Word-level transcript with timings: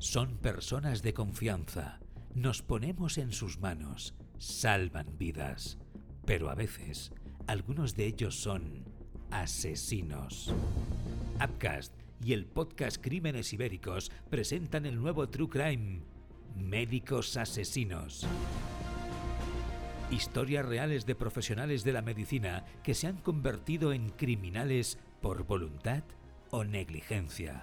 Son 0.00 0.38
personas 0.38 1.02
de 1.02 1.12
confianza. 1.12 2.00
Nos 2.34 2.62
ponemos 2.62 3.18
en 3.18 3.32
sus 3.32 3.60
manos. 3.60 4.14
Salvan 4.38 5.18
vidas. 5.18 5.76
Pero 6.24 6.48
a 6.48 6.54
veces, 6.54 7.12
algunos 7.46 7.94
de 7.96 8.06
ellos 8.06 8.34
son 8.34 8.86
asesinos. 9.30 10.54
Upcast 11.34 11.92
y 12.24 12.32
el 12.32 12.46
podcast 12.46 12.96
Crímenes 12.98 13.52
Ibéricos 13.52 14.10
presentan 14.30 14.86
el 14.86 14.96
nuevo 14.96 15.28
True 15.28 15.50
Crime, 15.50 16.00
Médicos 16.56 17.36
Asesinos. 17.36 18.26
Historias 20.10 20.64
reales 20.64 21.04
de 21.04 21.14
profesionales 21.14 21.84
de 21.84 21.92
la 21.92 22.00
medicina 22.00 22.64
que 22.82 22.94
se 22.94 23.06
han 23.06 23.18
convertido 23.18 23.92
en 23.92 24.08
criminales 24.08 24.98
por 25.20 25.44
voluntad 25.44 26.04
o 26.50 26.64
negligencia. 26.64 27.62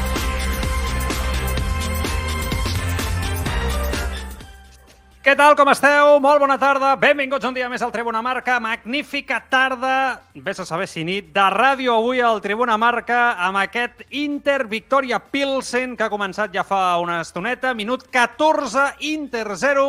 Què 5.21 5.35
tal, 5.37 5.53
com 5.53 5.69
esteu? 5.69 6.15
Molt 6.17 6.41
bona 6.41 6.55
tarda. 6.57 6.95
Benvinguts 6.97 7.45
un 7.45 7.53
dia 7.53 7.67
més 7.69 7.83
al 7.85 7.91
Tribuna 7.93 8.23
Marca. 8.25 8.55
Magnífica 8.57 9.37
tarda, 9.53 10.15
vés 10.33 10.57
a 10.57 10.65
saber 10.65 10.87
si 10.89 11.03
nit, 11.05 11.27
de 11.35 11.43
ràdio 11.53 11.93
avui 11.93 12.23
al 12.25 12.41
Tribuna 12.41 12.73
Marca 12.81 13.35
amb 13.45 13.59
aquest 13.61 14.01
Inter 14.17 14.63
Victoria 14.65 15.19
Pilsen 15.21 15.93
que 15.93 16.07
ha 16.07 16.09
començat 16.09 16.49
ja 16.57 16.63
fa 16.65 16.97
una 16.97 17.19
estoneta. 17.21 17.75
Minut 17.77 18.07
14, 18.09 18.87
Inter 19.11 19.45
0, 19.61 19.85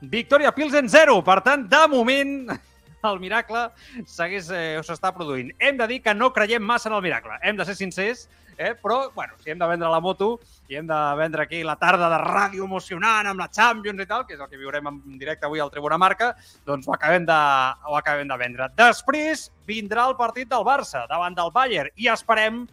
Victoria 0.00 0.54
Pilsen 0.56 0.88
0. 0.88 1.18
Per 1.28 1.38
tant, 1.44 1.68
de 1.68 1.84
moment, 1.92 2.34
el 3.12 3.20
miracle 3.20 3.66
segueix, 4.08 4.48
eh, 4.48 4.80
s'està 4.80 5.12
produint. 5.12 5.52
Hem 5.60 5.76
de 5.76 5.92
dir 5.92 6.00
que 6.00 6.16
no 6.16 6.32
creiem 6.32 6.64
massa 6.64 6.88
en 6.88 6.96
el 6.96 7.04
miracle. 7.04 7.36
Hem 7.42 7.60
de 7.60 7.68
ser 7.68 7.76
sincers, 7.76 8.30
eh? 8.60 8.74
però, 8.76 9.10
bueno, 9.14 9.34
si 9.40 9.50
hem 9.50 9.58
de 9.58 9.66
vendre 9.66 9.88
la 9.88 10.00
moto 10.04 10.34
i 10.68 10.76
hem 10.76 10.86
de 10.86 10.98
vendre 11.16 11.46
aquí 11.46 11.62
la 11.64 11.78
tarda 11.80 12.10
de 12.12 12.18
ràdio 12.20 12.66
emocionant 12.68 13.30
amb 13.30 13.40
la 13.40 13.48
Champions 13.48 14.04
i 14.04 14.06
tal, 14.06 14.26
que 14.28 14.36
és 14.36 14.42
el 14.42 14.50
que 14.50 14.60
viurem 14.60 14.90
en 14.92 15.00
directe 15.18 15.48
avui 15.48 15.62
al 15.64 15.72
Tribuna 15.72 15.98
Marca, 15.98 16.34
doncs 16.68 16.86
ho 16.86 16.92
acabem 16.94 17.24
de, 17.24 17.38
ho 17.88 17.96
acabem 17.96 18.28
de 18.28 18.38
vendre. 18.38 18.68
Després 18.76 19.48
vindrà 19.66 20.04
el 20.10 20.18
partit 20.20 20.50
del 20.52 20.66
Barça 20.68 21.06
davant 21.08 21.34
del 21.38 21.50
Bayern 21.56 21.96
i 21.96 22.12
esperem 22.12 22.66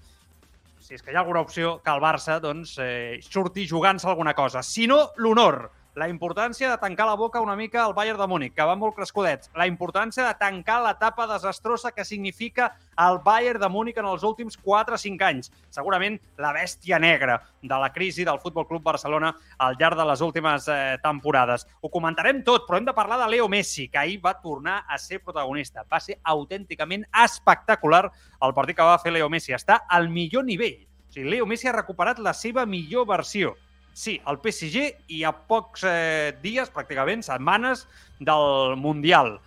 si 0.88 0.96
és 0.96 1.02
que 1.04 1.12
hi 1.12 1.18
ha 1.18 1.24
alguna 1.24 1.42
opció, 1.44 1.78
que 1.84 1.92
el 1.92 2.00
Barça 2.00 2.38
doncs, 2.40 2.78
eh, 2.80 3.20
surti 3.24 3.66
jugant-se 3.68 4.08
alguna 4.08 4.34
cosa. 4.34 4.62
Si 4.64 4.86
no, 4.88 5.10
l'honor 5.20 5.66
la 5.98 6.08
importància 6.10 6.70
de 6.70 6.78
tancar 6.78 7.08
la 7.10 7.16
boca 7.16 7.42
una 7.42 7.56
mica 7.56 7.84
al 7.84 7.96
Bayern 7.98 8.20
de 8.20 8.28
Múnich, 8.30 8.54
que 8.54 8.66
va 8.70 8.76
molt 8.78 8.94
crescudets, 8.94 9.50
la 9.58 9.66
importància 9.66 10.28
de 10.28 10.36
tancar 10.38 10.76
l'etapa 10.84 11.26
desastrosa 11.32 11.90
que 11.92 12.06
significa 12.06 12.68
el 13.02 13.18
Bayern 13.26 13.60
de 13.64 13.70
Múnich 13.74 13.98
en 13.98 14.06
els 14.06 14.22
últims 14.22 14.60
4 14.62 14.94
o 14.94 15.02
5 15.02 15.26
anys. 15.26 15.50
Segurament 15.74 16.20
la 16.38 16.54
bèstia 16.54 17.00
negra 17.02 17.40
de 17.64 17.82
la 17.82 17.90
crisi 17.96 18.28
del 18.30 18.38
Futbol 18.38 18.68
Club 18.70 18.86
Barcelona 18.86 19.34
al 19.58 19.74
llarg 19.82 19.98
de 19.98 20.06
les 20.06 20.22
últimes 20.22 20.70
eh, 20.70 21.00
temporades. 21.02 21.66
Ho 21.82 21.90
comentarem 21.90 22.44
tot, 22.46 22.70
però 22.70 22.78
hem 22.78 22.86
de 22.86 22.94
parlar 22.94 23.18
de 23.24 23.32
Leo 23.34 23.50
Messi, 23.50 23.90
que 23.90 23.98
ahir 23.98 24.22
va 24.22 24.38
tornar 24.38 24.84
a 24.88 25.02
ser 25.02 25.24
protagonista. 25.24 25.82
Va 25.90 25.98
ser 26.00 26.20
autènticament 26.22 27.10
espectacular 27.26 28.06
el 28.46 28.54
partit 28.54 28.78
que 28.78 28.86
va 28.86 29.02
fer 29.02 29.18
Leo 29.18 29.34
Messi. 29.34 29.58
Està 29.58 29.88
al 29.90 30.12
millor 30.14 30.46
nivell. 30.46 30.84
O 30.86 31.18
sigui, 31.18 31.32
Leo 31.32 31.50
Messi 31.50 31.72
ha 31.72 31.74
recuperat 31.74 32.22
la 32.22 32.38
seva 32.38 32.70
millor 32.70 33.10
versió. 33.10 33.58
Sí, 33.98 34.20
el 34.30 34.38
PSG 34.38 35.10
i 35.18 35.24
a 35.26 35.32
pocs 35.50 35.82
eh, 35.90 36.36
dies, 36.44 36.70
pràcticament, 36.70 37.24
setmanes 37.26 37.88
del 38.22 38.76
Mundial. 38.78 39.40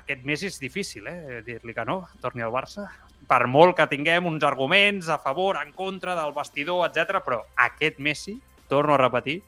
Aquest 0.00 0.22
mes 0.24 0.40
és 0.48 0.56
difícil, 0.62 1.04
eh, 1.10 1.42
dir-li 1.44 1.74
que 1.76 1.84
no, 1.84 1.98
torni 2.22 2.40
al 2.40 2.54
Barça. 2.54 2.86
Per 3.28 3.42
molt 3.44 3.76
que 3.76 3.86
tinguem 3.90 4.24
uns 4.30 4.46
arguments 4.48 5.10
a 5.12 5.18
favor, 5.20 5.58
en 5.60 5.74
contra 5.76 6.16
del 6.16 6.32
vestidor, 6.32 6.86
etc, 6.86 7.20
però 7.26 7.42
aquest 7.66 8.00
Messi, 8.00 8.38
torno 8.72 8.96
a 8.96 9.02
repetir, 9.02 9.42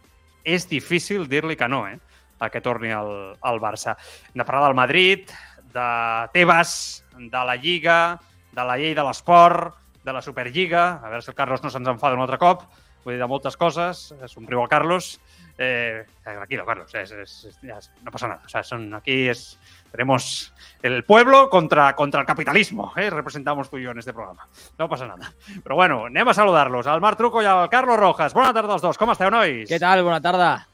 és 0.44 0.68
difícil 0.68 1.24
dir-li 1.32 1.56
que 1.56 1.70
no, 1.72 1.86
eh, 1.88 1.96
a 2.36 2.52
que 2.52 2.60
torni 2.60 2.92
al, 2.92 3.32
al 3.40 3.62
Barça. 3.62 3.96
Hem 4.34 4.44
de 4.44 4.48
parlar 4.50 4.66
del 4.68 4.80
Madrid, 4.82 5.32
de 5.72 5.88
Tebas, 6.36 7.06
de 7.16 7.46
la 7.48 7.56
Lliga, 7.56 8.20
de 8.52 8.68
la 8.68 8.76
llei 8.76 8.92
de 8.92 9.08
l'esport, 9.08 9.80
de 10.04 10.12
la 10.12 10.20
Superliga, 10.20 10.98
a 11.00 11.08
veure 11.08 11.24
si 11.24 11.32
el 11.32 11.40
Carlos 11.40 11.64
no 11.64 11.72
se'ns 11.72 11.94
enfada 11.96 12.20
un 12.20 12.28
altre 12.28 12.36
cop, 12.36 12.68
vull 13.04 13.14
dir, 13.14 13.20
de 13.20 13.28
moltes 13.30 13.56
coses, 13.58 14.10
somriu 14.30 14.62
el 14.62 14.68
Carlos, 14.70 15.20
eh, 15.58 16.04
tranquilo, 16.22 16.64
Carlos, 16.66 16.94
es, 16.94 17.48
no 18.02 18.10
pasa 18.10 18.28
nada. 18.28 18.42
O 18.44 18.48
sea, 18.48 18.62
son, 18.62 18.94
aquí 18.94 19.28
es, 19.28 19.58
tenemos 19.90 20.52
el 20.82 21.04
pueblo 21.04 21.48
contra, 21.50 21.94
contra 21.94 22.20
el 22.20 22.26
capitalismo, 22.26 22.92
¿eh? 22.96 23.10
representamos 23.10 23.70
tú 23.70 23.78
y 23.78 23.84
yo 23.84 23.90
en 23.90 23.98
este 23.98 24.12
programa. 24.12 24.48
No 24.78 24.88
pasa 24.88 25.06
nada. 25.06 25.32
Però 25.62 25.76
bueno, 25.76 26.06
anem 26.08 26.28
a 26.28 26.34
saludar-los, 26.34 26.86
al 26.86 27.04
Marc 27.04 27.20
Truco 27.20 27.42
i 27.42 27.46
al 27.46 27.68
Carlos 27.70 28.00
Rojas. 28.00 28.34
Bona 28.34 28.54
tarda 28.56 28.78
als 28.78 28.82
dos, 28.82 28.98
com 28.98 29.12
esteu, 29.12 29.30
nois? 29.30 29.68
Què 29.70 29.80
tal? 29.82 30.02
Bona 30.06 30.22
tarda. 30.24 30.71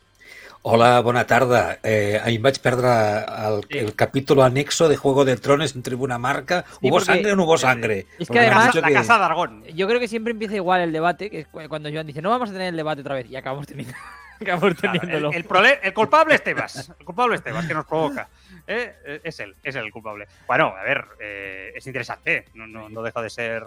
Hola, 0.62 1.00
bona 1.00 1.24
tarda. 1.26 1.78
Eh, 1.82 2.20
ahir 2.22 2.40
vaig 2.42 2.58
perdre 2.60 2.88
el, 2.90 3.62
Sí. 3.70 3.78
el 3.78 4.40
anexo 4.42 4.88
de 4.88 4.96
Juego 4.96 5.24
de 5.24 5.36
Tronos 5.36 5.74
en 5.74 5.82
Tribuna 5.82 6.18
Marca. 6.18 6.64
Sí, 6.68 6.76
¿Hubo 6.82 6.90
porque- 6.98 7.04
sangre 7.06 7.32
o 7.32 7.36
no 7.36 7.44
hubo 7.44 7.56
sangre? 7.56 8.00
Es 8.00 8.06
que 8.06 8.26
Porque 8.26 8.40
además- 8.40 8.74
la 8.74 8.88
que- 8.88 8.94
casa 8.94 9.18
de 9.18 9.24
Aragón. 9.24 9.64
Yo 9.64 9.86
creo 9.86 10.00
que 10.00 10.08
siempre 10.08 10.32
empieza 10.32 10.56
igual 10.56 10.80
el 10.82 10.92
debate, 10.92 11.30
que 11.30 11.40
es 11.40 11.46
cu- 11.48 11.60
cuando 11.68 11.90
Joan 11.90 12.06
dice, 12.06 12.20
no 12.20 12.30
vamos 12.30 12.50
a 12.50 12.52
tener 12.52 12.68
el 12.68 12.76
debate 12.76 13.00
otra 13.02 13.14
vez, 13.14 13.26
y 13.30 13.36
acabamos 13.36 13.66
teniendo. 13.66 13.94
acabamos 14.40 14.74
Claro, 14.74 14.94
el, 14.94 15.00
teniéndolo. 15.00 15.32
el, 15.32 15.94
culpable 15.94 16.34
es 16.34 16.42
Tebas. 16.44 16.92
El 16.98 17.04
culpable 17.06 17.36
es 17.36 17.42
Tebas, 17.42 17.66
que 17.66 17.74
nos 17.74 17.86
provoca. 17.86 18.28
Eh, 18.66 19.20
es 19.24 19.40
él, 19.40 19.54
es 19.62 19.74
él 19.76 19.84
el 19.86 19.92
culpable. 19.92 20.26
Bueno, 20.46 20.74
a 20.76 20.82
ver, 20.82 21.04
eh, 21.20 21.72
es 21.74 21.86
interesante. 21.86 22.44
No, 22.54 22.66
no, 22.66 22.88
no 22.88 23.02
deja 23.02 23.22
de 23.22 23.30
ser 23.30 23.64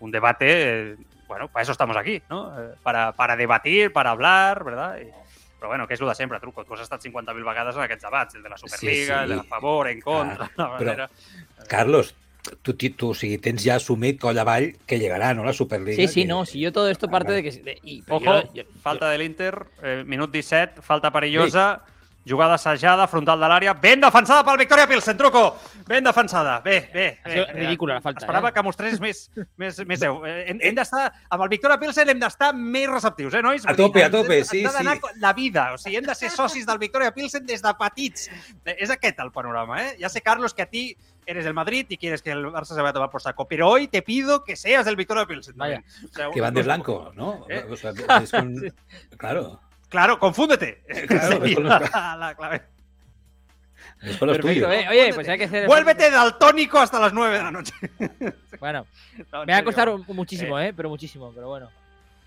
un 0.00 0.10
debate. 0.10 0.46
eh, 0.92 0.96
bueno, 1.28 1.46
para 1.46 1.62
eso 1.62 1.70
estamos 1.72 1.96
aquí, 1.96 2.20
¿no? 2.28 2.60
Eh, 2.60 2.74
para, 2.82 3.12
para 3.12 3.36
debatir, 3.36 3.92
para 3.92 4.10
hablar, 4.10 4.64
¿verdad? 4.64 4.98
Però 5.60 5.68
bueno, 5.68 5.86
que 5.86 5.94
és 5.94 6.00
el 6.00 6.08
de 6.08 6.14
sempre, 6.16 6.40
Truco. 6.40 6.64
Tu 6.64 6.72
has 6.74 6.80
estat 6.80 7.02
50.000 7.04 7.44
vegades 7.44 7.76
en 7.76 7.82
aquests 7.84 8.02
debats, 8.08 8.34
el 8.34 8.42
de 8.42 8.48
la 8.48 8.56
Superliga, 8.56 9.18
sí. 9.18 9.22
el 9.24 9.28
de 9.28 9.36
la 9.36 9.44
favor, 9.44 9.88
en 9.88 10.00
contra, 10.00 10.50
la 10.56 10.64
però- 10.66 10.78
manera... 10.78 11.10
Carlos, 11.68 12.14
tú, 12.62 12.72
tú, 12.74 12.90
tú, 12.96 13.14
si 13.14 13.36
tens 13.38 13.62
ya 13.62 13.76
asumit 13.76 14.18
colla 14.18 14.40
avall 14.40 14.78
que 14.86 14.98
llegará, 14.98 15.34
¿no? 15.34 15.44
La 15.44 15.52
Superliga. 15.52 15.96
Sí, 15.96 16.08
sí, 16.08 16.22
que- 16.22 16.28
no, 16.28 16.46
si 16.46 16.58
yo 16.60 16.72
todo 16.72 16.88
esto 16.88 17.08
parte 17.08 17.32
de 17.32 17.42
que... 17.42 17.50
de- 17.52 17.78
y- 17.82 18.00
pero 18.02 18.16
Ojo, 18.16 18.24
yo- 18.54 18.62
yo- 18.64 18.70
falta 18.82 19.10
del 19.10 19.22
Inter, 19.22 19.66
eh, 19.82 20.02
minut 20.06 20.30
17, 20.32 20.80
falta 20.82 21.10
perillosa, 21.12 21.84
jugada 22.28 22.54
assajada, 22.54 23.06
frontal 23.08 23.40
de 23.40 23.48
l'àrea, 23.48 23.72
ben 23.74 24.00
defensada 24.00 24.44
pel 24.44 24.58
Victoria 24.60 24.86
Pilsen, 24.86 25.16
Truco! 25.16 25.56
Ben 25.88 26.04
defensada, 26.04 26.60
bé, 26.60 26.90
bé. 26.92 27.06
Bé. 27.24 27.44
ridícula 27.54 27.94
la 27.94 28.00
falta, 28.00 28.20
Esperava 28.20 28.50
eh? 28.50 28.52
que 28.52 28.62
mostressis 28.62 29.00
més, 29.00 29.30
més, 29.56 29.78
més 29.86 30.02
eu. 30.02 30.20
Eh, 30.26 30.44
Hem, 30.50 30.58
hem 30.62 30.74
d'estar, 30.76 31.06
amb 31.30 31.42
el 31.42 31.48
Victoria 31.48 31.78
Pilsen 31.80 32.08
hem 32.12 32.20
d'estar 32.20 32.52
més 32.54 32.86
receptius, 32.90 33.34
eh, 33.34 33.42
nois? 33.42 33.66
A 33.66 33.74
tope, 33.74 34.04
a 34.04 34.10
tope, 34.10 34.44
sí, 34.44 34.64
sí. 34.66 34.86
La 35.18 35.32
vida, 35.32 35.72
o 35.74 35.78
sigui, 35.78 35.96
hem 35.96 36.04
de 36.06 36.14
ser 36.14 36.30
socis 36.30 36.66
del 36.66 36.78
Victoria 36.78 37.10
Pilsen 37.12 37.46
des 37.46 37.62
de 37.62 37.72
petits. 37.74 38.28
Eh, 38.64 38.76
És 38.78 38.90
aquest 38.90 39.18
el 39.20 39.32
panorama, 39.32 39.82
eh? 39.82 39.96
Ya 39.98 40.08
sé, 40.08 40.20
Carlos, 40.20 40.54
que 40.54 40.62
a 40.62 40.66
ti 40.66 40.96
eres 41.26 41.44
del 41.44 41.54
Madrid 41.54 41.86
y 41.88 41.96
quieres 41.96 42.22
que 42.22 42.30
el 42.32 42.44
Barça 42.46 42.74
se 42.74 42.80
vaya 42.80 42.90
a 42.90 42.92
tomar 42.92 43.10
por 43.10 43.22
saco, 43.22 43.46
pero 43.46 43.68
hoy 43.68 43.88
te 43.88 44.02
pido 44.02 44.42
que 44.44 44.56
seas 44.56 44.84
del 44.84 44.96
Victoria 44.96 45.26
Pilsen. 45.26 45.56
Vaya. 45.56 45.82
O 46.04 46.08
sea, 46.14 46.30
Que 46.30 46.40
van 46.40 46.54
de 46.54 46.60
un- 46.60 46.66
blanco, 46.66 47.12
¿no? 47.14 47.46
¿Eh? 47.48 47.64
O 47.70 47.76
sea, 47.76 47.92
es 48.22 48.30
con- 48.30 48.54
Claro, 49.18 49.60
Claro, 49.90 50.18
confúndete. 50.18 50.82
Claro, 51.06 51.40
con 51.54 51.64
la, 52.20 52.34
clave. 52.34 52.62
es 54.00 54.16
Perfecto, 54.16 54.72
eh. 54.72 54.86
Oye, 54.88 55.12
pues 55.12 55.28
hay 55.28 55.36
que 55.36 55.44
hacer... 55.44 55.66
Vuélvete 55.66 56.10
daltónico 56.10 56.78
hasta 56.78 56.98
las 56.98 57.12
9 57.12 57.36
de 57.36 57.42
la 57.42 57.50
noche. 57.50 57.74
Bueno, 58.58 58.86
No, 59.32 59.42
en 59.42 59.46
me 59.46 59.52
va 59.52 59.58
a 59.58 59.64
costar 59.64 59.90
muchísimo, 60.08 60.58
eh, 60.58 60.72
pero 60.74 60.88
muchísimo, 60.88 61.32
pero 61.34 61.48
bueno. 61.48 61.70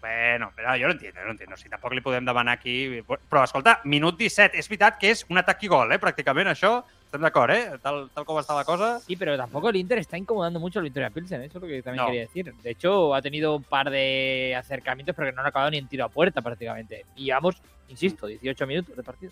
Bueno, 0.01 0.51
però 0.53 0.75
jo 0.77 0.87
no 0.87 0.91
entiendo, 0.91 1.21
jo 1.21 1.25
no 1.25 1.31
entiendo. 1.31 1.55
Si 1.55 1.69
tampoc 1.71 1.93
li 1.95 2.01
podem 2.03 2.25
demanar 2.27 2.57
aquí... 2.59 2.99
Però, 3.07 3.45
escolta, 3.45 3.77
minut 3.87 4.17
17. 4.19 4.59
És 4.59 4.67
veritat 4.67 4.97
que 4.99 5.13
és 5.15 5.23
un 5.31 5.39
atac 5.39 5.63
i 5.63 5.69
gol, 5.71 5.93
eh? 5.95 5.99
Pràcticament, 6.01 6.49
això. 6.51 6.81
Estem 7.13 7.21
d'acord, 7.21 7.51
eh? 7.53 7.77
Tal, 7.77 8.07
tal 8.09 8.25
com 8.25 8.39
està 8.41 8.55
la 8.57 8.63
cosa. 8.65 8.87
Sí, 9.03 9.13
pero 9.15 9.35
tampoco 9.37 9.69
el 9.69 9.75
Inter 9.75 9.99
está 9.99 10.17
incomodando 10.17 10.59
mucho 10.59 10.79
al 10.79 10.83
Victoria 10.85 11.11
Pilsen, 11.11 11.43
¿eh? 11.43 11.45
eso 11.45 11.59
es 11.59 11.61
lo 11.61 11.67
que 11.67 11.83
también 11.83 12.01
No. 12.01 12.07
quería 12.07 12.21
decir. 12.21 12.51
De 12.55 12.71
hecho, 12.71 13.13
ha 13.13 13.21
tenido 13.21 13.55
un 13.55 13.61
par 13.61 13.91
de 13.91 14.55
acercamientos, 14.57 15.15
pero 15.15 15.29
que 15.29 15.35
no 15.35 15.41
han 15.41 15.47
acabado 15.47 15.69
ni 15.69 15.77
en 15.77 15.87
tiro 15.87 16.05
a 16.05 16.09
puerta 16.09 16.41
prácticamente. 16.41 17.05
Y 17.15 17.25
llevamos, 17.25 17.57
insisto, 17.87 18.25
18 18.25 18.65
minutos 18.65 18.97
de 18.97 19.03
partido. 19.03 19.31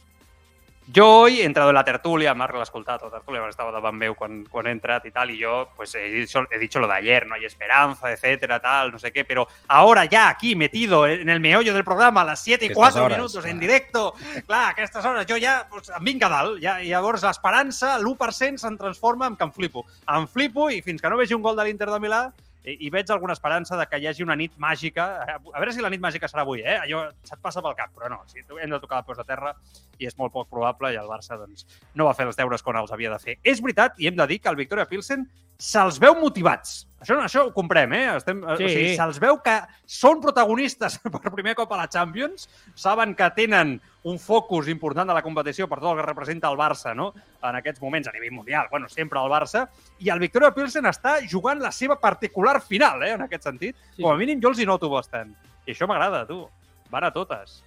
Jo 0.93 1.07
hoy 1.21 1.39
he 1.39 1.45
entrado 1.45 1.69
en 1.69 1.75
la 1.75 1.85
tertulia, 1.85 2.33
Marc 2.35 2.55
l'ha 2.57 2.65
escoltat, 2.65 3.03
la 3.05 3.11
tertulia, 3.13 3.43
estava 3.47 3.71
davant 3.71 3.95
meu 3.95 4.15
quan, 4.17 4.41
quan 4.51 4.67
he 4.67 4.71
entrat 4.75 5.05
y 5.05 5.11
tal, 5.11 5.29
y 5.31 5.37
yo 5.37 5.69
pues 5.77 5.95
he 5.95 6.09
dicho, 6.09 6.43
he 6.51 6.57
dicho 6.59 6.79
lo 6.79 6.87
de 6.87 6.95
ayer, 6.95 7.27
no? 7.27 7.35
Hay 7.35 7.45
esperanza, 7.45 8.11
etcétera, 8.11 8.59
tal, 8.59 8.91
no 8.91 8.99
sé 8.99 9.13
qué, 9.13 9.23
pero 9.23 9.47
ahora 9.69 10.03
ya 10.05 10.27
aquí 10.27 10.55
metido 10.55 11.07
en 11.07 11.29
el 11.29 11.39
meollo 11.39 11.73
del 11.73 11.85
programa 11.85 12.21
a 12.21 12.25
las 12.25 12.43
7 12.43 12.65
y 12.65 12.67
Aquestes 12.67 12.75
4 12.75 13.05
hores, 13.05 13.17
minutos 13.17 13.45
en 13.45 13.59
directo, 13.59 14.15
clar, 14.45 14.65
a 14.65 14.69
aquestes 14.69 15.05
hores 15.05 15.25
jo 15.29 15.37
ja 15.39 15.65
pues, 15.69 15.89
em 15.95 16.03
vinc 16.03 16.23
a 16.23 16.29
dalt, 16.29 16.59
ja, 16.59 16.81
i 16.83 16.89
llavors 16.89 17.23
l'esperança, 17.23 17.95
l'1% 17.97 18.57
se'n 18.57 18.77
transforma 18.77 19.27
en 19.27 19.37
que 19.37 19.47
em 19.47 19.51
flipo. 19.51 19.85
Em 20.11 20.27
flipo 20.27 20.69
i 20.69 20.81
fins 20.81 20.99
que 21.01 21.09
no 21.09 21.15
vegi 21.15 21.37
un 21.37 21.45
gol 21.45 21.55
de 21.55 21.69
l'Inter 21.69 21.87
de 21.87 21.99
Milà 22.03 22.25
i, 22.63 22.77
i 22.87 22.89
veig 22.93 23.09
alguna 23.11 23.33
esperança 23.37 23.77
de 23.79 23.85
que 23.89 23.99
hi 24.01 24.07
hagi 24.09 24.25
una 24.25 24.37
nit 24.37 24.53
màgica. 24.61 25.07
A 25.35 25.59
veure 25.59 25.73
si 25.73 25.83
la 25.83 25.89
nit 25.93 26.01
màgica 26.03 26.29
serà 26.29 26.45
avui, 26.45 26.61
eh? 26.61 26.77
Allò 26.83 27.03
se't 27.27 27.41
passa 27.41 27.63
pel 27.65 27.77
cap, 27.77 27.93
però 27.95 28.09
no. 28.11 28.21
Si 28.29 28.43
hem 28.43 28.73
de 28.73 28.81
tocar 28.81 29.01
de 29.01 29.09
peus 29.09 29.21
a 29.21 29.27
terra 29.27 29.53
i 29.99 30.09
és 30.09 30.17
molt 30.17 30.33
poc 30.33 30.49
probable 30.49 30.93
i 30.93 30.99
el 30.99 31.09
Barça 31.09 31.37
doncs, 31.39 31.65
no 31.95 32.07
va 32.09 32.15
fer 32.17 32.27
els 32.29 32.39
deures 32.39 32.65
quan 32.65 32.79
els 32.81 32.93
havia 32.93 33.13
de 33.13 33.21
fer. 33.21 33.37
És 33.43 33.61
veritat, 33.61 33.97
i 33.97 34.09
hem 34.09 34.17
de 34.19 34.27
dir 34.29 34.41
que 34.41 34.49
el 34.51 34.59
Victoria 34.59 34.87
Pilsen 34.89 35.27
se'ls 35.61 35.99
veu 36.01 36.15
motivats. 36.17 36.87
Això, 37.01 37.15
això 37.21 37.43
ho 37.47 37.51
comprem, 37.53 37.93
eh? 37.97 38.15
Estem, 38.17 38.41
Sí. 38.57 38.65
O 38.65 38.69
sigui, 38.69 38.95
se'ls 38.97 39.19
veu 39.21 39.39
que 39.41 39.55
són 39.89 40.21
protagonistes 40.21 40.99
per 41.23 41.31
primer 41.33 41.53
cop 41.57 41.71
a 41.73 41.79
la 41.79 41.87
Champions, 41.89 42.47
saben 42.77 43.15
que 43.17 43.29
tenen 43.37 43.75
un 44.03 44.17
focus 44.21 44.69
important 44.73 45.09
de 45.09 45.13
la 45.17 45.23
competició 45.25 45.67
per 45.69 45.79
tot 45.79 45.91
el 45.91 46.01
que 46.01 46.05
representa 46.07 46.49
el 46.49 46.57
Barça 46.57 46.95
no? 46.97 47.11
en 47.41 47.57
aquests 47.57 47.81
moments 47.81 48.09
a 48.09 48.13
nivell 48.13 48.33
mundial, 48.33 48.67
bueno, 48.71 48.89
sempre 48.89 49.21
el 49.21 49.29
Barça, 49.33 49.67
i 49.99 50.09
el 50.09 50.21
Victoria 50.21 50.53
Pilsen 50.53 50.89
està 50.89 51.19
jugant 51.29 51.61
la 51.61 51.71
seva 51.71 51.99
particular 52.01 52.59
final, 52.61 53.03
eh, 53.05 53.13
en 53.17 53.25
aquest 53.25 53.49
sentit. 53.49 53.77
Sí. 53.95 54.01
Com 54.01 54.13
a 54.13 54.17
mínim 54.17 54.41
jo 54.41 54.53
els 54.53 54.61
hi 54.61 54.69
noto 54.69 54.89
bastant. 54.89 55.33
I 55.65 55.75
això 55.75 55.89
m'agrada, 55.89 56.25
tu. 56.29 56.43
Van 56.89 57.05
a 57.05 57.13
totes. 57.13 57.61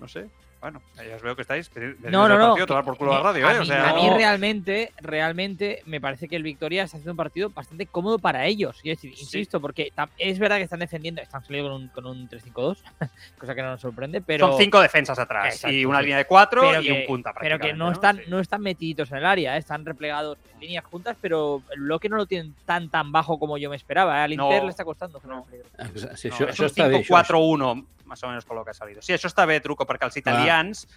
No 0.00 0.08
sé. 0.08 0.28
Bueno, 0.60 0.82
ya 0.96 1.16
os 1.16 1.22
veo 1.22 1.34
que 1.34 1.42
estáis. 1.42 1.70
No, 2.02 2.28
no, 2.28 2.36
no. 2.38 2.48
Partido, 2.48 2.66
tomar 2.66 2.84
por 2.84 2.96
culo 2.98 3.12
la 3.14 3.20
radio, 3.20 3.48
a 3.48 3.54
¿eh? 3.54 3.56
O 3.56 3.60
mí, 3.60 3.66
sea, 3.66 3.90
a 3.90 3.94
mí 3.94 4.06
no- 4.08 4.16
realmente, 4.16 4.92
realmente 5.00 5.82
me 5.86 6.00
parece 6.02 6.28
que 6.28 6.36
el 6.36 6.42
Victoria 6.42 6.82
está 6.82 6.98
haciendo 6.98 7.12
un 7.12 7.16
partido 7.16 7.48
bastante 7.50 7.86
cómodo 7.86 8.18
para 8.18 8.44
ellos. 8.46 8.78
Quiero 8.82 8.96
decir, 8.96 9.14
Sí. 9.16 9.22
insisto, 9.22 9.58
porque 9.60 9.90
es 10.18 10.38
verdad 10.38 10.58
que 10.58 10.64
están 10.64 10.80
defendiendo, 10.80 11.22
están 11.22 11.42
saliendo 11.44 11.70
con 11.70 11.80
un, 11.82 11.88
con 11.88 12.06
un 12.06 12.28
3-5-2, 12.28 12.82
cosa 13.38 13.54
que 13.54 13.62
no 13.62 13.70
nos 13.70 13.80
sorprende, 13.80 14.20
pero. 14.20 14.48
Son 14.48 14.58
cinco 14.58 14.80
defensas 14.80 15.18
atrás 15.18 15.54
Exacto, 15.54 15.74
y 15.74 15.84
una 15.86 15.98
sí. 15.98 16.04
línea 16.04 16.18
de 16.18 16.26
cuatro 16.26 16.60
pero 16.62 16.82
y 16.82 16.86
que, 16.86 16.92
un 16.92 17.06
punta 17.06 17.32
pero 17.40 17.58
que 17.58 17.72
no 17.72 17.90
están, 17.92 18.18
Sí. 18.18 18.22
no 18.28 18.38
están 18.38 18.60
metiditos 18.60 19.10
en 19.12 19.16
el 19.18 19.24
área, 19.26 19.56
¿eh? 19.56 19.58
están 19.60 19.86
replegados 19.86 20.36
en 20.52 20.60
líneas 20.60 20.84
juntas, 20.84 21.16
pero 21.22 21.62
el 21.70 21.80
bloque 21.80 22.08
no 22.10 22.16
lo 22.16 22.26
tienen 22.26 22.54
tan 22.66 22.90
tan 22.90 23.12
bajo 23.12 23.38
como 23.38 23.56
yo 23.56 23.70
me 23.70 23.76
esperaba. 23.76 24.18
¿eh? 24.18 24.22
Al 24.24 24.36
No. 24.36 24.44
Inter 24.44 24.64
le 24.64 24.70
está 24.70 24.84
costando. 24.84 25.20
No. 25.26 25.44
peligro. 25.46 25.68
Sí, 26.16 26.28
No, 26.28 26.36
està 26.36 26.86
bé. 26.88 26.98
Això, 27.00 27.24
5-4-1, 27.24 27.86
més 28.10 28.22
o 28.24 28.28
menys 28.28 28.44
per 28.44 28.56
lo 28.56 28.64
que 28.64 28.70
ha 28.72 28.74
salido. 28.74 29.00
Sí, 29.02 29.12
això 29.14 29.28
està 29.30 29.44
bé, 29.46 29.60
Truco, 29.62 29.86
perquè 29.86 30.02
els 30.08 30.16
italians, 30.18 30.49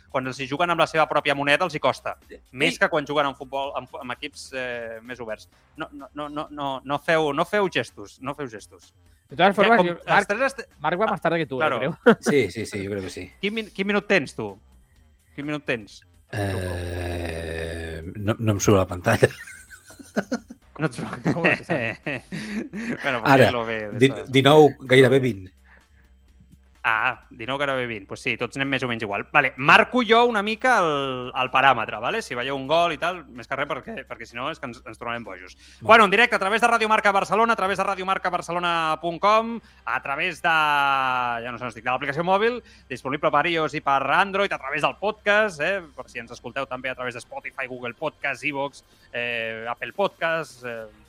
quan 0.10 0.28
els 0.28 0.40
hi 0.42 0.48
juguen 0.50 0.70
amb 0.74 0.80
la 0.82 0.88
seva 0.90 1.06
pròpia 1.10 1.36
moneda, 1.36 1.66
els 1.68 1.76
hi 1.76 1.80
costa. 1.84 2.16
Més 2.52 2.78
que 2.80 2.90
quan 2.90 3.06
juguen 3.08 3.28
en 3.30 3.36
futbol 3.38 3.72
amb, 3.80 3.94
amb 4.02 4.12
equips 4.18 4.50
eh, 4.54 5.00
més 5.04 5.20
oberts. 5.24 5.48
No, 5.78 5.88
no, 5.94 6.10
no, 6.14 6.30
no, 6.30 6.48
no, 6.52 6.70
no, 6.84 7.00
feu, 7.00 7.32
no 7.34 7.46
feu 7.46 7.70
gestos, 7.72 8.20
no 8.22 8.36
feu 8.36 8.48
gestos. 8.52 8.94
De 9.30 9.38
todas 9.38 9.54
Ja, 9.56 9.58
formas, 9.62 9.78
com 9.80 9.88
Marc, 10.08 10.28
tres 10.30 10.42
est- 10.52 10.68
Marc 10.80 11.00
va 11.02 11.08
más 11.08 11.22
tarde 11.22 11.40
que 11.40 11.46
tú, 11.48 11.58
eh, 11.62 11.66
Claro. 11.66 11.80
creo. 11.80 11.98
sí, 12.22 12.52
sí, 12.52 12.66
sí, 12.66 12.84
jo 12.86 12.92
crec 12.92 13.04
que 13.04 13.10
sí. 13.10 13.32
Quin, 13.42 13.54
min- 13.54 13.72
quin 13.74 13.88
minut 13.88 14.06
tens, 14.08 14.36
tu? 14.36 14.52
Quin 15.36 15.46
minut 15.48 15.64
tens? 15.66 16.02
Eh, 16.34 18.02
no, 18.16 18.36
no 18.40 18.52
em 18.56 18.60
surt 18.60 18.78
a 18.78 18.84
la 18.84 18.88
pantalla. 18.90 19.30
No 20.80 20.88
et 20.90 20.96
Com 21.34 21.46
es 21.46 21.62
que 21.68 21.80
bueno, 23.04 23.22
Ara, 23.24 23.46
ja 23.46 23.52
lo 23.52 23.66
ve. 23.66 23.78
Di- 23.98 24.10
19, 24.28 24.78
gairebé 24.90 25.20
20. 25.20 25.52
Ah, 26.86 27.24
19 27.30 27.58
que 27.58 27.64
ara 27.64 27.76
ve 27.76 27.88
20. 27.88 28.08
Pues 28.08 28.20
sí, 28.20 28.34
tots 28.36 28.58
anem 28.60 28.74
més 28.76 28.84
o 28.84 28.90
menys 28.92 29.06
igual. 29.06 29.24
Vale, 29.32 29.54
marco 29.56 30.02
jo 30.04 30.26
una 30.28 30.42
mica 30.44 30.74
el, 30.84 31.30
el 31.32 31.50
paràmetre, 31.54 31.96
vale? 32.04 32.20
si 32.22 32.36
veieu 32.36 32.58
un 32.58 32.68
gol 32.68 32.92
i 32.92 32.98
tal, 33.00 33.22
més 33.32 33.48
que 33.48 33.56
res 33.56 33.70
perquè, 33.70 33.96
perquè 34.10 34.28
si 34.28 34.36
no 34.36 34.50
és 34.52 34.60
que 34.60 34.68
ens, 34.68 34.82
ens 34.84 35.00
tornarem 35.00 35.24
bojos. 35.24 35.56
Bueno, 35.80 36.04
en 36.04 36.12
directe 36.12 36.36
a 36.36 36.42
través 36.44 36.60
de 36.60 36.68
Radio 36.68 36.90
Marca 36.92 37.14
Barcelona, 37.16 37.54
a 37.54 37.56
través 37.56 37.78
de 37.80 37.86
radiomarcabarcelona.com, 37.88 39.54
a 39.86 40.02
través 40.04 40.42
de, 40.44 40.56
ja 41.46 41.54
no 41.54 41.58
sé 41.58 41.64
on 41.64 41.72
estic, 41.72 41.86
de 41.88 41.94
l'aplicació 41.94 42.28
mòbil, 42.28 42.60
disponible 42.92 43.32
per 43.32 43.46
iOS 43.48 43.78
i 43.80 43.84
per 43.86 44.02
Android, 44.18 44.52
a 44.52 44.60
través 44.60 44.84
del 44.84 44.98
podcast, 45.00 45.64
eh? 45.64 45.80
per 45.96 46.10
si 46.12 46.20
ens 46.20 46.36
escolteu 46.36 46.68
també 46.68 46.92
a 46.92 46.98
través 47.00 47.16
de 47.16 47.24
Spotify, 47.24 47.70
Google 47.72 47.96
Podcast, 47.96 48.44
Evox, 48.44 48.84
eh, 49.14 49.64
Apple 49.72 49.96
Podcast, 49.96 50.68
eh, 50.68 51.03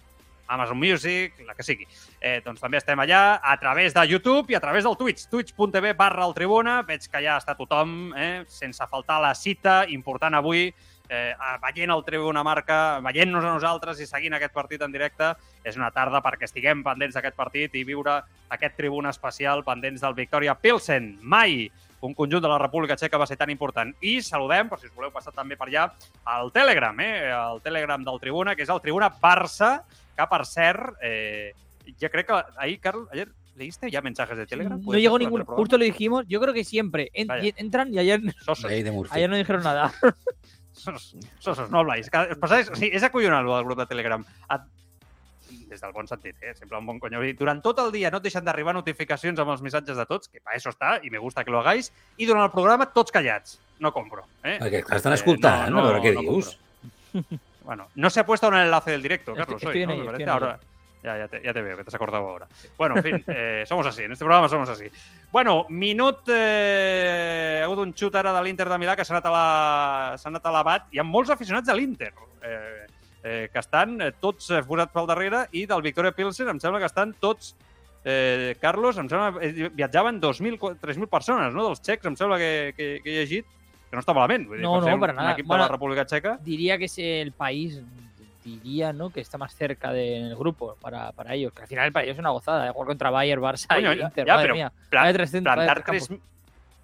Amazon 0.46 0.78
Music, 0.78 1.38
la 1.46 1.54
que 1.54 1.66
sigui. 1.66 1.86
Eh, 2.20 2.40
doncs 2.44 2.60
també 2.62 2.78
estem 2.78 2.98
allà 3.00 3.40
a 3.42 3.56
través 3.60 3.94
de 3.94 4.06
YouTube 4.08 4.52
i 4.52 4.58
a 4.58 4.60
través 4.60 4.84
del 4.84 4.96
Twitch, 4.96 5.28
twitch.tv 5.30 5.94
barra 5.94 6.26
el 6.26 6.34
Tribuna. 6.34 6.82
Veig 6.82 7.06
que 7.10 7.22
ja 7.24 7.38
està 7.40 7.56
tothom, 7.56 8.12
eh, 8.16 8.44
sense 8.48 8.86
faltar 8.90 9.20
la 9.22 9.34
cita 9.34 9.84
important 9.88 10.34
avui, 10.34 10.72
eh, 11.08 11.34
veient 11.62 11.90
el 11.90 12.04
Tribuna 12.04 12.42
Marca, 12.42 13.00
veient-nos 13.00 13.44
a 13.44 13.54
nosaltres 13.54 14.00
i 14.00 14.06
seguint 14.06 14.34
aquest 14.34 14.52
partit 14.52 14.82
en 14.82 14.92
directe. 14.92 15.34
És 15.64 15.76
una 15.76 15.90
tarda 15.90 16.22
perquè 16.22 16.44
estiguem 16.44 16.82
pendents 16.82 17.14
d'aquest 17.14 17.36
partit 17.36 17.74
i 17.74 17.84
viure 17.84 18.22
aquest 18.50 18.76
Tribuna 18.76 19.10
especial 19.10 19.64
pendents 19.64 20.00
del 20.00 20.14
Victoria 20.14 20.54
Pilsen. 20.54 21.18
Mai 21.22 21.70
un 22.04 22.12
conjunt 22.12 22.42
de 22.42 22.48
la 22.48 22.58
República 22.58 22.96
Txeca 22.96 23.18
va 23.18 23.26
ser 23.26 23.38
tan 23.40 23.50
important. 23.50 23.94
I 24.04 24.18
saludem, 24.22 24.68
per 24.68 24.78
si 24.80 24.90
us 24.90 24.94
voleu 24.94 25.12
passar 25.12 25.32
també 25.32 25.56
per 25.56 25.70
allà, 25.70 25.86
al 26.28 26.52
Telegram, 26.52 26.98
eh? 27.00 27.30
el 27.32 27.62
Telegram 27.64 28.04
del 28.04 28.20
Tribuna, 28.20 28.54
que 28.54 28.64
és 28.66 28.72
el 28.72 28.82
Tribuna 28.84 29.08
Barça, 29.22 29.78
que 30.16 30.26
per 30.30 30.46
cert, 30.46 30.96
eh, 31.02 31.52
ja 32.00 32.08
crec 32.08 32.26
que 32.26 32.42
ahí, 32.56 32.78
Carl, 32.78 33.08
ayer 33.12 33.28
leíste 33.56 33.90
ya 33.90 34.00
mensajes 34.02 34.36
de 34.36 34.46
Telegram. 34.46 34.78
No 34.78 34.84
¿Puede 34.86 35.00
llegó 35.00 35.18
ningún. 35.18 35.44
Justo 35.44 35.78
lo 35.78 35.84
dijimos. 35.84 36.24
Yo 36.28 36.40
creo 36.40 36.52
que 36.54 36.64
siempre 36.64 37.10
en- 37.14 37.28
entran 37.56 37.92
y 37.92 37.98
ayer, 37.98 38.20
de 38.20 38.32
ayer 39.10 39.30
no 39.30 39.36
dijeron 39.36 39.62
nada. 39.62 39.92
sosos, 40.72 41.16
sosos, 41.38 41.70
no 41.70 41.78
habláis. 41.78 42.10
Cada- 42.10 42.32
Os 42.32 42.38
pasáis, 42.38 42.70
sí, 42.74 42.90
és 42.92 43.02
acollonant, 43.02 43.46
el 43.46 43.54
del 43.54 43.64
grup 43.64 43.78
de 43.78 43.86
Telegram. 43.86 44.24
A, 44.48 44.64
des 45.68 45.80
del 45.80 45.92
bon 45.92 46.06
sentit, 46.06 46.36
eh? 46.42 46.54
sempre 46.54 46.76
un 46.78 46.86
bon 46.86 46.98
cony. 46.98 47.14
Vull 47.16 47.26
dir, 47.30 47.36
Durant 47.38 47.62
tot 47.62 47.78
el 47.78 47.92
dia 47.92 48.10
no 48.10 48.18
et 48.18 48.26
deixen 48.26 48.44
d'arribar 48.44 48.74
notificacions 48.74 49.38
amb 49.40 49.50
els 49.54 49.62
missatges 49.62 49.96
de 49.96 50.04
tots, 50.06 50.28
que 50.28 50.40
para 50.40 50.56
eso 50.58 50.70
està, 50.70 50.98
i 51.02 51.10
me 51.10 51.18
gusta 51.22 51.44
que 51.44 51.50
lo 51.54 51.60
hagáis, 51.60 51.92
i 52.18 52.26
durant 52.26 52.44
el 52.44 52.50
programa 52.52 52.90
tots 52.92 53.12
callats. 53.14 53.58
No 53.78 53.92
compro. 53.92 54.26
Eh? 54.42 54.58
Perquè 54.60 54.82
estan 54.96 55.12
Eh, 55.14 55.16
escoltant, 55.20 55.70
no, 55.70 55.80
a 55.80 55.86
veure 55.92 55.98
no, 55.98 56.04
què 56.04 56.14
no 56.14 56.26
dius. 56.26 56.58
Bueno, 57.64 57.88
no 57.94 58.10
se 58.10 58.20
ha 58.20 58.26
puesto 58.26 58.48
en 58.48 58.54
el 58.54 58.64
enlace 58.66 58.90
del 58.92 59.02
directo, 59.02 59.34
Carlos, 59.34 59.62
estoy 59.62 59.78
hoy, 59.78 59.82
en 59.82 59.88
¿no? 59.88 59.96
Me 59.96 60.04
parece. 60.04 60.22
en 60.22 60.28
Ahora, 60.28 60.60
ya, 61.02 61.18
ya, 61.18 61.28
te, 61.28 61.42
ya 61.42 61.52
te 61.52 61.62
veo, 61.62 61.76
que 61.76 61.84
te 61.84 61.88
has 61.88 61.94
acordado 61.94 62.28
ahora. 62.28 62.46
Bueno, 62.78 62.96
en 62.96 63.02
fin, 63.02 63.24
eh, 63.28 63.64
somos 63.66 63.86
así, 63.86 64.02
en 64.04 64.12
este 64.12 64.24
programa 64.24 64.48
somos 64.48 64.68
así. 64.68 64.84
Bueno, 65.32 65.66
minut... 65.70 66.28
Eh, 66.28 67.58
ha 67.62 67.64
hagut 67.64 67.78
un 67.78 67.94
xut 67.96 68.14
ara 68.16 68.32
de 68.36 68.42
l'Inter 68.44 68.68
de 68.68 68.78
Milà 68.78 68.94
que 68.96 69.04
s'ha 69.04 69.14
anat, 69.16 69.26
a 69.26 69.32
la- 69.32 70.16
anat 70.30 70.46
a 70.46 70.52
l'abat. 70.52 70.88
Hi 70.92 71.00
ha 71.00 71.04
molts 71.08 71.30
aficionats 71.32 71.66
de 71.68 71.76
l'Inter 71.76 72.12
eh, 72.42 72.86
eh, 73.22 73.48
que 73.52 73.58
estan 73.60 73.96
eh, 74.00 74.12
tots 74.20 74.50
posats 74.68 74.92
pel 74.92 75.06
darrere 75.08 75.46
i 75.52 75.64
del 75.66 75.82
Victoria 75.82 76.12
Pilsen 76.12 76.48
em 76.52 76.60
sembla 76.60 76.80
que 76.84 76.90
estan 76.92 77.14
tots 77.20 77.54
Eh, 78.06 78.58
Carlos, 78.60 78.98
em 79.00 79.06
sembla 79.08 79.40
eh, 79.40 79.70
viatjaven 79.72 80.18
2.000, 80.20 80.58
3.000 80.76 81.06
persones, 81.08 81.54
no? 81.56 81.62
Dels 81.70 81.80
txecs, 81.80 82.04
em 82.04 82.16
sembla 82.20 82.36
que, 82.36 82.74
que, 82.76 82.88
que 83.00 83.14
he 83.14 83.22
llegit, 83.22 83.46
que 83.94 83.96
no 83.96 84.02
està 84.02 84.14
malament. 84.14 84.48
Vull 84.48 84.58
dir, 84.58 84.64
No, 84.64 84.72
per 84.74 84.80
no, 84.80 84.84
ser 84.86 84.94
un- 84.94 85.00
para 85.00 85.12
un 85.12 85.16
nada. 85.18 85.32
equip 85.32 85.46
Bueno, 85.46 85.62
de 85.64 85.68
la 85.68 85.72
República 85.72 86.04
Txeca. 86.04 86.38
Diría 86.42 86.76
que 86.78 86.84
es 86.86 86.98
el 86.98 87.32
país, 87.32 87.80
diría, 88.44 88.92
¿no? 88.92 89.10
Que 89.10 89.20
está 89.20 89.38
más 89.38 89.54
cerca 89.54 89.92
del 89.92 90.34
grupo 90.36 90.76
para, 90.80 91.12
para 91.12 91.34
ellos. 91.34 91.52
Que 91.52 91.62
al 91.62 91.68
final 91.68 91.92
para 91.92 92.04
ellos 92.04 92.14
es 92.16 92.18
una 92.20 92.30
gozada. 92.30 92.64
de 92.64 92.70
Jugar 92.70 92.88
contra 92.88 93.10
Bayern, 93.10 93.40
Barça 93.42 93.66
Coño, 93.68 93.92
y 93.92 94.00
Inter. 94.02 94.26
ya, 94.26 94.34
madre 94.34 94.44
pero 94.44 94.54
mía. 94.54 94.72
Pla- 94.90 95.00
Vaya 95.02 95.12
300, 95.14 95.44
vaya 95.50 95.54
plantar 95.66 95.84
tres 95.84 96.06
3 96.08 96.20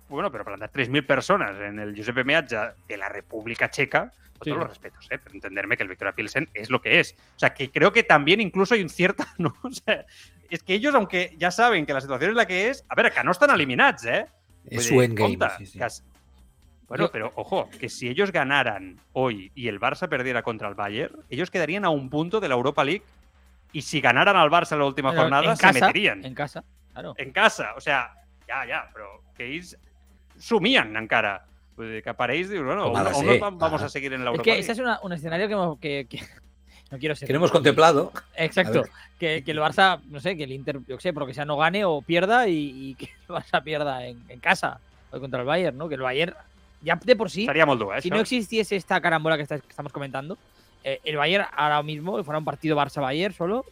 bueno, 0.09 0.33
pero 0.33 0.45
plantar 0.45 0.71
3.000 0.73 1.07
personas 1.07 1.53
en 1.61 1.79
el 1.79 1.95
Giuseppe 1.95 2.25
Meazza 2.25 2.75
de 2.89 2.97
la 2.97 3.09
República 3.09 3.71
Checa, 3.71 4.11
con 4.39 4.45
Sí. 4.45 4.51
todos 4.51 4.59
los 4.59 4.69
respetos, 4.71 5.07
¿eh? 5.11 5.19
pero 5.23 5.35
entenderme 5.37 5.77
que 5.77 5.83
el 5.85 5.89
Victoria 5.89 6.13
Pilsen 6.13 6.49
es 6.53 6.69
lo 6.71 6.81
que 6.83 6.99
es. 6.99 7.15
O 7.37 7.39
sea, 7.39 7.55
que 7.55 7.71
creo 7.71 7.93
que 7.93 8.03
también 8.03 8.41
incluso 8.41 8.75
hay 8.75 8.83
un 8.83 8.89
cierto... 8.89 9.23
¿no? 9.39 9.55
O 9.63 9.71
sea, 9.71 10.05
es 10.49 10.63
que 10.65 10.75
ellos, 10.75 10.95
aunque 10.97 11.37
ya 11.39 11.51
saben 11.53 11.87
que 11.87 11.93
la 11.93 12.01
situación 12.01 12.31
es 12.31 12.37
la 12.37 12.47
que 12.47 12.71
es, 12.71 12.85
a 12.89 12.95
ver, 12.97 13.13
que 13.13 13.23
no 13.23 13.31
están 13.31 13.51
eliminados, 13.51 14.05
¿eh? 14.07 14.27
És 14.69 14.77
Vull 14.77 14.83
su 14.83 15.03
endgame. 15.03 15.39
Sí, 15.59 15.67
sí. 15.67 15.79
que 15.79 15.85
es- 15.85 16.03
Bueno, 16.91 17.05
Yo- 17.07 17.11
pero 17.13 17.33
ojo, 17.37 17.71
que 17.79 17.89
si 17.89 18.09
ellos 18.09 18.33
ganaran 18.33 18.99
hoy 19.13 19.51
y 19.55 19.69
el 19.69 19.81
Barça 19.81 20.09
perdiera 20.09 20.43
contra 20.43 20.69
el 20.69 20.75
Bayern, 20.75 21.15
ellos 21.31 21.51
quedarían 21.51 21.85
a 21.87 21.89
un 21.91 22.11
punto 22.11 22.39
de 22.41 22.49
la 22.49 22.55
Europa 22.57 22.85
League 22.85 23.05
y 23.73 23.81
si 23.83 24.01
ganaran 24.03 24.37
al 24.37 24.51
Barça 24.51 24.73
en 24.73 24.81
la 24.81 24.87
última 24.87 25.11
Pero 25.11 25.23
jornada, 25.23 25.55
se 25.57 25.63
casa, 25.63 25.87
meterían 25.87 26.25
En 26.25 26.35
casa, 26.35 26.65
claro. 26.93 27.15
en 27.17 27.31
casa. 27.33 27.75
O 27.77 27.81
sea, 27.81 28.13
ja, 28.47 28.67
ja, 28.67 28.91
però 28.93 29.07
que 29.37 29.47
ells 29.47 29.79
somien 30.39 30.97
encara. 30.97 31.47
Vull 31.77 31.89
dir, 31.95 32.03
que 32.03 32.13
per 32.13 32.31
ells 32.35 32.51
dius, 32.51 32.65
bueno, 32.67 32.91
ser, 33.15 33.41
vam- 33.41 33.57
vamos 33.57 33.81
a 33.83 33.89
seguir 33.89 34.13
en 34.13 34.21
Es 34.21 34.25
l'Europa 34.25 34.43
que 34.43 34.51
League? 34.51 34.61
ese 34.61 34.73
es 34.73 34.79
una- 34.81 34.99
un 35.03 35.13
escenario 35.13 35.47
que, 35.49 35.55
hemos- 35.55 35.79
que, 35.79 36.07
que- 36.11 36.19
no 36.91 36.99
quiero 36.99 37.15
ser. 37.15 37.27
Que 37.29 37.33
no 37.33 37.39
hemos 37.39 37.53
contemplado. 37.53 38.13
Exacto. 38.35 38.83
Que, 39.19 39.43
que 39.45 39.51
el 39.53 39.59
Barça, 39.61 40.01
no 40.09 40.19
sé, 40.21 40.37
que 40.37 40.45
el 40.45 40.53
Inter, 40.53 40.81
yo 40.89 40.99
sé, 40.99 41.13
porque 41.13 41.33
sea 41.35 41.45
no 41.45 41.57
gane 41.57 41.85
o 41.85 42.03
pierda 42.03 42.49
y, 42.49 42.91
y 42.91 42.95
que 42.97 43.05
el 43.29 43.29
Barça 43.37 43.63
pierda 43.63 44.05
en, 44.05 44.21
en 44.29 44.41
casa 44.41 44.81
hoy 45.13 45.21
contra 45.21 45.39
el 45.41 45.47
Bayern, 45.47 45.79
¿no? 45.79 45.89
Que 45.89 45.95
el 45.95 46.01
Bayern, 46.03 46.35
ya 46.83 46.97
de 46.97 47.17
por 47.17 47.31
sí, 47.31 47.47
molt 47.67 47.81
dur, 47.81 47.95
eh, 47.97 48.01
si 48.03 48.09
això? 48.09 48.15
no 48.15 48.21
existiese 48.21 48.77
esta 48.77 49.01
carambola 49.01 49.37
que, 49.37 49.43
está- 49.43 49.59
que 49.61 49.69
estamos 49.69 49.93
comentando, 49.93 50.39
eh, 50.85 51.01
el 51.05 51.17
Bayern 51.17 51.47
ahora 51.57 51.83
mismo, 51.83 52.17
si 52.19 52.25
fuera 52.25 52.39
un 52.39 52.45
partido 52.45 52.77
Barça-Bayern 52.77 53.35
solo, 53.35 53.65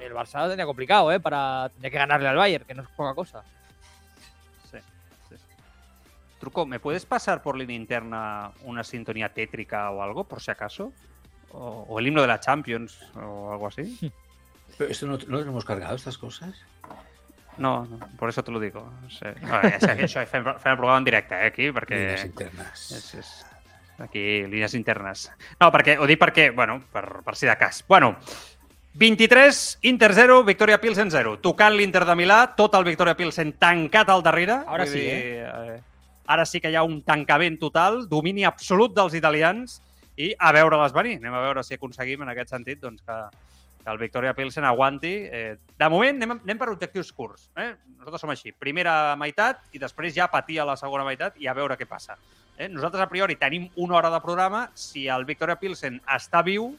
el 0.00 0.12
Barça 0.12 0.40
lo 0.42 0.48
tendría 0.48 0.66
complicado, 0.66 1.10
¿eh? 1.12 1.18
Para 1.20 1.70
tener 1.74 1.90
que 1.90 1.98
ganarle 1.98 2.28
al 2.28 2.36
Bayern, 2.36 2.64
que 2.66 2.74
no 2.74 2.82
es 2.82 2.88
poca 2.90 3.14
cosa. 3.14 3.42
Sí, 4.70 4.76
sí. 5.30 5.36
Truco, 6.38 6.66
¿me 6.66 6.78
puedes 6.78 7.06
pasar 7.06 7.42
por 7.42 7.56
línea 7.56 7.76
interna 7.76 8.52
una 8.64 8.84
sintonía 8.84 9.30
tétrica 9.32 9.90
o 9.90 10.02
algo, 10.02 10.24
por 10.24 10.42
si 10.42 10.50
acaso? 10.50 10.92
O, 11.52 11.86
o 11.88 11.98
el 11.98 12.08
himno 12.08 12.20
de 12.20 12.26
la 12.28 12.38
Champions 12.40 13.00
o 13.14 13.52
algo 13.52 13.68
así. 13.68 14.12
Pero 14.78 14.90
esto 14.90 15.06
no, 15.06 15.16
no 15.16 15.38
lo 15.38 15.40
hemos 15.40 15.64
cargado, 15.64 15.96
estas 15.96 16.18
cosas. 16.18 16.54
No, 17.58 17.86
no 17.86 17.98
por 18.18 18.28
eso 18.28 18.42
te 18.44 18.50
lo 18.50 18.60
digo. 18.60 18.90
Sé. 19.08 19.34
No, 19.42 19.60
ja 19.62 19.96
que 19.96 20.06
això 20.08 20.24
fem, 20.28 20.44
fem 20.44 20.72
el 20.72 20.78
programa 20.78 20.98
en 20.98 21.08
directe, 21.08 21.38
eh, 21.38 21.52
aquí, 21.52 21.70
perquè... 21.72 22.00
Líneas 22.02 22.26
internas. 22.28 22.88
És, 22.96 23.14
és... 23.22 23.30
Aquí, 24.04 24.24
línies 24.44 24.74
internes. 24.76 25.30
No, 25.60 25.70
perquè, 25.72 25.96
ho 25.96 26.06
dic 26.08 26.20
perquè, 26.20 26.50
bueno, 26.54 26.80
per, 26.92 27.22
per 27.24 27.36
si 27.38 27.48
de 27.48 27.56
cas. 27.56 27.80
Bueno, 27.88 28.14
23, 28.96 29.78
Inter 29.88 30.12
0, 30.14 30.42
Victoria 30.44 30.80
Pilsen 30.80 31.10
0. 31.12 31.38
Tocant 31.44 31.74
l'Inter 31.76 32.04
de 32.08 32.16
Milà, 32.16 32.38
tot 32.56 32.76
el 32.78 32.84
Victoria 32.84 33.16
Pilsen 33.16 33.54
tancat 33.60 34.12
al 34.12 34.24
darrere. 34.24 34.62
Ara 34.66 34.86
sí, 34.88 35.00
dir, 35.00 35.42
eh? 35.44 35.80
Ara 36.26 36.46
sí 36.48 36.60
que 36.60 36.72
hi 36.72 36.76
ha 36.76 36.84
un 36.84 37.02
tancament 37.06 37.58
total, 37.60 38.04
domini 38.08 38.46
absolut 38.48 38.94
dels 38.96 39.14
italians 39.14 39.80
i 40.16 40.32
a 40.32 40.52
veure-les 40.56 40.96
venir. 40.96 41.18
Anem 41.20 41.36
a 41.36 41.42
veure 41.44 41.64
si 41.64 41.76
aconseguim 41.76 42.24
en 42.24 42.32
aquest 42.32 42.54
sentit 42.54 42.80
doncs, 42.80 43.04
que, 43.04 43.18
que 43.86 43.92
el 43.92 43.98
Victoria 43.98 44.34
Pilsen 44.34 44.64
aguanti. 44.66 45.12
Eh, 45.30 45.56
de 45.78 45.88
moment 45.92 46.18
anem, 46.18 46.40
anem 46.42 46.58
per 46.58 46.66
objectius 46.72 47.12
curts. 47.14 47.44
Eh? 47.54 47.68
Nosaltres 48.00 48.24
som 48.24 48.32
així. 48.34 48.50
Primera 48.50 49.14
meitat 49.16 49.60
i 49.70 49.78
després 49.78 50.10
ja 50.16 50.26
patir 50.32 50.58
a 50.58 50.64
la 50.66 50.74
segona 50.76 51.04
meitat 51.06 51.38
i 51.38 51.46
a 51.46 51.54
veure 51.54 51.76
què 51.78 51.86
passa. 51.86 52.16
Eh? 52.58 52.66
Nosaltres 52.72 53.04
a 53.04 53.08
priori 53.08 53.36
tenim 53.38 53.68
una 53.76 53.94
hora 54.00 54.10
de 54.10 54.18
programa. 54.24 54.64
Si 54.74 55.06
el 55.06 55.24
Victoria 55.28 55.54
Pilsen 55.60 56.00
està 56.16 56.42
viu, 56.42 56.72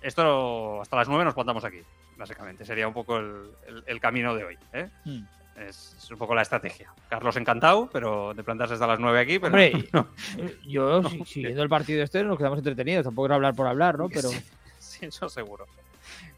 esto 0.00 0.80
hasta 0.80 0.96
las 0.96 1.08
9 1.08 1.24
nos 1.24 1.34
plantamos 1.34 1.64
aquí, 1.64 1.82
básicamente. 2.16 2.64
Sería 2.64 2.88
un 2.88 2.94
poco 2.94 3.18
el, 3.18 3.50
el, 3.66 3.84
el 3.86 4.00
camino 4.00 4.34
de 4.34 4.44
hoy. 4.44 4.58
¿eh? 4.72 4.88
Hmm. 5.04 5.24
Es, 5.60 5.94
es 5.98 6.10
un 6.10 6.18
poco 6.18 6.34
la 6.34 6.42
estrategia. 6.42 6.90
Carlos 7.08 7.36
encantado, 7.36 7.88
pero 7.92 8.32
de 8.34 8.42
plantarse 8.42 8.74
hasta 8.74 8.86
las 8.86 8.98
9 8.98 9.20
aquí. 9.20 9.38
Pero 9.38 9.48
Hombre, 9.52 9.88
no. 9.92 10.08
Yo, 10.66 11.02
si- 11.10 11.24
siguiendo 11.26 11.62
el 11.62 11.68
partido 11.68 12.02
este, 12.02 12.24
nos 12.24 12.38
quedamos 12.38 12.58
entretenidos. 12.58 13.04
Tampoco 13.04 13.26
era 13.26 13.34
hablar 13.36 13.54
por 13.54 13.66
hablar, 13.66 13.98
¿no? 13.98 14.08
Pero 14.08 14.30
Sí, 14.30 14.42
sí, 14.78 15.06
eso 15.06 15.28
seguro. 15.28 15.66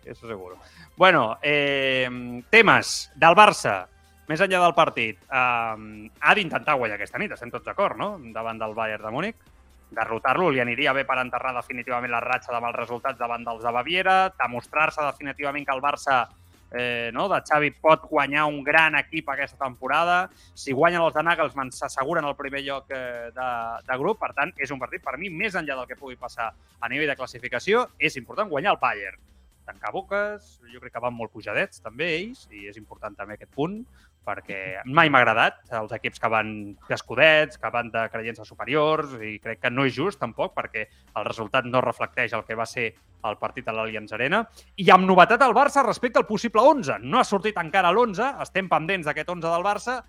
Eso 0.07 0.29
seguro. 0.29 0.57
Bueno, 0.97 1.39
eh, 1.43 2.09
temes 2.49 3.11
del 3.15 3.35
Barça, 3.35 3.83
més 4.31 4.41
enllà 4.41 4.63
del 4.63 4.75
partit, 4.75 5.19
eh, 5.27 6.09
ha 6.21 6.35
d'intentar 6.39 6.79
guanyar 6.79 6.97
aquesta 6.97 7.19
nit, 7.19 7.35
estem 7.35 7.51
tots 7.51 7.67
d'acord, 7.67 7.99
no? 7.99 8.15
Davant 8.33 8.59
del 8.63 8.75
Bayern 8.75 9.05
de 9.05 9.15
Múnich. 9.15 9.53
Derrotar-lo 9.97 10.49
li 10.51 10.61
aniria 10.63 10.93
bé 10.93 11.05
per 11.07 11.19
enterrar 11.23 11.53
definitivament 11.55 12.11
la 12.11 12.23
ratxa 12.23 12.55
de 12.55 12.61
mals 12.63 12.79
resultats 12.79 13.19
davant 13.19 13.45
dels 13.45 13.63
de 13.63 13.73
Baviera, 13.75 14.17
demostrar-se 14.39 15.03
definitivament 15.03 15.67
que 15.67 15.75
el 15.75 15.83
Barça 15.83 16.25
eh, 16.73 17.11
no, 17.13 17.29
de 17.29 17.41
Xavi 17.47 17.71
pot 17.81 18.09
guanyar 18.11 18.47
un 18.47 18.63
gran 18.65 18.97
equip 18.99 19.31
aquesta 19.31 19.59
temporada. 19.65 20.29
Si 20.55 20.73
guanyen 20.73 21.03
els 21.03 21.15
de 21.15 21.23
Nagelsmann, 21.23 21.71
s'asseguren 21.73 22.27
el 22.27 22.35
primer 22.37 22.63
lloc 22.67 22.91
eh, 22.91 23.31
de, 23.35 23.51
de 23.87 23.99
grup. 23.99 24.19
Per 24.23 24.33
tant, 24.35 24.53
és 24.59 24.75
un 24.75 24.83
partit, 24.83 25.03
per 25.03 25.17
mi, 25.19 25.31
més 25.31 25.55
enllà 25.55 25.79
del 25.79 25.87
que 25.87 25.99
pugui 25.99 26.19
passar 26.19 26.51
a 26.53 26.91
nivell 26.91 27.11
de 27.11 27.19
classificació, 27.19 27.87
és 27.99 28.19
important 28.19 28.51
guanyar 28.51 28.75
el 28.75 28.83
Bayern. 28.83 29.23
Tancar 29.67 29.93
boques, 29.95 30.57
jo 30.73 30.81
crec 30.83 30.95
que 30.95 31.03
van 31.03 31.15
molt 31.17 31.33
pujadets, 31.35 31.83
també, 31.83 32.13
ells, 32.21 32.47
i 32.55 32.69
és 32.71 32.79
important 32.79 33.17
també 33.19 33.35
aquest 33.35 33.51
punt, 33.55 33.81
perquè 34.27 34.83
mai 34.91 35.11
m'ha 35.11 35.21
agradat 35.23 35.61
els 35.79 35.93
equips 35.95 36.23
que 36.23 36.31
van 36.31 36.49
d'escudets, 36.89 37.59
que 37.63 37.71
van 37.71 37.91
de 37.95 38.07
creiences 38.11 38.49
superiors, 38.49 39.15
i 39.23 39.37
crec 39.43 39.63
que 39.63 39.71
no 39.71 39.87
és 39.87 39.95
just, 39.95 40.19
tampoc, 40.23 40.55
perquè 40.57 40.87
el 40.89 41.29
resultat 41.29 41.69
no 41.71 41.83
reflecteix 41.85 42.35
el 42.35 42.45
que 42.47 42.59
va 42.59 42.67
ser 42.67 42.89
el 43.27 43.39
partit 43.39 43.69
a 43.69 43.75
l'Allianz 43.75 44.15
Arena. 44.15 44.43
I 44.83 44.91
amb 44.95 45.07
novetat 45.07 45.43
al 45.43 45.55
Barça 45.55 45.85
respecte 45.87 46.19
al 46.19 46.27
possible 46.27 46.63
11. 46.63 46.99
No 47.03 47.21
ha 47.21 47.27
sortit 47.27 47.59
encara 47.63 47.95
l'11, 47.95 48.35
estem 48.43 48.71
pendents 48.71 49.07
d'aquest 49.07 49.31
11 49.37 49.47
del 49.47 49.67
Barça, 49.67 50.01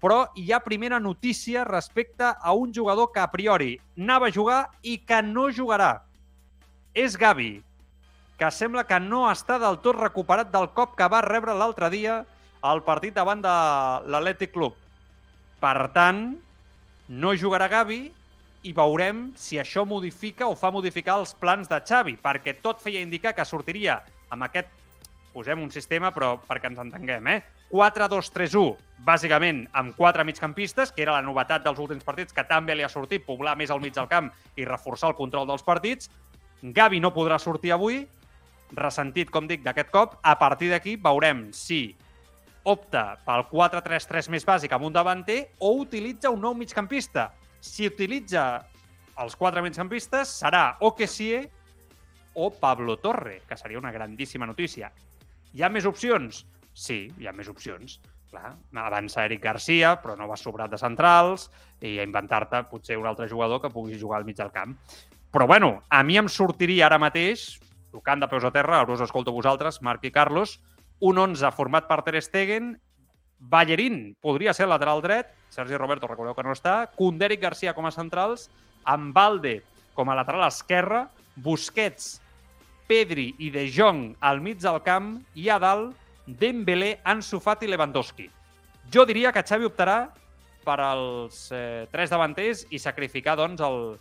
però 0.00 0.26
hi 0.36 0.50
ha 0.52 0.64
primera 0.64 1.00
notícia 1.00 1.64
respecte 1.64 2.24
a 2.24 2.52
un 2.52 2.72
jugador 2.74 3.12
que 3.12 3.20
a 3.20 3.30
priori 3.32 3.76
anava 3.96 4.28
a 4.28 4.32
jugar 4.32 4.66
i 4.82 4.98
que 5.04 5.22
no 5.24 5.48
jugarà. 5.48 6.02
És 6.96 7.16
Gavi, 7.20 7.60
que 8.36 8.50
sembla 8.52 8.84
que 8.84 8.98
no 9.00 9.24
està 9.30 9.56
del 9.60 9.78
tot 9.84 9.96
recuperat 9.98 10.50
del 10.52 10.68
cop 10.76 10.96
que 10.96 11.08
va 11.08 11.22
rebre 11.24 11.54
l'altre 11.56 11.88
dia 11.92 12.20
al 12.60 12.82
partit 12.84 13.14
davant 13.16 13.40
de 13.40 13.54
l'Atlètic 14.12 14.52
Club. 14.52 14.76
Per 15.60 15.88
tant, 15.94 16.36
no 17.08 17.34
jugarà 17.38 17.68
Gavi 17.72 18.00
i 18.66 18.72
veurem 18.76 19.30
si 19.38 19.60
això 19.62 19.86
modifica 19.88 20.48
o 20.50 20.56
fa 20.58 20.72
modificar 20.74 21.20
els 21.20 21.32
plans 21.38 21.70
de 21.70 21.78
Xavi, 21.80 22.16
perquè 22.20 22.58
tot 22.60 22.82
feia 22.82 23.00
indicar 23.04 23.32
que 23.36 23.46
sortiria 23.46 24.00
amb 24.34 24.48
aquest, 24.48 24.68
posem 25.32 25.62
un 25.62 25.70
sistema, 25.70 26.10
però 26.12 26.34
perquè 26.48 26.72
ens 26.72 26.80
entenguem, 26.82 27.28
eh? 27.30 27.40
4-2-3-1, 27.70 28.76
bàsicament 29.06 29.64
amb 29.74 29.96
quatre 29.96 30.24
migcampistes, 30.24 30.92
que 30.94 31.02
era 31.02 31.16
la 31.16 31.24
novetat 31.24 31.64
dels 31.64 31.80
últims 31.82 32.04
partits, 32.06 32.34
que 32.34 32.44
també 32.46 32.76
li 32.76 32.84
ha 32.86 32.90
sortit 32.92 33.24
poblar 33.26 33.56
més 33.58 33.70
al 33.70 33.82
mig 33.82 33.94
del 33.94 34.08
camp 34.10 34.30
i 34.56 34.66
reforçar 34.68 35.10
el 35.10 35.18
control 35.18 35.48
dels 35.48 35.66
partits. 35.66 36.10
Gavi 36.62 37.00
no 37.02 37.12
podrà 37.14 37.38
sortir 37.42 37.74
avui, 37.74 38.04
ressentit, 38.74 39.30
com 39.30 39.46
dic, 39.46 39.62
d'aquest 39.64 39.92
cop. 39.94 40.16
A 40.22 40.34
partir 40.40 40.70
d'aquí 40.72 40.96
veurem 40.96 41.48
si 41.54 41.96
opta 42.66 43.16
pel 43.26 43.44
4-3-3 43.52 44.30
més 44.34 44.46
bàsic 44.46 44.72
amb 44.74 44.88
un 44.88 44.94
davanter 44.94 45.52
o 45.62 45.76
utilitza 45.82 46.32
un 46.34 46.42
nou 46.42 46.56
migcampista. 46.58 47.30
Si 47.62 47.86
utilitza 47.86 48.64
els 49.22 49.36
quatre 49.38 49.62
migcampistes, 49.64 50.34
serà 50.42 50.76
o 50.80 50.92
Kessie 50.96 51.44
o 52.36 52.50
Pablo 52.52 52.98
Torre, 53.00 53.40
que 53.48 53.56
seria 53.56 53.78
una 53.78 53.92
grandíssima 53.94 54.46
notícia. 54.46 54.90
Hi 55.54 55.62
ha 55.62 55.70
més 55.72 55.86
opcions? 55.88 56.42
Sí, 56.76 57.06
hi 57.16 57.26
ha 57.26 57.32
més 57.32 57.48
opcions. 57.48 57.96
Clar, 58.28 58.56
avança 58.82 59.24
Eric 59.24 59.40
Garcia, 59.40 59.94
però 60.02 60.16
no 60.18 60.26
va 60.28 60.36
sobrat 60.36 60.68
de 60.68 60.80
centrals, 60.80 61.46
i 61.80 61.96
a 61.96 62.04
inventar-te 62.04 62.64
potser 62.68 62.98
un 63.00 63.06
altre 63.08 63.28
jugador 63.30 63.62
que 63.62 63.70
pugui 63.72 63.96
jugar 63.96 64.18
al 64.20 64.26
mig 64.28 64.36
del 64.36 64.52
camp. 64.52 64.74
Però 65.32 65.46
bueno, 65.48 65.78
a 65.88 66.02
mi 66.02 66.18
em 66.20 66.28
sortiria 66.28 66.90
ara 66.90 66.98
mateix, 67.00 67.54
tocant 67.96 68.20
de 68.22 68.28
peus 68.28 68.44
a 68.44 68.52
terra, 68.52 68.82
ara 68.84 68.92
us 68.92 69.04
escolto 69.04 69.34
vosaltres, 69.34 69.80
Marc 69.82 70.04
i 70.04 70.12
Carlos, 70.12 70.58
un 71.00 71.18
11 71.18 71.52
format 71.56 71.88
per 71.88 72.02
Ter 72.04 72.20
Stegen, 72.24 72.74
Ballerín 73.38 74.14
podria 74.20 74.54
ser 74.56 74.68
lateral 74.68 75.02
dret, 75.04 75.32
Sergi 75.52 75.76
Roberto 75.76 76.08
recordeu 76.08 76.36
que 76.36 76.44
no 76.44 76.54
està, 76.54 76.86
Kunderic 76.96 77.42
Garcia 77.42 77.74
com 77.76 77.88
a 77.88 77.92
centrals, 77.94 78.48
amb 78.84 79.16
Valde 79.16 79.58
com 79.96 80.08
a 80.08 80.16
lateral 80.16 80.46
esquerre, 80.46 81.06
Busquets, 81.36 82.20
Pedri 82.86 83.32
i 83.42 83.50
De 83.50 83.66
Jong 83.72 84.14
al 84.20 84.40
mig 84.40 84.60
del 84.62 84.78
camp. 84.86 85.16
I 85.34 85.50
a 85.50 85.58
dalt 85.58 85.96
Dembélé, 86.26 86.96
Ansu 87.04 87.40
Fati 87.42 87.66
i 87.66 87.70
Lewandowski. 87.70 88.28
Jo 88.92 89.04
diria 89.06 89.32
que 89.34 89.44
Xavi 89.46 89.66
optarà 89.66 89.98
per 90.66 90.78
als 90.82 91.46
eh, 91.54 91.86
tres 91.90 92.10
davanters 92.10 92.64
i 92.70 92.80
sacrificar, 92.82 93.36
doncs, 93.38 93.62
el, 93.62 93.96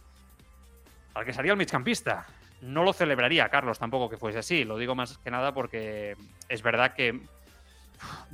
el 1.16 1.26
que 1.26 1.34
sería 1.34 1.54
el 1.54 1.62
migcampista. 1.62 2.24
No 2.62 2.84
lo 2.84 2.94
celebraría, 2.94 3.50
Carlos, 3.50 3.78
tampoco 3.80 4.10
que 4.10 4.18
fuese 4.18 4.40
así. 4.40 4.64
Lo 4.64 4.78
digo 4.78 4.96
más 4.96 5.18
que 5.20 5.32
nada 5.32 5.54
porque 5.54 6.16
es 6.50 6.62
verdad 6.64 6.94
que. 6.94 7.20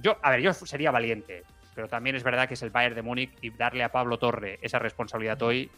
Yo, 0.02 0.18
a 0.22 0.32
ver, 0.32 0.42
yo 0.42 0.54
sería 0.54 0.92
valiente, 0.92 1.44
pero 1.76 1.88
también 1.88 2.16
es 2.16 2.24
verdad 2.24 2.48
que 2.48 2.56
es 2.56 2.62
el 2.62 2.70
Bayern 2.70 2.96
de 2.96 3.02
Múnich 3.02 3.32
y 3.42 3.50
darle 3.52 3.84
a 3.84 3.90
Pablo 3.92 4.18
Torre 4.18 4.58
esa 4.62 4.80
responsabilidad 4.80 5.42
hoy 5.42 5.70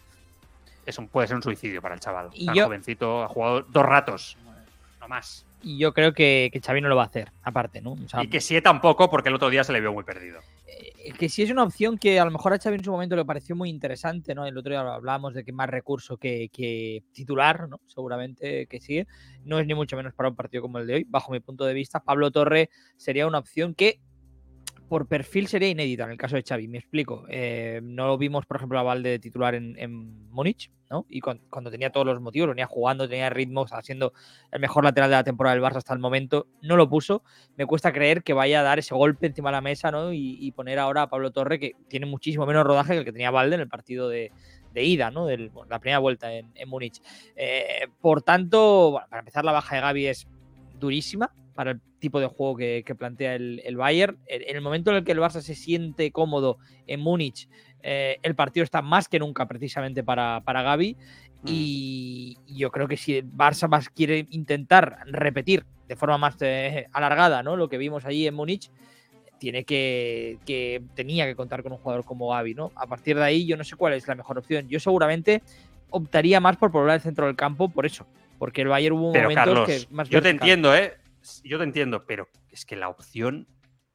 es 0.85 0.97
un, 0.97 1.07
puede 1.07 1.27
ser 1.27 1.35
un 1.37 1.43
suicidio 1.43 1.81
para 1.81 1.95
el 1.95 2.01
chaval. 2.01 2.29
Y 2.33 2.45
Tan 2.45 2.55
yo- 2.55 2.65
jovencito, 2.65 3.23
ha 3.23 3.27
jugado 3.27 3.61
dos 3.63 3.85
ratos, 3.85 4.37
no 4.99 5.07
más. 5.07 5.45
y 5.61 5.77
yo 5.77 5.93
creo 5.93 6.13
que, 6.13 6.49
que 6.51 6.59
Xavi 6.61 6.81
no 6.81 6.89
lo 6.89 6.95
va 6.95 7.03
a 7.03 7.07
hacer, 7.07 7.31
aparte, 7.43 7.81
¿no? 7.81 7.93
O 7.93 8.09
sea, 8.09 8.21
Y 8.23 8.27
que 8.29 8.41
sí 8.41 8.59
tampoco, 8.61 9.09
porque 9.09 9.29
el 9.29 9.35
otro 9.35 9.49
día 9.49 9.63
se 9.63 9.71
le 9.73 9.79
vio 9.81 9.93
muy 9.93 10.03
perdido. 10.03 10.41
Eh, 10.79 11.11
que 11.17 11.29
sí 11.29 11.43
es 11.43 11.51
una 11.51 11.63
opción 11.63 11.97
que 11.97 12.19
a 12.19 12.25
lo 12.25 12.31
mejor 12.31 12.53
a 12.53 12.59
Xavi 12.59 12.77
en 12.77 12.83
su 12.83 12.91
momento 12.91 13.15
le 13.15 13.25
pareció 13.25 13.55
muy 13.55 13.69
interesante, 13.69 14.33
¿no? 14.33 14.45
El 14.45 14.57
otro 14.57 14.71
día 14.71 14.81
hablábamos 14.81 15.33
de 15.33 15.43
que 15.43 15.51
más 15.51 15.69
recurso 15.69 16.17
que, 16.17 16.49
que 16.51 17.03
titular, 17.11 17.67
¿no? 17.69 17.81
Seguramente 17.87 18.67
que 18.67 18.79
sí. 18.79 19.05
No 19.43 19.59
es 19.59 19.67
ni 19.67 19.73
mucho 19.75 19.95
menos 19.97 20.13
para 20.13 20.29
un 20.29 20.35
partido 20.35 20.61
como 20.61 20.79
el 20.79 20.87
de 20.87 20.95
hoy, 20.95 21.05
bajo 21.07 21.31
mi 21.31 21.39
punto 21.39 21.65
de 21.65 21.73
vista. 21.73 21.99
Pablo 21.99 22.31
Torre 22.31 22.69
sería 22.97 23.27
una 23.27 23.39
opción 23.39 23.75
que 23.75 23.99
por 24.93 25.07
perfil 25.07 25.47
sería 25.47 25.69
inédita 25.69 26.03
en 26.03 26.11
el 26.11 26.17
caso 26.19 26.35
de 26.35 26.43
Xavi. 26.43 26.67
Me 26.67 26.77
explico. 26.77 27.25
Eh, 27.27 27.79
no 27.81 28.05
lo 28.05 28.15
vimos, 28.15 28.45
por 28.45 28.57
ejemplo, 28.57 28.77
a 28.77 28.83
Valde 28.83 29.09
de 29.09 29.17
titular 29.17 29.55
en, 29.55 29.75
en 29.79 30.29
Múnich, 30.29 30.69
¿no? 30.87 31.07
Y 31.09 31.19
cuan- 31.19 31.41
cuando 31.49 31.71
tenía 31.71 31.91
todos 31.91 32.05
los 32.05 32.21
motivos, 32.21 32.49
venía 32.49 32.67
jugando, 32.67 33.09
tenía 33.09 33.27
ritmo, 33.31 33.63
estaba 33.63 33.81
siendo 33.81 34.13
el 34.51 34.59
mejor 34.59 34.83
lateral 34.83 35.09
de 35.09 35.15
la 35.15 35.23
temporada 35.23 35.55
del 35.55 35.63
Barça 35.63 35.77
hasta 35.77 35.95
el 35.95 35.99
momento, 35.99 36.45
no 36.61 36.77
lo 36.77 36.87
puso. 36.87 37.23
Me 37.57 37.65
cuesta 37.65 37.91
creer 37.91 38.21
que 38.21 38.33
vaya 38.33 38.59
a 38.59 38.61
dar 38.61 38.77
ese 38.77 38.93
golpe 38.93 39.25
encima 39.25 39.49
de 39.49 39.53
la 39.53 39.61
mesa, 39.61 39.89
¿no? 39.89 40.13
Y, 40.13 40.51
poner 40.51 40.77
ahora 40.77 41.01
a 41.01 41.09
Pablo 41.09 41.31
Torre, 41.31 41.59
que 41.59 41.71
tiene 41.87 42.05
muchísimo 42.05 42.45
menos 42.45 42.63
rodaje 42.63 42.93
que 42.93 42.99
el 42.99 43.05
que 43.05 43.13
tenía 43.13 43.31
Valde 43.31 43.55
en 43.55 43.61
el 43.61 43.69
partido 43.69 44.09
de, 44.09 44.31
ida, 44.75 45.09
¿no? 45.09 45.25
De 45.25 45.49
la 45.71 45.79
primera 45.79 45.97
vuelta 45.97 46.31
en, 46.31 46.51
en 46.53 46.69
Múnich. 46.69 47.01
Eh, 47.35 47.87
por 47.99 48.21
tanto, 48.21 49.01
para 49.09 49.21
empezar, 49.21 49.43
la 49.43 49.53
baja 49.53 49.73
de 49.73 49.81
Gaby 49.81 50.05
es 50.05 50.27
durísima 50.77 51.33
para 51.53 51.71
el 51.71 51.81
tipo 51.99 52.19
de 52.19 52.27
juego 52.27 52.55
que, 52.55 52.83
que 52.85 52.95
plantea 52.95 53.35
el, 53.35 53.61
el 53.65 53.77
Bayern. 53.77 54.17
En, 54.27 54.55
el 54.55 54.61
momento 54.61 54.91
en 54.91 54.97
el 54.97 55.03
que 55.03 55.11
el 55.11 55.19
Barça 55.19 55.41
se 55.41 55.55
siente 55.55 56.11
cómodo 56.11 56.57
en 56.87 56.99
Múnich, 56.99 57.47
eh, 57.81 58.17
el 58.23 58.35
partido 58.35 58.63
está 58.63 58.81
más 58.81 59.07
que 59.07 59.19
nunca 59.19 59.47
precisamente 59.47 60.03
para, 60.03 60.41
para 60.43 60.63
Gaby. 60.63 60.97
Y 61.45 62.37
yo 62.47 62.71
creo 62.71 62.87
que 62.87 62.95
si 62.95 63.17
el 63.17 63.29
Barça 63.29 63.67
más 63.67 63.89
quiere 63.89 64.27
intentar 64.29 64.99
repetir 65.07 65.65
de 65.89 65.97
forma 65.97 66.17
más 66.17 66.37
eh, 66.39 66.87
alargada 66.93 67.43
¿no? 67.43 67.57
lo 67.57 67.67
que 67.67 67.77
vimos 67.77 68.05
allí 68.05 68.25
en 68.25 68.33
Múnich, 68.33 68.71
tiene 69.39 69.65
que, 69.65 70.37
que 70.45 70.81
tenía 70.95 71.25
que 71.25 71.35
contar 71.35 71.63
con 71.63 71.73
un 71.73 71.77
jugador 71.79 72.05
como 72.05 72.29
Gavi, 72.29 72.53
¿no? 72.53 72.71
A 72.75 72.87
partir 72.87 73.17
de 73.17 73.25
ahí 73.25 73.45
yo 73.45 73.57
no 73.57 73.65
sé 73.65 73.75
cuál 73.75 73.91
es 73.91 74.07
la 74.07 74.15
mejor 74.15 74.37
opción. 74.37 74.69
Yo 74.69 74.79
seguramente 74.79 75.41
optaría 75.89 76.39
más 76.39 76.55
por 76.55 76.71
poblar 76.71 76.95
el 76.95 77.01
centro 77.01 77.25
del 77.25 77.35
campo 77.35 77.67
por 77.67 77.85
eso, 77.85 78.07
porque 78.39 78.61
el 78.61 78.69
Bayern 78.69 78.95
hubo 78.95 79.11
Pero 79.11 79.29
momentos 79.29 79.45
Carlos, 79.45 79.67
que 79.67 79.93
más 79.93 80.07
yo 80.07 80.21
te 80.21 80.29
entiendo, 80.29 80.73
¿eh? 80.73 80.93
Yo 81.43 81.57
te 81.57 81.63
entiendo, 81.63 82.05
pero 82.05 82.29
es 82.49 82.65
que 82.65 82.75
la 82.75 82.89
opción 82.89 83.47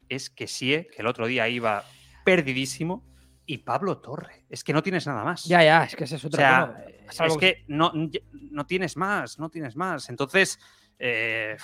es 0.08 0.30
que 0.30 0.46
sí, 0.46 0.74
¿eh? 0.74 0.88
que 0.94 1.02
el 1.02 1.06
otro 1.06 1.26
día 1.26 1.48
iba 1.48 1.84
perdidísimo 2.24 3.04
y 3.46 3.58
Pablo 3.58 3.98
Torre. 3.98 4.44
Es 4.50 4.62
que 4.62 4.72
no 4.72 4.82
tienes 4.82 5.06
nada 5.06 5.24
más. 5.24 5.44
Ya, 5.44 5.62
ya, 5.62 5.84
es 5.84 5.96
que 5.96 6.04
esa 6.04 6.16
es 6.16 6.24
O 6.24 6.28
otra 6.28 6.84
sea, 7.10 7.26
es 7.26 7.36
que 7.38 7.64
no, 7.66 7.92
no 8.32 8.66
tienes 8.66 8.96
más, 8.96 9.38
no 9.38 9.48
tienes 9.48 9.76
más. 9.76 10.10
Entonces, 10.10 10.58
eh, 10.98 11.56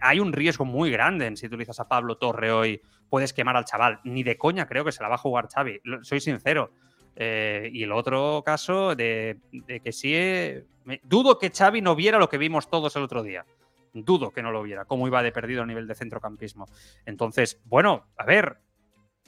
hay 0.00 0.20
un 0.20 0.32
riesgo 0.32 0.64
muy 0.64 0.90
grande 0.90 1.26
en 1.26 1.36
si 1.36 1.46
utilizas 1.46 1.80
a 1.80 1.88
Pablo 1.88 2.16
Torre 2.16 2.50
hoy. 2.50 2.80
Puedes 3.08 3.32
quemar 3.32 3.56
al 3.56 3.64
chaval. 3.64 4.00
Ni 4.04 4.22
de 4.22 4.38
coña 4.38 4.66
creo 4.66 4.84
que 4.84 4.92
se 4.92 5.02
la 5.02 5.08
va 5.08 5.16
a 5.16 5.18
jugar 5.18 5.48
Xavi. 5.48 5.80
Soy 6.02 6.20
sincero. 6.20 6.72
Eh, 7.16 7.68
y 7.72 7.82
el 7.82 7.92
otro 7.92 8.42
caso 8.44 8.94
de, 8.94 9.38
de 9.52 9.80
que 9.80 9.92
sí. 9.92 10.12
eh, 10.14 10.64
dudo 11.02 11.38
que 11.38 11.50
Xavi 11.50 11.82
no 11.82 11.94
viera 11.94 12.18
lo 12.18 12.28
que 12.28 12.38
vimos 12.38 12.70
todos 12.70 12.96
el 12.96 13.02
otro 13.02 13.22
día. 13.22 13.44
Dudo 13.92 14.30
que 14.30 14.42
no 14.42 14.52
lo 14.52 14.62
viera, 14.62 14.84
cómo 14.84 15.06
iba 15.06 15.22
de 15.22 15.32
perdido 15.32 15.62
a 15.62 15.66
nivel 15.66 15.86
de 15.86 15.94
centrocampismo. 15.94 16.66
Entonces, 17.06 17.60
bueno, 17.64 18.06
a 18.16 18.24
ver, 18.24 18.58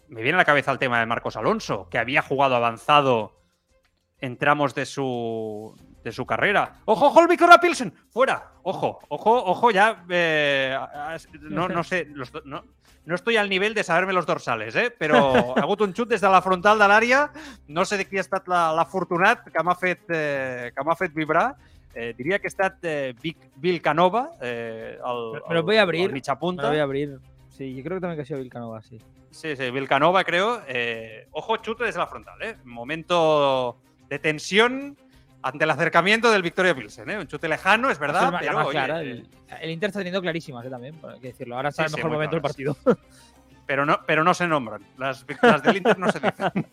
me 0.09 0.23
viene 0.23 0.37
a 0.37 0.43
la 0.43 0.45
cabeza 0.45 0.71
el 0.73 0.79
tema 0.79 1.01
de 1.01 1.07
Marcos 1.07 1.37
Alonso, 1.37 1.89
que 1.91 1.99
había 1.99 2.23
jugado 2.23 2.55
avanzado 2.55 3.41
en 4.21 4.37
tramos 4.37 4.75
de 4.75 4.87
su, 4.87 5.75
de 6.05 6.13
su 6.13 6.25
carrera. 6.27 6.77
¡Ojo, 6.85 7.07
ojo, 7.07 7.21
el 7.21 7.27
Victoria 7.29 7.59
Pilsen! 7.59 7.93
¡Fuera! 8.11 8.53
¡Ojo, 8.63 9.01
ojo, 9.09 9.45
ojo! 9.45 9.71
Ya. 9.73 10.05
eh, 10.09 10.77
no, 11.41 11.69
no 11.69 11.83
sé. 11.83 12.07
los 12.13 12.33
no, 12.45 12.63
no 13.05 13.15
estoy 13.17 13.37
al 13.37 13.49
nivel 13.49 13.75
de 13.75 13.83
saberme 13.83 14.13
los 14.13 14.27
dorsales, 14.27 14.77
eh? 14.77 14.91
però 14.97 15.57
ha 15.57 15.61
hagut 15.67 15.81
un 15.83 15.93
xut 15.93 16.09
des 16.09 16.21
de 16.23 16.29
la 16.31 16.41
frontal 16.43 16.79
de 16.79 16.87
l'àrea. 16.87 17.25
No 17.67 17.85
sé 17.85 17.99
de 17.99 18.07
qui 18.07 18.21
ha 18.21 18.23
estat 18.23 18.47
la- 18.47 18.71
l'afortunat 18.77 19.43
que 19.51 19.65
m'ha 19.65 19.75
fet, 19.75 20.05
eh, 20.15 20.71
que 20.71 20.97
fet 20.97 21.13
vibrar. 21.13 21.57
Eh, 21.95 22.15
diria 22.17 22.39
que 22.39 22.47
ha 22.47 22.49
estat 22.49 22.79
eh, 22.83 23.15
Vic, 23.23 23.37
Vilcanova, 23.57 24.33
eh, 24.41 24.99
el, 25.51 25.63
voy 25.63 25.77
a 25.77 25.83
abrir, 25.83 26.07
el 26.07 26.13
mitja 26.13 26.35
Me 26.35 26.41
punta. 26.41 26.71
a 26.71 26.83
abrir. 26.83 27.19
Sí, 27.51 27.75
yo 27.75 27.83
creo 27.83 27.97
que 27.99 28.01
también 28.01 28.17
que 28.17 28.23
ha 28.23 28.27
sido 28.27 28.41
Vilcanova, 28.41 28.81
sí. 28.83 28.99
Sí, 29.31 29.57
sí, 29.57 29.71
Vilcanova, 29.71 30.25
creo. 30.25 30.63
Eh, 30.69 31.27
ojo, 31.33 31.57
chute 31.59 31.85
desde 31.85 31.99
la 31.99 32.07
frontal, 32.07 32.41
¿eh? 32.43 32.57
Momento 32.65 33.77
de 34.09 34.19
tensión 34.19 34.97
ante 35.43 35.65
el 35.65 35.71
acercamiento 35.71 36.31
del 36.31 36.41
Victoria 36.43 36.75
Pilsen, 36.75 37.11
¿eh? 37.11 37.19
Un 37.19 37.27
chute 37.27 37.49
lejano, 37.49 37.91
es 37.91 37.99
verdad, 37.99 38.33
la 38.33 38.39
pero 38.39 38.53
más 38.55 38.67
oye, 38.67 38.73
clara. 38.73 39.01
El, 39.01 39.27
el 39.61 39.71
Inter 39.71 39.89
está 39.89 40.01
teniendo 40.01 40.21
clarísimas, 40.23 40.65
¿eh? 40.65 40.71
también, 40.71 40.95
que 41.21 41.29
decirlo. 41.29 41.57
Ahora 41.57 41.71
está 41.71 41.83
Sí, 41.83 41.87
el 41.87 41.91
sí, 41.91 41.97
mejor 41.97 42.11
muy 42.11 42.17
momento 42.17 42.37
del 42.37 42.43
partido. 42.43 42.77
pero 43.67 43.87
no, 43.87 44.01
pero 44.07 44.25
no 44.25 44.35
se 44.35 44.47
nombran. 44.47 44.87
Las, 44.99 45.25
las 45.43 45.63
del 45.63 45.77
Inter 45.77 45.99
no 45.99 46.11
se 46.11 46.21
dicen. 46.21 46.69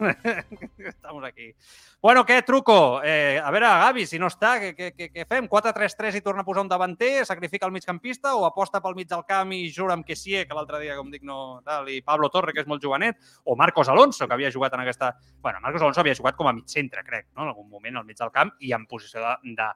Estamos 0.78 1.24
aquí. 1.24 1.54
Bueno, 2.02 2.26
què, 2.26 2.44
Truco? 2.46 3.02
Eh, 3.04 3.42
a 3.44 3.52
veure, 3.52 3.68
Gavi, 3.68 4.06
si 4.08 4.20
no 4.20 4.30
està, 4.32 4.54
què, 4.62 4.92
què, 4.96 5.10
què, 5.12 5.26
fem? 5.28 5.50
4-3-3 5.52 6.16
i 6.16 6.22
torna 6.24 6.46
a 6.46 6.48
posar 6.48 6.64
un 6.64 6.72
davanter, 6.72 7.26
sacrifica 7.28 7.68
el 7.68 7.74
migcampista 7.76 8.36
o 8.40 8.46
aposta 8.48 8.80
pel 8.80 8.96
mig 8.96 9.10
del 9.10 9.26
camp 9.28 9.52
i 9.52 9.66
jura 9.76 9.98
amb 9.98 10.08
Kessie, 10.08 10.46
que 10.48 10.56
l'altre 10.56 10.80
dia, 10.80 10.96
com 10.96 11.12
dic, 11.12 11.26
no 11.28 11.60
tal, 11.66 11.92
i 11.92 12.00
Pablo 12.06 12.32
Torre, 12.32 12.56
que 12.56 12.64
és 12.64 12.72
molt 12.72 12.84
jovenet, 12.84 13.20
o 13.44 13.58
Marcos 13.60 13.92
Alonso, 13.92 14.28
que 14.28 14.38
havia 14.38 14.54
jugat 14.56 14.78
en 14.78 14.86
aquesta... 14.86 15.12
bueno, 15.44 15.60
Marcos 15.60 15.84
Alonso 15.84 16.00
havia 16.00 16.16
jugat 16.16 16.40
com 16.40 16.48
a 16.48 16.56
mig 16.56 16.72
centre, 16.72 17.04
crec, 17.04 17.28
no? 17.36 17.44
en 17.44 17.52
algun 17.52 17.68
moment 17.68 18.00
al 18.00 18.08
mig 18.08 18.18
del 18.18 18.32
camp 18.32 18.56
i 18.64 18.72
en 18.72 18.88
posició 18.88 19.20
de, 19.26 19.56
de 19.60 19.70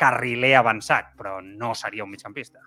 carriler 0.00 0.54
avançat, 0.58 1.12
però 1.18 1.38
no 1.44 1.74
seria 1.76 2.04
un 2.08 2.10
migcampista. 2.16 2.64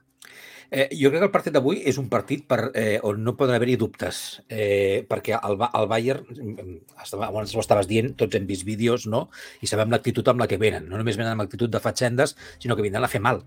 Eh, 0.73 0.87
jo 0.97 1.11
crec 1.11 1.19
que 1.21 1.27
el 1.27 1.33
partit 1.33 1.53
d'avui 1.53 1.83
és 1.85 1.99
un 2.01 2.07
partit 2.09 2.47
per, 2.49 2.71
eh, 2.73 2.95
on 3.05 3.19
no 3.21 3.35
poden 3.37 3.53
haver-hi 3.53 3.75
dubtes, 3.77 4.41
eh, 4.49 5.03
perquè 5.05 5.35
el, 5.37 5.57
el 5.61 5.85
Bayern, 5.91 6.23
mm, 6.31 6.77
estava, 7.03 7.27
abans 7.27 7.51
ho 7.53 7.61
estaves 7.61 7.85
dient, 7.85 8.15
tots 8.17 8.33
hem 8.39 8.47
vist 8.49 8.65
vídeos, 8.65 9.05
no? 9.05 9.27
I 9.61 9.69
sabem 9.69 9.91
l'actitud 9.93 10.25
amb 10.31 10.41
la 10.41 10.47
que 10.49 10.57
venen. 10.57 10.87
No 10.89 10.97
només 10.97 11.19
venen 11.19 11.35
amb 11.35 11.43
actitud 11.45 11.69
de 11.69 11.81
fatxendes, 11.83 12.33
sinó 12.63 12.75
que 12.79 12.81
vindran 12.87 13.05
a 13.05 13.11
fer 13.11 13.21
mal. 13.21 13.43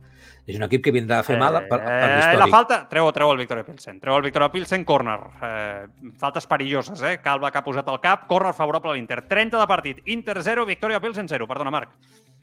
És 0.46 0.54
un 0.60 0.62
equip 0.68 0.84
que 0.84 0.92
vindrà 0.94 1.18
a 1.18 1.26
fer 1.26 1.34
mal 1.40 1.56
per, 1.66 1.80
per 1.80 1.80
Eh, 1.80 1.96
la 2.06 2.16
l'històric. 2.20 2.52
falta, 2.54 2.78
treu, 2.92 3.10
treu 3.16 3.32
el 3.32 3.38
Victoria 3.42 3.64
Pilsen. 3.66 3.98
Treu 3.98 4.14
el 4.20 4.22
Victoria 4.28 4.52
Pilsen, 4.52 4.84
corner. 4.84 5.18
Eh, 5.42 5.86
faltes 6.20 6.46
perilloses, 6.46 7.02
eh? 7.02 7.16
Calva 7.24 7.50
que 7.50 7.58
ha 7.58 7.64
posat 7.64 7.88
el 7.90 7.98
cap, 8.04 8.28
corner 8.28 8.54
favorable 8.54 8.92
a 8.92 8.94
l'Inter. 8.94 9.24
30 9.26 9.58
de 9.58 9.66
partit, 9.66 9.98
Inter 10.14 10.38
0, 10.44 10.64
Victoria 10.64 11.00
Pilsen 11.00 11.26
0. 11.26 11.48
Perdona, 11.48 11.72
Marc. 11.74 11.90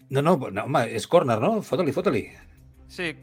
No, 0.10 0.22
no, 0.22 0.36
no, 0.50 0.66
home, 0.66 0.84
és 0.96 1.08
córner, 1.08 1.40
no? 1.42 1.62
Fota-li, 1.66 1.94
fota-li. 1.96 2.24
Sí, 2.92 3.14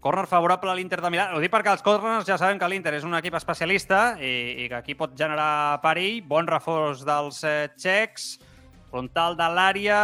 corner 0.00 0.26
favorable 0.30 0.70
a 0.70 0.76
l'Inter 0.78 1.00
de 1.02 1.10
Milà. 1.12 1.28
Ho 1.34 1.42
dic 1.42 1.52
perquè 1.52 1.72
els 1.72 1.84
corners 1.86 2.26
ja 2.28 2.38
sabem 2.40 2.58
que 2.60 2.68
l'Inter 2.70 2.94
és 2.98 3.06
un 3.06 3.16
equip 3.18 3.36
especialista 3.38 4.16
i, 4.20 4.64
i 4.64 4.68
que 4.70 4.78
aquí 4.78 4.96
pot 4.98 5.16
generar 5.18 5.80
perill. 5.84 6.22
Bon 6.28 6.46
reforç 6.46 7.04
dels 7.06 7.42
eh, 7.44 7.68
txecs, 7.76 8.32
frontal 8.90 9.38
de 9.38 9.52
l'àrea... 9.54 10.00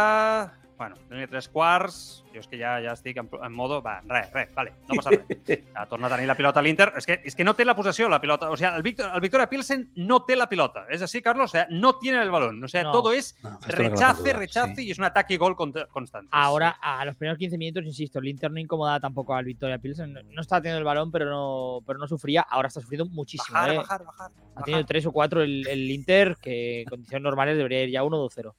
Bueno, 0.77 0.97
línia 1.09 1.27
tres 1.31 1.47
quarts, 1.47 2.25
jo 2.33 2.41
és 2.41 2.47
que 2.51 2.57
ja, 2.59 2.73
ja 2.83 2.91
estic 2.97 3.15
en, 3.21 3.29
en 3.31 3.53
modo... 3.55 3.77
Va, 3.81 4.01
res, 4.09 4.27
res, 4.33 4.49
vale, 4.53 4.73
no 4.89 4.97
passa 4.99 5.13
res. 5.13 5.61
Ja 5.75 5.85
torna 5.87 6.07
a 6.07 6.11
tenir 6.11 6.27
la 6.27 6.35
pilota 6.35 6.59
a 6.59 6.63
l'Inter. 6.65 6.89
És, 6.99 7.05
que, 7.07 7.15
és 7.23 7.35
que 7.35 7.45
no 7.47 7.53
té 7.55 7.63
la 7.63 7.77
possessió, 7.77 8.09
la 8.11 8.19
pilota. 8.19 8.49
O 8.51 8.57
sea, 8.59 8.73
el, 8.75 8.83
Victor, 8.83 9.09
el 9.13 9.21
Victoria 9.23 9.47
Pilsen 9.47 9.85
no 9.95 10.23
té 10.27 10.35
la 10.35 10.49
pilota. 10.49 10.85
¿Es 10.89 11.01
así, 11.01 11.21
Carlos? 11.21 11.45
O 11.49 11.53
sea, 11.53 11.65
no 11.69 11.95
tiene 11.97 12.21
el 12.21 12.29
balón. 12.29 12.61
O 12.61 12.67
sea, 12.67 12.83
No. 12.83 12.91
todo 12.91 13.13
es 13.13 13.37
No, 13.41 13.57
rechace, 13.67 14.33
rechace 14.33 14.75
sí. 14.75 14.87
y 14.87 14.91
es 14.91 14.97
un 14.99 15.05
ataque 15.05 15.35
y 15.35 15.37
gol 15.37 15.55
constante. 15.55 16.27
Ahora, 16.31 16.71
a 16.81 17.05
los 17.05 17.15
primeros 17.15 17.37
15 17.39 17.57
minutos, 17.57 17.85
insisto, 17.85 18.19
el 18.19 18.27
Inter 18.27 18.51
no 18.51 18.59
incomodaba 18.59 18.99
tampoco 18.99 19.33
al 19.33 19.45
Victoria 19.45 19.77
Pilsen. 19.77 20.11
No, 20.11 20.21
no 20.23 20.41
estaba 20.41 20.61
teniendo 20.61 20.79
el 20.79 20.85
balón, 20.85 21.09
pero 21.11 21.29
no, 21.29 21.79
pero 21.87 21.99
no 21.99 22.07
sufría. 22.07 22.41
Ahora 22.41 22.67
está 22.67 22.81
sufriendo 22.81 23.05
muchísimo. 23.05 23.53
Bajar, 23.53 23.73
¿eh? 23.73 23.77
bajar, 23.77 24.03
bajar. 24.03 24.31
Ha 24.55 24.63
tenido 24.63 24.85
tres 24.85 25.05
o 25.05 25.13
cuatro 25.13 25.41
el, 25.41 25.65
el 25.67 25.89
Inter, 25.89 26.35
que 26.41 26.81
en 26.81 26.89
condiciones 26.89 27.23
normales 27.23 27.55
debería 27.55 27.83
ir 27.83 27.91
ya 27.91 28.03
1-2-0. 28.03 28.53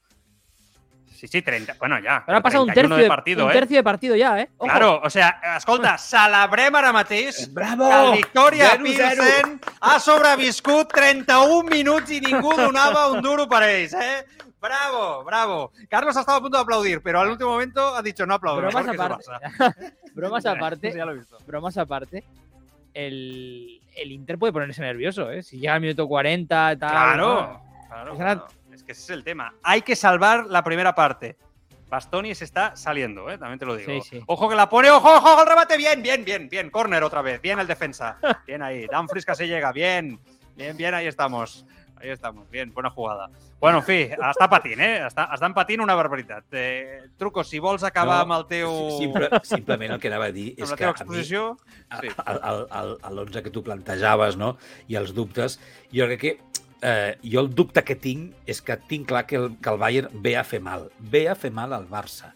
Sí, 1.16 1.26
sí, 1.26 1.42
30. 1.42 1.74
Bueno, 1.78 1.96
ja. 2.02 2.18
Ahora 2.26 2.38
ha 2.38 2.42
pasado 2.42 2.64
un 2.64 2.68
31 2.72 2.88
tercio 2.88 2.96
de, 2.96 3.02
de 3.02 3.08
partido, 3.08 3.44
un 3.46 3.50
eh? 3.50 3.54
tercio 3.54 3.76
de 3.78 3.82
partido 3.82 4.16
ya, 4.16 4.40
¿eh? 4.40 4.50
Ojo. 4.58 4.68
Claro, 4.70 5.00
o 5.02 5.10
sea, 5.10 5.40
escolta, 5.56 5.96
celebrem 5.98 6.74
ara 6.76 6.92
mateix 6.92 7.52
Bravo! 7.52 7.88
que 8.12 8.16
Victoria 8.18 8.70
Zero, 8.70 8.84
zero. 8.94 9.22
Pilsen 9.22 9.60
ha 9.80 9.98
sobreviscut 9.98 10.92
31 10.92 11.64
minuts 11.70 12.10
i 12.10 12.20
ningú 12.20 12.52
donava 12.56 13.08
un 13.10 13.22
duro 13.22 13.48
per 13.48 13.62
ells, 13.64 13.94
eh? 13.94 14.24
Bravo, 14.60 15.22
bravo. 15.24 15.70
Carlos 15.88 16.16
estaba 16.16 16.38
a 16.38 16.40
punto 16.40 16.56
de 16.58 16.62
aplaudir, 16.62 17.00
pero 17.00 17.20
al 17.20 17.28
último 17.30 17.50
momento 17.50 17.94
ha 17.94 18.02
dicho 18.02 18.26
no 18.26 18.34
aplaudo. 18.34 18.60
bromas 18.62 18.88
aparte, 18.88 19.24
pasa. 19.24 19.74
bromas 20.14 20.46
aparte, 20.46 20.92
Ya 20.92 21.04
lo 21.04 21.12
he 21.12 21.16
visto. 21.16 21.38
bromas 21.46 21.76
aparte, 21.78 22.24
el, 22.94 23.80
el 23.94 24.12
Inter 24.12 24.38
puede 24.38 24.52
ponerse 24.52 24.82
nervioso, 24.82 25.30
¿eh? 25.30 25.42
Si 25.42 25.58
llega 25.58 25.74
al 25.74 25.80
minuto 25.80 26.08
40 26.08 26.72
y 26.72 26.76
tal. 26.78 26.90
Claro, 26.90 27.60
claro. 28.16 28.46
Que 28.86 28.92
ese 28.92 29.02
es 29.02 29.10
el 29.10 29.24
tema. 29.24 29.52
Hay 29.62 29.82
que 29.82 29.96
salvar 29.96 30.46
la 30.46 30.62
primera 30.62 30.94
parte. 30.94 31.36
Bastoni 31.88 32.34
se 32.34 32.44
está 32.44 32.74
saliendo, 32.74 33.30
¿eh? 33.30 33.38
también 33.38 33.58
te 33.58 33.66
lo 33.66 33.76
digo. 33.76 34.02
Sí, 34.02 34.18
sí. 34.18 34.24
Ojo 34.26 34.48
que 34.48 34.56
la 34.56 34.68
pone, 34.68 34.90
ojo, 34.90 35.08
ojo, 35.08 35.42
el 35.42 35.48
rebate, 35.48 35.76
bien, 35.76 36.02
bien, 36.02 36.24
bien, 36.24 36.48
bien. 36.48 36.70
Corner 36.70 37.02
otra 37.02 37.22
vez, 37.22 37.40
bien 37.40 37.58
el 37.58 37.66
defensa. 37.66 38.18
Bien 38.46 38.62
ahí. 38.62 38.86
Dumfries 38.86 39.24
que 39.24 39.34
se 39.34 39.46
llega, 39.46 39.72
bien. 39.72 40.18
Bien, 40.56 40.76
bien, 40.76 40.94
ahí 40.94 41.06
estamos. 41.06 41.64
Ahí 41.98 42.10
estamos, 42.10 42.48
bien, 42.50 42.72
buena 42.74 42.90
jugada. 42.90 43.30
Bueno, 43.58 43.78
en 43.78 43.84
fi, 43.84 43.96
està 44.12 44.46
patint, 44.52 44.80
eh? 44.84 44.98
Està, 45.06 45.24
estan 45.32 45.54
patint 45.56 45.80
una 45.80 45.94
barbaritat. 45.96 46.44
Eh, 46.52 46.98
truco, 47.16 47.40
si 47.40 47.58
vols 47.62 47.86
acabar 47.88 48.18
amb 48.26 48.34
el 48.36 48.44
teu... 48.50 48.74
Simple, 48.98 49.30
simplement 49.48 49.94
el 49.96 50.02
que 50.02 50.10
anava 50.12 50.28
a 50.28 50.34
dir 50.34 50.50
és 50.58 50.66
amb 50.66 50.74
la 50.74 50.76
que 50.76 50.84
teva 50.84 50.92
a 50.92 50.92
mi, 50.92 51.00
exposició... 51.00 51.46
Sí. 52.02 52.12
11 53.16 53.42
que 53.46 53.54
tu 53.54 53.64
plantejaves, 53.64 54.36
no? 54.36 54.58
I 54.92 55.00
els 55.00 55.14
dubtes, 55.16 55.56
jo 55.88 56.10
crec 56.10 56.20
que 56.20 56.34
eh, 56.82 57.16
jo 57.22 57.40
el 57.44 57.50
dubte 57.54 57.82
que 57.84 57.96
tinc 58.00 58.48
és 58.48 58.60
que 58.62 58.76
tinc 58.90 59.08
clar 59.08 59.26
que 59.26 59.38
el, 59.40 59.48
que 59.60 59.72
el 59.72 59.78
Bayern 59.80 60.22
ve 60.22 60.36
a 60.36 60.44
fer 60.44 60.60
mal. 60.60 60.90
Ve 60.98 61.26
a 61.28 61.34
fer 61.38 61.52
mal 61.54 61.72
al 61.72 61.88
Barça. 61.88 62.32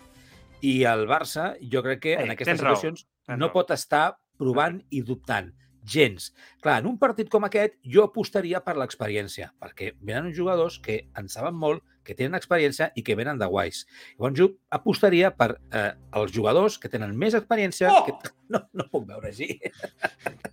I 0.60 0.82
el 0.88 1.06
Barça, 1.08 1.54
jo 1.72 1.82
crec 1.84 2.02
que 2.04 2.14
en 2.18 2.28
Ei, 2.28 2.34
aquestes 2.34 2.58
tens 2.58 2.64
raó, 2.64 2.76
situacions 2.76 3.06
tens 3.26 3.38
no 3.38 3.48
raó. 3.48 3.54
pot 3.54 3.72
estar 3.76 4.04
provant 4.40 4.80
i 4.90 5.02
dubtant. 5.02 5.52
Gens. 5.90 6.34
Clar, 6.60 6.82
en 6.82 6.90
un 6.90 6.98
partit 7.00 7.30
com 7.32 7.46
aquest, 7.46 7.78
jo 7.88 8.04
apostaria 8.04 8.60
per 8.60 8.74
l'experiència, 8.76 9.48
perquè 9.58 9.94
venen 10.00 10.28
uns 10.28 10.36
jugadors 10.36 10.76
que 10.84 11.06
en 11.16 11.30
saben 11.32 11.56
molt, 11.56 11.82
que 12.04 12.14
tenen 12.16 12.34
experiència 12.38 12.90
i 12.96 13.02
que 13.04 13.14
venen 13.18 13.38
de 13.38 13.46
guais. 13.46 13.84
Llavors 14.16 14.38
jo 14.38 14.48
apostaria 14.72 15.30
per 15.36 15.54
eh, 15.72 15.92
els 16.16 16.32
jugadors 16.34 16.78
que 16.80 16.88
tenen 16.92 17.16
més 17.18 17.34
experiència... 17.38 17.90
Oh! 17.92 18.04
Que... 18.08 18.16
No, 18.50 18.58
no 18.74 18.82
puc 18.90 19.04
veure 19.06 19.28
així. 19.28 19.46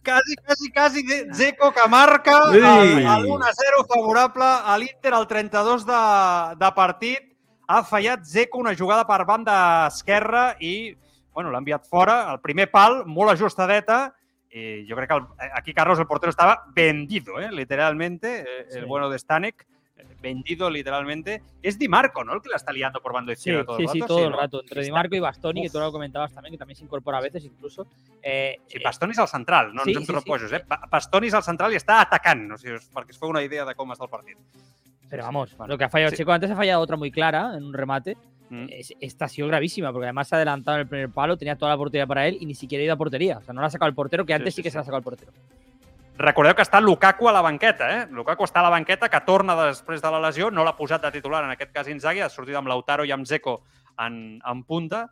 Quasi, 0.05 0.35
quasi, 0.45 0.67
quasi 0.69 1.01
Zeco 1.33 1.71
que 1.73 1.87
marca 1.89 2.35
el, 2.51 2.59
el 2.61 3.25
1-0 3.25 3.79
favorable 3.89 4.45
a 4.45 4.75
l'Inter 4.77 5.15
al 5.17 5.25
32 5.25 5.85
de, 5.87 6.01
de 6.61 6.69
partit. 6.77 7.25
Ha 7.67 7.81
fallat 7.83 8.21
Zeco 8.23 8.61
una 8.61 8.75
jugada 8.77 9.07
per 9.09 9.25
banda 9.25 9.87
esquerra 9.87 10.51
i 10.61 10.93
bueno, 11.33 11.49
l'ha 11.49 11.59
enviat 11.63 11.89
fora. 11.89 12.19
El 12.35 12.39
primer 12.45 12.69
pal, 12.69 13.03
molt 13.09 13.33
ajustadeta. 13.33 14.11
I 14.53 14.85
jo 14.89 14.95
crec 14.97 15.09
que 15.11 15.17
el, 15.17 15.25
aquí 15.57 15.73
Carlos, 15.73 15.97
el 15.97 16.07
portero, 16.07 16.29
estava 16.29 16.63
vendido, 16.73 17.39
eh, 17.41 17.49
literalmente. 17.51 18.39
Eh, 18.41 18.65
El 18.69 18.81
Sí. 18.83 18.85
bueno 18.87 19.09
de 19.09 19.17
Stanek. 19.19 19.65
Vendido 20.27 20.69
literalmente. 20.69 21.41
Es 21.61 21.77
Di 21.79 21.87
Marco, 21.87 22.23
¿no? 22.23 22.33
El 22.33 22.41
que 22.41 22.49
la 22.49 22.55
está 22.57 22.71
liando 22.71 23.01
por 23.01 23.13
bando 23.13 23.31
Sí, 23.31 23.39
izquierda 23.39 23.65
todo 23.65 23.77
sí, 23.77 23.83
el 23.83 23.89
sí, 23.89 23.99
rato. 24.01 24.07
todo 24.15 24.25
el 24.25 24.31
¿no? 24.31 24.37
rato. 24.37 24.61
Entre 24.61 24.83
Di 24.83 24.91
Marco 24.91 25.15
y 25.15 25.19
Bastoni, 25.19 25.63
que 25.63 25.69
tú 25.69 25.79
lo 25.79 25.91
comentabas 25.91 26.33
también, 26.33 26.53
que 26.53 26.57
también 26.57 26.75
se 26.77 26.83
incorpora 26.83 27.17
a 27.17 27.21
veces 27.21 27.43
incluso. 27.45 27.87
Eh, 28.21 28.57
Sí, 28.67 28.77
eh, 28.77 28.81
Bastonis 28.83 29.17
al 29.19 29.27
central, 29.27 29.73
no 29.73 29.83
Sí, 29.83 29.91
ens 29.91 29.97
hem 30.09 30.15
sí, 30.21 30.47
sí. 30.49 30.55
eh? 30.55 30.63
Ba- 30.67 30.81
Bastonis 30.89 31.33
al 31.33 31.43
central 31.43 31.73
i 31.73 31.75
està 31.77 32.01
atacant, 32.01 32.51
o 32.51 32.57
sigui, 32.57 32.75
és- 32.75 32.89
perquè 32.93 33.11
es 33.11 33.17
fa 33.19 33.27
una 33.27 33.41
idea 33.43 33.65
de 33.65 33.73
com 33.75 33.89
està 33.91 34.03
el 34.03 34.09
partit. 34.09 34.37
pero 35.09 35.23
vamos, 35.23 35.55
Bueno, 35.55 35.73
lo 35.73 35.77
que 35.77 35.85
ha 35.85 35.89
fallado 35.89 36.11
sí. 36.11 36.17
Checo 36.17 36.31
antes 36.33 36.51
ha 36.51 36.55
fallado 36.55 36.81
otra 36.81 36.97
muy 36.97 37.11
clara 37.11 37.53
en 37.55 37.63
un 37.63 37.73
remate. 37.73 38.17
Mm. 38.49 38.65
Es- 38.69 38.93
esta 38.99 39.25
ha 39.25 39.29
sido 39.29 39.47
gravísima, 39.47 39.91
porque 39.91 40.05
además 40.05 40.27
se 40.27 40.35
ha 40.35 40.37
adelantado 40.37 40.77
en 40.77 40.81
el 40.81 40.87
primer 40.87 41.09
palo, 41.09 41.37
tenía 41.37 41.55
toda 41.57 41.71
la 41.71 41.77
portería 41.77 42.05
para 42.07 42.27
él 42.27 42.37
y 42.39 42.45
ni 42.45 42.55
siquiera 42.55 42.81
ha 42.81 42.85
ido 42.85 42.93
a 42.93 42.97
portería. 42.97 43.37
O 43.37 43.41
sea, 43.43 43.53
no 43.53 43.61
la 43.61 43.67
ha 43.67 43.69
sacado 43.69 43.87
el 43.89 43.95
portero, 43.95 44.25
que 44.25 44.31
Sí, 44.33 44.35
antes 44.35 44.53
sí, 44.53 44.57
sí, 44.57 44.63
que 44.63 44.69
sí. 44.69 44.73
se 44.73 44.77
la 44.77 44.81
ha 44.81 44.85
sacado 44.85 44.97
el 44.99 45.03
portero. 45.03 45.31
Recordeu 46.17 46.55
que 46.57 46.63
està 46.65 46.79
Lukaku 46.81 47.27
a 47.29 47.33
la 47.35 47.41
banqueta, 47.45 47.87
eh? 47.93 48.05
Lukaku 48.11 48.43
està 48.47 48.59
a 48.61 48.67
la 48.67 48.73
banqueta, 48.73 49.09
que 49.09 49.19
torna 49.25 49.55
després 49.67 50.01
de 50.01 50.11
la 50.11 50.19
lesió, 50.23 50.49
no 50.51 50.63
l'ha 50.65 50.75
posat 50.77 51.01
de 51.05 51.11
titular, 51.19 51.43
en 51.45 51.51
aquest 51.53 51.71
cas 51.75 51.87
Inzaghi, 51.87 52.21
ha 52.25 52.29
sortit 52.29 52.55
amb 52.57 52.67
Lautaro 52.71 53.05
i 53.05 53.11
amb 53.13 53.25
Zeko 53.29 53.59
en, 54.01 54.39
en 54.41 54.63
punta, 54.63 55.07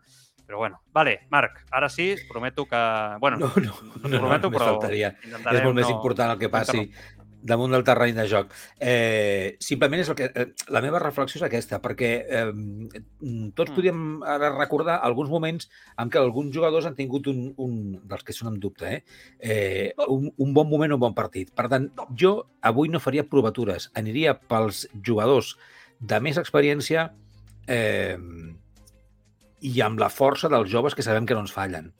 però 0.45 0.59
bueno, 0.61 0.79
vale, 0.93 1.19
Marc, 1.33 1.63
ara 1.71 1.89
sí, 1.89 2.15
prometo 2.29 2.65
que... 2.69 2.81
Bueno, 3.19 3.37
No, 3.37 3.51
no, 3.55 3.61
no, 3.63 4.09
no, 4.09 4.17
prometo, 4.19 4.49
només 4.49 4.59
però 4.61 4.65
faltaria. 4.73 5.13
és 5.23 5.63
molt 5.63 5.73
més 5.75 5.87
no- 5.89 5.95
important 5.95 6.31
el 6.35 6.37
que 6.41 6.49
passi 6.49 6.77
interrompre. 6.83 7.14
Damunt 7.45 7.75
del 7.75 7.85
terreny 7.85 8.15
de 8.17 8.25
joc. 8.31 8.53
Eh, 8.81 9.55
simplement 9.61 10.01
és 10.01 10.09
el 10.09 10.17
que... 10.17 10.31
Eh, 10.33 10.47
la 10.73 10.81
meva 10.81 11.01
reflexió 11.03 11.39
és 11.39 11.45
aquesta, 11.45 11.79
perquè 11.83 12.11
eh, 12.25 12.49
tots 13.53 13.69
Mm. 13.69 13.75
podríem 13.75 14.01
ara 14.23 14.51
recordar 14.55 14.99
alguns 15.03 15.29
moments 15.29 15.69
en 16.01 16.09
què 16.09 16.19
alguns 16.21 16.53
jugadors 16.55 16.85
han 16.85 16.95
tingut 16.97 17.27
un, 17.27 17.53
un 17.57 18.01
dels 18.03 18.23
que 18.23 18.33
són 18.33 18.53
en 18.53 18.59
dubte, 18.59 19.03
eh, 19.39 19.55
eh, 19.55 19.93
un, 20.07 20.31
un 20.37 20.53
bon 20.53 20.69
moment 20.69 20.91
o 20.91 20.95
un 20.95 21.05
bon 21.05 21.15
partit. 21.17 21.51
Per 21.55 21.67
tant, 21.71 21.89
jo 22.17 22.35
avui 22.61 22.89
no 22.89 23.01
faria 23.03 23.27
provatures, 23.29 23.89
aniria 23.93 24.35
pels 24.37 24.85
jugadors 25.01 25.55
de 25.99 26.19
més 26.21 26.37
experiència 26.41 27.09
eh, 27.67 28.17
i 29.61 29.81
amb 29.81 30.01
la 30.01 30.11
força 30.13 30.49
dels 30.51 30.69
joves 30.69 30.95
que 30.95 31.05
sabem 31.05 31.25
que 31.25 31.37
no 31.37 31.45
ens 31.45 31.55
fallen. 31.55 31.91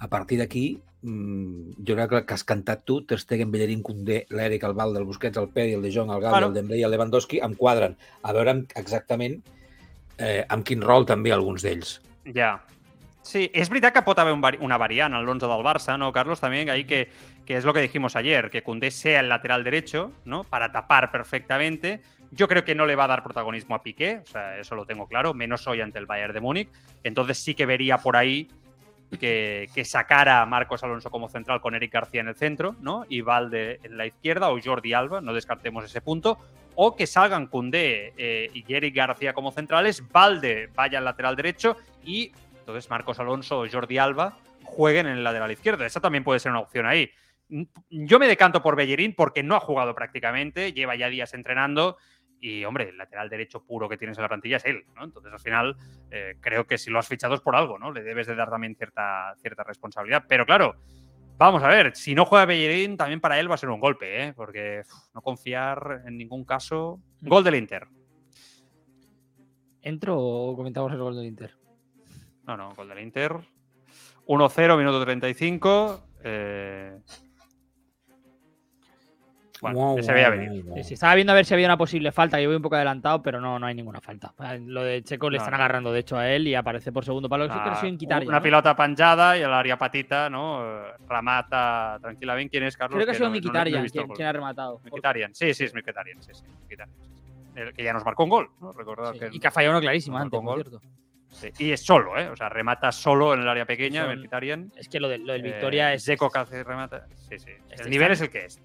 A 0.00 0.08
partir 0.08 0.38
d'aquí, 0.40 0.80
jo 1.02 1.94
crec 1.96 2.10
que 2.10 2.26
que 2.26 2.34
has 2.34 2.44
cantat 2.44 2.84
tu, 2.84 3.00
Ter 3.06 3.18
Stegen, 3.18 3.50
Bellerín, 3.50 3.82
Koundé, 3.82 4.26
l'Eric, 4.30 4.64
el 4.64 4.74
Valde, 4.74 4.98
el 5.00 5.04
Busquets, 5.08 5.36
el 5.38 5.48
Pedi, 5.48 5.72
el 5.74 5.82
De 5.82 5.92
Jong, 5.94 6.10
el 6.10 6.20
Gavi, 6.20 6.32
Bueno. 6.32 6.46
el 6.48 6.54
Dembélé 6.54 6.80
i 6.80 6.84
el 6.84 6.90
Lewandowski 6.90 7.40
em 7.40 7.54
quadren. 7.54 7.96
A 8.22 8.32
veure 8.36 8.50
amb- 8.52 8.72
exactament 8.76 9.40
eh, 10.18 10.44
amb 10.48 10.64
quin 10.66 10.82
rol 10.82 11.06
també 11.06 11.32
alguns 11.32 11.62
d'ells. 11.62 12.00
Ja. 12.34 12.58
Sí, 13.22 13.50
és 13.54 13.68
veritat 13.68 13.94
que 13.94 14.02
pot 14.02 14.18
haver 14.18 14.32
un 14.32 14.42
una 14.60 14.78
variant 14.78 15.12
en 15.14 15.20
l'11 15.24 15.40
del 15.48 15.64
Barça, 15.64 15.98
¿no, 15.98 16.12
Carlos? 16.12 16.40
También 16.40 16.68
ahí 16.70 16.84
que, 16.84 17.08
que 17.46 17.56
es 17.56 17.64
lo 17.64 17.72
que 17.72 17.80
dijimos 17.80 18.16
ayer, 18.16 18.50
que 18.50 18.62
Koundé 18.62 18.90
sea 18.90 19.20
el 19.20 19.28
lateral 19.28 19.62
derecho, 19.64 20.12
¿no? 20.24 20.44
Para 20.44 20.72
tapar 20.72 21.10
perfectamente. 21.10 22.00
Yo 22.32 22.46
creo 22.48 22.64
que 22.64 22.74
no 22.74 22.86
le 22.86 22.94
va 22.96 23.04
a 23.04 23.08
dar 23.08 23.22
protagonismo 23.22 23.74
a 23.74 23.82
Piqué, 23.82 24.20
o 24.22 24.26
sea, 24.26 24.58
eso 24.58 24.74
lo 24.74 24.86
tengo 24.86 25.06
claro, 25.08 25.34
menos 25.34 25.66
hoy 25.66 25.80
ante 25.80 25.98
el 25.98 26.06
Bayern 26.06 26.32
de 26.32 26.40
Múnich. 26.40 26.68
Entonces 27.02 27.38
sí 27.38 27.54
que 27.54 27.66
vería 27.66 27.98
por 27.98 28.16
ahí 28.16 28.48
que, 29.18 29.68
que 29.74 29.84
sacara 29.84 30.42
a 30.42 30.46
Marcos 30.46 30.82
Alonso 30.84 31.10
como 31.10 31.28
central 31.28 31.60
con 31.60 31.74
Eric 31.74 31.92
García 31.92 32.20
en 32.20 32.28
el 32.28 32.36
centro, 32.36 32.76
¿no? 32.80 33.04
Y 33.08 33.22
Valde 33.22 33.80
en 33.82 33.96
la 33.96 34.06
izquierda 34.06 34.50
o 34.50 34.58
Jordi 34.62 34.92
Alba, 34.92 35.20
no 35.20 35.34
descartemos 35.34 35.84
ese 35.84 36.00
punto. 36.00 36.38
O 36.76 36.94
que 36.94 37.06
salgan 37.06 37.48
Koundé 37.48 38.14
eh, 38.16 38.50
y 38.54 38.72
Eric 38.72 38.94
García 38.94 39.32
como 39.32 39.50
centrales, 39.50 40.02
Valde 40.10 40.68
vaya 40.74 40.98
al 40.98 41.04
lateral 41.04 41.36
derecho 41.36 41.76
y 42.04 42.32
entonces 42.60 42.88
Marcos 42.88 43.18
Alonso 43.18 43.60
o 43.60 43.68
Jordi 43.68 43.98
Alba 43.98 44.38
jueguen 44.62 45.06
en 45.06 45.18
el 45.18 45.24
lateral 45.24 45.50
izquierdo. 45.50 45.84
Esa 45.84 46.00
también 46.00 46.24
puede 46.24 46.40
ser 46.40 46.52
una 46.52 46.60
opción 46.60 46.86
ahí. 46.86 47.10
Yo 47.90 48.20
me 48.20 48.28
decanto 48.28 48.62
por 48.62 48.76
Bellerín 48.76 49.14
porque 49.14 49.42
no 49.42 49.56
ha 49.56 49.60
jugado 49.60 49.94
prácticamente, 49.94 50.72
lleva 50.72 50.94
ya 50.94 51.08
días 51.08 51.34
entrenando 51.34 51.96
y, 52.40 52.64
hombre, 52.64 52.88
el 52.88 52.98
lateral 52.98 53.28
derecho 53.28 53.62
puro 53.62 53.88
que 53.88 53.96
tienes 53.96 54.16
en 54.16 54.22
la 54.22 54.28
plantilla 54.28 54.56
es 54.56 54.64
él, 54.64 54.84
¿no? 54.94 55.04
Entonces, 55.04 55.32
al 55.32 55.40
final, 55.40 55.76
eh, 56.10 56.36
creo 56.40 56.66
que 56.66 56.78
si 56.78 56.90
lo 56.90 56.98
has 56.98 57.08
fichado 57.08 57.34
es 57.34 57.40
por 57.40 57.54
algo, 57.54 57.78
¿no? 57.78 57.92
Le 57.92 58.02
debes 58.02 58.26
de 58.26 58.34
dar 58.34 58.50
también 58.50 58.74
cierta, 58.76 59.34
cierta 59.40 59.62
responsabilidad. 59.62 60.24
Pero 60.26 60.46
claro, 60.46 60.76
vamos 61.36 61.62
a 61.62 61.68
ver, 61.68 61.94
si 61.94 62.14
no 62.14 62.24
juega 62.24 62.46
Bellerín, 62.46 62.96
también 62.96 63.20
para 63.20 63.38
él 63.38 63.50
va 63.50 63.54
a 63.54 63.58
ser 63.58 63.68
un 63.68 63.80
golpe, 63.80 64.24
¿eh? 64.24 64.32
Porque 64.34 64.82
no 65.14 65.20
confiar 65.20 66.02
en 66.06 66.16
ningún 66.16 66.44
caso. 66.44 67.00
Gol 67.20 67.44
del 67.44 67.56
Inter. 67.56 67.86
¿Entro 69.82 70.18
o 70.18 70.56
comentamos 70.56 70.92
el 70.92 70.98
gol 70.98 71.16
del 71.16 71.26
Inter? 71.26 71.54
No, 72.44 72.56
no, 72.56 72.74
gol 72.74 72.88
del 72.88 73.00
Inter. 73.00 73.32
1-0, 74.26 74.78
minuto 74.78 75.02
35. 75.02 76.06
Eh... 76.22 76.98
Bueno, 79.60 79.94
que 79.96 80.02
se 80.02 80.12
veía 80.12 80.30
venir. 80.30 80.64
guau. 80.64 80.76
Sí, 80.78 80.84
sí, 80.84 80.94
estaba 80.94 81.14
viendo 81.14 81.32
a 81.32 81.36
ver 81.36 81.44
si 81.44 81.52
había 81.54 81.66
una 81.66 81.76
posible 81.76 82.12
falta. 82.12 82.40
Yo 82.40 82.48
voy 82.48 82.56
un 82.56 82.62
poco 82.62 82.76
adelantado, 82.76 83.22
pero 83.22 83.40
no, 83.40 83.58
no 83.58 83.66
hay 83.66 83.74
ninguna 83.74 84.00
falta. 84.00 84.32
Lo 84.60 84.82
de 84.82 85.02
Checo 85.02 85.28
le 85.30 85.36
No, 85.38 85.42
están 85.44 85.52
no. 85.52 85.56
agarrando, 85.64 85.92
de 85.92 86.00
hecho, 86.00 86.16
a 86.16 86.28
él 86.30 86.46
y 86.48 86.54
aparece 86.54 86.92
por 86.92 87.04
segundo 87.04 87.28
palo. 87.28 87.46
Que 87.46 87.52
Ah, 87.54 87.80
quitar 87.98 88.22
una 88.22 88.32
ya, 88.32 88.38
¿no? 88.38 88.42
pilota 88.42 88.76
penjada 88.76 89.36
y 89.38 89.42
el 89.42 89.52
área 89.52 89.76
patita, 89.76 90.30
¿no? 90.30 90.64
Remata 91.08 91.98
tranquilamente. 92.00 92.50
¿Quién 92.50 92.64
es, 92.64 92.76
Carlos? 92.76 92.94
Creo 92.96 93.06
que 93.06 93.10
ha 93.12 93.14
sido 93.14 93.26
no- 93.28 93.30
no- 93.30 93.34
no 93.34 93.38
el 93.84 93.90
quien, 93.90 94.26
ha 94.28 94.32
rematado. 94.32 94.80
Mkhitaryan, 94.84 95.34
sí, 95.34 95.52
sí, 95.54 95.64
es 95.64 95.74
Mkhitaryan, 95.74 96.22
sí. 96.22 96.32
El 97.56 97.72
que 97.74 97.82
ya 97.82 97.92
nos 97.92 98.04
marcó 98.04 98.24
un 98.24 98.30
gol, 98.30 98.48
¿no? 98.60 98.72
Recordad 98.72 99.12
Sí, 99.12 99.18
que... 99.18 99.28
Y 99.32 99.40
que 99.40 99.48
ha 99.48 99.50
fallado 99.50 99.72
uno 99.72 99.80
clarísimo 99.80 100.18
marcó 100.18 100.38
antes, 100.38 100.40
un 100.40 100.46
por 100.46 100.54
gol. 100.54 100.64
cierto. 100.80 100.86
sí. 101.56 101.64
Y 101.64 101.72
es 101.72 101.82
solo, 101.84 102.16
¿eh? 102.18 102.28
O 102.28 102.36
sea, 102.36 102.48
remata 102.48 102.92
solo 102.92 103.34
en 103.34 103.40
el 103.40 103.48
área 103.48 103.64
pequeña, 103.66 104.06
Son-. 104.06 104.72
Es 104.76 104.88
que 104.88 105.00
lo, 105.00 105.08
de- 105.08 105.18
lo 105.18 105.32
del 105.32 105.44
Eh, 105.44 105.50
Victoria 105.52 105.92
es. 105.92 106.04
Zeko 106.04 106.30
que 106.30 106.38
hace 106.38 106.62
remata. 106.64 107.06
Sí, 107.28 107.38
sí. 107.38 107.50
Este 107.70 107.82
El 107.84 107.90
nivel 107.90 108.12
está- 108.12 108.24
es 108.24 108.28
el 108.28 108.30
que 108.30 108.44
es. 108.46 108.60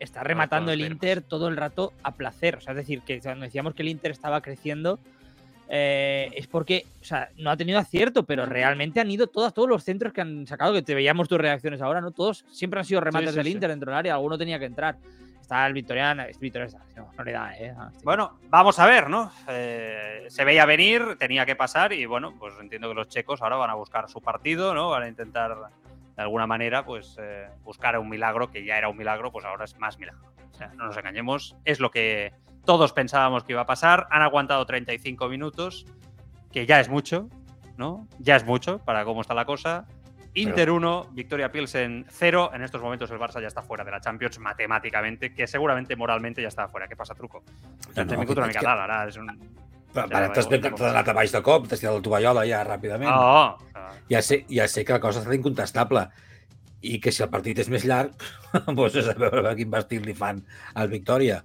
Está 0.00 0.22
rematando 0.22 0.72
el 0.72 0.80
Inter 0.80 1.22
todo 1.22 1.48
el 1.48 1.56
rato 1.56 1.92
a 2.02 2.12
placer. 2.12 2.56
O 2.56 2.60
sea, 2.60 2.72
es 2.72 2.78
decir, 2.78 3.02
que 3.02 3.20
cuando 3.20 3.44
decíamos 3.44 3.74
que 3.74 3.82
el 3.82 3.88
Inter 3.88 4.10
estaba 4.10 4.40
creciendo, 4.40 4.98
eh, 5.68 6.30
es 6.34 6.46
porque, 6.46 6.86
o 7.00 7.04
sea, 7.04 7.30
no 7.36 7.50
ha 7.50 7.56
tenido 7.56 7.78
acierto, 7.78 8.24
pero 8.24 8.44
realmente 8.46 9.00
han 9.00 9.10
ido 9.10 9.26
todos, 9.26 9.54
todos 9.54 9.68
los 9.68 9.82
centros 9.82 10.12
que 10.12 10.20
han 10.20 10.46
sacado, 10.46 10.72
que 10.74 10.82
te 10.82 10.94
veíamos 10.94 11.28
tus 11.28 11.38
reacciones 11.38 11.80
ahora, 11.80 12.00
¿no? 12.00 12.10
Todos 12.10 12.44
siempre 12.50 12.80
han 12.80 12.86
sido 12.86 13.00
remates 13.00 13.30
sí, 13.30 13.36
del 13.36 13.46
sí. 13.46 13.52
Inter 13.52 13.70
dentro 13.70 13.90
del 13.90 13.98
área, 13.98 14.14
alguno 14.14 14.36
tenía 14.36 14.58
que 14.58 14.66
entrar. 14.66 14.96
Está 15.40 15.66
el 15.66 15.74
Victoriano, 15.74 16.22
es 16.22 16.38
Victoria, 16.38 16.68
no, 16.96 17.12
no 17.16 17.24
le 17.24 17.32
da, 17.32 17.54
¿eh? 17.58 17.74
a 17.76 17.88
este 17.88 18.02
Bueno, 18.02 18.38
vamos 18.48 18.78
a 18.78 18.86
ver, 18.86 19.10
¿no? 19.10 19.30
Eh, 19.48 20.24
se 20.28 20.42
veía 20.42 20.64
venir, 20.64 21.16
tenía 21.18 21.44
que 21.44 21.54
pasar 21.54 21.92
y 21.92 22.06
bueno, 22.06 22.34
pues 22.38 22.54
entiendo 22.60 22.88
que 22.88 22.94
los 22.94 23.08
checos 23.08 23.42
ahora 23.42 23.56
van 23.56 23.68
a 23.68 23.74
buscar 23.74 24.08
su 24.08 24.22
partido, 24.22 24.72
¿no? 24.72 24.88
Van 24.88 25.02
a 25.02 25.08
intentar 25.08 25.54
de 26.16 26.22
alguna 26.22 26.46
manera, 26.46 26.84
pues 26.84 27.16
eh, 27.20 27.48
buscar 27.62 27.98
un 27.98 28.08
milagro 28.08 28.50
que 28.50 28.64
ya 28.64 28.78
era 28.78 28.88
un 28.88 28.96
milagro, 28.96 29.32
pues 29.32 29.44
ahora 29.44 29.64
es 29.64 29.76
más 29.78 29.98
milagro. 29.98 30.22
O 30.52 30.54
sea, 30.56 30.68
no 30.76 30.86
nos 30.86 30.96
engañemos, 30.96 31.56
es 31.64 31.80
lo 31.80 31.90
que 31.90 32.32
todos 32.64 32.92
pensábamos 32.92 33.44
que 33.44 33.52
iba 33.52 33.62
a 33.62 33.66
pasar. 33.66 34.06
Han 34.10 34.22
aguantado 34.22 34.64
35 34.64 35.28
minutos, 35.28 35.86
que 36.52 36.66
ya 36.66 36.78
es 36.80 36.88
mucho, 36.88 37.28
¿no? 37.76 38.06
Ya 38.18 38.36
es 38.36 38.44
mucho 38.44 38.78
para 38.78 39.04
cómo 39.04 39.20
está 39.20 39.34
la 39.34 39.44
cosa. 39.44 39.86
Inter 40.36 40.70
1, 40.70 41.08
Victoria 41.12 41.50
Pilsen 41.52 42.06
0. 42.08 42.50
En 42.54 42.62
estos 42.62 42.80
momentos 42.82 43.10
el 43.10 43.18
Barça 43.18 43.40
ya 43.40 43.46
está 43.46 43.62
fuera 43.62 43.84
de 43.84 43.90
la 43.92 44.00
Champions 44.00 44.38
matemáticamente, 44.40 45.32
que 45.32 45.46
seguramente 45.46 45.94
moralmente 45.94 46.42
ya 46.42 46.48
está 46.48 46.66
fuera. 46.68 46.88
¿Qué 46.88 46.96
pasa, 46.96 47.14
truco? 47.14 47.44
No, 47.94 48.02
una 48.02 48.16
mica 48.46 48.60
que- 48.60 48.66
dalt, 48.66 48.80
ara 48.80 49.04
és 49.08 49.16
un... 49.16 49.30
Però, 49.94 50.08
Ja, 50.10 50.32
T'has 50.34 51.14
baix 51.14 51.30
de 51.30 51.40
cop, 51.40 51.68
t'has 51.70 51.78
tirat 51.78 51.94
la 51.94 52.02
tovallola 52.02 52.42
ja 52.48 52.64
ràpidament. 52.66 53.06
No, 53.14 53.58
Ja, 54.10 54.22
sé, 54.22 54.44
ja 54.48 54.68
sé 54.68 54.84
que 54.84 54.92
la 54.92 55.00
cosa 55.00 55.20
està 55.22 55.34
incontestable 55.34 56.08
i 56.84 56.98
que 57.00 57.12
si 57.12 57.22
el 57.24 57.30
partit 57.32 57.58
és 57.58 57.70
més 57.72 57.84
llarg, 57.88 58.12
doncs 58.76 58.94
és 59.00 59.08
a 59.08 59.14
veure 59.16 59.48
a 59.48 59.54
quin 59.56 59.70
vestit 59.72 60.04
li 60.04 60.14
fan 60.14 60.42
al 60.74 60.88
Victòria. 60.92 61.42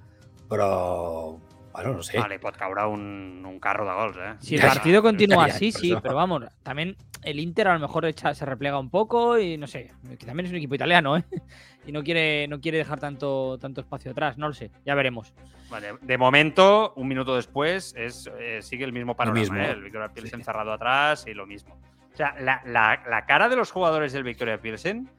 Però, 0.50 1.38
bueno, 1.74 1.94
no 1.94 2.04
sé. 2.04 2.18
vale, 2.18 2.40
pot 2.40 2.58
caure 2.58 2.86
un, 2.90 3.46
un 3.46 3.60
carro 3.60 3.86
de 3.86 3.94
gols, 3.94 4.18
eh? 4.18 4.34
Si 4.40 4.56
el 4.56 4.62
partido 4.62 5.02
continúa 5.02 5.46
así, 5.46 5.72
sí, 5.72 5.96
pero 6.02 6.16
vamos, 6.16 6.44
también 6.64 6.98
el 7.24 7.40
Inter 7.40 7.68
a 7.68 7.74
lo 7.76 7.80
mejor 7.80 8.06
echa- 8.06 8.34
se 8.34 8.46
replega 8.46 8.80
un 8.80 8.90
poco 8.90 9.38
y 9.38 9.58
no 9.58 9.68
sé, 9.68 9.92
que 10.18 10.26
también 10.26 10.46
es 10.48 10.52
un 10.52 10.58
equipo 10.58 10.76
italiano, 10.76 11.18
¿eh? 11.18 11.24
Y 11.86 11.92
no 11.92 12.04
quiere, 12.04 12.48
no 12.48 12.60
quiere 12.60 12.78
dejar 12.78 13.00
tanto, 13.00 13.58
tanto 13.60 13.82
espacio 13.82 14.12
atrás, 14.12 14.38
no 14.38 14.48
lo 14.50 14.54
sé, 14.54 14.70
ya 14.86 14.94
veremos. 14.96 15.34
Vale, 15.70 15.94
de 16.02 16.18
momento, 16.18 16.94
un 16.98 17.08
minuto 17.08 17.36
después, 17.36 17.96
es, 17.98 18.30
eh, 18.40 18.60
sigue 18.62 18.84
el 18.86 18.92
mismo 18.94 19.16
panorama. 19.16 19.40
mismo. 19.40 19.58
¿eh? 19.58 19.72
El 19.72 19.84
Victoria 19.84 20.10
Pilsen 20.10 20.44
cerrado 20.44 20.74
atrás 20.74 21.26
y 21.28 21.34
lo 21.34 21.46
mismo. 21.48 21.80
O 22.20 22.22
sea, 22.22 22.36
la, 22.42 22.62
la- 22.66 23.02
la 23.10 23.26
cara 23.26 23.48
de 23.48 23.56
los 23.56 23.72
jugadores 23.72 24.12
del 24.12 24.24
Victoria 24.24 24.60
Pilsen 24.60 25.10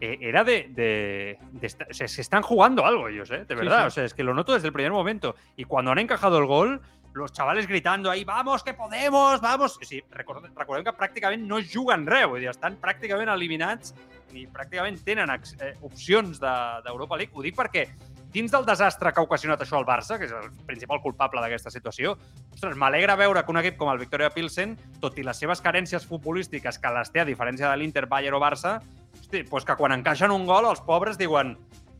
eh, 0.00 0.18
era 0.20 0.44
de. 0.44 0.68
de- 0.68 1.38
de 1.52 1.66
esta- 1.66 1.86
o 1.90 1.94
sea, 1.94 2.06
se 2.06 2.20
están 2.20 2.42
jugando 2.42 2.84
algo 2.84 3.08
ellos, 3.08 3.30
¿eh? 3.30 3.46
De 3.46 3.54
verdad. 3.54 3.80
sí. 3.80 3.86
O 3.86 3.90
sea, 3.90 4.04
es 4.04 4.12
que 4.12 4.22
lo 4.22 4.34
noto 4.34 4.52
desde 4.52 4.66
el 4.68 4.74
primer 4.74 4.92
momento. 4.92 5.34
Y 5.56 5.64
cuando 5.64 5.90
han 5.90 5.98
encajado 5.98 6.36
el 6.38 6.44
gol, 6.44 6.82
los 7.14 7.32
chavales 7.32 7.66
gritando 7.66 8.10
ahí, 8.10 8.24
vamos, 8.24 8.62
que 8.62 8.74
podemos, 8.74 9.40
vamos. 9.40 9.78
Sí, 9.80 10.04
recordem, 10.10 10.52
recordem 10.54 10.84
que 10.84 10.92
pràcticament 10.92 11.40
no 11.46 11.56
juguen 11.64 12.04
res, 12.06 12.26
vull 12.28 12.40
dir, 12.44 12.50
estan 12.50 12.76
pràcticament 12.78 13.32
eliminats 13.32 13.94
i 14.36 14.44
pràcticament 14.46 15.00
tenen 15.02 15.30
eh, 15.32 15.72
opcions 15.80 16.38
de- 16.38 16.82
d'Europa 16.84 17.16
League. 17.16 17.32
Ho 17.34 17.40
dic 17.42 17.56
perquè 17.56 17.88
dins 18.32 18.50
del 18.52 18.66
desastre 18.66 19.12
que 19.12 19.20
ha 19.20 19.24
ocasionat 19.24 19.60
això 19.64 19.78
al 19.78 19.86
Barça, 19.86 20.18
que 20.18 20.24
és 20.28 20.32
el 20.32 20.50
principal 20.66 21.00
culpable 21.00 21.40
d'aquesta 21.40 21.70
situació, 21.70 22.16
ostres, 22.52 22.76
m'alegra 22.76 23.16
veure 23.16 23.42
que 23.44 23.50
un 23.50 23.58
equip 23.58 23.76
com 23.78 23.90
el 23.90 23.98
Victoria 23.98 24.30
Pilsen, 24.30 24.76
tot 25.00 25.16
i 25.18 25.22
les 25.24 25.36
seves 25.36 25.62
carències 25.64 26.04
futbolístiques, 26.06 26.78
que 26.78 26.90
les 26.98 27.10
té 27.10 27.20
a 27.20 27.24
diferència 27.28 27.70
de 27.70 27.76
l'Inter, 27.80 28.06
Bayern 28.06 28.36
o 28.36 28.40
Barça, 28.40 28.80
hosti, 29.20 29.42
pues 29.44 29.64
que 29.64 29.76
quan 29.76 29.92
encaixen 29.92 30.30
un 30.30 30.46
gol, 30.46 30.66
els 30.70 30.80
pobres 30.80 31.16
diuen 31.18 31.56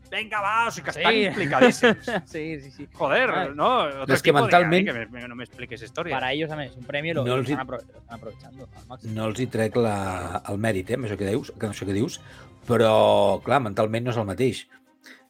venga, 0.09 0.39
va, 0.41 0.67
o 0.67 0.71
sigui 0.71 0.85
que 0.85 0.93
Sí. 0.93 0.99
estan 1.01 1.15
implicadíssims. 1.21 2.05
sí, 2.25 2.59
sí, 2.61 2.71
sí. 2.71 2.87
Joder, 2.93 3.29
Ay. 3.29 3.49
no, 3.53 3.83
otro 4.01 4.15
Es 4.15 4.23
que 4.23 4.33
mentalment- 4.33 4.89
"Ay, 4.89 5.05
que 5.05 5.05
me- 5.11 5.27
no 5.27 5.35
me 5.35 5.43
expliques 5.43 5.83
historia. 5.83 6.15
Para 6.15 6.31
ellos 6.33 6.49
también 6.49 6.71
es 6.71 6.77
un 6.77 6.83
premio 6.83 7.11
y 7.11 7.13
lo, 7.15 7.23
No 7.25 7.35
els 7.35 7.47
hi- 7.47 7.53
apro- 7.53 7.77
lo 7.77 7.99
están 7.99 8.15
aprovechando 8.17 8.67
al 8.75 8.87
máximo. 8.87 9.13
No 9.13 9.25
els 9.25 9.39
hi 9.39 9.45
trec 9.45 9.75
la, 9.75 10.41
el 10.49 10.57
mèrit, 10.57 10.89
eh, 10.89 10.95
amb 10.95 11.05
això 11.05 11.15
que 11.15 11.27
dius, 11.27 11.51
que 11.59 11.67
això 11.67 11.85
que 11.85 11.93
dius, 11.93 12.19
però, 12.67 13.39
clar, 13.43 13.61
mentalment 13.61 14.05
no 14.05 14.11
és 14.11 14.17
el 14.17 14.25
mateix. 14.25 14.67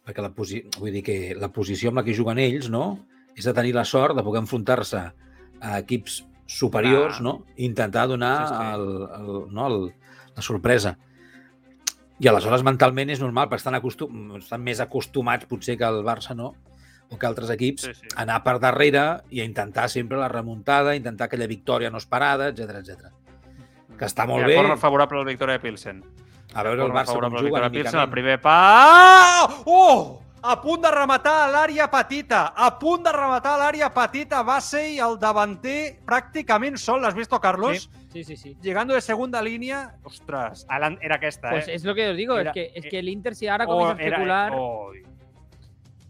Perquè 0.09 0.25
la, 0.25 0.31
posi... 0.33 0.63
Vull 0.79 0.95
dir 0.97 1.03
que 1.05 1.19
la 1.37 1.51
posició 1.53 1.91
amb 1.91 2.01
la 2.01 2.03
que 2.07 2.15
juguen 2.17 2.41
ells, 2.41 2.71
no?, 2.73 3.05
és 3.37 3.45
de 3.45 3.53
tenir 3.53 3.75
la 3.77 3.85
sort 3.85 4.17
de 4.17 4.23
poder 4.25 4.41
enfrontar-se 4.41 4.99
a 5.61 5.75
equips 5.77 6.23
superiors, 6.49 7.19
Clar. 7.19 7.25
no?, 7.27 7.35
i 7.59 7.67
intentar 7.67 8.07
donar 8.09 8.33
Sí, 8.47 8.55
sí. 8.55 8.71
El, 8.73 8.87
el, 9.19 9.29
no, 9.53 9.67
el, 9.67 9.85
la 10.33 10.41
sorpresa. 10.41 10.95
I 12.19 12.27
aleshores 12.27 12.65
mentalment 12.65 13.13
és 13.13 13.21
normal, 13.21 13.51
perquè 13.51 13.61
estan, 13.61 13.77
acostum... 13.77 14.33
estan 14.41 14.65
més 14.65 14.81
acostumats 14.81 15.45
potser 15.47 15.77
que 15.77 15.85
el 15.87 16.01
Barça, 16.07 16.33
no?, 16.35 16.55
o 17.09 17.17
que 17.17 17.29
altres 17.29 17.49
equips, 17.53 17.85
Sí, 17.85 17.93
sí. 17.93 18.09
a 18.15 18.23
anar 18.25 18.41
per 18.45 18.57
darrere 18.61 19.03
i 19.29 19.39
a 19.41 19.45
intentar 19.45 19.87
sempre 19.89 20.17
la 20.17 20.27
remuntada, 20.29 20.95
intentar 20.97 21.29
aquella 21.29 21.47
victòria 21.49 21.89
no 21.93 22.01
esperada, 22.01 22.49
etc 22.49 22.81
etc. 22.81 23.13
Que 23.97 24.09
està 24.09 24.25
molt 24.29 24.43
Mira, 24.43 24.49
bé. 24.51 24.57
Corner 24.59 24.77
favorable 24.81 25.21
al 25.21 25.29
Victoria 25.29 25.61
Pilsen. 25.61 26.03
A 26.53 26.63
veure 26.63 26.81
el 26.83 26.91
Barça 26.91 27.13
com 27.13 27.19
favorable 27.21 27.39
al 27.39 27.45
juga 27.45 27.59
Victoria 27.69 27.83
Pilsen, 27.83 27.99
el 28.01 28.09
primer 28.09 28.39
pas... 28.41 29.61
Oh! 29.65 30.21
A 30.41 30.53
punt 30.61 30.79
de 30.81 30.87
rematar 30.89 31.33
a 31.43 31.47
l'àrea 31.51 31.89
petita. 31.91 32.53
A 32.55 32.69
punt 32.79 33.03
de 33.03 33.11
rematar 33.11 33.57
a 33.57 33.59
l'àrea 33.59 33.89
petita. 33.91 34.39
Va 34.47 34.61
ser 34.63 34.85
el 35.03 35.17
davanter 35.19 35.99
pràcticament 36.07 36.77
sol. 36.79 37.01
L'has 37.03 37.13
visto, 37.13 37.35
Carlos? 37.43 37.89
Sí, 38.13 38.23
sí, 38.23 38.37
sí. 38.37 38.55
Llegando 38.63 38.93
de 38.93 39.01
segunda 39.01 39.41
línea. 39.41 39.97
Ostras, 40.01 40.65
Alan, 40.69 40.97
era 41.01 41.17
aquesta, 41.17 41.49
Pues 41.49 41.67
eh? 41.67 41.73
es 41.75 41.83
lo 41.83 41.93
que 41.93 42.07
os 42.11 42.15
digo, 42.15 42.39
Era- 42.39 42.51
es 42.51 42.53
que, 42.53 42.71
es 42.73 42.85
eh, 42.85 42.89
que 42.89 42.99
el 42.99 43.09
Inter 43.09 43.35
si 43.35 43.47
ahora 43.49 43.65
Oh, 43.67 43.77
comienza 43.77 44.01
a 44.01 44.05
era- 44.05 44.15
especular, 44.15 44.51
oh, 44.55 44.91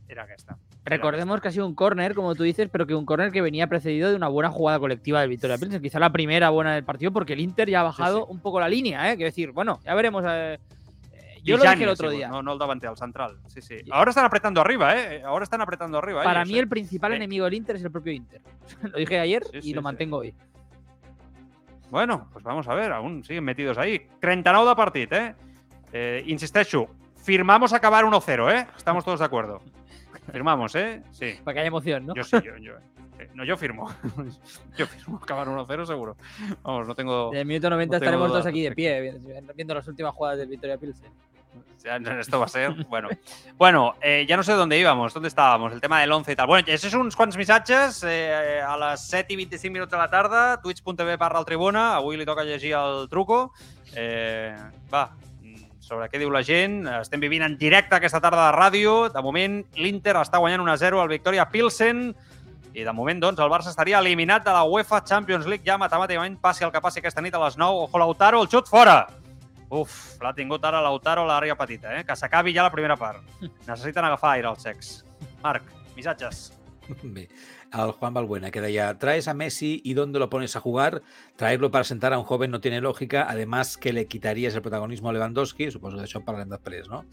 era 0.08 0.24
aquesta. 0.24 0.58
Recordemos 0.86 1.40
que 1.42 1.48
ha 1.50 1.52
sido 1.52 1.68
un 1.68 1.76
córner, 1.76 2.16
como 2.16 2.34
tú 2.36 2.44
dices, 2.44 2.70
pero 2.72 2.88
que 2.88 2.96
un 2.96 3.06
córner 3.06 3.32
que 3.32 3.42
venía 3.42 3.68
precedido 3.68 4.10
de 4.10 4.16
una 4.16 4.28
buena 4.28 4.50
jugada 4.50 4.80
colectiva 4.80 5.22
del 5.22 5.30
Victoria 5.30 5.58
Pilsen, 5.58 5.82
quizá 5.82 6.00
la 6.00 6.12
primera 6.12 6.50
buena 6.50 6.74
del 6.74 6.84
partido, 6.84 7.12
porque 7.12 7.34
el 7.34 7.42
Inter 7.42 7.70
ya 7.70 7.82
ha 7.82 7.84
bajado 7.84 8.20
sí. 8.20 8.26
un 8.30 8.40
poco 8.40 8.60
la 8.60 8.68
línea, 8.70 9.12
¿eh? 9.12 9.16
Quiero 9.16 9.28
decir, 9.30 9.52
bueno, 9.52 9.80
ya 9.86 9.94
veremos. 9.94 10.24
eh, 10.28 10.58
eh, 11.14 11.40
yo 11.44 11.58
lo 11.58 11.64
dije 11.64 11.84
el 11.84 11.90
otro 11.90 12.10
día. 12.10 12.30
No, 12.30 12.42
no 12.42 12.54
el 12.54 12.60
davanter, 12.60 12.90
el 12.90 12.98
central. 12.98 13.38
Sí, 13.48 13.62
sí. 13.62 13.76
Ahora 13.92 14.10
están 14.10 14.26
apretando 14.26 14.62
arriba, 14.62 14.98
¿eh? 14.98 15.22
Ahora 15.24 15.44
están 15.44 15.62
apretando 15.62 15.98
arriba. 16.00 16.24
Para 16.24 16.42
ellos, 16.42 16.50
mí 16.52 16.58
eh. 16.58 16.62
el 16.62 16.68
principal 16.70 17.12
Eh. 17.12 17.18
enemigo 17.18 17.46
del 17.46 17.54
Inter 17.56 17.76
es 17.76 17.84
el 17.84 17.92
propio 17.92 18.14
Inter. 18.14 18.42
lo 18.82 18.98
dije 18.98 19.20
ayer 19.20 19.44
Sí, 19.52 19.60
y 19.70 19.74
lo 19.74 19.82
mantengo 19.82 20.18
hoy. 20.18 20.34
Bueno, 21.90 22.28
pues 22.32 22.44
vamos 22.44 22.68
a 22.68 22.74
ver, 22.74 22.92
aún 22.92 23.24
siguen 23.24 23.44
metidos 23.44 23.78
ahí. 23.78 24.08
39 24.22 24.70
de 24.70 24.76
partit, 24.76 25.12
eh? 25.14 25.36
eh 25.92 26.24
insisteixo, 26.28 26.88
firmamos 27.24 27.74
acabar 27.74 28.06
1-0, 28.06 28.54
¿eh? 28.54 28.68
Estamos 28.78 29.04
todos 29.04 29.20
de 29.20 29.26
acuerdo. 29.26 29.62
Firmamos, 30.32 30.76
¿eh? 30.76 31.04
Sí. 31.12 31.36
Para 31.44 31.54
que 31.54 31.60
haya 31.62 31.68
emoción, 31.68 32.06
¿no? 32.06 32.16
Yo 32.16 32.24
sí, 32.24 32.38
yo, 32.44 32.58
yo, 32.58 32.74
eh, 33.20 33.30
no, 33.34 33.44
yo 33.44 33.58
firmo. 33.58 33.90
yo 34.78 34.88
firmo 34.88 35.20
acabar 35.22 35.48
1-0 35.48 35.86
seguro. 35.86 36.16
Vamos, 36.64 36.88
no 36.88 36.96
tengo... 36.96 37.32
En 37.34 37.40
el 37.40 37.46
minuto 37.46 37.70
90 37.70 37.86
no 37.86 38.00
tengo 38.00 38.06
estaremos 38.06 38.28
duda 38.30 38.40
todos 38.40 38.50
aquí 38.50 38.62
de 38.62 38.72
pie, 38.72 39.22
viendo, 39.56 39.74
las 39.74 39.88
últimas 39.88 40.14
jugadas 40.14 40.40
del 40.40 40.48
Victoria 40.48 40.78
Pilsen. 40.78 41.12
Esto 42.20 42.40
va 42.40 42.46
a 42.46 42.50
ser, 42.50 42.72
bueno. 42.86 43.10
Bueno, 43.58 43.96
eh, 44.02 44.26
ya 44.28 44.38
no 44.38 44.44
sé 44.44 44.54
dónde 44.54 44.78
íbamos, 44.78 45.14
dónde 45.14 45.30
estábamos, 45.30 45.74
el 45.74 45.82
tema 45.82 46.02
del 46.02 46.12
11 46.12 46.34
i 46.34 46.36
tal. 46.36 46.48
Bueno, 46.52 46.68
això 46.68 46.92
són 46.92 47.08
uns 47.08 47.16
quants 47.18 47.40
missatges 47.40 48.02
eh, 48.04 48.60
a 48.62 48.76
les 48.78 49.08
7 49.08 49.34
i 49.34 49.40
25 49.40 49.74
minuts 49.74 49.92
de 49.96 49.98
la 49.98 50.10
tarda, 50.12 50.60
twitch.tv 50.62 51.16
barra 51.18 51.40
el 51.40 51.48
Tribuna, 51.48 51.96
avui 51.96 52.20
li 52.20 52.28
toca 52.28 52.44
llegir 52.44 52.76
el 52.78 53.08
truco. 53.10 53.54
Eh, 53.96 54.54
va, 54.92 55.08
sobre 55.90 56.08
què 56.12 56.22
diu 56.22 56.30
la 56.30 56.44
gent, 56.46 56.84
estem 57.00 57.22
vivint 57.24 57.44
en 57.48 57.56
directe 57.58 57.98
aquesta 57.98 58.22
tarda 58.22 58.46
de 58.48 58.56
ràdio, 58.56 58.96
de 59.10 59.22
moment 59.26 59.60
l'Inter 59.82 60.14
està 60.20 60.42
guanyant 60.42 60.62
1-0 60.68 61.02
al 61.02 61.10
Victoria 61.10 61.48
Pilsen, 61.50 62.12
i 62.78 62.86
de 62.86 62.94
moment, 62.94 63.18
doncs, 63.24 63.42
el 63.42 63.50
Barça 63.50 63.72
estaria 63.74 63.98
eliminat 63.98 64.46
de 64.46 64.54
la 64.54 64.62
UEFA 64.70 65.02
Champions 65.02 65.48
League 65.50 65.66
ja 65.66 65.80
matemàticament, 65.82 66.38
passi 66.42 66.68
el 66.68 66.72
que 66.72 66.82
passi 66.84 67.02
aquesta 67.02 67.24
nit 67.26 67.34
a 67.34 67.42
les 67.42 67.58
9. 67.58 67.88
Ojo, 67.88 68.02
Lautaro, 68.02 68.44
el 68.46 68.52
xut 68.52 68.70
fora! 68.70 69.02
Uf, 69.70 69.96
l'ha 70.22 70.34
tingut 70.38 70.64
ara 70.66 70.82
Lautaro 70.82 71.26
a 71.26 71.30
l'àrea 71.30 71.58
petita, 71.58 71.92
eh? 71.98 72.06
Que 72.06 72.16
s'acabi 72.18 72.54
ja 72.54 72.66
la 72.66 72.74
primera 72.74 72.98
part. 72.98 73.26
Necessiten 73.70 74.06
agafar 74.06 74.36
aire 74.38 74.50
els 74.54 74.66
secs. 74.66 74.94
Marc, 75.42 75.66
missatges. 75.98 76.48
Bé, 77.04 77.28
el 77.74 77.92
Juan 77.92 78.14
Balbuena 78.14 78.52
que 78.52 78.62
deia, 78.62 78.98
traes 78.98 79.28
a 79.28 79.34
Messi 79.34 79.82
y 79.84 79.94
dónde 79.94 80.20
lo 80.20 80.30
pones 80.30 80.56
a 80.56 80.60
jugar, 80.60 81.02
traerlo 81.36 81.72
para 81.72 81.84
sentar 81.84 82.14
a 82.14 82.20
un 82.20 82.26
joven 82.26 82.52
no 82.52 82.62
tiene 82.62 82.82
lógica, 82.82 83.28
además 83.30 83.78
que 83.78 83.94
le 83.94 84.08
quitarías 84.08 84.56
el 84.56 84.62
protagonismo 84.62 85.10
a 85.10 85.14
Lewandowski, 85.14 85.72
suposo 85.72 85.98
que 85.98 86.04
d'això 86.04 86.20
en 86.20 86.26
parlarem 86.26 86.50
després, 86.50 86.90
no? 86.90 87.06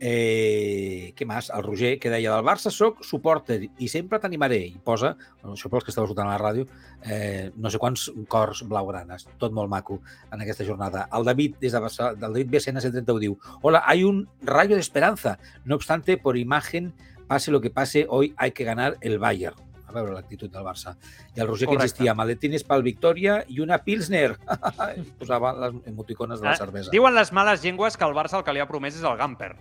Eh, 0.00 1.10
què 1.18 1.26
més? 1.26 1.48
El 1.50 1.64
Roger, 1.64 1.96
que 1.98 2.10
deia, 2.12 2.30
del 2.30 2.46
Barça 2.46 2.70
soc 2.70 3.00
supporter 3.02 3.58
i 3.82 3.88
sempre 3.90 4.20
t'animaré, 4.22 4.60
i 4.70 4.78
posa, 4.84 5.16
això 5.42 5.70
pels 5.72 5.86
que 5.86 5.90
esteu 5.90 6.06
escoltant 6.06 6.30
a 6.30 6.36
la 6.36 6.38
ràdio, 6.38 6.68
eh, 7.02 7.50
no 7.56 7.70
sé 7.70 7.80
quants 7.82 8.06
cors 8.30 8.62
blaugranes, 8.70 9.26
tot 9.42 9.54
molt 9.56 9.70
maco 9.72 9.98
en 10.30 10.44
aquesta 10.44 10.66
jornada. 10.68 11.08
El 11.10 11.26
David, 11.26 11.58
des 11.58 11.74
de 11.74 11.82
Barça, 11.82 12.12
del 12.14 12.38
David 12.38 12.54
BSN 12.54 12.84
131 12.86 13.24
diu, 13.26 13.38
hola, 13.62 13.82
hay 13.86 14.04
un 14.04 14.28
rayo 14.42 14.76
de 14.76 14.86
esperanza, 14.86 15.38
no 15.64 15.74
obstante, 15.74 16.16
por 16.16 16.38
imagen 16.38 16.94
pase 17.26 17.50
lo 17.50 17.60
que 17.60 17.70
pase, 17.70 18.06
hoy 18.08 18.34
hay 18.36 18.52
que 18.52 18.64
ganar 18.64 18.96
el 19.00 19.18
Bayern. 19.18 19.67
A 19.88 19.92
veure 19.96 20.12
l'actitud 20.12 20.50
del 20.52 20.64
Barça. 20.66 20.92
I 21.34 21.40
el 21.40 21.46
Roger 21.48 21.66
que 21.66 21.72
Correcte. 21.74 21.86
insistia, 21.88 22.14
maletines 22.14 22.64
pel 22.68 22.82
Victòria 22.84 23.38
i 23.48 23.60
una 23.64 23.78
Pilsner. 23.80 24.34
Posava 25.18 25.52
les 25.64 25.78
emoticones 25.88 26.40
de 26.42 26.46
la 26.46 26.52
Ah, 26.52 26.56
cervesa. 26.60 26.90
Diuen 26.92 27.14
les 27.16 27.32
males 27.32 27.62
llengües 27.64 27.96
que 27.96 28.04
el 28.04 28.12
Barça 28.16 28.36
el 28.38 28.44
que 28.44 28.52
li 28.52 28.60
ha 28.60 28.68
promès 28.68 28.96
és 28.98 29.02
el 29.08 29.16
Gamper. 29.16 29.54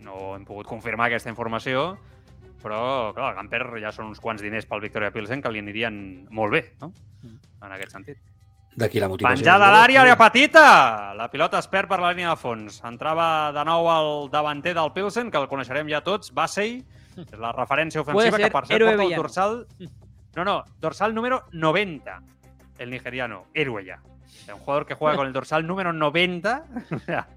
No 0.00 0.34
hem 0.36 0.46
pogut 0.48 0.66
confirmar 0.70 1.10
aquesta 1.10 1.28
informació, 1.28 1.98
però, 2.62 3.12
clar, 3.14 3.30
el 3.34 3.36
Gamper 3.36 3.62
ja 3.82 3.92
són 3.92 4.08
uns 4.08 4.20
quants 4.24 4.40
diners 4.42 4.64
pel 4.66 4.80
Victoria 4.80 5.12
Pilsen 5.12 5.42
que 5.44 5.52
li 5.52 5.60
anirien 5.60 6.26
molt 6.30 6.52
bé, 6.56 6.64
no? 6.80 6.92
En 7.28 7.72
aquest 7.74 7.92
sentit. 7.92 8.18
D'aquí 8.78 9.00
la 9.02 9.08
motivació. 9.10 9.36
Penjada 9.42 9.68
a 9.68 9.72
l'àrea, 9.74 10.04
àrea 10.04 10.16
petita! 10.16 11.12
La 11.18 11.26
pilota 11.32 11.58
es 11.58 11.66
perd 11.66 11.88
per 11.90 11.98
la 12.00 12.12
línia 12.14 12.30
de 12.30 12.36
fons. 12.38 12.76
Entrava 12.86 13.50
de 13.52 13.64
nou 13.66 13.88
el 13.90 14.30
davanter 14.30 14.72
del 14.76 14.92
Pilsen, 14.94 15.32
que 15.34 15.38
el 15.42 15.48
coneixerem 15.50 15.88
ja 15.90 16.00
tots, 16.06 16.30
Bassey, 16.32 16.76
és 17.32 17.38
la 17.38 17.52
referència 17.52 18.02
ofensiva, 18.02 18.38
que 18.38 18.50
per 18.50 18.64
cert 18.66 18.84
porta 18.84 19.02
el 19.04 19.14
dorsal... 19.16 19.66
No, 20.36 20.44
no, 20.44 20.64
dorsal 20.80 21.14
número 21.14 21.44
90, 21.52 22.22
el 22.78 22.90
nigeriano, 22.90 23.46
héroe 23.54 23.84
ya. 23.84 24.00
Un 24.52 24.60
jugador 24.60 24.86
que 24.86 24.94
juega 24.94 25.16
con 25.16 25.26
el 25.26 25.32
dorsal 25.32 25.66
número 25.66 25.92
90, 25.92 26.64
o 26.94 26.98
sea, 27.00 27.28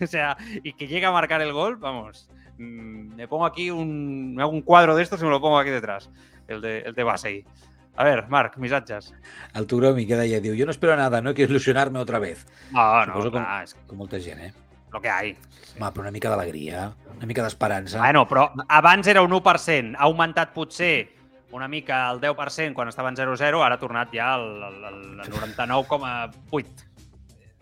o 0.00 0.06
sea, 0.06 0.36
y 0.62 0.72
que 0.72 0.86
llega 0.88 1.08
a 1.08 1.12
marcar 1.12 1.40
el 1.42 1.52
gol, 1.52 1.76
vamos, 1.76 2.28
mm, 2.58 3.14
me 3.14 3.28
pongo 3.28 3.46
aquí 3.46 3.70
un, 3.70 4.34
me 4.34 4.42
hago 4.42 4.52
un 4.52 4.62
cuadro 4.62 4.96
de 4.96 5.02
estos 5.02 5.20
y 5.20 5.24
me 5.24 5.30
lo 5.30 5.40
pongo 5.40 5.58
aquí 5.58 5.70
detrás, 5.70 6.10
el 6.48 6.60
de, 6.60 6.80
el 6.80 6.94
de. 6.94 7.44
A 7.96 8.04
ver, 8.04 8.28
Marc, 8.28 8.56
missatges. 8.56 9.12
El 9.54 9.66
Turomi 9.66 10.06
que 10.06 10.16
deia, 10.16 10.40
diu, 10.40 10.54
yo 10.54 10.64
no 10.64 10.72
espero 10.72 10.96
nada, 10.96 11.20
no 11.20 11.34
quiero 11.34 11.50
ilusionarme 11.52 11.98
otra 11.98 12.18
vez. 12.18 12.46
No, 12.72 13.06
no, 13.06 13.14
com- 13.20 13.32
clar, 13.32 13.64
és 13.66 13.74
Com 13.86 14.00
molta 14.00 14.20
gent, 14.22 14.40
eh? 14.40 14.52
Lo 14.92 15.00
que 15.00 15.10
hay. 15.10 15.36
Home, 15.76 15.92
però 15.92 16.06
una 16.06 16.12
mica 16.14 16.30
d'alegria, 16.32 16.90
una 17.16 17.26
mica 17.26 17.44
d'esperança. 17.46 18.00
Bueno, 18.02 18.26
però 18.28 18.50
abans 18.68 19.06
era 19.06 19.22
un 19.22 19.32
1%, 19.32 19.96
ha 19.96 20.06
augmentat 20.08 20.52
potser 20.54 21.08
una 21.52 21.66
mica 21.68 22.04
el 22.10 22.20
10% 22.20 22.74
quan 22.74 22.88
estava 22.88 23.10
en 23.10 23.16
0-0, 23.18 23.64
ara 23.64 23.74
ha 23.74 23.80
tornat 23.80 24.12
ja 24.14 24.34
al, 24.34 24.46
al, 24.62 24.84
al 24.90 25.00
99,8. 25.30 26.86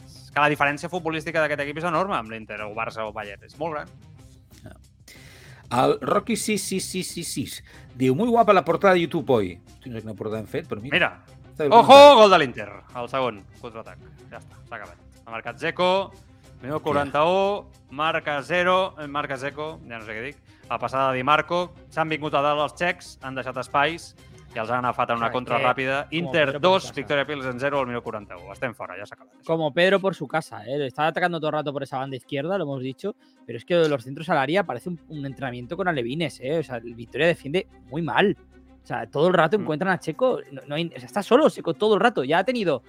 És 0.04 0.28
que 0.32 0.42
la 0.42 0.50
diferència 0.52 0.90
futbolística 0.92 1.40
d'aquest 1.40 1.64
equip 1.64 1.80
és 1.80 1.88
enorme 1.88 2.16
amb 2.18 2.32
l'Inter, 2.32 2.60
o 2.66 2.74
Barça 2.76 3.06
o 3.08 3.14
Bayern. 3.16 3.44
És 3.48 3.56
molt 3.60 3.78
gran. 3.78 3.96
El 5.68 5.98
Rocky 6.00 6.36
6666 6.36 7.58
diu, 7.98 8.14
muy 8.16 8.28
guapa 8.28 8.54
la 8.56 8.64
portada 8.64 8.94
de 8.94 9.02
YouTube 9.02 9.34
hoy. 9.34 9.50
Hosti, 9.68 9.90
no 9.90 9.98
sé 9.98 10.04
quina 10.04 10.14
portada 10.16 10.40
hem 10.40 10.48
fet, 10.48 10.68
però 10.68 10.80
mira. 10.80 10.94
Mira, 10.96 11.68
ojo, 11.76 11.98
gol 12.16 12.32
de 12.32 12.38
l'Inter. 12.40 12.68
El 12.96 13.10
segon, 13.12 13.42
contraatac. 13.60 14.00
Ja 14.30 14.40
està, 14.40 14.62
s'ha 14.64 14.78
acabat. 14.78 14.96
Ha 15.26 15.34
marcat 15.34 15.60
Zeco, 15.60 15.90
minut 16.62 16.82
41, 16.82 17.66
marca 17.90 18.42
0, 18.42 18.94
eh, 19.00 19.06
marca 19.06 19.36
Zeco, 19.36 19.78
ja 19.88 19.98
no 19.98 20.04
sé 20.04 20.12
què 20.16 20.22
dic. 20.24 20.36
La 20.68 20.78
passada 20.78 21.12
de 21.12 21.18
Di 21.18 21.24
Marco, 21.24 21.72
s'han 21.88 22.08
vingut 22.10 22.34
a 22.34 22.42
dalt 22.44 22.60
els 22.60 22.74
txecs, 22.76 23.18
han 23.22 23.34
deixat 23.38 23.56
espais 23.56 24.10
i 24.54 24.58
els 24.58 24.68
han 24.70 24.84
agafat 24.84 25.10
en 25.10 25.16
una 25.22 25.30
contra 25.32 25.56
que- 25.58 25.64
ràpida. 25.64 26.06
Inter 26.10 26.46
Pedro 26.46 26.60
por 26.60 26.70
2, 26.72 26.82
su 26.82 26.88
casa. 26.88 27.00
Victoria 27.00 27.26
Pilsen 27.26 27.60
0 27.60 27.78
al 27.80 27.86
minut 27.86 28.02
41. 28.04 28.52
Estem 28.52 28.74
fora, 28.74 28.94
ja 28.98 29.06
s'ha 29.06 29.14
acabat. 29.14 29.34
això. 29.34 29.44
Como 29.46 29.72
Pedro 29.72 30.00
por 30.00 30.14
su 30.14 30.26
casa, 30.26 30.64
¿eh? 30.66 30.86
Estaba 30.86 31.08
atacando 31.08 31.38
todo 31.38 31.48
el 31.48 31.52
rato 31.54 31.72
por 31.72 31.82
esa 31.82 31.98
banda 31.98 32.16
izquierda, 32.16 32.58
lo 32.58 32.64
hemos 32.64 32.82
dicho, 32.82 33.14
pero 33.46 33.56
es 33.58 33.64
que 33.64 33.74
lo 33.74 33.82
de 33.84 33.88
los 33.88 34.04
centros 34.04 34.28
al 34.28 34.38
área 34.38 34.64
parece 34.64 34.88
un, 34.90 35.00
un 35.08 35.24
entrenamiento 35.24 35.76
con 35.76 35.88
alevines, 35.88 36.38
¿eh? 36.40 36.58
O 36.58 36.62
sea, 36.62 36.76
el 36.76 36.94
Victoria 36.94 37.26
defiende 37.28 37.66
muy 37.90 38.02
mal. 38.02 38.36
O 38.82 38.86
sea, 38.86 39.06
todo 39.06 39.28
el 39.28 39.34
rato 39.34 39.58
Mm. 39.58 39.62
encuentran 39.62 39.92
a 39.92 39.98
Checo, 40.00 40.40
no, 40.50 40.62
no 40.66 40.74
hay- 40.74 40.86
o 40.94 40.98
sea, 40.98 41.06
está 41.06 41.22
solo 41.22 41.48
Checo 41.50 41.74
todo 41.74 41.94
el 41.94 42.00
rato. 42.00 42.24
Ya 42.24 42.38
ha 42.38 42.44
tenido 42.44 42.82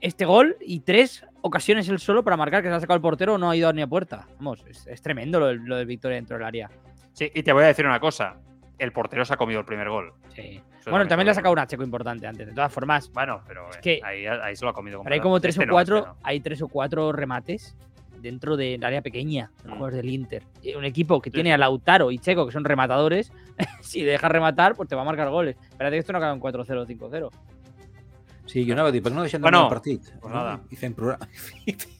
este 0.00 0.24
gol 0.26 0.56
y 0.60 0.80
tres 0.80 1.24
ocasiones 1.48 1.88
él 1.90 1.98
solo 1.98 2.24
para 2.24 2.36
marcar 2.38 2.62
que 2.62 2.68
se 2.70 2.74
ha 2.74 2.80
sacado 2.80 2.96
el 2.96 3.02
portero 3.02 3.34
o 3.34 3.38
no 3.38 3.50
ha 3.50 3.56
ido 3.56 3.70
ni 3.72 3.82
a 3.82 3.86
puerta. 3.86 4.26
Vamos, 4.38 4.64
es, 4.66 4.86
es 4.86 5.02
tremendo 5.02 5.38
lo, 5.38 5.46
del- 5.46 5.62
lo 5.64 5.76
del 5.76 5.86
Victoria 5.86 6.16
dentro 6.16 6.36
del 6.38 6.46
área. 6.46 6.70
Sí, 7.12 7.30
y 7.34 7.42
te 7.42 7.52
voy 7.52 7.64
a 7.64 7.66
decir 7.66 7.84
una 7.86 8.00
cosa. 8.00 8.36
El 8.78 8.90
portero 8.92 9.24
se 9.24 9.34
ha 9.34 9.36
comido 9.36 9.60
el 9.60 9.66
primer 9.66 9.88
gol. 9.88 10.12
Sí. 10.34 10.60
Eso 10.80 10.90
Bueno, 10.90 11.06
también 11.06 11.26
le 11.26 11.30
ha 11.30 11.34
sacado 11.34 11.52
una 11.52 11.66
Checo 11.66 11.84
importante 11.84 12.26
antes. 12.26 12.46
De 12.48 12.52
todas 12.54 12.72
formas, 12.72 13.10
Bueno, 13.12 13.40
pero 13.46 13.68
Es 13.70 13.76
eh, 13.76 13.80
que- 13.82 14.00
ahí, 14.02 14.26
ahí 14.26 14.56
se 14.56 14.64
lo 14.64 14.70
ha 14.70 14.74
comido. 14.74 15.00
pero 15.02 15.14
hay 15.14 15.20
como 15.20 15.38
tres 15.38 15.54
Este 15.54 15.64
o 15.64 15.66
no, 15.66 15.72
cuatro, 15.74 15.98
este 15.98 16.08
no. 16.10 16.16
hay 16.22 16.40
tres 16.40 16.62
o 16.62 16.68
cuatro 16.68 17.12
remates 17.12 17.76
dentro 18.20 18.56
del 18.56 18.82
área 18.82 19.02
pequeña, 19.02 19.50
los 19.64 19.74
jugadores 19.74 19.96
del 19.98 20.08
Inter. 20.08 20.42
Un 20.76 20.84
equipo 20.86 21.20
que 21.20 21.30
tiene 21.30 21.52
a 21.52 21.58
Lautaro 21.58 22.10
y 22.10 22.18
Checo, 22.18 22.46
que 22.46 22.52
son 22.52 22.64
rematadores, 22.64 23.30
si 23.82 24.02
dejas 24.02 24.32
rematar, 24.32 24.74
pues 24.74 24.88
te 24.88 24.96
va 24.96 25.02
a 25.02 25.04
marcar 25.04 25.28
goles. 25.28 25.56
Espérate 25.70 25.94
que 25.96 26.00
esto 26.00 26.12
no 26.12 26.18
acaba 26.18 26.32
en 26.32 26.40
4-0 26.40 26.80
o 26.80 26.86
5-0. 26.86 27.30
Sí, 28.46 28.64
jo 28.66 28.74
anava 28.76 28.90
a 28.90 28.92
dir, 28.92 29.02
per 29.02 29.12
què 29.12 29.16
no 29.16 29.22
deixem 29.24 29.40
de 29.40 29.44
Bueno, 29.44 29.64
bueno, 29.64 29.68
el 29.68 29.74
partit? 29.74 30.20
pues 30.20 30.34
nada. 30.34 30.60
I 30.70 30.76
fem 30.76 30.94
programa. 30.94 31.28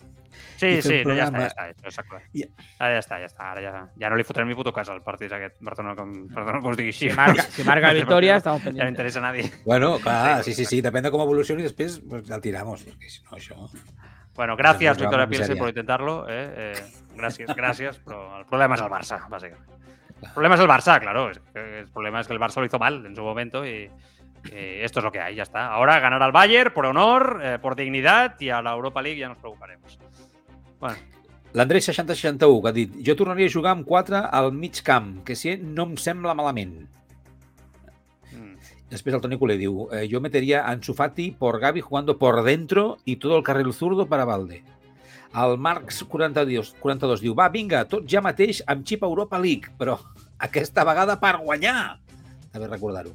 Sí, 0.56 0.80
sí, 0.82 1.00
no, 1.04 1.14
ja 1.18 1.24
està, 1.26 1.40
ja 1.40 1.48
està, 1.50 1.64
ja 1.82 1.90
està, 1.90 2.02
clar. 2.08 2.20
Ja. 2.32 2.46
Ara 2.78 2.94
ja 2.94 3.00
està, 3.02 3.16
ja 3.20 3.26
està. 3.26 3.48
Ara 3.50 3.62
ja, 3.64 3.72
ja 4.00 4.10
no 4.10 4.16
li 4.16 4.24
fotrem 4.24 4.46
ni 4.48 4.54
puto 4.54 4.72
cas 4.72 4.88
al 4.88 5.00
partit 5.02 5.32
aquest. 5.34 5.56
Perdona, 5.66 5.96
com, 5.98 6.12
perdona 6.30 6.60
que 6.62 6.70
us 6.70 6.78
digui 6.78 6.92
així. 6.94 7.08
Si 7.10 7.16
marca, 7.18 7.42
si 7.56 7.66
marca 7.66 7.90
la 7.90 7.98
victoria, 8.00 8.36
estamos 8.38 8.62
Ja 8.62 8.70
no 8.72 8.88
interessa 8.88 9.18
a 9.18 9.22
nadie. 9.26 9.50
Bueno, 9.64 9.98
clar, 9.98 10.44
sí, 10.44 10.54
sí, 10.54 10.64
sí, 10.64 10.80
depèn 10.80 11.04
de 11.04 11.10
com 11.10 11.24
evolucioni 11.26 11.66
després 11.66 11.98
pues, 12.08 12.30
el 12.30 12.40
tiramos. 12.40 12.86
perquè 12.86 13.10
Si 13.10 13.24
no, 13.24 13.36
això... 13.36 13.58
Bueno, 14.34 14.56
gracias, 14.56 14.98
Victoria 14.98 15.26
Pilsen, 15.26 15.44
miseria. 15.44 15.60
por 15.60 15.68
intentarlo. 15.68 16.26
Eh? 16.28 16.54
Eh, 16.56 16.84
gracias, 17.16 17.54
gracias, 17.54 18.00
pero 18.04 18.38
el 18.38 18.46
problema 18.46 18.76
es 18.76 18.80
el 18.80 18.88
Barça, 18.88 19.28
básicamente. 19.28 19.72
El 20.22 20.30
problema 20.32 20.54
es 20.54 20.60
el 20.60 20.68
Barça, 20.68 21.00
claro. 21.00 21.30
el 21.30 21.88
problema 21.88 22.20
es 22.20 22.26
que 22.26 22.32
el 22.32 22.40
Barça 22.40 22.60
lo 22.60 22.66
hizo 22.66 22.78
mal 22.78 23.04
en 23.04 23.14
su 23.14 23.22
momento 23.22 23.66
y, 23.66 23.90
y 24.46 24.82
esto 24.82 25.00
es 25.00 25.04
lo 25.04 25.12
que 25.12 25.20
hay, 25.20 25.36
ya 25.36 25.42
está. 25.42 25.72
Ahora 25.72 26.00
ganar 26.00 26.22
al 26.22 26.32
Bayern 26.32 26.72
por 26.72 26.86
honor, 26.86 27.40
eh, 27.42 27.58
por 27.60 27.76
dignidad 27.76 28.38
y 28.40 28.50
a 28.50 28.62
la 28.62 28.72
Europa 28.72 29.02
League 29.02 29.18
ya 29.18 29.28
nos 29.28 29.38
preocuparemos. 29.38 29.98
Bueno, 30.80 30.96
L'Andrei 31.54 31.80
6061 31.80 32.62
que 32.62 32.68
ha 32.68 32.74
dit 32.74 32.94
jo 33.06 33.14
tornaria 33.14 33.46
a 33.46 33.52
jugar 33.52 33.76
amb 33.76 33.86
4 33.86 34.24
al 34.26 34.50
mig 34.52 34.80
camp, 34.82 35.20
que 35.22 35.36
si 35.38 35.56
no 35.56 35.84
em 35.86 35.96
sembla 35.96 36.34
malament. 36.34 36.88
mm, 38.32 38.56
Després 38.90 39.14
el 39.14 39.22
Toni 39.22 39.38
Culer 39.38 39.56
diu 39.60 39.88
eh, 39.92 40.08
yo 40.10 40.20
metería 40.20 40.64
a 40.64 40.72
Ansu 40.72 40.94
Fati 40.94 41.30
por 41.30 41.60
Gavi 41.60 41.80
jugando 41.80 42.18
por 42.18 42.42
dentro 42.42 42.98
y 43.04 43.16
todo 43.16 43.38
el 43.38 43.44
carril 43.44 43.72
zurdo 43.72 44.06
para 44.06 44.24
Valde. 44.24 44.64
El 45.34 45.56
Marx 45.58 46.02
42, 46.02 46.74
42 46.80 47.20
diu 47.20 47.34
va, 47.34 47.48
vinga, 47.48 47.84
tot 47.86 48.02
ja 48.10 48.20
mateix 48.20 48.62
amb 48.66 48.82
xip 48.86 49.02
Europa 49.02 49.38
League, 49.38 49.70
però 49.78 49.98
aquesta 50.38 50.82
vegada 50.82 51.20
per 51.20 51.36
guanyar. 51.38 52.00
A 52.52 52.58
ver, 52.58 52.68
recordar-ho. 52.68 53.14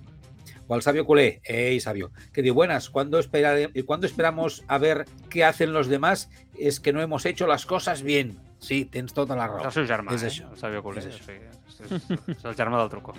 O 0.69 0.75
el 0.75 0.84
Sabio 0.84 1.03
Culé, 1.03 1.41
ey 1.43 1.79
Sabio, 1.82 2.12
que 2.32 2.43
diu, 2.45 2.53
buenas, 2.53 2.89
¿cuándo, 2.91 3.19
esperare- 3.19 3.71
¿cuándo 3.86 4.05
esperamos 4.05 4.63
a 4.67 4.77
ver 4.77 5.05
qué 5.29 5.43
hacen 5.43 5.73
los 5.73 5.88
demás? 5.88 6.29
Es 6.58 6.79
que 6.79 6.93
no 6.93 7.01
hemos 7.01 7.25
hecho 7.25 7.47
las 7.47 7.65
cosas 7.65 8.03
bien. 8.03 8.38
Sí, 8.60 8.86
tens 8.86 9.13
tota 9.13 9.36
la 9.36 9.45
és 9.47 9.51
raó. 9.51 9.65
el 9.65 9.71
seu 9.71 9.86
germà, 9.88 10.13
És 10.13 10.21
eh? 10.23 10.27
això. 10.27 10.51
el 10.51 10.58
Sabio 10.60 10.84
Culer. 10.84 10.99
És 10.99 11.08
És, 11.08 11.21
això. 11.21 11.32
és, 11.32 11.91
és, 11.91 12.36
és 12.38 12.45
el 12.45 12.55
germà 12.55 12.77
del 12.77 12.89
truco. 12.91 13.13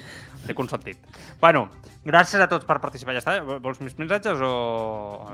Té 0.47 0.55
consentit. 0.55 0.99
Bueno, 1.41 1.71
gràcies 2.05 2.41
a 2.45 2.47
tots 2.47 2.65
per 2.69 2.79
participar. 2.79 3.15
Ja 3.17 3.23
està? 3.25 3.39
Vols 3.59 3.81
més 3.81 3.99
missatges 3.99 4.39
o...? 4.45 5.27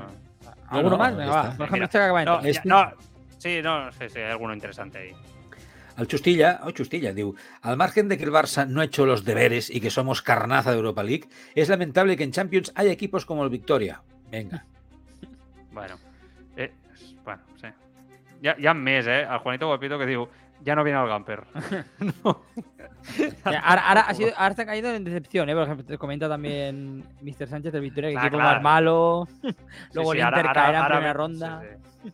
¿Alguno 0.71 0.97
no, 0.97 0.99
más? 0.99 1.13
ya 1.13 1.19
Venga, 1.19 1.33
va. 1.35 1.43
está. 1.43 1.57
Por 1.59 1.67
ejemplo, 1.67 1.77
Mira, 1.77 1.85
este 1.85 2.25
No, 2.25 2.41
Este- 2.49 2.69
no, 2.69 2.93
sí, 3.39 3.63
no, 3.63 3.93
sí, 3.93 4.09
sí, 4.09 4.19
hay 4.21 4.31
alguno 4.31 4.55
interesante 4.55 4.99
ahí. 4.99 5.13
El 5.97 6.07
Chustilla, 6.07 6.61
oh 6.65 6.71
Chustilla, 6.73 7.13
diu, 7.15 7.35
al 7.63 7.77
margen 7.77 8.09
de 8.09 8.19
que 8.19 8.25
el 8.25 8.31
Barça 8.33 8.67
no 8.69 8.81
ha 8.81 8.85
hecho 8.85 9.07
los 9.07 9.25
deberes 9.25 9.71
y 9.71 9.81
que 9.81 9.91
somos 9.91 10.21
carnaza 10.23 10.71
de 10.71 10.77
Europa 10.77 11.03
League, 11.03 11.29
es 11.55 11.69
lamentable 11.69 12.17
que 12.17 12.25
en 12.25 12.33
Champions 12.33 12.71
haya 12.75 12.93
equipos 12.93 13.25
como 13.25 13.45
el 13.45 13.51
Victoria. 13.51 14.03
Venga. 14.31 14.65
Bueno, 15.77 15.97
eh, 16.57 16.73
bueno, 17.23 17.43
sí. 17.61 17.67
Hi 18.41 18.49
ha, 18.49 18.55
hi 18.59 18.67
ha 18.67 18.73
més, 18.73 19.07
eh? 19.07 19.27
El 19.29 19.39
Juanito 19.45 19.67
Guapito 19.69 19.99
que 20.01 20.07
diu 20.09 20.23
ja 20.65 20.75
no 20.75 20.85
viene 20.85 20.99
el 21.03 21.09
Gamper. 21.09 21.43
no. 22.25 22.33
Ya, 23.45 23.61
Ahora, 23.61 23.83
ahora, 23.89 24.01
ha 24.09 24.15
sido, 24.15 24.31
ahora 24.39 24.53
está 24.53 24.65
caído 24.65 24.89
en 24.95 25.05
decepción, 25.05 25.51
¿eh? 25.51 25.55
Por 25.55 25.65
ejemplo, 25.65 25.85
te 25.85 25.99
comenta 25.99 26.31
también 26.31 27.05
Mr. 27.21 27.47
Sánchez 27.47 27.73
del 27.75 27.83
Victoria 27.83 28.09
que 28.09 28.15
Clar, 28.15 28.27
equipo 28.27 28.39
clar. 28.41 28.55
más 28.55 28.63
malo. 28.63 29.29
Luego 29.93 30.13
Sí, 30.13 30.19
el 30.19 30.23
sí, 30.23 30.27
ara- 30.27 30.39
Inter 30.41 30.53
caerá 30.55 30.79
en 30.81 30.87
primera 30.87 31.13
ronda. 31.13 31.61
Sí, 31.61 31.69
sí. 32.05 32.13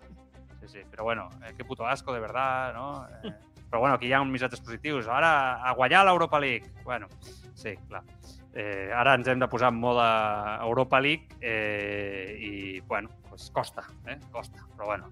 sí, 0.62 0.66
sí. 0.66 0.78
Però 0.90 1.04
bueno, 1.04 1.28
eh, 1.46 1.54
qué 1.56 1.64
puto 1.64 1.86
asco, 1.86 2.12
de 2.12 2.18
verdad, 2.18 2.74
no? 2.74 3.06
Eh, 3.22 3.32
però 3.72 3.80
bueno, 3.80 3.94
aquí 3.94 4.10
hi 4.10 4.12
ha 4.12 4.20
uns 4.20 4.28
missatges 4.28 4.60
positius. 4.60 5.06
Ara, 5.08 5.64
a 5.64 5.72
guanyar 5.72 6.04
l'Europa 6.04 6.36
League. 6.38 6.68
Bueno, 6.84 7.08
sí, 7.56 7.72
clar. 7.88 8.02
Eh, 8.52 8.90
ara 8.92 9.14
ens 9.16 9.30
hem 9.32 9.40
de 9.40 9.48
posar 9.48 9.70
en 9.72 9.78
moda 9.80 10.58
Europa 10.60 11.00
League 11.00 11.38
eh, 11.40 12.36
i, 12.36 12.80
bueno, 12.80 13.08
pues 13.30 13.48
costa, 13.50 13.86
eh? 14.04 14.18
Costa, 14.30 14.66
però 14.76 14.90
bueno, 14.90 15.08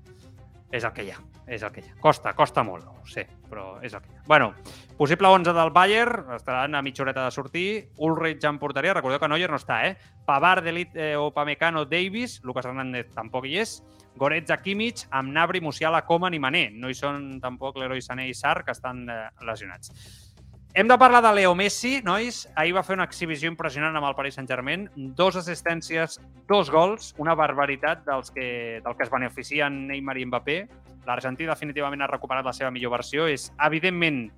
és 0.69 0.85
el 0.85 0.93
que 0.93 1.07
hi 1.07 1.15
ha, 1.15 1.17
és 1.49 1.65
el 1.65 1.73
que 1.73 1.81
hi 1.81 1.89
ha. 1.89 1.97
Costa, 2.05 2.35
costa 2.37 2.61
molt, 2.69 2.85
ho 2.85 3.09
sé, 3.09 3.25
però 3.49 3.79
és 3.81 3.97
el 3.97 4.05
que 4.05 4.13
hi 4.13 4.19
ha. 4.19 4.27
Bueno, 4.29 4.53
possible 4.99 5.33
11 5.33 5.57
del 5.57 5.73
Bayern, 5.73 6.35
estaran 6.37 6.77
a 6.77 6.83
mitja 6.85 7.03
horeta 7.07 7.25
de 7.25 7.33
sortir. 7.33 7.67
Ulrich 7.97 8.45
ja 8.45 8.53
en 8.53 8.61
portaria, 8.61 8.93
recordeu 8.93 9.23
que 9.23 9.33
Neuer 9.33 9.49
no 9.49 9.57
està, 9.57 9.81
eh? 9.89 9.97
Pavard, 10.29 10.69
Delit, 10.69 10.93
eh, 10.93 11.17
Upamecano, 11.17 11.87
Davis, 11.89 12.43
Lucas 12.45 12.69
Hernández 12.69 13.09
tampoc 13.17 13.49
hi 13.49 13.57
és, 13.65 13.79
Goretzka, 14.17 14.57
Kimmich, 14.63 15.07
amb 15.11 15.33
Nabri, 15.33 15.61
Musiala, 15.61 16.03
Koeman 16.07 16.35
i 16.35 16.41
Mané. 16.43 16.65
No 16.75 16.91
hi 16.91 16.97
són 16.99 17.39
tampoc 17.43 17.79
Leroy 17.79 18.03
Sané 18.03 18.29
i 18.31 18.35
Sar, 18.35 18.65
que 18.65 18.75
estan 18.75 19.07
eh, 19.09 19.23
lesionats. 19.47 19.95
Hem 20.73 20.87
de 20.87 20.97
parlar 20.99 21.21
de 21.23 21.33
Leo 21.35 21.55
Messi, 21.59 21.97
nois. 22.07 22.45
Ahir 22.55 22.77
va 22.77 22.85
fer 22.87 22.95
una 22.95 23.07
exhibició 23.09 23.51
impressionant 23.51 23.97
amb 23.99 24.07
el 24.07 24.15
Paris 24.15 24.37
Saint-Germain. 24.39 24.85
Dos 25.19 25.35
assistències, 25.41 26.21
dos 26.47 26.71
gols, 26.71 27.09
una 27.19 27.35
barbaritat 27.35 28.05
dels 28.07 28.31
que, 28.31 28.79
del 28.85 28.95
que 28.95 29.03
es 29.03 29.11
beneficien 29.11 29.81
Neymar 29.89 30.15
i 30.21 30.29
Mbappé. 30.31 30.61
L'Argentí 31.09 31.49
definitivament 31.49 32.05
ha 32.05 32.11
recuperat 32.13 32.47
la 32.47 32.55
seva 32.55 32.71
millor 32.71 32.95
versió. 32.95 33.27
És, 33.27 33.49
evidentment, 33.67 34.29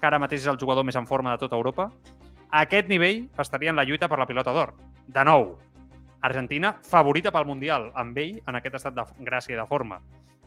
que 0.00 0.08
ara 0.08 0.22
mateix 0.22 0.46
és 0.46 0.48
el 0.54 0.60
jugador 0.62 0.88
més 0.88 0.96
en 0.96 1.06
forma 1.06 1.34
de 1.34 1.42
tota 1.44 1.60
Europa. 1.60 1.90
A 2.48 2.64
aquest 2.64 2.88
nivell 2.88 3.26
estaria 3.44 3.70
en 3.70 3.76
la 3.76 3.84
lluita 3.84 4.08
per 4.08 4.18
la 4.22 4.28
pilota 4.30 4.56
d'or. 4.56 4.72
De 5.12 5.24
nou, 5.28 5.58
Argentina 6.22 6.72
favorita 6.86 7.32
pel 7.34 7.46
Mundial, 7.46 7.90
amb 7.98 8.18
ell 8.18 8.38
en 8.46 8.58
aquest 8.58 8.78
estat 8.78 8.94
de 8.94 9.04
gràcia 9.26 9.56
i 9.56 9.58
de 9.58 9.66
forma. 9.66 9.98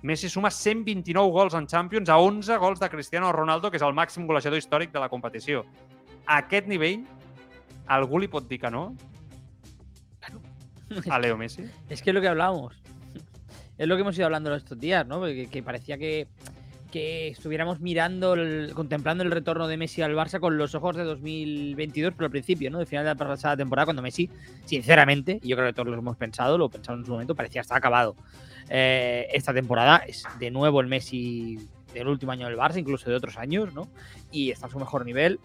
Messi 0.05 0.29
suma 0.29 0.51
129 0.51 1.33
gols 1.33 1.55
en 1.57 1.67
Champions 1.67 2.09
a 2.09 2.17
11 2.21 2.57
gols 2.61 2.79
de 2.79 2.89
Cristiano 2.89 3.31
Ronaldo, 3.33 3.71
que 3.71 3.79
és 3.79 3.85
el 3.85 3.95
màxim 3.97 4.27
golejador 4.29 4.61
històric 4.61 4.93
de 4.93 5.01
la 5.01 5.09
competició. 5.09 5.63
A 6.25 6.39
aquest 6.43 6.69
nivell, 6.71 7.03
algú 7.87 8.21
li 8.21 8.29
pot 8.31 8.47
dir 8.49 8.59
que 8.61 8.71
no 8.71 8.87
a 11.09 11.19
Leo 11.19 11.37
Messi? 11.37 11.65
Es 11.89 12.01
que 12.01 12.11
es 12.11 12.13
lo 12.13 12.21
que 12.21 12.27
hablábamos. 12.27 12.81
Es 13.77 13.87
lo 13.87 13.95
que 13.95 14.01
hemos 14.01 14.17
ido 14.17 14.25
hablando 14.25 14.53
estos 14.55 14.79
días, 14.79 15.05
¿no? 15.05 15.19
Porque 15.19 15.47
que 15.47 15.61
parecía 15.61 15.97
que, 15.97 16.27
que 16.95 17.27
estuviéramos 17.27 17.81
mirando, 17.81 18.35
el- 18.35 18.71
contemplando 18.73 19.21
el 19.21 19.29
retorno 19.29 19.67
de 19.67 19.75
Messi 19.75 20.01
al 20.01 20.15
Barça 20.15 20.39
con 20.39 20.57
los 20.57 20.75
ojos 20.75 20.95
de 20.95 21.03
2022, 21.03 22.13
pero 22.15 22.27
al 22.27 22.31
principio, 22.31 22.71
¿no? 22.71 22.79
De 22.79 22.85
final 22.85 23.03
de 23.03 23.13
la 23.13 23.57
temporada, 23.57 23.85
cuando 23.85 24.01
Messi, 24.01 24.29
sinceramente, 24.63 25.41
y 25.43 25.49
yo 25.49 25.57
creo 25.57 25.67
que 25.67 25.73
todos 25.73 25.89
lo 25.89 25.97
hemos 25.97 26.15
pensado, 26.15 26.57
lo 26.57 26.69
pensamos 26.69 27.01
en 27.01 27.05
su 27.05 27.11
momento, 27.11 27.35
parecía 27.35 27.59
estar 27.59 27.75
acabado. 27.77 28.15
Eh, 28.69 29.27
esta 29.33 29.53
temporada 29.53 29.97
es 30.07 30.23
de 30.39 30.51
nuevo 30.51 30.79
el 30.79 30.87
Messi 30.87 31.57
del 31.93 32.07
último 32.07 32.31
año 32.31 32.47
del 32.47 32.55
Barça, 32.57 32.77
incluso 32.77 33.09
de 33.09 33.17
otros 33.17 33.35
años, 33.37 33.73
¿no? 33.73 33.89
Y 34.31 34.51
está 34.51 34.67
a 34.67 34.69
su 34.69 34.79
mejor 34.79 35.05
nivel. 35.05 35.41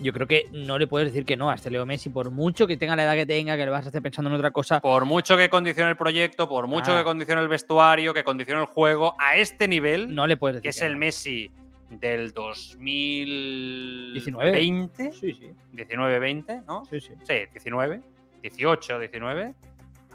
Yo 0.00 0.12
creo 0.12 0.26
que 0.26 0.48
no 0.52 0.76
le 0.78 0.86
puedes 0.88 1.08
decir 1.12 1.24
que 1.24 1.36
no 1.36 1.50
a 1.50 1.54
este 1.54 1.70
Leo 1.70 1.86
Messi, 1.86 2.10
por 2.10 2.30
mucho 2.32 2.66
que 2.66 2.76
tenga 2.76 2.96
la 2.96 3.04
edad 3.04 3.14
que 3.14 3.26
tenga, 3.26 3.54
que 3.56 3.62
el 3.62 3.68
Barça 3.70 3.86
esté 3.86 4.02
pensando 4.02 4.28
en 4.28 4.34
otra 4.36 4.50
cosa. 4.50 4.80
Por 4.80 5.04
mucho 5.04 5.36
que 5.36 5.48
condicione 5.48 5.90
el 5.90 5.96
proyecto, 5.96 6.48
por 6.48 6.66
mucho 6.66 6.92
Ah. 6.92 6.98
que 6.98 7.04
condicione 7.04 7.40
el 7.42 7.48
vestuario, 7.48 8.12
que 8.12 8.24
condicione 8.24 8.60
el 8.62 8.66
juego, 8.66 9.14
a 9.20 9.36
este 9.36 9.68
nivel, 9.68 10.12
No 10.12 10.26
le 10.26 10.36
puedes 10.36 10.56
decir 10.56 10.62
que 10.64 10.68
es 10.70 10.82
el. 10.82 10.96
Messi 10.96 11.50
del 11.90 12.32
2020, 12.32 14.12
19. 14.14 15.12
Sí, 15.12 15.32
sí. 15.34 15.50
19-20, 15.72 16.64
¿no? 16.66 16.84
Sí, 16.86 17.00
sí. 17.00 17.12
Sí, 17.22 17.34
19, 17.52 18.00
18, 18.42 18.98
19. 18.98 19.54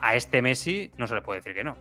A 0.02 0.16
este 0.16 0.42
Messi 0.42 0.92
no 0.98 1.08
se 1.08 1.16
le 1.16 1.22
puede 1.22 1.40
decir 1.40 1.54
que 1.54 1.64
no. 1.64 1.76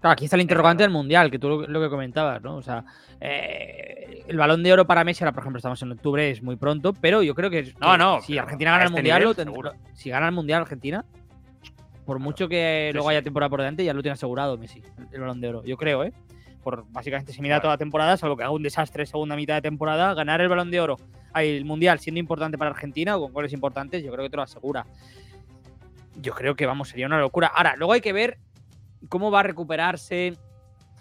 Claro, 0.00 0.12
aquí 0.12 0.24
está 0.24 0.36
el 0.36 0.42
interrogante 0.42 0.82
del 0.82 0.90
mundial, 0.90 1.30
que 1.30 1.38
tú 1.38 1.48
lo, 1.48 1.66
lo 1.66 1.80
que 1.80 1.90
comentabas, 1.90 2.40
¿no? 2.42 2.56
O 2.56 2.62
sea, 2.62 2.84
eh, 3.20 3.89
el 4.30 4.36
balón 4.36 4.62
de 4.62 4.72
oro 4.72 4.86
para 4.86 5.02
Messi, 5.02 5.24
ahora 5.24 5.32
por 5.32 5.42
ejemplo 5.42 5.58
estamos 5.58 5.82
en 5.82 5.90
octubre, 5.90 6.30
es 6.30 6.40
muy 6.40 6.54
pronto, 6.54 6.92
pero 6.92 7.20
yo 7.24 7.34
creo 7.34 7.50
que, 7.50 7.74
No, 7.80 7.98
no, 7.98 8.20
si 8.20 8.38
Argentina 8.38 8.70
gana 8.70 8.84
el 8.84 8.86
este 8.86 8.96
mundial, 8.96 9.36
nivel, 9.36 9.62
lo 9.64 9.72
si 9.94 10.08
gana 10.08 10.28
el 10.28 10.32
mundial 10.32 10.62
Argentina, 10.62 11.04
por 12.06 12.20
mucho 12.20 12.48
que 12.48 12.90
Sí, 12.90 12.94
luego 12.94 13.08
haya 13.08 13.22
temporada 13.22 13.50
por 13.50 13.58
delante, 13.58 13.84
ya 13.84 13.92
lo 13.92 14.02
tiene 14.02 14.12
asegurado 14.12 14.56
Messi, 14.56 14.84
el 15.10 15.20
balón 15.20 15.40
de 15.40 15.48
oro. 15.48 15.64
Yo 15.64 15.76
creo, 15.76 16.04
¿eh? 16.04 16.12
Por 16.62 16.84
básicamente 16.92 17.32
si 17.32 17.42
mira 17.42 17.56
Vale. 17.56 17.62
toda 17.62 17.74
la 17.74 17.78
temporada, 17.78 18.16
salvo 18.16 18.36
que 18.36 18.44
haga 18.44 18.52
un 18.52 18.62
desastre 18.62 19.04
segunda 19.04 19.34
mitad 19.34 19.54
de 19.56 19.62
temporada, 19.62 20.14
ganar 20.14 20.40
el 20.40 20.48
balón 20.48 20.70
de 20.70 20.80
oro, 20.80 20.96
el 21.34 21.64
mundial 21.64 21.98
siendo 21.98 22.20
importante 22.20 22.56
para 22.56 22.70
Argentina 22.70 23.16
o 23.16 23.22
con 23.22 23.32
goles 23.32 23.52
importantes, 23.52 24.04
yo 24.04 24.12
creo 24.12 24.24
que 24.24 24.30
te 24.30 24.36
lo 24.36 24.42
asegura. 24.44 24.86
Yo 26.20 26.34
creo 26.34 26.54
que, 26.54 26.66
vamos, 26.66 26.88
sería 26.88 27.06
una 27.06 27.18
locura. 27.18 27.48
Ahora, 27.48 27.74
luego 27.76 27.94
hay 27.94 28.00
que 28.00 28.12
ver 28.12 28.38
cómo 29.08 29.32
va 29.32 29.40
a 29.40 29.42
recuperarse, 29.42 30.36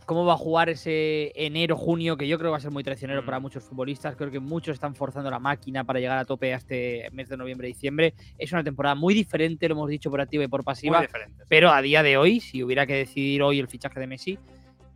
cómo 0.09 0.25
va 0.25 0.33
a 0.33 0.37
jugar 0.37 0.69
ese 0.69 1.31
enero-junio, 1.35 2.17
que 2.17 2.27
yo 2.27 2.39
creo 2.39 2.47
que 2.47 2.53
va 2.53 2.57
a 2.57 2.61
ser 2.61 2.71
muy 2.71 2.83
traicionero 2.83 3.21
Mm. 3.21 3.25
para 3.25 3.39
muchos 3.39 3.63
futbolistas. 3.63 4.15
Creo 4.15 4.31
que 4.31 4.39
muchos 4.39 4.73
están 4.73 4.95
forzando 4.95 5.29
la 5.29 5.37
máquina 5.37 5.83
para 5.83 5.99
llegar 5.99 6.17
a 6.17 6.25
tope 6.25 6.51
a 6.51 6.57
este 6.57 7.07
mes 7.11 7.29
de 7.29 7.37
noviembre-diciembre. 7.37 8.15
Es 8.39 8.51
una 8.51 8.63
temporada 8.63 8.95
muy 8.95 9.13
diferente, 9.13 9.69
lo 9.69 9.75
hemos 9.75 9.87
dicho 9.87 10.09
por 10.09 10.19
activa 10.19 10.43
y 10.43 10.47
por 10.47 10.63
pasiva. 10.63 10.97
Muy. 10.97 11.07
Pero 11.47 11.69
a 11.69 11.79
día 11.83 12.01
de 12.01 12.17
hoy, 12.17 12.39
si 12.39 12.63
hubiera 12.63 12.87
que 12.87 12.95
decidir 12.95 13.43
hoy 13.43 13.59
el 13.59 13.67
fichaje 13.67 13.99
de 13.99 14.07
Messi, 14.07 14.39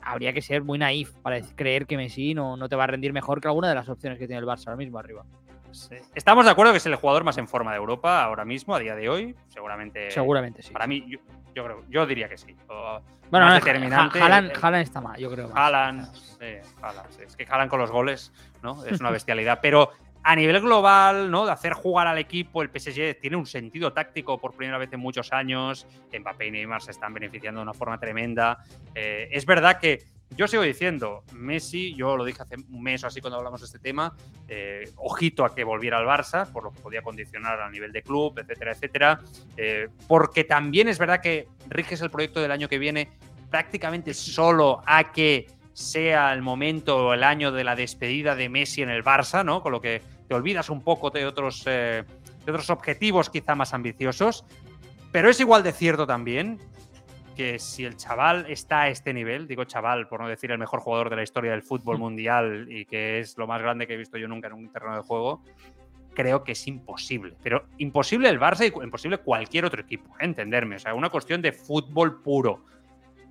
habría 0.02 0.34
que 0.34 0.42
ser 0.42 0.64
muy 0.64 0.80
naif 0.80 1.12
para 1.22 1.40
creer 1.42 1.86
que 1.86 1.96
Messi 1.96 2.34
no, 2.34 2.58
no 2.58 2.68
te 2.68 2.76
va 2.76 2.86
a 2.86 2.88
rendir 2.88 3.14
mejor 3.14 3.40
que 3.40 3.48
alguna 3.48 3.70
de 3.70 3.76
las 3.76 3.88
opciones 3.90 4.18
que 4.18 4.26
tiene 4.26 4.40
el 4.40 4.48
Barça 4.48 4.66
ahora 4.66 4.78
mismo 4.78 4.98
arriba. 4.98 5.28
Sí. 5.74 5.96
Estamos 6.16 6.46
de 6.46 6.52
acuerdo 6.52 6.72
que 6.72 6.78
es 6.78 6.86
el 6.86 6.96
jugador 6.96 7.24
más 7.24 7.38
en 7.38 7.48
forma 7.48 7.72
de 7.72 7.78
Europa 7.78 8.24
ahora 8.24 8.46
mismo, 8.46 8.76
a 8.76 8.80
día 8.80 8.96
de 8.96 9.10
hoy. 9.10 9.36
Seguramente. 9.50 10.12
Seguramente 10.12 10.62
sí. 10.62 10.72
Para 10.72 10.88
mí, 10.88 11.04
yo, 11.08 11.20
yo 11.54 11.64
creo, 11.66 11.84
yo 11.90 12.06
diría 12.06 12.30
que 12.30 12.38
sí. 12.38 12.56
O 12.68 13.02
Bueno, 13.30 13.48
no, 13.48 13.54
determinante. 13.54 14.22
Haaland, 14.22 14.52
eh, 14.52 14.82
está 14.82 15.02
mal, 15.02 15.20
yo 15.20 15.30
creo. 15.32 15.52
Haaland, 15.54 16.14
sí. 16.14 17.24
Es 17.26 17.36
que 17.36 17.46
Haaland 17.50 17.70
con 17.70 17.80
los 17.80 17.92
goles, 17.92 18.32
¿no? 18.62 18.84
Es 18.86 19.00
una 19.00 19.10
bestialidad. 19.10 19.60
Pero 19.62 19.92
a 20.24 20.36
nivel 20.36 20.62
global, 20.62 21.30
¿no? 21.30 21.46
De 21.46 21.52
hacer 21.52 21.74
jugar 21.74 22.08
al 22.08 22.18
equipo, 22.18 22.62
el 22.62 22.70
PSG 22.70 23.20
tiene 23.20 23.36
un 23.36 23.46
sentido 23.46 23.92
táctico 23.92 24.40
por 24.40 24.56
primera 24.56 24.78
vez 24.78 24.92
en 24.94 25.00
muchos 25.00 25.34
años. 25.34 25.86
Mbappé 26.18 26.48
y 26.48 26.52
Neymar 26.52 26.82
se 26.82 26.92
están 26.92 27.14
beneficiando 27.14 27.60
de 27.60 27.64
una 27.64 27.74
forma 27.74 28.00
tremenda. 28.00 28.64
Eh, 28.96 29.28
es 29.32 29.46
verdad 29.46 29.80
que 29.80 30.06
yo 30.36 30.48
sigo 30.48 30.64
diciendo, 30.64 31.24
Messi, 31.34 31.94
yo 31.96 32.18
lo 32.18 32.26
dije 32.26 32.42
hace 32.42 32.56
un 32.56 32.82
mes 32.82 33.04
o 33.04 33.08
así 33.08 33.22
cuando 33.22 33.38
hablamos 33.38 33.62
de 33.62 33.66
este 33.66 33.80
tema, 33.80 34.16
eh, 34.48 34.90
ojito 34.96 35.46
a 35.46 35.54
que 35.54 35.64
volviera 35.64 35.98
al 35.98 36.06
Barça, 36.06 36.52
por 36.52 36.64
lo 36.64 36.72
que 36.72 36.80
podía 36.80 37.02
condicionar 37.02 37.62
a 37.62 37.70
nivel 37.70 37.92
de 37.92 38.02
club, 38.02 38.38
etcétera, 38.40 38.72
etcétera. 38.72 39.22
Eh, 39.58 39.90
porque 40.08 40.44
también 40.44 40.88
es 40.88 40.98
verdad 40.98 41.22
que 41.22 41.48
riges 41.70 42.02
el 42.02 42.10
proyecto 42.10 42.42
del 42.42 42.52
año 42.52 42.68
que 42.68 42.80
viene 42.80 43.10
prácticamente 43.50 44.14
solo 44.14 44.82
a 44.86 45.12
que 45.12 45.48
sea 45.74 46.34
el 46.34 46.42
momento 46.42 47.08
o 47.08 47.14
el 47.14 47.24
año 47.24 47.52
de 47.52 47.64
la 47.64 47.76
despedida 47.76 48.36
de 48.36 48.50
Messi 48.50 48.82
en 48.82 48.90
el 48.90 49.04
Barça, 49.04 49.44
¿no? 49.44 49.62
Con 49.62 49.72
lo 49.72 49.82
que 49.82 50.02
te 50.28 50.34
olvidas 50.34 50.70
un 50.70 50.82
poco 50.84 51.10
de 51.10 51.26
otros, 51.26 51.64
eh, 51.66 52.04
de 52.46 52.52
otros 52.52 52.70
objetivos 52.70 53.30
quizá 53.30 53.56
más 53.56 53.74
ambiciosos. 53.74 54.46
Pero 55.12 55.30
es 55.30 55.40
igual 55.40 55.62
de 55.64 55.72
cierto 55.72 56.08
también 56.08 56.60
que 57.34 57.60
si 57.60 57.86
el 57.86 57.98
chaval 57.98 58.46
está 58.50 58.84
a 58.84 58.90
este 58.90 59.14
nivel, 59.14 59.48
digo 59.48 59.66
chaval 59.66 60.08
por 60.08 60.22
no 60.22 60.28
decir 60.28 60.52
el 60.52 60.58
mejor 60.58 60.80
jugador 60.80 61.10
de 61.10 61.18
la 61.18 61.24
historia 61.24 61.52
del 61.52 61.64
fútbol 61.64 61.98
mundial 61.98 62.68
y 62.70 62.86
que 62.86 63.20
es 63.20 63.38
lo 63.38 63.48
más 63.48 63.62
grande 63.62 63.88
que 63.88 63.94
he 63.94 63.98
visto 63.98 64.18
yo 64.18 64.28
nunca 64.28 64.48
en 64.48 64.54
un 64.54 64.72
terreno 64.72 64.96
de 64.96 65.02
juego, 65.02 65.42
creo 66.14 66.44
que 66.44 66.54
es 66.54 66.68
imposible. 66.68 67.36
Pero 67.44 67.66
imposible 67.78 68.30
el 68.30 68.40
Barça 68.40 68.66
y 68.66 68.84
imposible 68.84 69.18
cualquier 69.18 69.66
otro 69.66 69.82
equipo, 69.82 70.14
¿eh? 70.20 70.26
entenderme. 70.26 70.78
O 70.78 70.80
sea, 70.80 70.94
una 70.94 71.10
cuestión 71.10 71.42
de 71.42 71.52
fútbol 71.52 72.22
puro. 72.22 72.66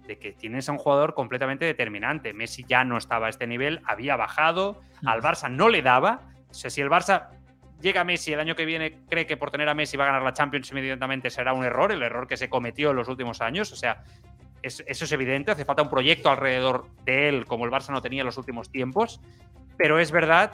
De 0.06 0.18
que 0.18 0.32
tienes 0.32 0.68
a 0.68 0.72
un 0.72 0.78
jugador 0.78 1.14
completamente 1.14 1.64
determinante. 1.64 2.32
Messi 2.32 2.64
ya 2.66 2.84
no 2.84 2.98
estaba 2.98 3.28
a 3.28 3.30
este 3.30 3.46
nivel, 3.46 3.80
había 3.84 4.16
bajado, 4.16 4.80
al 5.06 5.22
Barça 5.22 5.48
no 5.48 5.68
le 5.68 5.80
daba. 5.80 6.22
O 6.50 6.54
sea, 6.54 6.70
si 6.70 6.80
el 6.80 6.90
Barça 6.90 7.28
llega 7.82 8.00
a 8.00 8.04
Messi 8.04 8.32
el 8.32 8.40
año 8.40 8.54
que 8.54 8.64
viene, 8.64 9.00
cree 9.08 9.26
que 9.26 9.36
por 9.36 9.50
tener 9.50 9.68
a 9.68 9.74
Messi 9.74 9.96
va 9.96 10.04
a 10.04 10.06
ganar 10.08 10.22
la 10.22 10.32
Champions 10.32 10.70
inmediatamente 10.70 11.28
será 11.30 11.52
un 11.52 11.64
error, 11.64 11.92
el 11.92 12.02
error 12.02 12.26
que 12.26 12.36
se 12.36 12.48
cometió 12.48 12.90
en 12.90 12.96
los 12.96 13.08
últimos 13.08 13.40
años. 13.40 13.72
O 13.72 13.76
sea, 13.76 14.04
es- 14.62 14.82
eso 14.86 15.04
es 15.04 15.12
evidente, 15.12 15.50
hace 15.50 15.64
falta 15.64 15.82
un 15.82 15.90
proyecto 15.90 16.30
alrededor 16.30 16.86
de 17.04 17.28
él, 17.28 17.44
como 17.46 17.64
el 17.66 17.70
Barça 17.70 17.90
no 17.90 18.00
tenía 18.00 18.20
en 18.22 18.26
los 18.26 18.38
últimos 18.38 18.70
tiempos. 18.70 19.20
Pero 19.76 19.98
es 19.98 20.10
verdad 20.12 20.52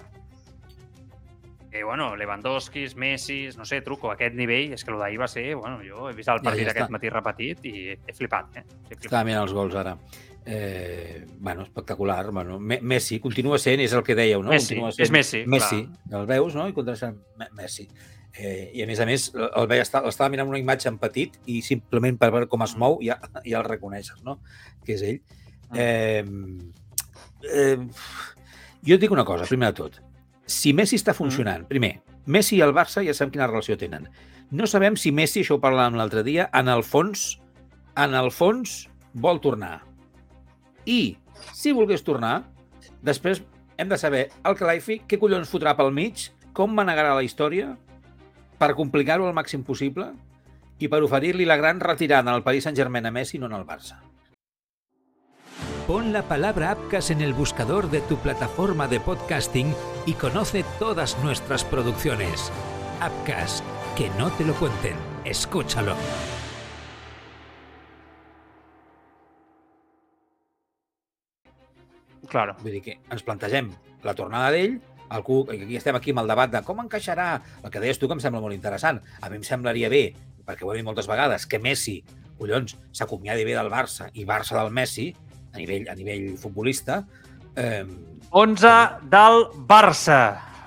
que, 1.70 1.84
bueno, 1.84 2.16
Lewandowski, 2.16 2.86
Messi, 2.96 3.50
no 3.56 3.64
sé, 3.66 3.82
truco, 3.82 4.10
aquest 4.10 4.34
nivell, 4.34 4.72
és 4.72 4.84
que 4.84 4.90
lo 4.90 4.98
d'ahir 4.98 5.20
va 5.20 5.28
ser, 5.28 5.54
bueno, 5.54 5.80
jo 5.84 6.08
he 6.08 6.14
vist 6.16 6.30
el 6.32 6.38
Ja, 6.40 6.46
partit 6.48 6.64
ja 6.64 6.70
aquest 6.72 6.86
està. 6.88 6.94
matí 6.96 7.10
repetit 7.12 7.66
i 7.68 7.74
he 7.92 8.14
flipat, 8.16 8.56
eh? 8.56 8.62
He 8.88 8.94
flipat. 8.96 9.04
Estava 9.10 9.24
mirant 9.28 9.42
els 9.44 9.52
gols 9.52 9.76
ara. 9.76 9.92
Eh, 10.51 11.26
bueno, 11.40 11.62
espectacular. 11.62 12.30
Bueno, 12.30 12.59
Me- 12.59 12.80
Messi 12.80 13.18
continua 13.20 13.59
sent, 13.59 13.80
és 13.84 13.92
el 13.92 14.03
que 14.03 14.14
dèieu, 14.16 14.40
no? 14.42 14.49
Messi, 14.49 14.78
continua 14.78 14.88
és 15.05 15.11
Messi, 15.12 15.42
Messi, 15.46 15.82
el 16.11 16.24
veus, 16.26 16.55
no? 16.57 16.64
I 16.68 16.72
continua 16.72 16.96
sent 16.96 17.18
Me- 17.36 17.51
Messi. 17.53 17.84
Eh, 18.32 18.70
I 18.74 18.82
a 18.82 18.86
més 18.86 19.01
a 19.01 19.07
més, 19.07 19.26
el 19.34 19.66
veia, 19.68 19.82
esta- 19.82 20.01
l'estava 20.05 20.30
mirant 20.32 20.49
una 20.49 20.59
imatge 20.59 20.88
en 20.88 20.96
petit 20.99 21.36
i 21.46 21.61
simplement 21.61 22.16
per 22.16 22.30
veure 22.32 22.46
com 22.49 22.62
es 22.64 22.74
mou 22.80 22.96
ja, 23.03 23.18
ja 23.44 23.59
el 23.59 23.64
reconeixes, 23.64 24.22
no? 24.24 24.38
Que 24.86 24.94
és 24.94 25.03
ell. 25.03 25.20
Eh, 25.74 26.24
eh, 27.53 27.78
jo 28.86 28.94
et 28.94 29.01
dic 29.03 29.11
una 29.12 29.24
cosa, 29.28 29.44
primer 29.44 29.68
de 29.72 29.76
tot. 29.82 29.99
Si 30.46 30.72
Messi 30.72 30.96
està 30.96 31.12
funcionant, 31.12 31.66
primer, 31.68 31.99
Messi 32.24 32.57
i 32.57 32.62
el 32.64 32.72
Barça 32.72 33.05
ja 33.05 33.12
sabem 33.12 33.32
quina 33.34 33.46
relació 33.51 33.76
tenen. 33.76 34.09
No 34.51 34.66
sabem 34.66 34.96
si 34.96 35.12
Messi, 35.12 35.42
això 35.42 35.59
ho 35.59 35.61
parlàvem 35.61 35.96
l'altre 35.96 36.22
dia, 36.24 36.49
en 36.55 36.68
el 36.72 36.82
fons, 36.84 37.38
en 37.96 38.14
el 38.14 38.30
fons 38.30 38.86
vol 39.12 39.40
tornar. 39.44 39.82
I, 40.89 41.18
si 41.53 41.74
volgués 41.76 42.05
tornar, 42.05 42.49
després 43.05 43.43
hem 43.78 43.91
de 43.93 43.99
saber 44.01 44.28
el 44.49 44.57
Calaifi 44.59 45.03
què 45.07 45.20
collons 45.20 45.51
fotrà 45.53 45.76
pel 45.76 45.93
mig, 45.95 46.30
com 46.57 46.72
manegarà 46.74 47.12
la 47.14 47.22
història 47.26 47.74
per 48.59 48.74
complicar-ho 48.74 49.28
al 49.28 49.36
màxim 49.36 49.62
possible 49.62 50.11
i 50.82 50.89
per 50.91 51.03
oferir-li 51.05 51.47
la 51.47 51.59
gran 51.61 51.82
retirada 51.82 52.32
al 52.32 52.43
Paris 52.47 52.66
Saint-Germain 52.66 53.07
a 53.07 53.12
Messi, 53.14 53.39
no 53.39 53.47
en 53.47 53.59
el 53.59 53.66
Barça. 53.66 54.01
Pon 55.86 56.12
la 56.12 56.22
palabra 56.22 56.72
Apcas 56.72 57.11
en 57.11 57.22
el 57.22 57.32
buscador 57.32 57.89
de 57.91 58.03
tu 58.03 58.18
plataforma 58.18 58.89
de 58.89 59.01
podcasting 59.01 59.74
y 60.07 60.12
conoce 60.14 60.64
todas 60.78 61.18
nuestras 61.24 61.64
producciones. 61.64 62.53
Apcas, 63.01 63.62
que 63.97 64.11
no 64.18 64.30
te 64.32 64.45
lo 64.45 64.55
cuenten, 64.55 64.97
escúchalo. 65.24 65.95
Claro. 72.28 72.56
Vull 72.62 72.78
dir 72.78 72.84
que 72.84 72.98
ens 73.10 73.24
plantegem 73.24 73.72
la 74.04 74.14
tornada 74.14 74.50
d'ell, 74.54 74.78
algú, 75.08 75.42
aquí 75.50 75.78
estem 75.78 75.96
aquí 75.96 76.12
amb 76.12 76.22
el 76.22 76.30
debat 76.30 76.52
de 76.52 76.62
com 76.66 76.82
encaixarà, 76.84 77.30
el 77.62 77.72
que 77.72 77.80
deies 77.82 77.98
tu 77.98 78.08
que 78.08 78.16
em 78.18 78.22
sembla 78.22 78.42
molt 78.44 78.56
interessant. 78.56 79.00
A 79.22 79.30
mi 79.30 79.40
em 79.40 79.46
semblaria 79.46 79.88
bé, 79.92 80.12
perquè 80.46 80.66
ho 80.66 80.72
he 80.72 80.78
dit 80.78 80.86
moltes 80.86 81.08
vegades, 81.08 81.46
que 81.48 81.60
Messi, 81.62 81.98
collons, 82.38 82.76
s'acomiadi 82.94 83.46
bé 83.48 83.56
del 83.56 83.70
Barça 83.72 84.10
i 84.14 84.26
Barça 84.28 84.58
del 84.60 84.70
Messi, 84.74 85.08
a 85.52 85.58
nivell, 85.58 85.88
a 85.88 85.96
nivell 85.98 86.36
futbolista, 86.38 87.02
eh, 87.56 87.84
11 88.30 88.74
del 89.08 89.46
Barça 89.66 90.20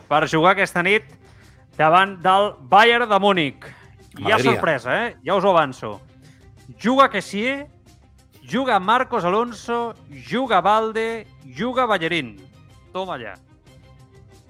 per 0.10 0.26
jugar 0.28 0.56
aquesta 0.56 0.82
nit 0.84 1.06
davant 1.78 2.18
del 2.24 2.56
Bayern 2.70 3.08
de 3.10 3.20
Múnich. 3.22 3.68
Hi 4.20 4.34
ha 4.34 4.40
sorpresa, 4.42 4.96
eh? 5.06 5.14
Ja 5.24 5.38
us 5.38 5.46
ho 5.46 5.54
avanço. 5.54 6.00
Juga 6.82 7.10
Kessie, 7.10 7.68
juga 8.52 8.80
Marcos 8.84 9.24
Alonso, 9.24 9.96
juga 10.28 10.60
Valde, 10.60 11.26
juga 11.56 11.86
Ballerín. 11.88 12.36
Toma 12.92 13.16
allà. 13.16 13.38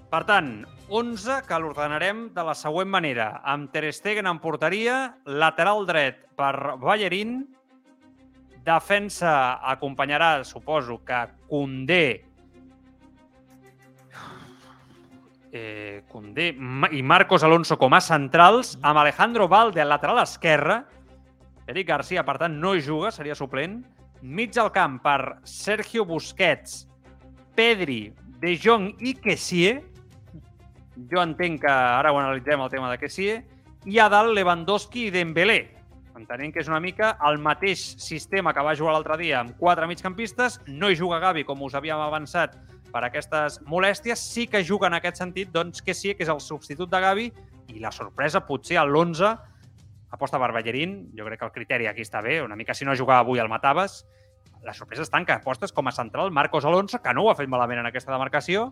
Per 0.09 0.23
tant, 0.25 0.65
11 0.89 1.43
que 1.45 1.59
l'ordenarem 1.61 2.23
de 2.33 2.45
la 2.47 2.55
següent 2.57 2.89
manera. 2.89 3.27
Amb 3.45 3.69
Ter 3.69 3.91
Stegen 3.93 4.25
en 4.25 4.41
porteria, 4.41 5.13
lateral 5.29 5.85
dret 5.85 6.25
per 6.33 6.79
Ballerín, 6.81 7.45
defensa 8.65 9.61
acompanyarà, 9.69 10.41
suposo, 10.49 10.97
que 11.05 11.21
Condé 11.45 12.25
eh, 15.51 16.03
Condé 16.07 16.55
i 16.91 17.03
Marcos 17.03 17.43
Alonso 17.43 17.77
com 17.77 17.93
a 17.93 18.01
centrals, 18.01 18.77
amb 18.81 19.01
Alejandro 19.03 19.47
Valde 19.51 19.83
al 19.83 19.91
lateral 19.91 20.21
esquerre. 20.23 20.81
Eric 21.71 21.87
Garcia, 21.87 22.25
per 22.27 22.35
tant, 22.41 22.57
no 22.59 22.75
juga, 22.79 23.13
seria 23.15 23.35
suplent. 23.37 23.79
Mig 24.21 24.57
al 24.59 24.71
camp 24.75 24.99
per 25.01 25.39
Sergio 25.47 26.03
Busquets, 26.05 26.85
Pedri, 27.55 28.11
De 28.41 28.57
Jong 28.59 28.91
i 28.99 29.15
Kessie. 29.15 29.77
Jo 31.09 31.21
entenc 31.23 31.63
que 31.63 31.71
ara 31.71 32.11
ho 32.11 32.19
analitzem 32.19 32.61
el 32.61 32.71
tema 32.73 32.91
de 32.91 32.99
Kessie. 32.99 33.37
I 33.87 34.01
a 34.03 34.09
dalt 34.11 34.35
Lewandowski 34.35 35.07
i 35.07 35.13
Dembélé. 35.13 35.61
Entenent 36.19 36.51
que 36.53 36.59
és 36.61 36.69
una 36.69 36.81
mica 36.83 37.15
el 37.25 37.39
mateix 37.41 37.81
sistema 38.03 38.51
que 38.53 38.65
va 38.65 38.75
jugar 38.77 38.93
l'altre 38.93 39.15
dia 39.21 39.39
amb 39.39 39.55
quatre 39.57 39.87
migcampistes. 39.89 40.59
No 40.67 40.91
hi 40.91 40.99
juga 40.99 41.21
Gavi, 41.23 41.45
com 41.47 41.63
us 41.65 41.77
havíem 41.79 42.03
avançat, 42.03 42.59
per 42.91 43.05
aquestes 43.07 43.61
molèsties. 43.65 44.19
Sí 44.19 44.45
que 44.51 44.61
juga 44.67 44.91
en 44.91 44.99
aquest 44.99 45.23
sentit, 45.23 45.49
doncs, 45.55 45.81
sí, 45.95 46.13
que 46.13 46.27
és 46.27 46.29
el 46.29 46.43
substitut 46.43 46.91
de 46.91 46.99
Gavi. 47.01 47.31
I 47.71 47.79
la 47.79 47.93
sorpresa, 47.95 48.43
potser 48.43 48.77
a 48.77 48.83
l'11, 48.83 49.31
aposta 50.11 50.39
per 50.39 50.51
Ballerín. 50.53 51.11
Jo 51.17 51.25
crec 51.25 51.39
que 51.39 51.47
el 51.47 51.55
criteri 51.55 51.87
aquí 51.87 52.05
està 52.05 52.21
bé. 52.21 52.41
Una 52.43 52.55
mica 52.59 52.75
si 52.77 52.85
no 52.85 52.95
jugava 52.95 53.25
avui 53.25 53.39
el 53.39 53.49
mataves. 53.49 54.03
La 54.61 54.75
sorpresa 54.77 55.03
està 55.07 55.17
en 55.17 55.25
que 55.25 55.33
apostes 55.33 55.73
com 55.73 55.87
a 55.89 55.95
central 55.95 56.29
Marcos 56.31 56.65
Alonso, 56.65 57.01
que 57.01 57.13
no 57.13 57.23
ho 57.25 57.31
ha 57.31 57.35
fet 57.39 57.49
malament 57.49 57.81
en 57.81 57.89
aquesta 57.89 58.13
demarcació. 58.13 58.69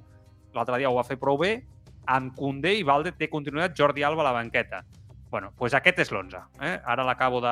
L'altre 0.53 0.77
dia 0.77 0.89
ho 0.89 0.97
va 0.97 1.07
fer 1.07 1.17
prou 1.17 1.37
bé. 1.41 1.63
Amb 2.09 2.35
Condé 2.37 2.75
i 2.77 2.85
Valde 2.85 3.13
té 3.17 3.29
continuïtat 3.29 3.75
Jordi 3.77 4.03
Alba 4.03 4.21
a 4.21 4.29
la 4.29 4.37
banqueta. 4.37 4.83
bueno, 5.29 5.51
doncs 5.59 5.75
aquest 5.77 5.99
és 5.99 6.11
l'11. 6.11 6.39
Eh? 6.65 6.79
Ara 6.85 7.03
l'acabo 7.05 7.39
de... 7.39 7.49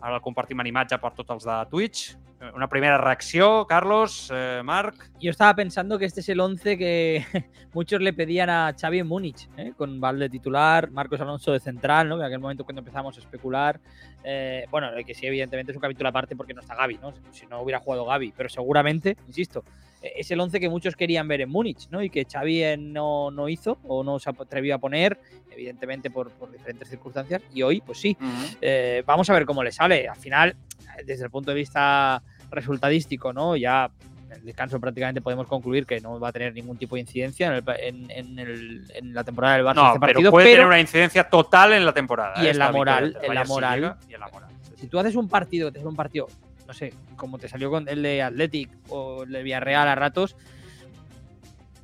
Ara 0.00 0.14
el 0.16 0.22
compartim 0.24 0.60
en 0.60 0.66
imatge 0.70 0.96
per 0.98 1.10
tots 1.12 1.30
els 1.30 1.44
de 1.44 1.56
Twitch. 1.68 2.16
Una 2.54 2.68
primera 2.68 2.98
reacció, 2.98 3.66
Carlos, 3.68 4.28
eh, 4.34 4.62
Marc. 4.64 5.12
Yo 5.20 5.30
estaba 5.30 5.54
pensando 5.54 5.96
que 5.96 6.06
este 6.06 6.20
es 6.20 6.28
el 6.28 6.40
11 6.40 6.76
que 6.76 7.24
muchos 7.72 8.00
le 8.00 8.12
pedían 8.12 8.50
a 8.50 8.74
Xavi 8.78 8.98
en 8.98 9.06
Múnich, 9.06 9.48
¿eh? 9.56 9.72
con 9.76 10.00
Valde 10.00 10.28
titular, 10.28 10.90
Marcos 10.90 11.20
Alonso 11.20 11.52
de 11.52 11.60
central, 11.60 12.08
¿no? 12.08 12.16
que 12.16 12.22
en 12.22 12.26
aquel 12.26 12.40
momento 12.40 12.64
cuando 12.64 12.80
empezamos 12.80 13.16
a 13.16 13.20
especular, 13.20 13.80
eh, 14.24 14.66
bueno, 14.70 14.88
que 15.06 15.14
sí, 15.14 15.26
evidentemente 15.26 15.70
es 15.70 15.76
un 15.76 15.82
capítulo 15.82 16.08
aparte 16.08 16.34
porque 16.34 16.52
no 16.52 16.62
está 16.62 16.74
Gaby, 16.74 16.98
¿no? 17.00 17.14
si 17.30 17.46
no 17.46 17.60
hubiera 17.60 17.78
jugado 17.78 18.04
Gaby, 18.06 18.34
pero 18.36 18.48
seguramente, 18.48 19.16
insisto, 19.28 19.62
eh, 20.02 20.12
es 20.16 20.30
el 20.30 20.40
11 20.40 20.60
que 20.60 20.68
muchos 20.68 20.96
querían 20.96 21.28
ver 21.28 21.40
en 21.42 21.48
Múnich 21.48 21.88
¿no? 21.90 22.02
y 22.02 22.10
que 22.10 22.26
Xavi 22.30 22.62
eh, 22.62 22.76
no, 22.76 23.30
no 23.30 23.48
hizo 23.48 23.78
o 23.84 24.02
no 24.02 24.18
se 24.18 24.30
atrevió 24.30 24.74
a 24.74 24.78
poner, 24.78 25.18
evidentemente 25.50 26.10
por, 26.10 26.30
por 26.32 26.50
diferentes 26.50 26.88
circunstancias, 26.88 27.42
y 27.54 27.62
hoy, 27.62 27.80
pues 27.80 27.98
sí, 27.98 28.16
eh, 28.60 29.02
vamos 29.06 29.30
a 29.30 29.34
ver 29.34 29.46
cómo 29.46 29.62
le 29.62 29.70
sale. 29.70 30.08
Al 30.08 30.16
final, 30.16 30.56
desde 31.04 31.24
el 31.24 31.30
punto 31.30 31.50
de 31.50 31.56
vista 31.56 32.22
resultadístico, 32.52 33.32
¿no? 33.32 33.56
Ya 33.56 33.90
el 34.34 34.44
descanso 34.44 34.80
prácticamente 34.80 35.20
podemos 35.20 35.46
concluir 35.46 35.84
que 35.84 36.00
no 36.00 36.18
va 36.18 36.28
a 36.28 36.32
tener 36.32 36.54
ningún 36.54 36.76
tipo 36.78 36.94
de 36.94 37.02
incidencia 37.02 37.48
en, 37.48 37.52
el 37.54 37.64
en- 37.80 38.10
en 38.10 38.38
el- 38.38 38.84
en 38.94 39.12
la 39.14 39.24
temporada 39.24 39.56
del 39.56 39.66
Barça 39.66 39.74
No, 39.74 39.86
este 39.94 40.00
pero 40.00 40.30
puede 40.30 40.44
pero 40.46 40.54
tener 40.56 40.66
una 40.66 40.80
incidencia 40.80 41.24
total 41.24 41.72
en 41.74 41.84
la 41.84 41.92
temporada. 41.92 42.42
Y 42.42 42.46
¿eh? 42.46 42.50
en 42.50 42.58
la 42.58 42.72
moral, 42.72 43.16
en 43.22 43.34
la 43.34 43.44
moral. 43.44 43.74
llega 43.80 43.98
y 44.08 44.14
en 44.14 44.20
la 44.20 44.28
moral. 44.28 44.48
si 44.76 44.86
tú 44.88 44.98
haces 44.98 45.14
un 45.16 45.28
partido, 45.28 45.70
te 45.70 45.78
haces 45.78 45.88
un 45.88 45.96
partido, 45.96 46.28
no 46.66 46.72
sé, 46.72 46.94
como 47.16 47.38
te 47.38 47.48
salió 47.48 47.70
con 47.70 47.88
el 47.88 48.02
de 48.02 48.22
Athletic 48.22 48.70
o 48.88 49.24
el 49.24 49.30
de 49.32 49.42
Villarreal 49.42 49.86
a 49.88 49.94
ratos, 49.94 50.34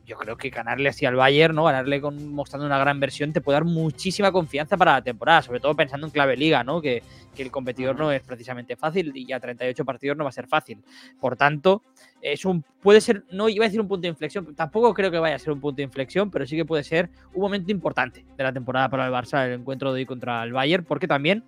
yo 0.08 0.16
creo 0.16 0.38
que 0.38 0.48
ganarle 0.48 0.88
así 0.88 1.04
al 1.04 1.14
Bayern, 1.14 1.54
¿no? 1.54 1.64
Ganarle 1.64 2.00
con, 2.00 2.32
mostrando 2.32 2.66
una 2.66 2.78
gran 2.78 2.98
versión 2.98 3.32
te 3.32 3.42
puede 3.42 3.56
dar 3.56 3.64
muchísima 3.64 4.32
confianza 4.32 4.78
para 4.78 4.94
la 4.94 5.02
temporada, 5.02 5.42
sobre 5.42 5.60
todo 5.60 5.76
pensando 5.76 6.06
en 6.06 6.10
clave 6.10 6.34
liga, 6.34 6.64
¿no? 6.64 6.80
Que, 6.80 7.02
que 7.36 7.42
el 7.42 7.50
competidor 7.50 7.96
no 7.96 8.10
es 8.10 8.22
precisamente 8.22 8.74
fácil 8.74 9.12
y 9.14 9.30
a 9.32 9.38
38 9.38 9.84
partidos 9.84 10.16
no 10.16 10.24
va 10.24 10.30
a 10.30 10.32
ser 10.32 10.48
fácil. 10.48 10.82
Por 11.20 11.36
tanto, 11.36 11.82
es 12.22 12.46
un 12.46 12.64
puede 12.80 13.02
ser, 13.02 13.24
no 13.30 13.50
iba 13.50 13.66
a 13.66 13.68
decir 13.68 13.80
un 13.80 13.86
punto 13.86 14.02
de 14.02 14.08
inflexión, 14.08 14.54
tampoco 14.54 14.94
creo 14.94 15.10
que 15.10 15.18
vaya 15.18 15.36
a 15.36 15.38
ser 15.38 15.52
un 15.52 15.60
punto 15.60 15.76
de 15.76 15.82
inflexión, 15.82 16.30
pero 16.30 16.46
sí 16.46 16.56
que 16.56 16.64
puede 16.64 16.84
ser 16.84 17.10
un 17.34 17.42
momento 17.42 17.70
importante 17.70 18.24
de 18.36 18.42
la 18.42 18.52
temporada 18.52 18.88
para 18.88 19.06
el 19.06 19.12
Barça, 19.12 19.44
el 19.44 19.60
encuentro 19.60 19.92
de 19.92 20.00
hoy 20.00 20.06
contra 20.06 20.42
el 20.42 20.52
Bayern, 20.52 20.84
porque 20.84 21.06
también 21.06 21.44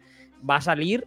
va 0.48 0.56
a 0.56 0.60
salir, 0.60 1.06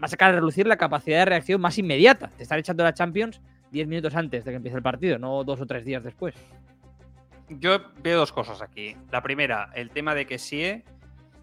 va 0.00 0.06
a 0.06 0.08
sacar 0.08 0.30
a 0.30 0.36
relucir 0.36 0.68
la 0.68 0.76
capacidad 0.76 1.18
de 1.18 1.24
reacción 1.24 1.60
más 1.60 1.76
inmediata, 1.78 2.30
de 2.36 2.44
estar 2.44 2.58
echando 2.60 2.84
la 2.84 2.94
Champions 2.94 3.40
10 3.70 3.88
minutos 3.88 4.14
antes 4.14 4.44
de 4.44 4.50
que 4.50 4.56
empiece 4.56 4.76
el 4.76 4.82
partido, 4.82 5.18
no 5.18 5.44
dos 5.44 5.60
o 5.60 5.66
tres 5.66 5.84
días 5.84 6.02
después. 6.02 6.34
Yo 7.48 7.78
veo 8.02 8.18
dos 8.18 8.32
cosas 8.32 8.62
aquí. 8.62 8.96
La 9.10 9.22
primera, 9.22 9.70
el 9.74 9.90
tema 9.90 10.14
de 10.14 10.26
que 10.26 10.38
sí 10.38 10.82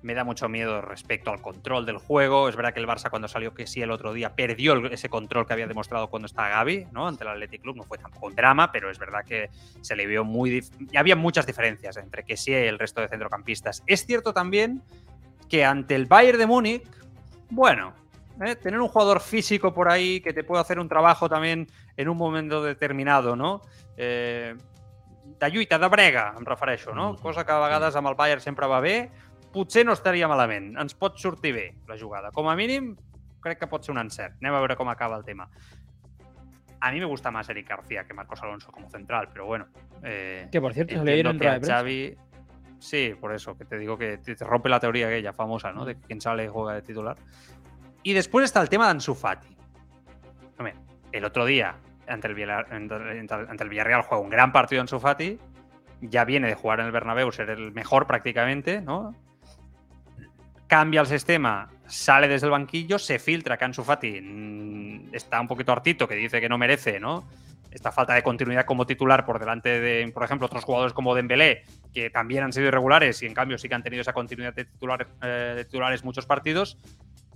me 0.01 0.13
da 0.13 0.23
mucho 0.23 0.47
miedo 0.47 0.81
respecto 0.81 1.31
al 1.31 1.41
control 1.41 1.85
del 1.85 1.97
juego. 1.97 2.47
Es 2.47 2.55
verdad 2.55 2.73
que 2.73 2.79
el 2.79 2.87
Barça 2.87 3.09
cuando 3.09 3.27
salió 3.27 3.53
que 3.53 3.67
sí 3.67 3.81
el 3.81 3.91
otro 3.91 4.13
día 4.13 4.35
perdió 4.35 4.85
ese 4.87 5.09
control 5.09 5.45
que 5.45 5.53
había 5.53 5.67
demostrado 5.67 6.09
cuando 6.09 6.27
estaba 6.27 6.49
Gaby, 6.49 6.87
¿no? 6.91 7.07
Ante 7.07 7.23
el 7.23 7.31
Athletic 7.31 7.61
Club 7.61 7.77
no 7.77 7.83
fue 7.83 7.97
tampoco 7.97 8.27
un 8.27 8.35
drama, 8.35 8.71
pero 8.71 8.89
es 8.89 8.99
verdad 8.99 9.25
que 9.25 9.49
se 9.81 9.95
le 9.95 10.05
vio 10.05 10.23
muy 10.23 10.63
había 10.95 11.15
muchas 11.15 11.45
diferencias 11.45 11.97
entre 11.97 12.23
que 12.23 12.37
sí 12.37 12.51
y 12.51 12.55
el 12.55 12.79
resto 12.79 13.01
de 13.01 13.09
centrocampistas. 13.09 13.83
Es 13.85 14.05
cierto 14.05 14.33
también 14.33 14.81
que 15.49 15.65
ante 15.65 15.95
el 15.95 16.05
Bayern 16.05 16.37
de 16.37 16.47
Múnich, 16.47 16.83
bueno, 17.49 17.93
¿eh? 18.45 18.55
tener 18.55 18.79
un 18.79 18.87
jugador 18.87 19.19
físico 19.19 19.73
por 19.73 19.89
ahí 19.89 20.21
que 20.21 20.33
te 20.33 20.43
pueda 20.43 20.61
hacer 20.61 20.79
un 20.79 20.87
trabajo 20.87 21.29
también 21.29 21.67
en 21.97 22.09
un 22.09 22.17
momento 22.17 22.63
determinado, 22.63 23.35
no? 23.35 23.61
Eh, 23.97 24.55
de 25.39 25.49
lluita, 25.51 25.77
de 25.77 25.87
brega, 25.89 26.33
em 26.37 26.45
refereixo, 26.45 26.93
no? 26.95 27.13
Mhm. 27.13 27.21
Cosa 27.21 27.45
que 27.45 27.51
a 27.51 27.59
vegades 27.59 27.95
amb 27.95 28.07
el 28.07 28.15
Bayern 28.15 28.41
sempre 28.41 28.67
va 28.67 28.79
bé, 28.79 29.11
potser 29.51 29.83
no 29.85 29.93
estaria 29.93 30.27
malament, 30.27 30.77
ens 30.77 30.93
pot 30.93 31.17
sortir 31.17 31.53
bé 31.53 31.67
la 31.87 31.97
jugada. 31.97 32.31
Com 32.31 32.47
a 32.49 32.55
mínim, 32.55 32.95
crec 33.41 33.59
que 33.59 33.67
pot 33.67 33.83
ser 33.83 33.91
un 33.95 33.99
encert. 33.99 34.37
Anem 34.41 34.53
a 34.55 34.59
veure 34.61 34.75
com 34.77 34.89
acaba 34.89 35.17
el 35.17 35.25
tema. 35.25 35.49
A 36.79 36.91
mí 36.91 36.99
me 36.99 37.05
gusta 37.05 37.31
más 37.31 37.49
Eric 37.49 37.67
García 37.67 38.03
que 38.05 38.13
Marcos 38.13 38.41
Alonso 38.43 38.71
como 38.71 38.89
central, 38.89 39.29
pero 39.33 39.45
bueno. 39.47 39.67
eh, 40.03 40.47
Que 40.51 40.61
por 40.61 40.73
cierto, 40.73 40.95
se 40.95 41.03
le 41.03 41.15
dieron 41.15 41.39
que 41.39 41.47
a 41.47 41.59
de. 41.59 41.67
Xavi... 41.67 42.17
Sí, 42.79 43.15
por 43.19 43.33
eso, 43.33 43.57
que 43.57 43.65
te 43.65 43.79
digo 43.79 43.97
que 43.97 44.19
te 44.19 44.35
rompe 44.45 44.69
la 44.69 44.79
teoría 44.79 45.07
aquella 45.07 45.33
famosa, 45.33 45.71
¿no? 45.71 45.83
De 45.85 45.95
que 45.95 46.01
quien 46.01 46.21
sale 46.21 46.47
juega 46.47 46.75
de 46.75 46.83
titular. 46.83 47.17
Y 48.03 48.13
después 48.13 48.45
está 48.45 48.61
el 48.61 48.69
tema 48.69 48.85
de 48.85 48.91
Ansu 48.91 49.15
Fati. 49.15 49.57
Hombre, 50.59 50.75
el 51.11 51.25
otro 51.25 51.45
día, 51.45 51.75
ante 52.07 52.27
el, 52.27 52.35
Villar- 52.35 52.67
ante 52.71 53.63
el- 53.63 53.69
Villarreal, 53.69 54.01
juega 54.01 54.23
un 54.23 54.29
gran 54.29 54.51
partido 54.51 54.81
Ansu 54.81 54.99
Fati. 54.99 55.37
Ya 56.01 56.25
viene 56.25 56.47
de 56.47 56.55
jugar 56.55 56.79
en 56.79 56.85
el 56.87 56.91
Bernabéu, 56.91 57.31
ser 57.31 57.49
el 57.49 57.71
mejor 57.71 58.05
prácticamente, 58.07 58.81
¿no? 58.81 59.15
Cambia 60.67 60.99
el 61.01 61.07
sistema, 61.07 61.69
sale 61.87 62.27
desde 62.27 62.45
el 62.47 62.51
banquillo, 62.51 62.99
se 62.99 63.19
filtra 63.19 63.57
que 63.57 63.65
Ansu 63.65 63.83
Fati 63.83 64.19
mm, 64.21 65.15
está 65.15 65.39
un 65.39 65.47
poquito 65.47 65.71
hartito, 65.71 66.07
que 66.07 66.15
dice 66.15 66.41
que 66.41 66.49
no 66.49 66.57
merece, 66.57 66.99
¿no? 66.99 67.25
Esta 67.71 67.91
falta 67.91 68.13
de 68.13 68.21
continuidad 68.21 68.65
como 68.65 68.85
titular 68.85 69.25
por 69.25 69.39
delante 69.39 69.79
de, 69.79 70.11
por 70.13 70.23
ejemplo, 70.23 70.45
otros 70.47 70.63
jugadores 70.65 70.93
como 70.93 71.15
Dembélé, 71.15 71.63
que 71.93 72.09
también 72.09 72.43
han 72.43 72.51
sido 72.51 72.67
irregulares 72.67 73.21
y 73.23 73.27
en 73.27 73.33
cambio 73.33 73.57
sí 73.57 73.69
que 73.69 73.75
han 73.75 73.83
tenido 73.83 74.01
esa 74.01 74.13
continuidad 74.13 74.53
de, 74.53 74.65
titular, 74.65 75.07
eh, 75.21 75.53
de 75.55 75.65
titulares 75.65 76.03
muchos 76.03 76.25
partidos. 76.25 76.77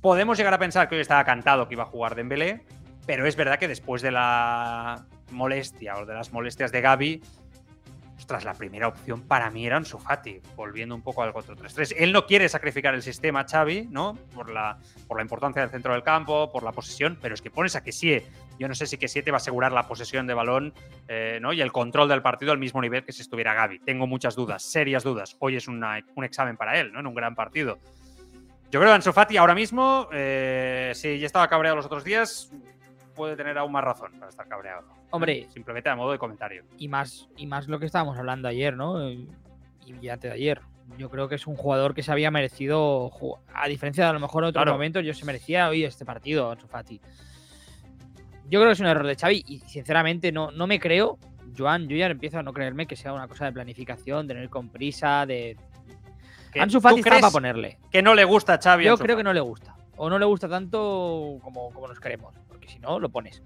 Podemos 0.02 0.38
llegar 0.38 0.54
a 0.54 0.58
pensar 0.58 0.90
que 0.90 0.96
hoy 0.96 1.02
estaba 1.02 1.24
cantado 1.24 1.68
que 1.68 1.76
iba 1.76 1.84
a 1.84 1.88
jugar 1.88 2.16
Dembélé, 2.16 2.64
pero 3.12 3.28
es 3.28 3.36
verdad 3.36 3.60
que 3.60 3.68
después 3.68 4.02
de 4.02 4.10
la 4.10 5.04
molestia 5.32 5.98
o 5.98 6.06
de 6.06 6.14
las 6.14 6.32
molestias 6.32 6.72
de 6.72 6.80
Gaby, 6.80 7.22
ostras, 8.18 8.46
la 8.46 8.54
primera 8.54 8.88
opción 8.88 9.22
para 9.24 9.50
mí 9.50 9.66
era 9.68 9.76
Ansu 9.76 9.98
Fati, 10.00 10.40
volviendo 10.56 10.96
un 10.96 11.02
poco 11.02 11.22
al 11.22 11.34
4-3-3. 11.34 11.96
Él 11.98 12.14
no 12.14 12.26
quiere 12.26 12.48
sacrificar 12.48 12.94
el 12.94 13.02
sistema, 13.02 13.44
Xavi, 13.46 13.90
¿no? 13.92 14.18
Por 14.34 14.50
la, 14.50 14.78
por 15.10 15.18
la 15.18 15.24
importancia 15.24 15.62
del 15.62 15.72
centro 15.72 15.92
del 15.92 16.04
campo, 16.04 16.50
por 16.54 16.64
la 16.64 16.72
posesión, 16.72 17.18
pero 17.22 17.34
es 17.36 17.42
que 17.42 17.52
pones 17.52 17.76
a 17.76 17.84
Kessie. 17.84 18.26
Yo 18.58 18.70
no 18.70 18.76
sé 18.76 18.86
si 18.86 18.98
Kessie 18.98 19.24
te 19.24 19.32
va 19.32 19.36
a 19.36 19.40
asegurar 19.42 19.74
la 19.74 19.90
posesión 19.90 20.26
de 20.26 20.34
balón 20.34 20.74
eh, 21.10 21.40
¿no? 21.42 21.52
y 21.52 21.60
el 21.60 21.74
control 21.74 22.08
del 22.08 22.22
partido 22.22 22.54
al 22.54 22.60
mismo 22.60 22.82
nivel 22.82 23.04
que 23.04 23.12
si 23.12 23.24
estuviera 23.24 23.54
Gaby. 23.54 23.80
Tengo 23.80 24.08
muchas 24.08 24.36
dudas, 24.38 24.64
serias 24.64 25.04
dudas. 25.04 25.36
Hoy 25.40 25.58
es 25.58 25.68
una- 25.68 26.00
un 26.16 26.24
examen 26.24 26.56
para 26.56 26.80
él, 26.80 26.94
¿no? 26.94 27.02
En 27.02 27.08
un 27.08 27.14
gran 27.14 27.36
partido. 27.36 27.78
Yo 28.72 28.80
creo 28.80 28.90
que 28.92 28.96
Ansu 28.96 29.12
Fati 29.12 29.36
ahora 29.36 29.54
mismo, 29.54 30.08
eh, 30.14 30.94
si 30.96 31.20
ya 31.20 31.26
estaba 31.26 31.50
cabreado 31.50 31.76
los 31.76 31.86
otros 31.88 32.06
días, 32.06 32.50
puede 33.16 33.36
tener 33.36 33.58
aún 33.58 33.72
más 33.72 33.84
razón 33.84 34.12
para 34.14 34.30
estar 34.30 34.48
cabreado. 34.48 34.84
Hombre. 35.12 35.48
Simplemente 35.50 35.90
a 35.90 35.96
modo 35.96 36.12
de 36.12 36.18
comentario. 36.18 36.64
y 36.78 36.88
más, 36.88 37.28
y 37.38 37.48
más 37.48 37.68
lo 37.68 37.80
que 37.80 37.86
estábamos 37.86 38.18
hablando 38.18 38.48
ayer, 38.48 38.76
¿no? 38.76 39.10
Y 39.10 39.28
antes 40.10 40.32
de 40.32 40.36
ayer. 40.36 40.62
Yo 40.98 41.10
creo 41.10 41.30
que 41.30 41.36
es 41.36 41.48
un 41.48 41.56
jugador 41.56 41.94
que 41.94 42.04
se 42.04 42.12
había 42.12 42.32
merecido, 42.32 43.12
a 43.54 43.68
diferencia 43.68 44.04
de 44.04 44.10
a 44.10 44.14
lo 44.14 44.20
mejor 44.20 44.44
en 44.44 44.50
otros 44.50 44.62
Claro. 44.64 44.74
momentos, 44.74 45.06
yo 45.06 45.14
se 45.14 45.24
merecía 45.26 45.70
hoy 45.70 45.86
este 45.86 46.04
partido, 46.04 46.54
Fati. 46.68 47.00
Yo 48.50 48.60
creo 48.60 48.66
que 48.66 48.74
es 48.74 48.80
un 48.82 48.88
error 48.88 49.08
de 49.08 49.16
Xavi 49.16 49.44
y 49.48 49.60
sinceramente 49.60 50.32
no, 50.34 50.52
no 50.52 50.68
me 50.68 50.80
creo, 50.82 51.18
Joan, 51.58 51.88
yo 51.88 51.96
ya 51.96 52.08
empiezo 52.08 52.40
a 52.40 52.44
no 52.44 52.52
creerme 52.52 52.88
que 52.88 52.98
sea 52.98 53.14
una 53.14 53.28
cosa 53.28 53.46
de 53.46 53.54
planificación, 53.54 54.28
de 54.28 54.34
no 54.34 54.44
ir 54.44 54.50
con 54.50 54.68
prisa, 54.70 55.26
de... 55.26 55.56
¿Que 56.52 56.60
Ansu 56.60 56.82
Fati 56.82 57.00
está 57.00 57.20
para 57.22 57.32
ponerle. 57.32 57.78
que 57.90 58.02
no 58.02 58.14
le 58.14 58.26
gusta 58.26 58.56
a 58.56 58.58
Xavi? 58.62 58.84
Yo 58.84 58.98
creo 58.98 59.16
que 59.16 59.24
no 59.24 59.32
le 59.32 59.40
gusta. 59.40 59.76
O 59.96 60.10
no 60.10 60.20
le 60.20 60.26
gusta 60.26 60.50
tanto 60.50 61.38
como, 61.42 61.70
como 61.72 61.88
nos 61.88 62.00
queremos. 62.02 62.36
Porque 62.62 62.74
si 62.74 62.80
no, 62.80 63.00
lo 63.00 63.10
pones. 63.10 63.42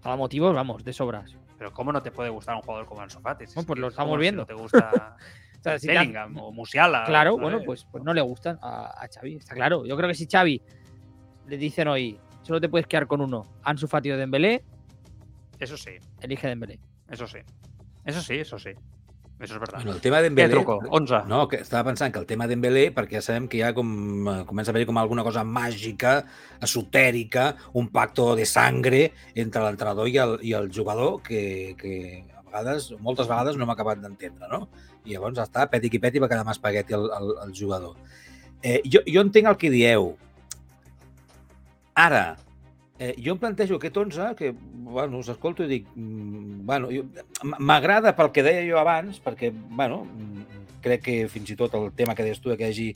Para 0.00 0.14
motivos, 0.16 0.54
vamos, 0.54 0.84
de 0.84 0.92
sobras. 0.92 1.34
Pero 1.58 1.72
¿cómo 1.72 1.92
no 1.92 2.00
te 2.00 2.12
puede 2.12 2.30
gustar 2.30 2.54
un 2.54 2.62
jugador 2.62 2.86
como 2.86 3.00
Ansu 3.00 3.18
Fati? 3.20 3.46
Si 3.46 3.54
Bueno, 3.54 3.60
es 3.62 3.66
pues 3.66 3.78
lo 3.80 3.86
es 3.88 3.92
estamos 3.94 4.10
como 4.10 4.16
si 4.18 4.22
viendo. 4.22 4.42
no 4.42 4.46
te 4.46 4.54
gusta 4.54 5.16
O 5.58 5.62
sea, 5.64 5.78
si 5.78 5.86
te 5.88 6.18
o 6.40 6.52
Musiala. 6.52 7.04
Claro, 7.04 7.36
bueno, 7.38 7.60
pues, 7.64 7.84
pues 7.90 8.04
no 8.04 8.12
le 8.14 8.20
gustan 8.20 8.58
a, 8.62 9.02
a 9.02 9.08
Xavi, 9.08 9.36
está 9.36 9.54
claro. 9.54 9.84
Yo 9.86 9.96
creo 9.96 10.08
que 10.08 10.14
si 10.14 10.26
Xavi 10.26 10.60
le 11.48 11.56
dicen 11.56 11.88
hoy, 11.88 12.20
solo 12.42 12.60
te 12.60 12.68
puedes 12.68 12.86
quedar 12.86 13.06
con 13.08 13.20
uno, 13.22 13.42
Ansu 13.64 13.88
Fati 13.88 14.10
o 14.12 14.16
Dembélé, 14.18 14.62
Eso 15.58 15.76
sí, 15.78 15.92
elige 16.20 16.46
Dembélé. 16.48 16.78
eso 17.10 17.26
sí. 17.26 17.38
Eso 18.04 18.20
sí, 18.20 18.34
eso 18.34 18.58
sí. 18.58 18.70
Eso 19.40 19.54
és 19.54 19.58
veritat. 19.58 19.82
Bueno, 19.82 19.92
el 19.96 20.00
tema 20.00 20.20
de 20.22 20.30
Què 20.30 20.46
truco? 20.48 20.78
11. 20.94 21.24
No, 21.26 21.48
que 21.50 21.58
estava 21.58 21.88
pensant 21.90 22.12
que 22.14 22.20
el 22.22 22.26
tema 22.26 22.46
d'Embelé, 22.46 22.84
perquè 22.94 23.18
ja 23.18 23.22
sabem 23.26 23.48
que 23.50 23.58
ja 23.58 23.72
com, 23.74 23.88
eh, 24.30 24.44
comença 24.46 24.70
a 24.70 24.74
haver 24.74 24.86
com 24.86 24.98
alguna 24.98 25.24
cosa 25.26 25.42
màgica, 25.42 26.24
esotèrica, 26.62 27.56
un 27.74 27.88
pacto 27.88 28.36
de 28.36 28.46
sangre 28.46 29.12
entre 29.34 29.64
l'entrenador 29.64 30.08
i, 30.08 30.16
el, 30.22 30.38
i 30.40 30.54
el 30.54 30.70
jugador 30.70 31.20
que, 31.22 31.74
que 31.80 32.24
a 32.30 32.44
vegades, 32.46 32.92
moltes 33.00 33.26
vegades 33.26 33.56
no 33.56 33.66
hem 33.66 33.74
acabat 33.74 33.98
d'entendre, 33.98 34.48
no? 34.48 34.68
I 35.04 35.16
llavors 35.16 35.42
està, 35.42 35.66
peti 35.68 35.90
qui 35.90 35.98
peti, 35.98 36.22
va 36.22 36.30
quedar 36.30 36.46
amb 36.46 36.54
espagueti 36.54 36.94
el, 36.94 37.10
el, 37.18 37.34
el 37.48 37.52
jugador. 37.58 37.98
Eh, 38.62 38.80
jo, 38.86 39.02
jo 39.02 39.20
entenc 39.26 39.50
el 39.50 39.58
que 39.58 39.68
dieu. 39.74 40.14
Ara, 41.94 42.36
eh, 42.98 43.14
jo 43.18 43.34
em 43.34 43.40
plantejo 43.40 43.78
aquest 43.78 43.96
11, 43.96 44.34
que, 44.38 44.52
bueno, 44.54 45.18
us 45.18 45.30
escolto 45.32 45.64
i 45.64 45.70
dic, 45.70 45.88
mm, 45.94 46.64
bueno, 46.66 46.90
m'agrada 47.58 48.14
pel 48.16 48.30
que 48.32 48.44
deia 48.46 48.64
jo 48.66 48.78
abans, 48.78 49.20
perquè, 49.22 49.52
bueno, 49.52 50.04
mm, 50.04 50.62
crec 50.84 51.02
que 51.02 51.16
fins 51.28 51.50
i 51.50 51.56
tot 51.56 51.74
el 51.74 51.90
tema 51.96 52.14
que 52.14 52.26
deies 52.26 52.40
tu, 52.40 52.54
que 52.54 52.68
hi 52.68 52.70
hagi 52.70 52.88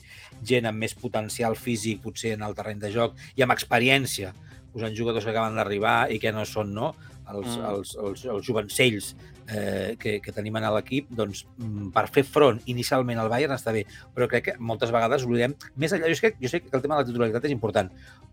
gent 0.45 0.69
amb 0.69 0.77
més 0.77 0.93
potencial 0.95 1.55
físic, 1.55 2.01
potser 2.01 2.35
en 2.37 2.43
el 2.43 2.55
terreny 2.55 2.79
de 2.79 2.91
joc, 2.93 3.15
i 3.35 3.43
amb 3.43 3.55
experiència, 3.55 4.33
posant 4.73 4.95
jugadors 4.95 5.25
que 5.25 5.31
acaben 5.31 5.57
d'arribar 5.57 6.11
i 6.13 6.19
que 6.19 6.31
no 6.31 6.45
són, 6.45 6.73
no?, 6.73 6.93
els, 7.29 7.57
mm. 7.57 7.65
els, 7.69 7.95
els, 8.01 8.25
els 8.25 8.45
jovencells 8.45 9.13
eh, 9.51 9.95
que, 9.99 10.19
que 10.21 10.31
tenim 10.35 10.55
en 10.59 10.67
l'equip, 10.75 11.09
doncs, 11.09 11.45
mm, 11.57 11.89
per 11.95 12.07
fer 12.07 12.23
front 12.23 12.61
inicialment 12.71 13.19
al 13.19 13.29
Bayern 13.29 13.53
està 13.55 13.73
bé, 13.75 13.85
però 14.15 14.27
crec 14.29 14.45
que 14.49 14.57
moltes 14.59 14.91
vegades 14.95 15.25
oblidem, 15.25 15.55
més 15.75 15.93
enllà, 15.93 16.07
jo, 16.07 16.17
és 16.17 16.21
que, 16.21 16.33
jo 16.39 16.49
sé 16.51 16.61
que 16.61 16.75
el 16.75 16.81
tema 16.81 16.95
de 16.97 17.03
la 17.03 17.09
titularitat 17.11 17.45
és 17.49 17.55
important, 17.55 17.91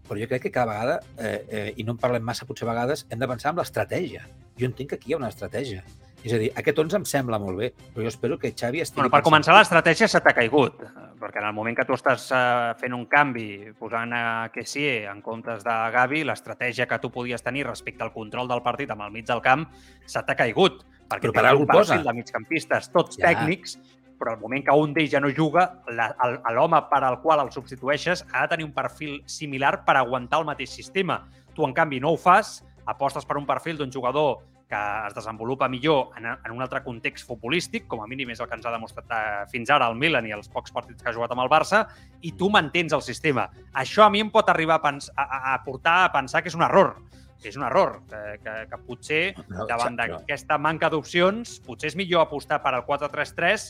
però 0.09 0.21
jo 0.21 0.29
crec 0.31 0.43
que 0.47 0.55
cada 0.55 0.73
vegada, 0.73 1.01
eh, 1.19 1.47
eh, 1.49 1.69
i 1.77 1.85
no 1.85 1.97
en 1.97 2.03
parlem 2.03 2.23
massa 2.23 2.47
potser 2.47 2.69
a 2.69 2.73
vegades, 2.73 3.07
hem 3.11 3.19
de 3.19 3.29
pensar 3.29 3.53
en 3.55 3.63
l'estratègia. 3.63 4.27
Jo 4.59 4.67
entenc 4.71 4.91
que 4.91 5.01
aquí 5.01 5.11
hi 5.11 5.15
ha 5.15 5.23
una 5.23 5.33
estratègia. 5.33 5.83
És 6.27 6.33
a 6.33 6.39
dir, 6.41 6.49
aquest 6.59 6.79
11 6.81 6.97
em 6.97 7.05
sembla 7.07 7.39
molt 7.39 7.59
bé, 7.61 7.69
però 7.95 8.03
jo 8.03 8.09
espero 8.11 8.39
que 8.41 8.51
Xavi 8.51 8.81
estigui... 8.83 8.99
Bueno, 8.99 9.11
per 9.13 9.21
pensant- 9.21 9.29
començar, 9.29 9.55
l'estratègia 9.55 10.09
se 10.11 10.19
t'ha 10.25 10.33
caigut, 10.35 10.81
perquè 11.21 11.39
en 11.39 11.47
el 11.47 11.55
moment 11.55 11.77
que 11.77 11.85
tu 11.87 11.95
estàs 11.95 12.25
eh, 12.35 12.73
fent 12.81 12.97
un 12.97 13.05
canvi, 13.07 13.71
posant 13.79 14.11
a 14.17 14.25
Kessie 14.55 15.05
en 15.07 15.21
comptes 15.23 15.63
de 15.63 15.77
Gavi, 15.95 16.25
l'estratègia 16.27 16.89
que 16.91 16.99
tu 16.99 17.13
podies 17.15 17.45
tenir 17.47 17.67
respecte 17.69 18.03
al 18.03 18.11
control 18.17 18.49
del 18.51 18.65
partit 18.65 18.91
amb 18.91 19.05
el 19.07 19.13
mig 19.15 19.29
del 19.29 19.45
camp 19.45 19.69
se 20.05 20.23
t'ha 20.27 20.35
caigut. 20.35 20.83
Perquè 21.09 21.29
Però 21.31 21.33
per 21.33 21.45
algú 21.47 21.63
el 21.63 21.69
posa. 21.69 21.99
de 22.03 22.13
migcampistes, 22.13 22.91
tots 22.93 23.17
Ja. 23.19 23.29
tècnics, 23.31 23.79
però 24.19 24.33
al 24.33 24.41
moment 24.41 24.65
que 24.65 24.73
un 24.73 24.93
d'ells 24.95 25.11
ja 25.13 25.21
no 25.21 25.29
juga, 25.31 25.83
el- 25.89 26.55
l'home 26.55 26.81
per 26.91 27.05
al 27.05 27.21
qual 27.21 27.41
el 27.41 27.51
substitueixes 27.53 28.25
ha 28.33 28.43
de 28.43 28.49
tenir 28.49 28.65
un 28.65 28.73
perfil 28.73 29.23
similar 29.27 29.85
per 29.85 29.97
aguantar 29.97 30.41
el 30.41 30.47
mateix 30.47 30.71
sistema. 30.71 31.29
Tu, 31.55 31.65
en 31.65 31.73
canvi, 31.73 32.01
no 32.01 32.11
ho 32.13 32.17
fas, 32.17 32.65
apostes 32.87 33.25
per 33.25 33.37
un 33.37 33.47
perfil 33.47 33.77
d'un 33.79 33.91
jugador 33.93 34.39
que 34.69 34.75
es 35.07 35.15
desenvolupa 35.15 35.69
millor 35.69 36.09
en, 36.17 36.27
en 36.27 36.51
un 36.51 36.61
altre 36.61 36.83
context 36.83 37.25
futbolístic, 37.25 37.87
com 37.87 38.01
a 38.03 38.07
mínim 38.09 38.31
és 38.31 38.41
el 38.41 38.49
que 38.49 38.55
ens 38.57 38.67
ha 38.67 38.73
demostrat 38.73 39.05
eh, 39.11 39.47
fins 39.49 39.71
ara 39.71 39.87
el 39.87 39.95
Milan 39.95 40.27
i 40.27 40.33
els 40.33 40.49
pocs 40.49 40.73
partits 40.73 41.01
que 41.05 41.09
ha 41.09 41.13
jugat 41.15 41.31
amb 41.31 41.43
el 41.43 41.49
Barça, 41.49 41.87
i 42.23 42.33
tu 42.33 42.51
mantens 42.51 42.93
el 42.93 43.01
sistema. 43.03 43.49
Això 43.75 44.03
a 44.07 44.11
mi 44.11 44.19
em 44.21 44.31
pot 44.31 44.49
arribar 44.49 44.81
a, 44.81 44.83
pens 44.83 45.09
a, 45.17 45.55
a 45.55 45.63
portar 45.63 46.05
a 46.07 46.13
pensar 46.13 46.43
que 46.43 46.49
és 46.49 46.55
un 46.57 46.63
error, 46.63 46.97
que 47.43 47.51
és 47.51 47.57
un 47.59 47.67
error, 47.67 48.01
que, 48.11 48.23
que, 48.43 48.55
que 48.71 48.79
potser 48.87 49.23
No, 49.49 49.67
davant 49.69 49.99
d'aquesta 49.99 50.59
manca 50.59 50.91
d'opcions, 50.93 51.59
potser 51.67 51.93
és 51.93 51.99
millor 51.99 52.25
apostar 52.25 52.63
per 52.65 52.75
al 52.75 52.87
4-3-3, 52.87 53.69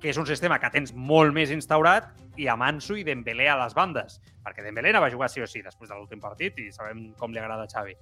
que 0.00 0.10
és 0.12 0.18
un 0.20 0.26
sistema 0.28 0.58
que 0.60 0.68
tens 0.74 0.92
molt 0.92 1.32
més 1.32 1.52
instaurat, 1.54 2.10
i 2.36 2.48
amb 2.50 2.66
Ansu 2.66 2.98
i 3.00 3.04
Dembélé 3.06 3.46
a 3.48 3.56
les 3.62 3.76
bandes. 3.76 4.18
Perquè 4.44 4.64
Dembélé 4.64 4.92
no 4.92 5.00
va 5.00 5.12
jugar 5.12 5.30
sí 5.32 5.40
o 5.40 5.46
sí 5.48 5.62
després 5.64 5.88
de 5.88 5.96
l'últim 5.96 6.20
partit 6.20 6.58
i 6.60 6.70
sabem 6.74 7.06
com 7.18 7.32
li 7.32 7.40
agrada 7.40 7.64
a 7.64 7.70
Xavi. 7.70 7.94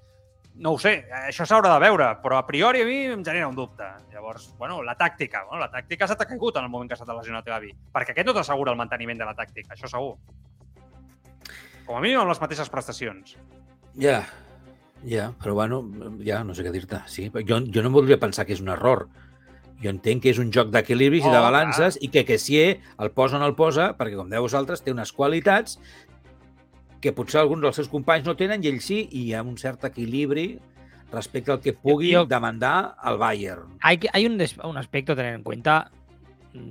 No 0.62 0.74
ho 0.74 0.78
sé, 0.80 1.06
això 1.16 1.46
s'haurà 1.48 1.70
de 1.72 1.80
veure, 1.80 2.10
però 2.20 2.36
a 2.36 2.44
priori 2.44 2.82
a 2.82 2.88
mi 2.88 2.98
em 3.08 3.22
genera 3.24 3.48
un 3.48 3.56
dubte. 3.56 3.86
Llavors, 4.12 4.50
bueno, 4.58 4.82
la 4.84 4.96
tàctica, 5.00 5.46
bueno, 5.48 5.62
la 5.64 5.70
tàctica 5.72 6.08
s'ha 6.08 6.18
caigut 6.18 6.58
en 6.58 6.66
el 6.66 6.72
moment 6.72 6.90
que 6.90 6.98
s'ha 6.98 7.08
lesionat 7.08 7.46
Gavi, 7.48 7.72
perquè 7.94 8.12
aquest 8.12 8.28
no 8.28 8.34
t'assegura 8.36 8.74
el 8.74 8.80
manteniment 8.80 9.22
de 9.22 9.28
la 9.30 9.36
tàctica, 9.38 9.72
això 9.72 9.88
segur. 9.88 10.16
Com 11.86 11.96
a 11.96 12.02
mínim 12.02 12.20
amb 12.20 12.34
les 12.34 12.40
mateixes 12.42 12.68
prestacions. 12.70 13.38
Ja, 13.96 14.20
ja, 15.06 15.32
però 15.42 15.54
bueno, 15.54 15.82
ja 16.24 16.42
no 16.44 16.54
sé 16.54 16.64
què 16.64 16.72
dir-te. 16.72 17.00
Sí, 17.06 17.30
jo, 17.34 17.60
jo 17.66 17.82
no 17.82 17.90
voldria 17.90 18.18
pensar 18.20 18.46
que 18.46 18.52
és 18.54 18.60
un 18.60 18.68
error. 18.68 19.08
Jo 19.82 19.90
entenc 19.90 20.22
que 20.22 20.30
és 20.30 20.38
un 20.38 20.52
joc 20.54 20.68
d'equilibris 20.70 21.24
i 21.26 21.30
de 21.30 21.38
Oh, 21.38 21.42
balances 21.42 21.98
i 22.00 22.08
que 22.08 22.24
Kessier 22.24 22.80
el 23.02 23.10
posa 23.10 23.36
o 23.36 23.40
no 23.42 23.46
el 23.50 23.56
posa 23.58 23.96
perquè, 23.98 24.14
com 24.16 24.28
deu 24.30 24.42
vosaltres, 24.44 24.82
té 24.84 24.92
unes 24.94 25.10
qualitats 25.12 25.78
que 27.02 27.10
potser 27.12 27.40
alguns 27.40 27.62
dels 27.64 27.74
seus 27.80 27.88
companys 27.90 28.24
no 28.28 28.36
tenen 28.38 28.62
i 28.62 28.68
ell 28.70 28.78
sí, 28.80 29.08
i 29.10 29.24
hi 29.26 29.32
ha 29.34 29.42
un 29.42 29.56
cert 29.58 29.82
equilibri 29.88 30.60
respecte 31.10 31.50
al 31.50 31.58
que 31.60 31.72
pugui 31.74 32.12
Jo- 32.14 32.24
demandar 32.30 32.94
el 33.04 33.18
Bayern. 33.18 33.74
Hay, 33.82 33.98
que, 33.98 34.08
hay 34.12 34.24
un, 34.26 34.38
des- 34.38 34.56
un 34.62 34.76
aspecto 34.78 35.12
a 35.12 35.16
tener 35.16 35.34
en 35.34 35.42
cuenta. 35.42 35.90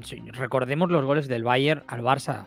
Sí, 0.05 0.21
Recordemos 0.31 0.89
los 0.89 1.03
goles 1.03 1.27
del 1.27 1.43
Bayern 1.43 1.83
al 1.87 2.01
Barça 2.01 2.45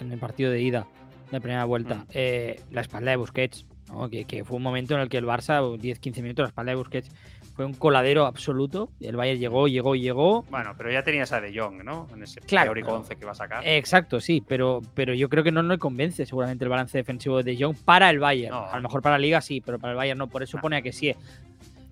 en 0.00 0.10
el 0.10 0.18
partido 0.18 0.50
de 0.50 0.62
ida 0.62 0.86
de 1.30 1.40
primera 1.40 1.64
vuelta. 1.64 1.94
Mm. 1.94 2.06
Eh, 2.10 2.60
la 2.72 2.80
espalda 2.80 3.12
de 3.12 3.16
Busquets, 3.18 3.66
¿no? 3.90 4.08
que, 4.08 4.24
que 4.24 4.44
fue 4.44 4.56
un 4.56 4.62
momento 4.62 4.94
en 4.94 5.00
el 5.00 5.08
que 5.08 5.18
el 5.18 5.26
Barça, 5.26 5.60
10-15 5.78 6.22
minutos, 6.22 6.42
la 6.44 6.48
espalda 6.48 6.70
de 6.72 6.76
Busquets 6.76 7.10
fue 7.54 7.64
un 7.66 7.74
coladero 7.74 8.24
absoluto. 8.26 8.88
El 9.00 9.16
Bayern 9.16 9.38
llegó, 9.40 9.68
llegó, 9.68 9.94
llegó. 9.94 10.42
Bueno, 10.50 10.72
pero 10.78 10.90
ya 10.90 11.02
tenías 11.02 11.30
a 11.32 11.40
De 11.40 11.52
Jong, 11.58 11.82
¿no? 11.84 12.06
En 12.14 12.22
ese 12.22 12.40
Claro, 12.40 12.68
teórico 12.68 12.86
pero- 12.88 12.98
11 13.00 13.16
que 13.16 13.24
va 13.26 13.32
a 13.32 13.34
sacar. 13.34 13.66
Exacto, 13.66 14.20
sí, 14.20 14.42
pero, 14.46 14.80
pero 14.94 15.12
yo 15.14 15.28
creo 15.28 15.44
que 15.44 15.52
no 15.52 15.62
le 15.62 15.76
convence 15.78 16.24
seguramente 16.24 16.64
el 16.64 16.70
balance 16.70 16.96
defensivo 16.96 17.42
de 17.42 17.54
De 17.54 17.62
Jong 17.62 17.76
para 17.84 18.08
el 18.08 18.18
Bayern. 18.18 18.52
No. 18.54 18.64
A 18.66 18.76
lo 18.76 18.82
mejor 18.82 19.02
para 19.02 19.16
la 19.16 19.20
Liga 19.20 19.40
sí, 19.40 19.60
pero 19.60 19.78
para 19.78 19.92
el 19.92 19.96
Bayern 19.96 20.18
no. 20.18 20.28
Por 20.28 20.42
eso 20.42 20.56
No. 20.56 20.62
pone 20.62 20.76
a 20.76 20.82
que 20.82 20.92
sí. 20.92 21.14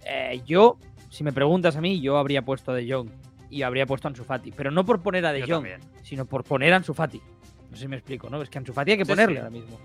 Eh, 0.06 0.40
yo, 0.46 0.78
si 1.10 1.22
me 1.24 1.32
preguntas 1.32 1.76
a 1.76 1.80
mí, 1.80 2.00
yo 2.00 2.16
habría 2.16 2.42
puesto 2.42 2.72
a 2.72 2.74
De 2.74 2.90
Jong 2.90 3.08
y 3.50 3.62
habría 3.62 3.84
puesto 3.86 4.08
a 4.08 4.10
Ansu 4.10 4.24
Fati. 4.24 4.52
Pero 4.52 4.70
no 4.70 4.84
por 4.86 5.02
poner 5.02 5.26
a 5.26 5.32
De 5.32 5.40
Yo 5.40 5.46
Jong, 5.46 5.54
también. 5.68 5.80
sino 6.02 6.24
por 6.24 6.44
poner 6.44 6.72
a 6.72 6.76
Ansu 6.76 6.94
Fati. 6.94 7.20
No 7.70 7.76
sé 7.76 7.82
si 7.82 7.88
me 7.88 7.96
explico, 7.96 8.30
¿no? 8.30 8.40
Es 8.40 8.48
que 8.48 8.56
a 8.56 8.60
Ansu 8.60 8.72
Fati 8.72 8.92
hay 8.92 8.96
que 8.98 9.04
Sí, 9.04 9.10
ponerle 9.10 9.34
sí. 9.34 9.38
ahora 9.40 9.50
mismo. 9.50 9.78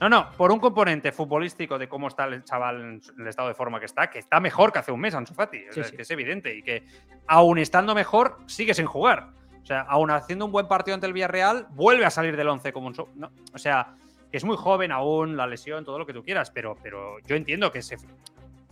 No, 0.00 0.08
no, 0.08 0.30
por 0.32 0.50
un 0.52 0.58
componente 0.60 1.12
futbolístico 1.12 1.78
de 1.78 1.88
cómo 1.88 2.08
está 2.08 2.24
el 2.24 2.42
chaval 2.44 2.80
en 2.80 3.00
el 3.18 3.26
estado 3.28 3.48
de 3.48 3.54
forma 3.54 3.78
que 3.80 3.86
está, 3.86 4.08
que 4.10 4.18
está 4.18 4.40
mejor 4.40 4.72
que 4.72 4.78
hace 4.78 4.92
un 4.92 5.00
mes 5.00 5.14
Ansu 5.14 5.34
Fati, 5.34 5.58
o 5.68 5.72
Sí, 5.72 5.80
sea, 5.80 5.84
sí. 5.84 5.96
que 5.96 6.02
es 6.02 6.10
evidente 6.10 6.54
y 6.54 6.62
que 6.62 6.84
aún 7.26 7.58
estando 7.58 7.94
mejor 7.94 8.38
sigue 8.46 8.74
sin 8.74 8.86
jugar. 8.86 9.30
O 9.62 9.66
sea, 9.66 9.82
aún 9.82 10.10
haciendo 10.10 10.46
un 10.46 10.52
buen 10.52 10.66
partido 10.68 10.94
ante 10.94 11.06
el 11.06 11.12
Villarreal, 11.12 11.66
vuelve 11.70 12.04
a 12.06 12.10
salir 12.10 12.36
del 12.36 12.48
11 12.48 12.72
como 12.72 12.86
un 12.86 12.94
so- 12.94 13.08
no, 13.14 13.30
o 13.52 13.58
sea, 13.58 13.94
que 14.30 14.36
es 14.38 14.44
muy 14.44 14.56
joven 14.56 14.90
aún, 14.92 15.36
la 15.36 15.46
lesión, 15.46 15.84
todo 15.84 15.98
lo 15.98 16.06
que 16.06 16.12
tú 16.14 16.22
quieras, 16.22 16.50
pero, 16.50 16.76
pero 16.82 17.18
yo 17.26 17.36
entiendo 17.36 17.70
que 17.70 17.82
se 17.82 17.96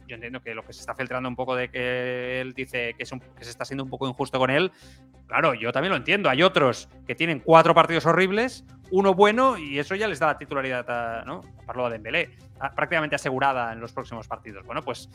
yo 0.08 0.16
entiendo 0.16 0.40
que 0.40 0.54
lo 0.54 0.64
que 0.64 0.72
se 0.72 0.80
está 0.80 0.94
filtrando 0.94 1.28
un 1.28 1.36
poco 1.36 1.54
de 1.54 1.68
que 1.70 2.40
él 2.40 2.52
dice 2.54 2.94
que, 2.96 3.04
es 3.04 3.12
un- 3.12 3.20
que 3.20 3.44
se 3.44 3.50
está 3.50 3.64
siendo 3.64 3.84
un 3.84 3.90
poco 3.90 4.08
injusto 4.08 4.38
con 4.38 4.50
él, 4.50 4.72
claro, 5.26 5.54
yo 5.54 5.70
también 5.70 5.90
lo 5.90 5.96
entiendo. 5.96 6.28
Hay 6.28 6.42
otros 6.42 6.88
que 7.06 7.14
tienen 7.14 7.38
cuatro 7.40 7.74
partidos 7.74 8.06
horribles, 8.06 8.64
uno 8.90 9.14
bueno, 9.14 9.56
y 9.58 9.78
eso 9.78 9.94
ya 9.94 10.08
les 10.08 10.18
da 10.18 10.26
la 10.28 10.38
titularidad, 10.38 10.88
a, 10.90 11.24
¿no? 11.24 11.42
Parlo 11.66 11.84
de 11.86 11.92
Dembélé, 11.92 12.30
a- 12.58 12.74
prácticamente 12.74 13.14
asegurada 13.16 13.72
en 13.72 13.80
los 13.80 13.92
próximos 13.92 14.26
partidos. 14.26 14.64
Bueno, 14.66 14.82
pues 14.82 15.08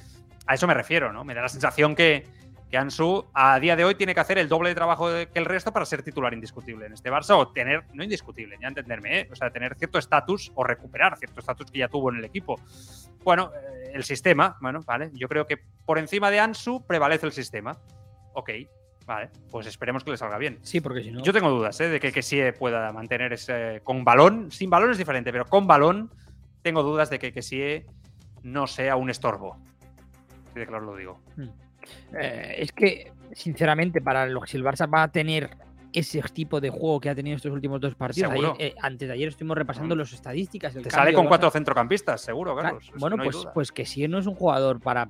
a 0.46 0.54
eso 0.54 0.68
me 0.68 0.74
refiero, 0.74 1.12
¿no? 1.12 1.24
Me 1.26 1.34
da 1.34 1.42
la 1.42 1.50
sensación 1.50 1.96
que, 1.96 2.26
que 2.70 2.78
Ansu 2.78 3.28
a 3.36 3.60
día 3.60 3.76
de 3.76 3.86
hoy 3.86 3.94
tiene 3.96 4.14
que 4.16 4.20
hacer 4.20 4.38
el 4.40 4.48
doble 4.50 4.70
de 4.70 4.76
trabajo 4.76 5.08
que 5.08 5.30
el 5.40 5.46
resto 5.46 5.72
para 5.72 5.86
ser 5.86 6.02
titular 6.02 6.34
indiscutible 6.34 6.88
en 6.88 6.94
este 6.94 7.12
Barça 7.12 7.36
o 7.38 7.48
tener, 7.50 7.84
no 7.94 8.04
indiscutible, 8.04 8.58
ya 8.60 8.68
entenderme, 8.68 9.20
¿eh? 9.22 9.30
o 9.32 9.36
sea, 9.36 9.52
tener 9.52 9.76
cierto 9.76 10.00
estatus 10.00 10.52
o 10.56 10.64
recuperar 10.64 11.16
cierto 11.18 11.40
estatus 11.40 11.70
que 11.72 11.78
ya 11.80 11.88
tuvo 11.88 12.12
en 12.12 12.18
el 12.18 12.26
equipo. 12.26 12.60
Bueno, 13.24 13.52
el 13.94 14.04
sistema, 14.04 14.58
bueno, 14.60 14.82
vale, 14.86 15.12
yo 15.14 15.28
creo 15.28 15.46
que 15.46 15.58
por 15.86 16.00
encima 16.00 16.32
de 16.32 16.40
Ansu 16.40 16.86
prevalece 16.86 17.26
el 17.26 17.32
sistema. 17.32 17.78
Ok, 18.34 18.50
vale, 19.06 19.30
pues 19.52 19.68
esperemos 19.68 20.04
que 20.04 20.12
le 20.12 20.18
salga 20.18 20.38
bien. 20.38 20.60
Sí, 20.64 20.82
porque 20.82 21.04
si 21.04 21.12
no. 21.12 21.22
Yo 21.22 21.32
tengo 21.32 21.50
dudas 21.50 21.80
¿eh? 21.80 21.88
de 21.88 22.00
que, 22.00 22.12
que 22.12 22.24
sí 22.24 22.42
pueda 22.58 22.92
mantener 22.92 23.34
ese 23.34 23.82
con 23.84 24.04
balón. 24.04 24.52
Sin 24.52 24.70
balón 24.70 24.92
es 24.92 24.98
diferente, 24.98 25.32
pero 25.32 25.46
con 25.46 25.68
balón 25.68 26.12
tengo 26.64 26.82
dudas 26.82 27.10
de 27.10 27.20
que, 27.20 27.32
que 27.32 27.44
sí 27.44 27.84
no 28.42 28.66
sea 28.66 28.96
un 28.96 29.10
estorbo. 29.10 29.58
Sí, 30.54 30.60
de 30.60 30.66
claro 30.66 30.86
lo 30.86 30.96
digo. 30.96 31.22
Eh, 32.14 32.56
es 32.58 32.72
que, 32.72 33.12
sinceramente, 33.34 34.02
para 34.02 34.26
lo 34.26 34.42
que 34.42 34.48
si 34.48 34.58
el 34.58 34.64
Barça 34.64 34.92
va 34.92 35.04
a 35.04 35.12
tener 35.12 35.52
ese 35.94 36.22
tipo 36.22 36.60
de 36.60 36.70
juego 36.70 37.00
que 37.00 37.10
ha 37.10 37.16
tenido 37.16 37.38
estos 37.38 37.52
últimos 37.52 37.80
dos 37.80 37.96
partidos, 37.96 38.32
ayer, 38.32 38.52
eh, 38.60 38.76
antes 38.82 39.08
de 39.08 39.14
ayer 39.14 39.30
estuvimos 39.30 39.58
repasando 39.58 39.96
Mm. 39.96 40.00
las 40.00 40.12
estadísticas. 40.14 40.74
del 40.74 40.84
Te 40.84 40.90
cambio 40.90 41.06
sale 41.06 41.14
con 41.16 41.28
cuatro 41.28 41.50
centrocampistas, 41.52 42.20
seguro, 42.22 42.56
Carlos. 42.56 42.92
Bueno, 42.98 43.16
no 43.18 43.24
pues, 43.24 43.48
pues 43.54 43.72
que 43.72 43.86
si 43.86 44.08
no 44.08 44.18
es 44.18 44.26
un 44.26 44.36
jugador 44.36 44.80
para 44.80 45.10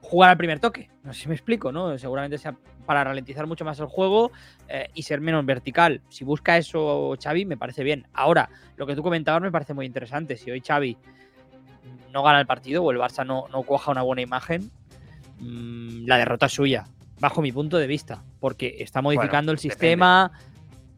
jugar 0.00 0.30
al 0.30 0.36
primer 0.38 0.58
toque, 0.60 0.88
no 1.02 1.12
sé 1.12 1.22
si 1.22 1.28
me 1.28 1.34
explico, 1.34 1.70
¿no? 1.72 1.98
Seguramente 1.98 2.38
sea 2.38 2.56
para 2.86 3.04
ralentizar 3.04 3.46
mucho 3.46 3.66
más 3.66 3.78
el 3.80 3.86
juego 3.86 4.30
eh, 4.68 4.88
y 4.94 5.02
ser 5.02 5.20
menos 5.20 5.44
vertical. 5.44 6.00
Si 6.08 6.24
busca 6.24 6.56
eso 6.56 7.14
Xavi, 7.22 7.44
me 7.44 7.58
parece 7.58 7.84
bien. 7.84 8.06
Ahora, 8.14 8.48
lo 8.76 8.86
que 8.86 8.96
tú 8.96 9.02
comentabas 9.02 9.42
me 9.42 9.52
parece 9.52 9.74
muy 9.74 9.84
interesante. 9.84 10.38
Si 10.38 10.50
hoy 10.50 10.62
Xavi 10.66 10.96
no 12.12 12.22
gana 12.22 12.40
el 12.40 12.46
partido 12.46 12.82
o 12.82 12.90
el 12.90 12.96
Barça 12.98 13.26
no, 13.26 13.46
no 13.48 13.62
cuaja 13.64 13.90
una 13.90 14.00
buena 14.02 14.22
imagen, 14.22 14.70
mm, 15.40 16.06
la 16.06 16.16
derrota 16.16 16.46
es 16.46 16.52
suya, 16.52 16.86
bajo 17.20 17.42
mi 17.42 17.52
punto 17.52 17.78
de 17.78 17.86
vista, 17.86 18.22
porque 18.40 18.76
está 18.80 19.02
modificando 19.02 19.52
el 19.52 19.56
depende. 19.58 19.74
sistema. 19.74 20.30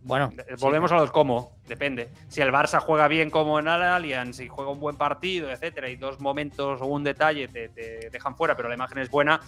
Bueno, 0.02 0.32
Eh, 0.36 0.44
sí, 0.48 0.54
Volvemos 0.64 0.90
a 0.92 0.96
los 0.96 1.10
cómo, 1.10 1.52
depende. 1.68 2.08
Si 2.28 2.40
el 2.40 2.50
Barça 2.50 2.80
juega 2.80 3.06
bien 3.06 3.28
como 3.30 3.58
en 3.58 3.66
el 3.68 3.82
Allianz 3.82 4.40
y 4.40 4.48
juega 4.48 4.70
un 4.70 4.80
buen 4.80 4.96
partido, 4.96 5.50
etcétera, 5.50 5.90
y 5.90 5.96
dos 5.96 6.20
momentos 6.20 6.80
o 6.80 6.86
un 6.86 7.04
detalle 7.04 7.48
te, 7.48 7.68
te 7.68 8.08
dejan 8.10 8.34
fuera, 8.34 8.56
pero 8.56 8.68
la 8.70 8.74
imagen 8.76 8.96
es 8.98 9.10
buena, 9.10 9.40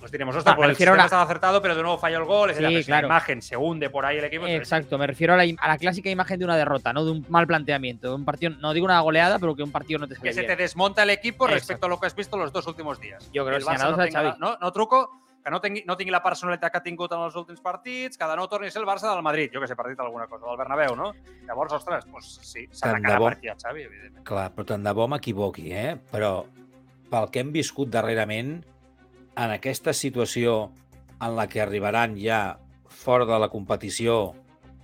pues 0.00 0.10
diremos, 0.10 0.34
ostras, 0.34 0.54
Ah, 0.54 0.56
pues 0.56 0.70
el 0.70 0.76
sistema 0.76 0.96
la- 0.96 1.04
estaba 1.04 1.22
acertado, 1.22 1.60
pero 1.60 1.76
de 1.76 1.82
nuevo 1.82 1.98
falla 1.98 2.16
el 2.16 2.24
gol, 2.24 2.48
etcétera. 2.50 2.70
Sí, 2.70 2.76
si 2.78 2.84
claro. 2.86 3.06
la 3.06 3.14
imagen 3.14 3.42
se 3.42 3.54
hunde 3.58 3.90
por 3.90 4.06
ahí 4.06 4.16
el 4.16 4.24
equipo. 4.24 4.46
Exacto, 4.46 4.96
me 4.96 5.06
refiero 5.06 5.34
a 5.34 5.36
la, 5.36 5.44
a 5.58 5.68
la 5.68 5.76
clásica 5.78 6.08
imagen 6.08 6.38
de 6.38 6.46
una 6.46 6.56
derrota, 6.56 6.94
no 6.94 7.04
de 7.04 7.10
un 7.10 7.26
mal 7.28 7.46
planteamiento, 7.46 8.08
de 8.08 8.14
un 8.14 8.24
partido, 8.24 8.54
no 8.60 8.72
digo 8.72 8.86
una 8.86 8.98
goleada, 9.00 9.38
pero 9.38 9.54
que 9.54 9.62
un 9.62 9.70
partido 9.72 9.98
no 10.00 10.08
te 10.08 10.14
sale 10.16 10.30
que 10.30 10.34
se 10.34 10.40
bien. 10.40 10.56
te 10.56 10.62
desmonta 10.62 11.02
el 11.02 11.10
equipo 11.10 11.44
Exacto. 11.44 11.54
respecto 11.60 11.86
a 11.86 11.88
lo 11.90 12.00
que 12.00 12.06
has 12.06 12.16
visto 12.16 12.38
los 12.38 12.50
dos 12.50 12.66
últimos 12.66 12.98
días. 12.98 13.28
Jo 13.32 13.44
crec 13.44 13.58
el 13.58 13.62
que 13.62 13.68
Barça 13.70 13.72
senyalados 13.76 13.98
no, 13.98 14.04
tenga, 14.04 14.20
Xavi. 14.22 14.40
no, 14.40 14.56
no 14.58 14.72
truco, 14.72 15.10
que 15.42 15.50
no 15.50 15.60
tingui, 15.60 15.82
no 15.86 15.96
tingui 15.98 16.14
la 16.14 16.22
personalitat 16.22 16.72
que 16.72 16.78
ha 16.78 16.84
tingut 16.84 17.12
en 17.12 17.24
els 17.26 17.36
últims 17.38 17.60
partits, 17.62 18.18
que 18.18 18.28
de 18.30 18.36
no 18.38 18.46
torni 18.48 18.70
a 18.70 18.74
ser 18.74 18.82
el 18.82 18.88
Barça 18.88 19.10
del 19.10 19.22
Madrid, 19.26 19.50
jo 19.54 19.62
que 19.62 19.68
sé, 19.70 19.76
partit 19.78 20.00
alguna 20.00 20.28
cosa, 20.30 20.46
del 20.46 20.60
Bernabéu, 20.60 20.96
no? 20.98 21.12
Llavors, 21.48 21.74
ostres, 21.78 22.06
doncs 22.06 22.34
sí, 22.46 22.66
Tant 22.66 22.72
de 22.72 22.78
s'atacarà 22.78 23.18
bo. 23.18 23.30
per 23.30 23.38
aquí 23.38 23.50
a 23.50 23.56
Xavi, 23.58 23.86
evidentment. 23.88 24.26
Clar, 24.28 24.48
però 24.54 24.68
tant 24.72 24.86
de 24.86 24.92
bo 24.94 25.08
m'equivoqui, 25.10 25.72
eh? 25.72 25.96
Però 26.12 26.32
pel 27.10 27.28
que 27.32 27.42
hem 27.42 27.50
viscut 27.52 27.90
darrerament, 27.90 28.60
en 29.32 29.50
aquesta 29.50 29.92
situació 29.96 30.72
en 31.22 31.36
la 31.36 31.48
que 31.48 31.62
arribaran 31.62 32.16
ja 32.20 32.58
fora 32.86 33.26
de 33.26 33.38
la 33.40 33.48
competició 33.48 34.34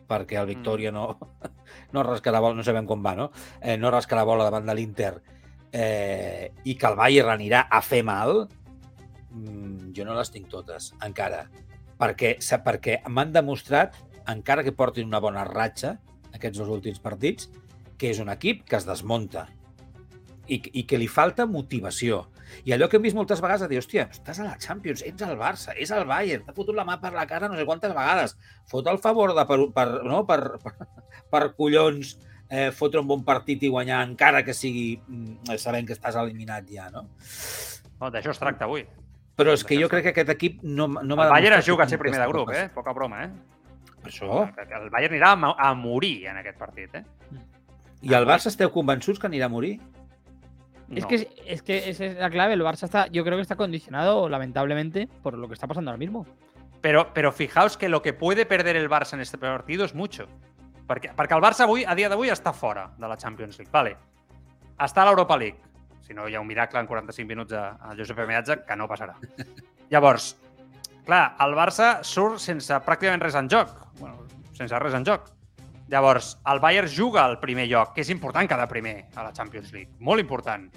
perquè 0.09 0.39
el 0.41 0.49
Victòria 0.49 0.91
no, 0.91 1.19
no 1.95 2.03
rascarà 2.07 2.41
bola, 2.41 2.57
no 2.57 2.65
sabem 2.65 2.87
com 2.89 3.03
va, 3.05 3.15
no? 3.15 3.31
Eh, 3.61 3.77
no 3.77 3.93
rascarà 3.93 4.25
bola 4.25 4.47
davant 4.49 4.67
de 4.67 4.75
l'Inter 4.75 5.13
eh, 5.73 6.53
i 6.65 6.75
que 6.81 6.89
el 6.89 6.97
Bayern 6.97 7.35
anirà 7.35 7.67
a 7.69 7.83
fer 7.85 8.03
mal, 8.07 8.47
mm, 8.49 8.58
jo 9.97 10.07
no 10.07 10.17
les 10.19 10.33
tinc 10.35 10.49
totes, 10.53 10.93
encara. 11.05 11.47
Perquè, 11.99 12.37
perquè 12.65 13.01
m'han 13.11 13.33
demostrat, 13.35 13.97
encara 14.31 14.65
que 14.65 14.75
portin 14.77 15.09
una 15.09 15.23
bona 15.23 15.45
ratxa, 15.49 15.97
aquests 16.35 16.61
dos 16.61 16.71
últims 16.71 17.01
partits, 17.03 17.49
que 17.99 18.13
és 18.13 18.21
un 18.23 18.31
equip 18.31 18.65
que 18.69 18.79
es 18.79 18.87
desmunta 18.87 19.49
i, 20.47 20.61
i 20.81 20.85
que 20.89 20.99
li 21.01 21.09
falta 21.11 21.47
motivació. 21.51 22.27
I 22.65 22.73
allò 22.73 22.89
que 22.89 22.97
hem 22.97 23.05
vist 23.05 23.17
moltes 23.17 23.43
vegades 23.45 23.65
de 23.65 23.69
dir, 23.73 23.81
hòstia, 23.83 24.07
estàs 24.15 24.39
a 24.41 24.47
la 24.47 24.57
Champions, 24.63 25.03
ets 25.05 25.25
el 25.27 25.35
Barça, 25.41 25.75
és 25.77 25.91
el 25.93 26.07
Bayern, 26.09 26.47
t'ha 26.47 26.55
fotut 26.57 26.77
la 26.77 26.87
mà 26.89 26.97
per 27.03 27.13
la 27.17 27.27
cara 27.29 27.51
no 27.51 27.59
sé 27.59 27.67
quantes 27.69 27.93
vegades. 27.93 28.37
Fot 28.71 28.89
el 28.89 29.01
favor 29.05 29.35
de 29.37 29.45
per, 29.49 29.59
per, 29.75 29.87
no, 30.09 30.23
per, 30.29 30.41
per, 30.63 30.89
per 31.35 31.43
collons 31.59 32.15
eh, 32.49 32.71
fotre 32.73 33.03
un 33.03 33.11
bon 33.11 33.25
partit 33.27 33.67
i 33.67 33.73
guanyar 33.73 34.01
encara 34.07 34.45
que 34.47 34.57
sigui 34.57 34.95
mm, 35.01 35.59
sabent 35.61 35.89
que 35.89 35.97
estàs 35.99 36.17
eliminat 36.17 36.71
ja, 36.73 36.89
no? 36.95 37.05
No, 37.99 38.11
D'això 38.15 38.33
es 38.33 38.41
tracta 38.41 38.69
avui. 38.69 38.87
Però 39.39 39.53
és 39.55 39.63
que 39.65 39.77
jo 39.81 39.89
crec 39.89 40.03
que 40.09 40.11
aquest 40.17 40.33
equip 40.35 40.63
no, 40.67 40.89
no 40.89 41.17
m'ha 41.17 41.29
el 41.29 41.31
Bayern 41.37 41.59
es 41.61 41.67
juga 41.69 41.85
a 41.85 41.89
ser 41.89 41.99
primer 41.99 42.19
de 42.21 42.27
grup, 42.27 42.51
eh? 42.51 42.69
Poca 42.75 42.93
broma, 42.93 43.23
eh? 43.25 43.31
Per 44.03 44.11
això. 44.11 44.49
El 44.67 44.91
Bayern 44.91 45.15
anirà 45.15 45.31
a, 45.33 45.37
mo- 45.37 45.55
a 45.57 45.73
morir 45.79 46.27
en 46.27 46.37
aquest 46.43 46.59
partit, 46.59 46.95
eh? 46.99 47.05
I 48.03 48.15
el 48.15 48.27
Barça 48.27 48.51
esteu 48.51 48.71
convençuts 48.75 49.19
que 49.19 49.27
anirà 49.31 49.47
a 49.47 49.53
morir? 49.55 49.79
Es 50.91 51.03
No. 51.05 51.09
que, 51.09 51.29
es 51.47 51.63
que 51.63 51.91
esa 51.91 52.05
es 52.07 52.17
la 52.17 52.31
clave. 52.31 52.55
El 52.55 52.63
Barça 52.63 52.85
está, 52.85 53.07
yo 53.09 53.23
creo 53.25 53.37
que 53.37 53.43
está 53.43 53.57
condicionado, 53.57 54.29
lamentablemente, 54.29 55.07
por 55.23 55.37
lo 55.37 55.47
que 55.47 55.55
está 55.55 55.67
pasando 55.67 55.91
ahora 55.91 55.99
mismo. 55.99 56.27
Pero, 56.81 57.13
pero 57.13 57.31
fijaos 57.33 57.77
que 57.77 57.89
lo 57.89 58.01
que 58.03 58.13
puede 58.15 58.47
perder 58.47 58.77
el 58.77 58.89
Barça 58.89 59.13
en 59.15 59.21
este 59.21 59.37
partido 59.37 59.85
és 59.85 59.95
mucho. 59.95 60.27
Perquè, 60.89 61.13
perquè 61.15 61.35
el 61.37 61.43
Barça 61.43 61.65
avui, 61.67 61.85
a 61.85 61.95
dia 61.95 62.09
d'avui 62.09 62.31
està 62.31 62.55
fora 62.55 62.89
de 62.97 63.07
la 63.07 63.17
Champions 63.19 63.59
League. 63.59 63.71
Vale. 63.71 63.97
Està 64.81 65.03
a 65.03 65.11
l'Europa 65.11 65.37
League. 65.37 65.59
Si 66.09 66.15
no, 66.17 66.25
hi 66.25 66.35
ha 66.35 66.41
un 66.41 66.49
miracle 66.49 66.81
en 66.81 66.87
45 66.89 67.29
minuts 67.29 67.53
a, 67.53 67.67
a 67.77 67.95
Josep 67.95 68.23
Meatge, 68.25 68.63
que 68.65 68.77
no 68.81 68.89
passarà. 68.89 69.19
Llavors, 69.93 70.31
clar, 71.05 71.35
el 71.45 71.53
Barça 71.59 71.99
surt 72.01 72.41
sense 72.41 72.79
pràcticament 72.87 73.21
res 73.21 73.37
en 73.37 73.51
joc. 73.53 73.75
Bueno, 74.01 74.25
sense 74.57 74.81
res 74.81 74.97
en 74.97 75.05
joc. 75.05 75.29
Llavors, 75.93 76.35
el 76.49 76.61
Bayern 76.65 76.89
juga 76.89 77.27
al 77.27 77.37
primer 77.45 77.67
lloc, 77.69 77.93
que 77.93 78.01
és 78.01 78.13
important 78.13 78.49
quedar 78.49 78.69
primer 78.73 78.97
a 79.17 79.29
la 79.29 79.35
Champions 79.37 79.69
League. 79.77 79.93
Molt 80.01 80.25
important. 80.25 80.71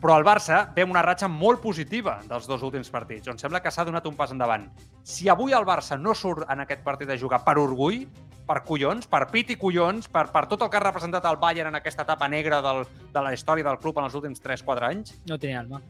Però 0.00 0.16
el 0.16 0.24
Barça 0.24 0.62
ve 0.74 0.84
una 0.84 1.02
ratxa 1.04 1.28
molt 1.28 1.60
positiva 1.60 2.18
dels 2.28 2.46
dos 2.48 2.62
últims 2.64 2.88
partits, 2.88 3.28
on 3.28 3.36
sembla 3.38 3.60
que 3.60 3.70
s'ha 3.70 3.84
donat 3.84 4.06
un 4.08 4.16
pas 4.16 4.30
endavant. 4.32 4.64
Si 5.04 5.28
avui 5.28 5.52
el 5.52 5.66
Barça 5.68 5.98
no 6.00 6.14
surt 6.16 6.46
en 6.48 6.62
aquest 6.64 6.80
partit 6.86 7.10
a 7.12 7.18
jugar 7.20 7.42
per 7.44 7.58
orgull, 7.60 8.06
per 8.48 8.62
collons, 8.66 9.04
per 9.06 9.26
pit 9.30 9.52
i 9.52 9.56
collons, 9.60 10.08
per, 10.08 10.24
per 10.32 10.46
tot 10.50 10.64
el 10.64 10.70
que 10.72 10.78
ha 10.80 10.82
representat 10.82 11.26
el 11.28 11.36
Bayern 11.38 11.68
en 11.68 11.76
aquesta 11.78 12.02
etapa 12.08 12.26
negra 12.32 12.62
del, 12.64 12.80
de 13.12 13.22
la 13.22 13.34
història 13.36 13.66
del 13.68 13.78
club 13.78 14.00
en 14.00 14.08
els 14.08 14.16
últims 14.16 14.40
3-4 14.42 14.88
anys, 14.88 15.12
No 15.28 15.38
tiene 15.38 15.58
alma. 15.60 15.82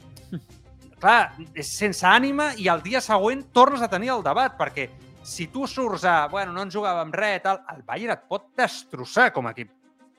clar, 0.99 1.31
és 1.55 1.71
sense 1.71 2.05
ànima 2.05 2.51
i 2.61 2.67
el 2.69 2.83
dia 2.83 3.01
següent 3.01 3.47
tornes 3.55 3.81
a 3.81 3.89
tenir 3.89 4.11
el 4.13 4.21
debat, 4.27 4.53
perquè 4.59 4.89
si 5.23 5.47
tu 5.47 5.65
surts 5.67 6.03
a, 6.05 6.27
bueno, 6.27 6.51
no 6.53 6.61
ens 6.67 6.75
jugàvem 6.75 7.13
res, 7.15 7.41
tal, 7.47 7.63
el 7.73 7.81
Bayern 7.87 8.13
et 8.17 8.27
pot 8.29 8.51
destrossar 8.57 9.31
com 9.33 9.47
a 9.47 9.55
equip. 9.55 9.71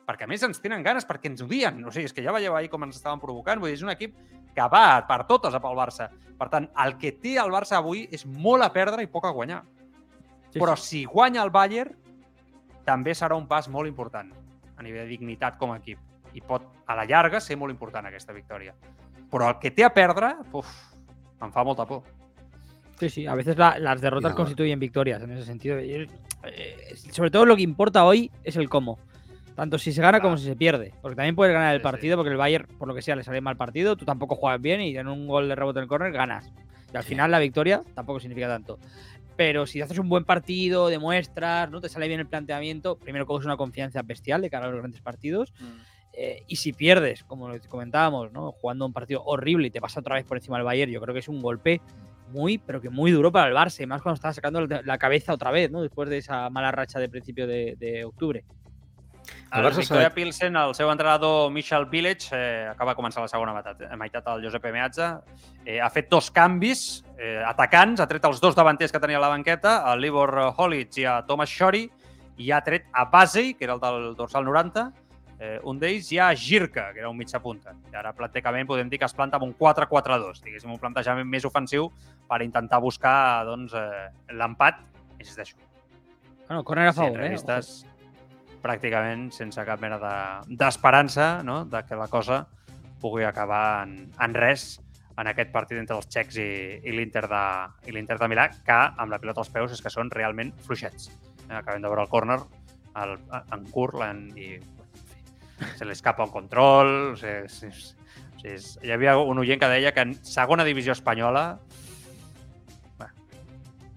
Perquè 0.06 0.24
a 0.24 0.26
més 0.26 0.42
ens 0.42 0.58
tenen 0.60 0.82
ganes, 0.82 1.06
perquè 1.06 1.30
ens 1.30 1.42
odien. 1.44 1.78
O 1.86 1.92
sigui, 1.94 2.04
és 2.08 2.12
que 2.12 2.22
ja 2.24 2.32
veieu 2.34 2.56
ahir 2.56 2.68
com 2.68 2.82
ens 2.84 2.96
estaven 2.96 3.20
provocant. 3.22 3.60
Vull 3.60 3.70
dir, 3.70 3.76
és 3.78 3.82
un 3.86 3.90
equip 3.92 4.16
que 4.54 4.68
va 4.72 5.04
per 5.06 5.20
totes 5.28 5.54
a 5.54 5.60
pel 5.62 5.76
Barça. 5.78 6.08
Per 6.38 6.48
tant, 6.50 6.68
el 6.84 6.96
que 6.98 7.12
té 7.12 7.36
el 7.38 7.52
Barça 7.54 7.76
avui 7.78 8.08
és 8.10 8.26
molt 8.26 8.62
a 8.66 8.72
perdre 8.72 9.02
i 9.02 9.06
poc 9.06 9.24
a 9.26 9.30
guanyar. 9.30 9.62
Sí, 10.50 10.58
Però 10.58 10.74
sí. 10.76 10.88
si 10.88 11.04
guanya 11.04 11.42
el 11.42 11.50
Bayern, 11.50 11.94
també 12.84 13.14
serà 13.14 13.36
un 13.38 13.46
pas 13.48 13.68
molt 13.68 13.86
important 13.88 14.32
a 14.76 14.82
nivell 14.82 15.04
de 15.06 15.12
dignitat 15.14 15.56
com 15.56 15.70
a 15.72 15.78
equip. 15.78 15.98
I 16.34 16.40
pot, 16.40 16.64
a 16.86 16.96
la 16.96 17.04
llarga, 17.06 17.40
ser 17.40 17.56
molt 17.56 17.70
important 17.70 18.06
aquesta 18.08 18.32
victòria. 18.32 18.74
Però 19.30 19.48
el 19.48 19.58
que 19.60 19.70
té 19.70 19.84
a 19.84 19.92
perdre, 19.94 20.34
uf, 20.52 20.68
em 21.40 21.52
fa 21.52 21.62
molta 21.64 21.86
por. 21.86 22.02
Sí, 22.98 23.08
sí, 23.08 23.26
a 23.26 23.34
veces 23.34 23.56
la- 23.56 23.78
las 23.78 24.00
derrotas 24.00 24.34
constituyen 24.34 24.78
victorias 24.80 25.22
en 25.22 25.30
ese 25.32 25.44
sentido. 25.44 25.78
Eh, 25.78 26.06
sobre 27.12 27.30
todo 27.30 27.46
lo 27.46 27.56
que 27.56 27.62
importa 27.62 28.04
hoy 28.04 28.30
es 28.44 28.56
el 28.56 28.68
cómo. 28.68 28.98
Tanto 29.54 29.78
si 29.78 29.92
se 29.92 30.00
gana 30.00 30.20
como 30.20 30.36
si 30.38 30.44
se 30.44 30.56
pierde. 30.56 30.94
Porque 31.02 31.14
también 31.16 31.36
puedes 31.36 31.52
ganar 31.52 31.74
el 31.74 31.80
partido, 31.82 32.16
porque 32.16 32.30
el 32.30 32.36
Bayern, 32.36 32.66
por 32.78 32.88
lo 32.88 32.94
que 32.94 33.02
sea, 33.02 33.16
le 33.16 33.22
sale 33.24 33.40
mal 33.40 33.56
partido, 33.56 33.96
tú 33.96 34.04
tampoco 34.04 34.34
juegas 34.36 34.60
bien 34.60 34.80
y 34.80 34.96
en 34.96 35.08
un 35.08 35.26
gol 35.26 35.48
de 35.48 35.54
rebote 35.54 35.78
en 35.78 35.82
el 35.84 35.88
córner 35.88 36.12
ganas. 36.12 36.50
Y 36.92 36.96
al 36.96 37.02
final 37.04 37.30
la 37.30 37.38
victoria 37.38 37.82
tampoco 37.94 38.20
significa 38.20 38.48
tanto. 38.48 38.78
Pero 39.36 39.66
si 39.66 39.80
haces 39.80 39.98
un 39.98 40.08
buen 40.08 40.24
partido, 40.24 40.88
demuestras, 40.88 41.70
¿no? 41.70 41.80
Te 41.80 41.88
sale 41.88 42.06
bien 42.08 42.20
el 42.20 42.26
planteamiento, 42.26 42.96
primero 42.98 43.26
coges 43.26 43.46
una 43.46 43.56
confianza 43.56 44.02
bestial 44.02 44.42
de 44.42 44.50
cara 44.50 44.66
a 44.66 44.68
los 44.70 44.78
grandes 44.78 45.00
partidos. 45.00 45.52
eh, 46.14 46.42
y 46.46 46.56
si 46.56 46.74
pierdes, 46.74 47.24
como 47.24 47.48
comentábamos, 47.68 48.30
¿no? 48.32 48.52
Jugando 48.52 48.84
un 48.84 48.92
partido 48.92 49.22
horrible 49.24 49.68
y 49.68 49.70
te 49.70 49.80
pasa 49.80 50.00
otra 50.00 50.16
vez 50.16 50.26
por 50.26 50.36
encima 50.36 50.58
del 50.58 50.64
Bayern, 50.66 50.92
yo 50.92 51.00
creo 51.00 51.14
que 51.14 51.20
es 51.20 51.28
un 51.28 51.40
golpe 51.40 51.80
muy, 52.30 52.58
pero 52.58 52.82
que 52.82 52.90
muy 52.90 53.10
duro 53.10 53.32
para 53.32 53.48
el 53.48 53.54
Barça, 53.56 53.82
y 53.82 53.86
más 53.86 54.02
cuando 54.02 54.16
estaba 54.16 54.34
sacando 54.34 54.66
la- 54.66 54.82
la 54.82 54.98
cabeza 54.98 55.32
otra 55.32 55.50
vez, 55.50 55.70
¿no? 55.70 55.80
Después 55.80 56.10
de 56.10 56.18
esa 56.18 56.50
mala 56.50 56.70
racha 56.70 56.98
de 56.98 57.08
principio 57.08 57.46
de, 57.46 57.76
de 57.78 58.04
octubre. 58.04 58.44
El, 59.52 59.60
El 59.60 59.66
Barça 59.66 59.80
Victoria 59.82 60.08
s'ha- 60.08 60.14
Pilsen, 60.14 60.56
el 60.56 60.74
seu 60.74 60.90
entrenador 60.90 61.50
Michel 61.52 61.84
Village, 61.86 62.28
eh, 62.32 62.68
acaba 62.70 62.92
de 62.94 62.96
començar 62.96 63.20
la 63.20 63.28
segona 63.28 63.52
meitat, 63.52 63.82
eh, 63.82 63.96
meitat 63.96 64.26
el 64.32 64.42
Josep 64.46 64.64
Meatge, 64.72 65.08
eh, 65.66 65.78
ha 65.80 65.90
fet 65.90 66.08
dos 66.08 66.30
canvis 66.30 67.04
eh, 67.18 67.42
atacants, 67.46 68.00
ha 68.00 68.06
tret 68.08 68.24
els 68.24 68.40
dos 68.40 68.54
davanters 68.56 68.90
que 68.92 68.98
tenia 69.00 69.18
a 69.18 69.20
la 69.20 69.28
banqueta, 69.28 69.82
a 69.84 69.94
l'Ivor 69.96 70.54
Holic 70.56 70.96
i 70.98 71.04
a 71.04 71.18
Thomas 71.26 71.50
Shori, 71.50 71.84
i 72.38 72.50
ha 72.50 72.62
tret 72.64 72.86
a 72.92 73.04
Basey, 73.04 73.52
que 73.54 73.64
era 73.64 73.74
el 73.74 73.80
del 73.80 74.14
dorsal 74.16 74.44
90, 74.44 74.86
eh, 75.38 75.60
un 75.64 75.78
d'ells, 75.78 76.10
i 76.12 76.18
a 76.18 76.30
Girka, 76.34 76.92
que 76.94 77.00
era 77.00 77.10
un 77.10 77.16
mitja 77.18 77.38
punta. 77.42 77.74
I 77.92 77.96
ara 77.96 78.14
pràcticament 78.14 78.66
podem 78.66 78.88
dir 78.88 78.98
que 78.98 79.04
es 79.04 79.12
planta 79.12 79.36
amb 79.36 79.44
un 79.44 79.52
4-4-2, 79.58 80.40
diguéssim, 80.42 80.70
un 80.72 80.78
plantejament 80.80 81.28
més 81.28 81.44
ofensiu 81.44 81.90
per 82.26 82.40
intentar 82.42 82.80
buscar 82.80 83.44
doncs, 83.44 83.74
eh, 83.74 84.08
l'empat, 84.32 84.80
insisteixo, 85.18 85.56
Bueno, 86.48 86.64
corner 86.64 86.88
a 86.88 86.92
sí, 86.92 87.00
favor, 87.00 87.20
¿eh? 87.22 87.34
Pràcticament 88.62 89.30
sense 89.34 89.64
cap 89.66 89.80
mena 89.82 89.98
de- 89.98 90.56
d'esperança 90.56 91.38
de, 91.38 91.44
no? 91.48 91.64
de 91.66 91.82
que 91.88 91.96
la 91.98 92.08
cosa 92.08 92.46
pugui 93.02 93.24
acabar 93.26 93.82
en, 93.86 94.10
en 94.20 94.34
res 94.34 94.80
en 95.18 95.28
aquest 95.28 95.50
partit 95.52 95.76
entre 95.78 95.96
els 95.98 96.06
txecs 96.08 96.38
i, 96.40 96.48
i 96.88 96.92
l'Inter 96.96 97.26
de, 97.28 97.42
i 97.86 97.92
l'Inter 97.92 98.16
de 98.18 98.28
Milà, 98.32 98.46
que 98.64 98.78
amb 98.96 99.10
la 99.12 99.18
pilota 99.20 99.42
als 99.42 99.50
peus 99.52 99.74
és 99.74 99.82
que 99.84 99.90
són 99.92 100.08
realment 100.10 100.54
fluixets. 100.64 101.10
Eh, 101.50 101.56
acabem 101.58 101.82
de 101.84 101.90
veure 101.90 102.06
el 102.06 102.08
córner 102.08 102.38
el, 103.02 103.18
en 103.52 103.66
curt 103.74 104.00
en, 104.06 104.22
i 104.38 104.56
se 105.76 105.84
li 105.84 105.92
escapa 105.92 106.24
un 106.24 106.32
control. 106.32 107.12
O 107.12 107.16
sigui, 107.20 107.44
és, 107.44 107.58
és, 107.68 107.82
és, 108.54 108.70
hi 108.82 108.90
havia 108.94 109.18
un 109.20 109.38
oient 109.44 109.60
que 109.60 109.68
deia 109.68 109.92
que 109.92 110.06
en 110.06 110.14
segona 110.24 110.64
divisió 110.64 110.96
espanyola 110.96 111.58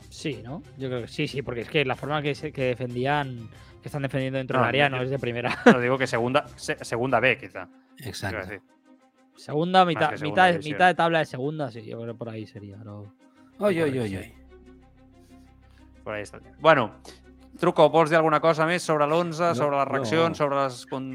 Sí, 0.09 0.41
¿no? 0.43 0.63
Yo 0.77 0.87
creo 0.87 1.01
que 1.01 1.07
sí, 1.07 1.27
sí, 1.27 1.41
porque 1.41 1.61
es 1.61 1.69
que 1.69 1.83
la 1.85 1.95
forma 1.95 2.21
que, 2.21 2.33
se- 2.35 2.51
que 2.51 2.63
defendían, 2.67 3.49
que 3.85 3.89
están 3.89 4.01
defendiendo 4.01 4.37
dentro 4.39 4.57
No, 4.57 4.63
del 4.63 4.69
área 4.69 4.89
yo- 4.89 4.95
no 4.97 5.03
es 5.03 5.11
de 5.11 5.19
primera. 5.19 5.55
no 5.71 5.79
digo 5.79 5.95
que 5.99 6.07
segunda, 6.07 6.47
se- 6.55 6.83
segunda 6.83 7.19
B, 7.19 7.37
quizá. 7.37 7.67
decir. 8.01 8.61
Segunda, 9.37 9.85
mitad, 9.85 10.09
que 10.09 10.17
segunda 10.17 10.43
mitad, 10.43 10.51
división. 10.53 10.73
mitad 10.73 10.87
de 10.87 10.95
tabla 10.95 11.19
de 11.19 11.25
segunda, 11.25 11.69
sí, 11.69 11.83
yo 11.85 11.99
creo 12.01 12.13
que 12.13 12.17
por 12.17 12.29
ahí 12.29 12.47
sería. 12.47 12.77
Pero... 12.79 13.13
Oi, 13.59 13.79
oi, 13.83 13.99
oi, 13.99 14.15
oi. 14.17 14.33
Por 16.03 16.13
ahí 16.15 16.23
està. 16.23 16.39
Bueno, 16.59 16.95
Truco, 17.59 17.89
vols 17.89 18.09
dir 18.09 18.17
alguna 18.17 18.39
cosa 18.41 18.65
més 18.65 18.81
sobre 18.83 19.05
l'11, 19.05 19.37
No, 19.51 19.55
sobre 19.55 19.77
les 19.77 19.87
reaccions, 19.87 20.29
no. 20.29 20.35
sobre 20.35 20.63
les, 20.63 20.81
con... 20.89 21.05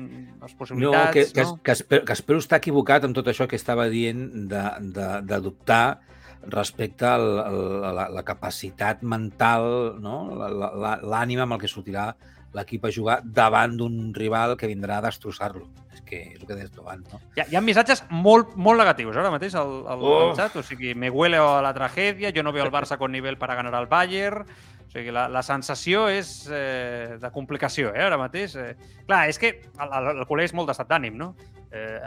les 0.41 0.53
No, 0.55 0.59
possibilitats? 0.59 1.13
que, 1.13 1.27
que, 1.33 1.43
no? 1.43 1.59
que, 1.63 1.73
espero, 1.73 2.05
que 2.05 2.13
espero 2.17 2.39
estar 2.39 2.59
equivocat 2.63 3.05
amb 3.05 3.15
tot 3.19 3.27
això 3.29 3.49
que 3.51 3.59
estava 3.59 3.89
dient 3.93 4.47
de, 4.49 4.63
de, 4.95 5.09
de 5.27 5.41
dubtar 5.43 6.01
respecte 6.47 7.05
a 7.05 7.19
la, 7.19 7.51
la, 7.93 8.07
la 8.09 8.23
capacitat 8.25 9.03
mental, 9.03 9.99
no? 10.01 10.23
L'ànima 11.05 11.45
amb 11.45 11.59
el 11.59 11.61
que 11.61 11.69
sortirà 11.69 12.07
l'equip 12.57 12.85
a 12.85 12.91
jugar 12.91 13.21
davant 13.23 13.77
d'un 13.79 14.13
rival 14.15 14.57
que 14.59 14.67
vindrà 14.67 14.99
a 14.99 15.05
destrossar-lo. 15.07 15.69
És 15.95 16.01
que 16.07 16.21
és 16.35 16.41
el 16.41 16.47
que 16.49 16.55
deies 16.57 16.71
tu 16.75 16.83
abans, 16.83 17.07
no? 17.13 17.21
Hi 17.37 17.43
ha, 17.45 17.47
hi 17.51 17.57
ha 17.59 17.63
missatges 17.63 18.03
molt, 18.11 18.57
molt 18.57 18.79
negatius 18.83 19.17
ara 19.17 19.31
mateix 19.31 19.55
al, 19.59 19.71
al, 19.87 20.03
Oh. 20.03 20.17
al 20.31 20.37
xat. 20.39 20.57
O 20.59 20.63
sigui, 20.67 20.95
me 20.95 21.11
huele 21.11 21.39
a 21.39 21.61
la 21.63 21.73
tragèdia, 21.75 22.33
jo 22.35 22.43
no 22.43 22.53
veo 22.53 22.65
el 22.65 22.73
Barça 22.75 22.99
con 22.99 23.13
nivel 23.13 23.39
para 23.39 23.55
ganar 23.55 23.75
al 23.75 23.87
Bayern. 23.87 24.43
O 24.87 24.91
sigui, 24.91 25.13
la, 25.15 25.29
la 25.31 25.43
sensació 25.47 26.09
és 26.11 26.49
eh, 26.51 27.17
de 27.23 27.31
complicació, 27.31 27.95
eh, 27.95 28.03
ara 28.03 28.19
mateix. 28.19 28.57
Eh, 28.59 28.75
clar, 29.07 29.29
és 29.31 29.39
que 29.39 29.53
el, 29.79 29.89
el, 30.01 30.11
el 30.19 30.27
culer 30.27 30.49
és 30.51 30.55
molt 30.59 30.71
d'estat 30.73 30.91
d'ànim, 30.91 31.15
no? 31.19 31.35
Eh, 31.71 32.01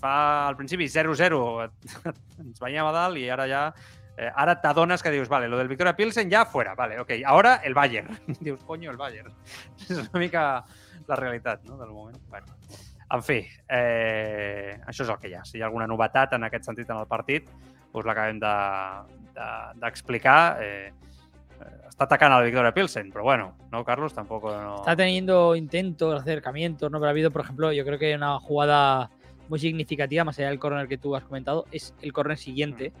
fa 0.00 0.48
al 0.48 0.56
principi 0.58 0.88
0-0, 0.90 1.38
ens 2.42 2.58
veníem 2.60 2.84
a 2.84 2.92
dalt 2.92 3.16
i 3.22 3.28
ara 3.32 3.46
ja 3.48 3.62
eh, 4.16 4.30
ara 4.34 4.60
t'adones 4.60 5.02
que 5.02 5.10
dius, 5.10 5.28
vale, 5.28 5.48
lo 5.48 5.58
del 5.58 5.68
Victoria 5.68 5.96
Pilsen 5.96 6.30
ya 6.30 6.46
fuera, 6.46 6.74
vale, 6.74 7.00
ok, 7.00 7.10
ahora 7.24 7.56
el 7.64 7.74
Bayern. 7.74 8.18
dius, 8.40 8.62
coño, 8.64 8.90
el 8.90 8.96
Bayern. 8.96 9.32
és 9.88 9.98
una 9.98 10.18
mica 10.18 10.64
la 11.06 11.16
realitat, 11.16 11.62
no?, 11.64 11.78
del 11.78 11.90
moment. 11.90 12.18
Bueno, 12.28 12.46
en 13.12 13.22
fi, 13.22 13.46
eh, 13.68 14.80
això 14.86 15.02
és 15.04 15.10
el 15.10 15.18
que 15.22 15.28
hi 15.30 15.34
ha. 15.38 15.44
Si 15.44 15.58
hi 15.58 15.62
ha 15.62 15.66
alguna 15.68 15.86
novetat 15.86 16.32
en 16.34 16.44
aquest 16.48 16.64
sentit 16.66 16.90
en 16.90 16.96
el 16.98 17.06
partit, 17.06 17.48
us 17.92 18.04
l'acabem 18.04 18.40
d'explicar. 18.40 20.58
De, 20.58 20.64
de, 20.64 20.86
eh, 20.86 20.92
eh, 21.60 21.88
està 21.88 22.04
atacant 22.08 22.32
al 22.34 22.44
Victoria 22.44 22.74
Pilsen, 22.74 23.12
però 23.12 23.22
bueno, 23.24 23.56
no, 23.70 23.84
Carlos? 23.84 24.14
Tampoco 24.14 24.50
no... 24.52 24.76
Está 24.76 24.96
teniendo 24.96 25.56
intentos, 25.56 26.20
acercamientos, 26.20 26.90
¿no? 26.90 26.98
Pero 26.98 27.08
ha 27.08 27.10
habido, 27.10 27.30
por 27.30 27.42
ejemplo, 27.42 27.72
yo 27.72 27.84
creo 27.84 27.98
que 27.98 28.14
una 28.14 28.38
jugada 28.40 29.10
muy 29.48 29.60
significativa, 29.60 30.24
más 30.24 30.38
allá 30.38 30.48
del 30.48 30.58
córner 30.58 30.88
que 30.88 30.98
tú 30.98 31.14
has 31.14 31.24
comentado, 31.24 31.66
es 31.70 31.94
el 32.02 32.12
córner 32.12 32.38
siguiente, 32.38 32.92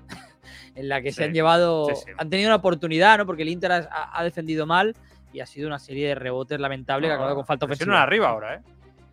en 0.74 0.88
la 0.88 1.00
que 1.02 1.10
Sí, 1.10 1.16
se 1.16 1.24
han 1.24 1.32
llevado, 1.34 1.86
sí, 1.88 1.94
sí. 2.06 2.12
han 2.16 2.30
tenido 2.30 2.48
una 2.48 2.56
oportunidad, 2.56 3.18
¿no? 3.18 3.26
Porque 3.26 3.42
el 3.42 3.48
Inter 3.48 3.72
ha, 3.72 4.10
ha 4.12 4.24
defendido 4.24 4.66
mal 4.66 4.94
y 5.32 5.40
ha 5.40 5.46
sido 5.46 5.66
una 5.66 5.78
serie 5.78 6.08
de 6.08 6.14
rebotes 6.14 6.58
lamentables 6.60 7.08
que 7.08 7.12
ha 7.12 7.16
acabado 7.16 7.36
con 7.36 7.44
falta 7.46 7.66
ofensiva. 7.66 8.02
arriba 8.02 8.28
ahora, 8.28 8.54
¿eh? 8.54 8.60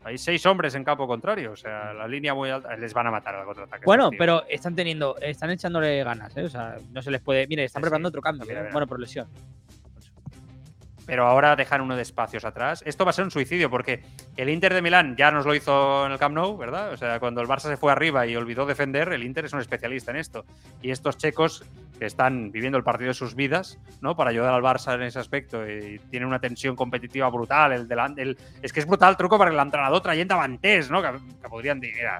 Hay 0.05 0.17
seis 0.17 0.45
hombres 0.45 0.75
en 0.75 0.83
campo 0.83 1.07
contrario, 1.07 1.53
o 1.53 1.55
sea, 1.55 1.93
la 1.93 2.07
línea 2.09 2.33
muy 2.33 2.49
alta. 2.49 2.75
Les 2.75 2.93
van 2.93 3.07
a 3.07 3.11
matar 3.11 3.35
al 3.35 3.45
contraataque. 3.45 3.85
Bueno, 3.85 4.09
pero 4.17 4.43
están 4.49 4.75
teniendo, 4.75 5.15
están 5.21 5.49
echándole 5.49 6.03
ganas, 6.03 6.35
¿eh? 6.35 6.43
O 6.43 6.49
sea, 6.49 6.75
no 6.91 7.01
se 7.01 7.09
les 7.09 7.21
puede. 7.21 7.47
Mire, 7.47 7.63
están 7.63 7.81
preparando 7.81 8.09
otro 8.09 8.21
cambio, 8.21 8.45
Mira, 8.45 8.59
¿eh? 8.59 8.61
mira. 8.63 8.73
bueno, 8.73 8.85
por 8.85 8.99
lesión. 8.99 9.27
Pero 11.05 11.27
ahora 11.27 11.55
dejan 11.55 11.81
uno 11.81 11.95
de 11.95 12.01
espacios 12.01 12.45
atrás. 12.45 12.83
Esto 12.85 13.05
va 13.05 13.11
a 13.11 13.13
ser 13.13 13.25
un 13.25 13.31
suicidio 13.31 13.69
porque 13.69 14.03
el 14.37 14.49
Inter 14.49 14.73
de 14.73 14.81
Milán 14.81 15.15
ya 15.15 15.31
nos 15.31 15.45
lo 15.45 15.55
hizo 15.55 16.05
en 16.05 16.11
el 16.11 16.19
Camp 16.19 16.35
Nou, 16.35 16.57
¿verdad? 16.57 16.93
O 16.93 16.97
sea, 16.97 17.19
cuando 17.19 17.41
el 17.41 17.47
Barça 17.47 17.69
se 17.69 17.77
fue 17.77 17.91
arriba 17.91 18.25
y 18.25 18.35
olvidó 18.35 18.65
defender, 18.65 19.11
el 19.13 19.23
Inter 19.23 19.45
es 19.45 19.53
un 19.53 19.59
especialista 19.59 20.11
en 20.11 20.17
esto. 20.17 20.45
Y 20.81 20.91
estos 20.91 21.17
checos 21.17 21.63
que 21.99 22.05
están 22.05 22.51
viviendo 22.51 22.77
el 22.77 22.83
partido 22.83 23.09
de 23.09 23.13
sus 23.13 23.35
vidas, 23.35 23.79
¿no? 24.01 24.15
Para 24.15 24.29
ayudar 24.29 24.53
al 24.53 24.61
Barça 24.61 24.95
en 24.95 25.03
ese 25.03 25.19
aspecto 25.19 25.67
y 25.67 25.99
tienen 26.09 26.27
una 26.27 26.39
tensión 26.39 26.75
competitiva 26.75 27.29
brutal. 27.29 27.73
El, 27.73 27.87
el, 28.17 28.37
és 28.61 28.73
que 28.73 28.81
és 28.81 28.87
brutal 28.87 29.13
el 29.13 29.19
truco 29.19 29.37
perquè 29.39 29.55
l'entrenador 29.55 30.01
traient 30.01 30.29
davanters, 30.29 30.89
no? 30.91 31.01
Que, 31.03 31.13
que 31.41 31.51
podrien 31.51 31.79
dir, 31.79 31.93
mira, 31.95 32.19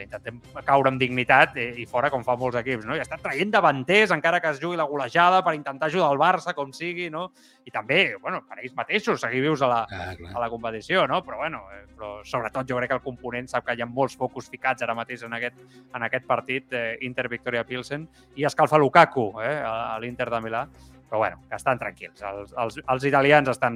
intentem 0.00 0.38
caure 0.64 0.88
amb 0.88 1.00
dignitat 1.00 1.56
eh, 1.60 1.68
i 1.82 1.84
fora 1.86 2.08
com 2.10 2.24
fan 2.24 2.38
molts 2.40 2.56
equips, 2.60 2.86
no? 2.88 2.96
I 2.96 3.02
està 3.04 3.18
traient 3.20 3.50
davanters 3.52 4.14
encara 4.14 4.40
que 4.40 4.48
es 4.54 4.60
jugui 4.62 4.78
la 4.80 4.86
golejada 4.88 5.42
per 5.44 5.52
intentar 5.54 5.90
ajudar 5.90 6.08
el 6.14 6.20
Barça 6.22 6.54
com 6.56 6.72
sigui, 6.72 7.10
no? 7.12 7.26
I 7.66 7.70
també, 7.74 8.14
bueno, 8.22 8.40
per 8.48 8.62
ells 8.62 8.74
mateixos 8.78 9.20
seguir 9.20 9.42
vius 9.44 9.62
a 9.62 9.68
la, 9.68 9.82
Ah, 9.92 10.14
clar. 10.16 10.32
a 10.36 10.40
la 10.40 10.48
competició, 10.50 11.06
no? 11.06 11.20
Però 11.26 11.36
bueno, 11.42 11.64
eh, 11.74 11.84
però 11.92 12.14
sobretot 12.24 12.68
jo 12.68 12.78
crec 12.78 12.88
que 12.90 12.98
el 13.00 13.04
component 13.04 13.48
sap 13.50 13.66
que 13.66 13.76
hi 13.76 13.82
ha 13.82 13.86
molts 13.86 14.16
focus 14.16 14.48
ficats 14.50 14.82
ara 14.82 14.94
mateix 14.94 15.22
en 15.22 15.36
aquest, 15.36 15.60
en 15.94 16.02
aquest 16.08 16.26
partit 16.26 16.72
eh, 16.72 16.96
Inter-Victoria 17.02 17.64
Pilsen 17.68 18.08
i 18.36 18.44
escalfa 18.48 18.78
Lukaku 18.80 19.28
eh, 19.42 19.58
a, 19.60 19.94
a 19.94 20.00
l'Inter 20.00 20.30
de 20.30 20.40
Milà 20.40 20.66
però 21.12 21.18
bueno, 21.18 21.42
que 21.46 21.56
estan 21.58 21.76
tranquils. 21.76 22.22
Els, 22.24 22.54
els, 22.56 22.78
els 22.88 23.04
italians 23.04 23.50
estan, 23.52 23.74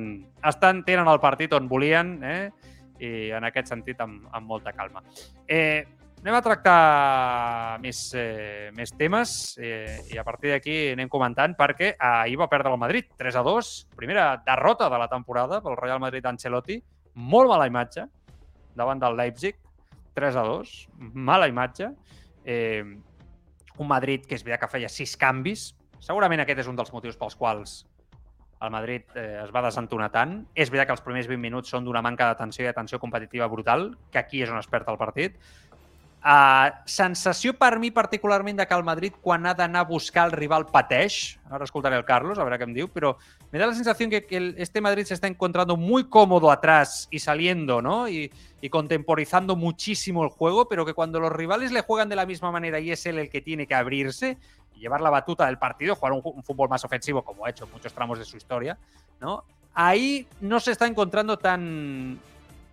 estan, 0.49 0.79
tenen 0.87 1.07
el 1.12 1.19
partit 1.21 1.53
on 1.53 1.67
volien 1.69 2.14
eh? 2.25 2.51
i 2.97 3.11
en 3.37 3.45
aquest 3.45 3.69
sentit 3.69 4.01
amb, 4.01 4.23
amb 4.33 4.49
molta 4.49 4.73
calma. 4.73 5.03
Eh, 5.47 5.85
anem 6.27 6.41
a 6.41 6.43
tractar 6.43 7.79
més, 7.79 8.01
eh, 8.18 8.72
més 8.74 8.91
temes 8.99 9.55
eh, 9.62 10.01
i 10.11 10.18
a 10.18 10.24
partir 10.27 10.51
d'aquí 10.51 10.74
anem 10.97 11.07
comentant 11.07 11.55
perquè 11.55 11.93
ahir 12.03 12.35
va 12.41 12.49
perdre 12.51 12.72
el 12.74 12.81
Madrid 12.83 13.12
3 13.14 13.39
a 13.39 13.45
2, 13.47 13.68
primera 13.95 14.24
derrota 14.43 14.91
de 14.91 14.99
la 14.99 15.07
temporada 15.07 15.61
pel 15.62 15.79
Real 15.79 16.03
Madrid 16.03 16.27
Ancelotti, 16.27 16.81
molt 17.14 17.53
mala 17.53 17.70
imatge 17.70 18.09
davant 18.74 18.99
del 18.99 19.14
Leipzig, 19.14 19.55
3 20.18 20.35
a 20.35 20.43
2, 20.51 20.74
mala 21.14 21.47
imatge. 21.47 21.93
Eh, 22.43 22.83
un 23.79 23.87
Madrid 23.87 24.27
que 24.27 24.35
és 24.35 24.43
veritat 24.43 24.66
que 24.66 24.74
feia 24.74 24.91
sis 24.91 25.14
canvis, 25.20 25.77
segurament 26.03 26.43
aquest 26.43 26.64
és 26.64 26.66
un 26.66 26.74
dels 26.74 26.91
motius 26.91 27.14
pels 27.20 27.39
quals 27.39 27.85
el 28.62 28.70
Madrid 28.70 29.05
eh, 29.14 29.43
es 29.43 29.53
va 29.53 29.62
desentonar 29.64 30.09
tant. 30.12 30.39
És 30.55 30.70
veritat 30.72 30.91
que 30.91 30.97
els 30.97 31.05
primers 31.05 31.29
20 31.29 31.43
minuts 31.43 31.72
són 31.72 31.85
d'una 31.85 32.03
manca 32.05 32.31
d'atenció 32.31 32.64
i 32.64 32.70
atenció 32.70 33.01
competitiva 33.03 33.49
brutal, 33.53 33.91
que 34.12 34.20
aquí 34.20 34.43
és 34.43 34.53
on 34.53 34.61
es 34.61 34.68
perd 34.70 34.89
el 34.93 34.99
partit. 35.01 35.37
Uh, 36.27 36.73
sensació 36.91 37.53
per 37.55 37.77
mi 37.79 37.93
particularment 37.95 38.59
de 38.59 38.64
que 38.67 38.75
el 38.75 38.83
Madrid 38.83 39.14
quan 39.23 39.45
ha 39.47 39.53
d'anar 39.55 39.85
a 39.85 39.87
buscar 39.87 40.25
el 40.27 40.33
rival 40.33 40.64
pateix, 40.67 41.37
ahora 41.49 41.69
escoltaré 41.69 41.95
el 41.95 42.05
Carlos, 42.05 42.41
a 42.41 42.43
veure 42.43 42.59
què 42.59 42.67
em 42.67 42.73
diu, 42.75 42.89
però 42.91 43.12
me 43.53 43.61
da 43.61 43.69
la 43.69 43.77
sensación 43.77 44.11
que, 44.11 44.25
que 44.27 44.57
este 44.59 44.81
Madrid 44.81 45.05
se 45.07 45.14
está 45.14 45.29
encontrando 45.29 45.77
muy 45.77 46.09
cómodo 46.09 46.51
atrás 46.51 47.07
y 47.12 47.21
saliendo, 47.21 47.81
¿no? 47.81 48.09
Y, 48.09 48.33
y 48.61 48.69
contemporizando 48.71 49.55
muchísimo 49.55 50.25
el 50.25 50.31
juego, 50.31 50.67
pero 50.69 50.85
que 50.85 50.95
cuando 50.95 51.21
los 51.21 51.31
rivales 51.31 51.71
le 51.71 51.83
juegan 51.83 52.09
de 52.09 52.17
la 52.17 52.27
misma 52.27 52.51
manera 52.51 52.81
y 52.81 52.91
es 52.91 53.07
él 53.07 53.21
el 53.21 53.31
que 53.31 53.41
tiene 53.41 53.69
que 53.69 53.77
abrirse 53.77 54.37
y 54.75 54.81
llevar 54.81 55.03
la 55.03 55.11
batuta 55.11 55.47
del 55.47 55.59
partido, 55.59 55.95
jugar 55.95 56.12
un, 56.12 56.23
un 56.25 56.43
fútbol 56.43 56.69
más 56.69 56.85
ofensivo 56.85 57.23
como 57.23 57.47
ha 57.47 57.51
hecho 57.51 57.67
en 57.67 57.71
muchos 57.71 57.93
tramos 57.93 58.19
de 58.19 58.25
su 58.25 58.37
historia, 58.37 58.77
¿no? 59.21 59.45
Ahí 59.75 60.27
no 60.41 60.59
se 60.59 60.73
está 60.73 60.89
encontrando 60.89 61.37
tan, 61.37 62.19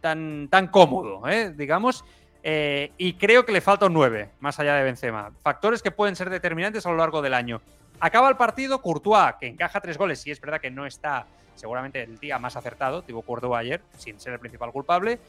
tan, 0.01 0.47
tan 0.49 0.67
cómodo, 0.67 1.27
¿eh? 1.29 1.53
digamos. 1.55 2.03
Eh, 2.45 2.91
y 2.97 3.13
creo 3.13 3.45
que 3.45 3.53
le 3.53 3.61
falta 3.61 3.85
un 3.85 3.93
9, 3.93 4.31
más 4.41 4.59
allá 4.59 4.75
de 4.75 4.83
Benzema. 4.83 5.31
Factores 5.41 5.81
que 5.81 5.91
pueden 5.91 6.15
ser 6.15 6.29
determinantes 6.29 6.85
a 6.85 6.91
lo 6.91 6.97
largo 6.97 7.21
del 7.21 7.33
año. 7.33 7.61
Acaba 7.99 8.27
el 8.27 8.35
partido 8.35 8.81
Courtois, 8.81 9.35
que 9.39 9.47
encaja 9.47 9.79
tres 9.79 9.97
goles, 9.97 10.27
y 10.27 10.31
es 10.31 10.41
verdad 10.41 10.59
que 10.59 10.69
no 10.69 10.85
está 10.85 11.25
seguramente 11.55 12.03
el 12.03 12.17
día 12.19 12.39
más 12.39 12.57
acertado, 12.57 13.01
tipo 13.03 13.21
Courtois 13.21 13.59
ayer, 13.59 13.81
sin 13.97 14.19
ser 14.19 14.33
el 14.33 14.39
principal 14.39 14.71
culpable. 14.73 15.19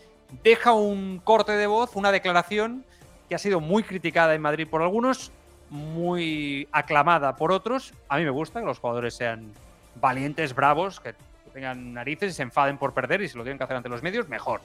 Deja 0.42 0.72
un 0.72 1.20
corte 1.22 1.52
de 1.52 1.68
voz, 1.68 1.94
una 1.94 2.10
declaración 2.10 2.84
que 3.28 3.36
ha 3.36 3.38
sido 3.38 3.60
muy 3.60 3.84
criticada 3.84 4.34
en 4.34 4.42
Madrid 4.42 4.66
por 4.68 4.82
algunos, 4.82 5.30
muy 5.70 6.68
aclamada 6.72 7.36
por 7.36 7.52
otros. 7.52 7.94
A 8.08 8.16
mí 8.16 8.24
me 8.24 8.30
gusta 8.30 8.60
que 8.60 8.66
los 8.66 8.80
jugadores 8.80 9.14
sean 9.14 9.52
valientes, 10.00 10.54
bravos, 10.54 10.98
que 10.98 11.14
tengan 11.52 11.94
narices 11.94 12.32
y 12.32 12.34
se 12.34 12.42
enfaden 12.42 12.76
por 12.76 12.92
perder 12.92 13.22
y 13.22 13.28
si 13.28 13.38
lo 13.38 13.44
tienen 13.44 13.58
que 13.58 13.64
hacer 13.64 13.76
ante 13.76 13.88
los 13.88 14.02
medios, 14.02 14.28
mejor. 14.28 14.60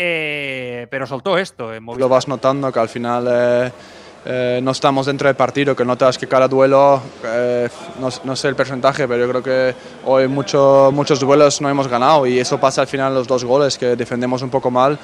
Eh, 0.00 0.86
pero 0.90 1.06
soltó 1.08 1.36
esto 1.36 1.74
en. 1.74 1.84
Lo 1.84 2.08
vas 2.08 2.28
notando 2.28 2.70
que 2.72 2.78
al 2.78 2.88
final 2.88 3.26
eh, 3.28 3.72
eh, 4.26 4.60
no 4.62 4.70
estamos 4.70 5.06
dentro 5.06 5.26
del 5.26 5.34
partido, 5.34 5.74
que 5.74 5.84
notas 5.84 6.16
que 6.16 6.28
cada 6.28 6.46
duelo, 6.46 7.02
eh, 7.24 7.68
no, 8.00 8.08
no 8.22 8.36
sé 8.36 8.46
el 8.46 8.54
porcentaje, 8.54 9.08
pero 9.08 9.24
yo 9.26 9.28
creo 9.28 9.42
que 9.42 9.74
hoy 10.04 10.28
mucho- 10.28 10.90
muchos 10.92 11.18
duelos 11.18 11.60
no 11.60 11.68
hemos 11.68 11.88
ganado 11.88 12.26
y 12.28 12.38
eso 12.38 12.60
pasa 12.60 12.82
al 12.82 12.86
final 12.86 13.12
los 13.12 13.26
dos 13.26 13.44
goles, 13.44 13.76
que 13.76 13.96
defendemos 13.96 14.40
un 14.42 14.50
poco 14.50 14.70
mal 14.70 14.96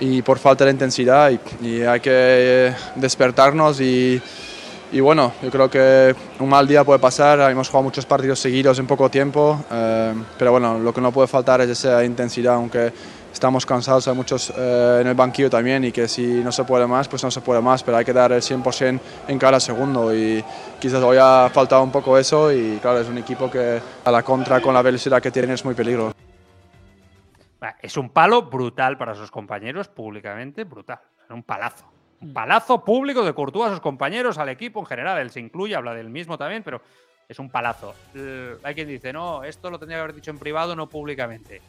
y 0.00 0.22
por 0.22 0.40
falta 0.40 0.64
de 0.64 0.72
intensidad 0.72 1.30
y, 1.30 1.38
y 1.64 1.82
hay 1.82 2.00
que 2.00 2.10
eh, 2.12 2.74
despertarnos 2.96 3.80
y, 3.80 4.20
y 4.90 4.98
bueno, 5.00 5.32
yo 5.40 5.50
creo 5.50 5.70
que 5.70 6.16
un 6.40 6.48
mal 6.48 6.66
día 6.66 6.82
puede 6.82 6.98
pasar, 6.98 7.48
hemos 7.48 7.68
jugado 7.68 7.84
muchos 7.84 8.06
partidos 8.06 8.40
seguidos 8.40 8.76
en 8.80 8.88
poco 8.88 9.08
tiempo, 9.08 9.64
eh, 9.70 10.14
pero 10.36 10.50
bueno, 10.50 10.80
lo 10.80 10.92
que 10.92 11.00
no 11.00 11.12
puede 11.12 11.28
faltar 11.28 11.60
es 11.60 11.70
esa 11.70 12.02
intensidad, 12.04 12.54
aunque 12.54 12.92
estamos 13.32 13.66
cansados, 13.66 14.06
hay 14.08 14.14
muchos 14.14 14.52
eh, 14.56 14.98
en 15.00 15.06
el 15.06 15.14
banquillo 15.14 15.50
también 15.50 15.84
y 15.84 15.92
que 15.92 16.06
si 16.08 16.26
no 16.42 16.52
se 16.52 16.64
puede 16.64 16.86
más, 16.86 17.08
pues 17.08 17.22
no 17.24 17.30
se 17.30 17.40
puede 17.40 17.60
más, 17.60 17.82
pero 17.82 17.96
hay 17.96 18.04
que 18.04 18.12
dar 18.12 18.32
el 18.32 18.42
100% 18.42 19.00
en 19.28 19.38
cada 19.38 19.58
segundo 19.58 20.14
y 20.14 20.44
quizás 20.78 21.02
hoy 21.02 21.16
ha 21.20 21.50
faltado 21.52 21.82
un 21.82 21.90
poco 21.90 22.18
eso 22.18 22.52
y 22.52 22.78
claro, 22.80 23.00
es 23.00 23.08
un 23.08 23.18
equipo 23.18 23.50
que 23.50 23.80
a 24.04 24.10
la 24.10 24.22
contra 24.22 24.60
con 24.60 24.74
la 24.74 24.82
velocidad 24.82 25.22
que 25.22 25.30
tiene 25.30 25.54
es 25.54 25.64
muy 25.64 25.74
peligroso. 25.74 26.14
Es 27.80 27.96
un 27.96 28.10
palo 28.10 28.42
brutal 28.42 28.98
para 28.98 29.14
sus 29.14 29.30
compañeros, 29.30 29.88
públicamente, 29.88 30.64
brutal. 30.64 31.00
Un 31.30 31.42
palazo. 31.42 31.84
Un 32.20 32.32
palazo 32.32 32.84
público 32.84 33.24
de 33.24 33.32
Courtois 33.32 33.68
a 33.68 33.70
sus 33.70 33.80
compañeros, 33.80 34.38
al 34.38 34.48
equipo 34.48 34.80
en 34.80 34.86
general. 34.86 35.18
Él 35.20 35.30
se 35.30 35.40
incluye, 35.40 35.74
habla 35.74 35.94
del 35.94 36.08
mismo 36.08 36.38
también, 36.38 36.62
pero 36.62 36.80
es 37.28 37.38
un 37.38 37.50
palazo. 37.50 37.94
Hay 38.62 38.74
quien 38.74 38.88
dice, 38.88 39.12
no, 39.12 39.42
esto 39.44 39.70
lo 39.70 39.78
tendría 39.78 39.98
que 39.98 40.02
haber 40.02 40.14
dicho 40.14 40.30
en 40.30 40.38
privado, 40.38 40.76
no 40.76 40.88
públicamente. 40.88 41.60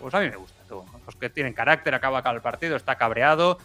Pues 0.00 0.14
a 0.14 0.20
mí 0.20 0.30
me 0.30 0.36
gusta, 0.36 0.62
tú. 0.68 0.76
¿no? 0.92 1.00
Los 1.06 1.14
que 1.16 1.30
tienen 1.30 1.52
carácter, 1.52 1.94
acaba 1.94 2.18
acá 2.18 2.30
el 2.30 2.40
partido, 2.40 2.76
está 2.76 2.96
cabreado. 2.96 3.58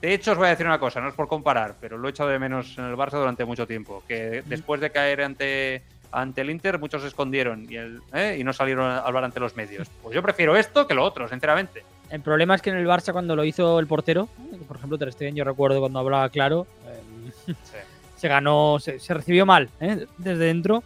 De 0.00 0.14
hecho, 0.14 0.32
os 0.32 0.38
voy 0.38 0.46
a 0.46 0.50
decir 0.50 0.64
una 0.66 0.78
cosa, 0.78 1.00
no 1.00 1.08
es 1.08 1.14
por 1.14 1.28
comparar, 1.28 1.74
pero 1.80 1.98
lo 1.98 2.08
he 2.08 2.10
echado 2.10 2.30
de 2.30 2.38
menos 2.38 2.78
en 2.78 2.84
el 2.84 2.96
Barça 2.96 3.18
durante 3.18 3.44
mucho 3.44 3.66
tiempo. 3.66 4.02
Que 4.08 4.42
después 4.46 4.80
de 4.80 4.90
caer 4.90 5.20
ante, 5.22 5.82
ante 6.12 6.40
el 6.40 6.48
Inter, 6.50 6.78
muchos 6.78 7.02
se 7.02 7.08
escondieron 7.08 7.66
y, 7.70 7.76
el- 7.76 8.00
¿eh? 8.14 8.36
y 8.40 8.44
no 8.44 8.52
salieron 8.52 8.86
a 8.90 8.98
hablar 9.00 9.24
ante 9.24 9.40
los 9.40 9.56
medios. 9.56 9.88
Pues 10.02 10.14
yo 10.14 10.22
prefiero 10.22 10.56
esto 10.56 10.86
que 10.86 10.94
lo 10.94 11.04
otro, 11.04 11.28
sinceramente. 11.28 11.82
El 12.08 12.22
problema 12.22 12.54
es 12.54 12.62
que 12.62 12.70
en 12.70 12.76
el 12.76 12.86
Barça 12.86 13.12
cuando 13.12 13.36
lo 13.36 13.44
hizo 13.44 13.78
el 13.78 13.86
portero, 13.86 14.28
por 14.66 14.76
ejemplo 14.78 14.96
Ter 14.98 15.12
Stegen, 15.12 15.34
yo 15.36 15.44
recuerdo 15.44 15.80
cuando 15.80 15.98
hablaba 15.98 16.28
claro, 16.30 16.66
eh, 16.86 17.52
se 18.16 18.28
ganó, 18.28 18.78
se, 18.80 18.98
se 18.98 19.12
recibió 19.14 19.44
mal 19.46 19.68
¿eh? 19.80 20.06
desde 20.18 20.44
dentro 20.46 20.82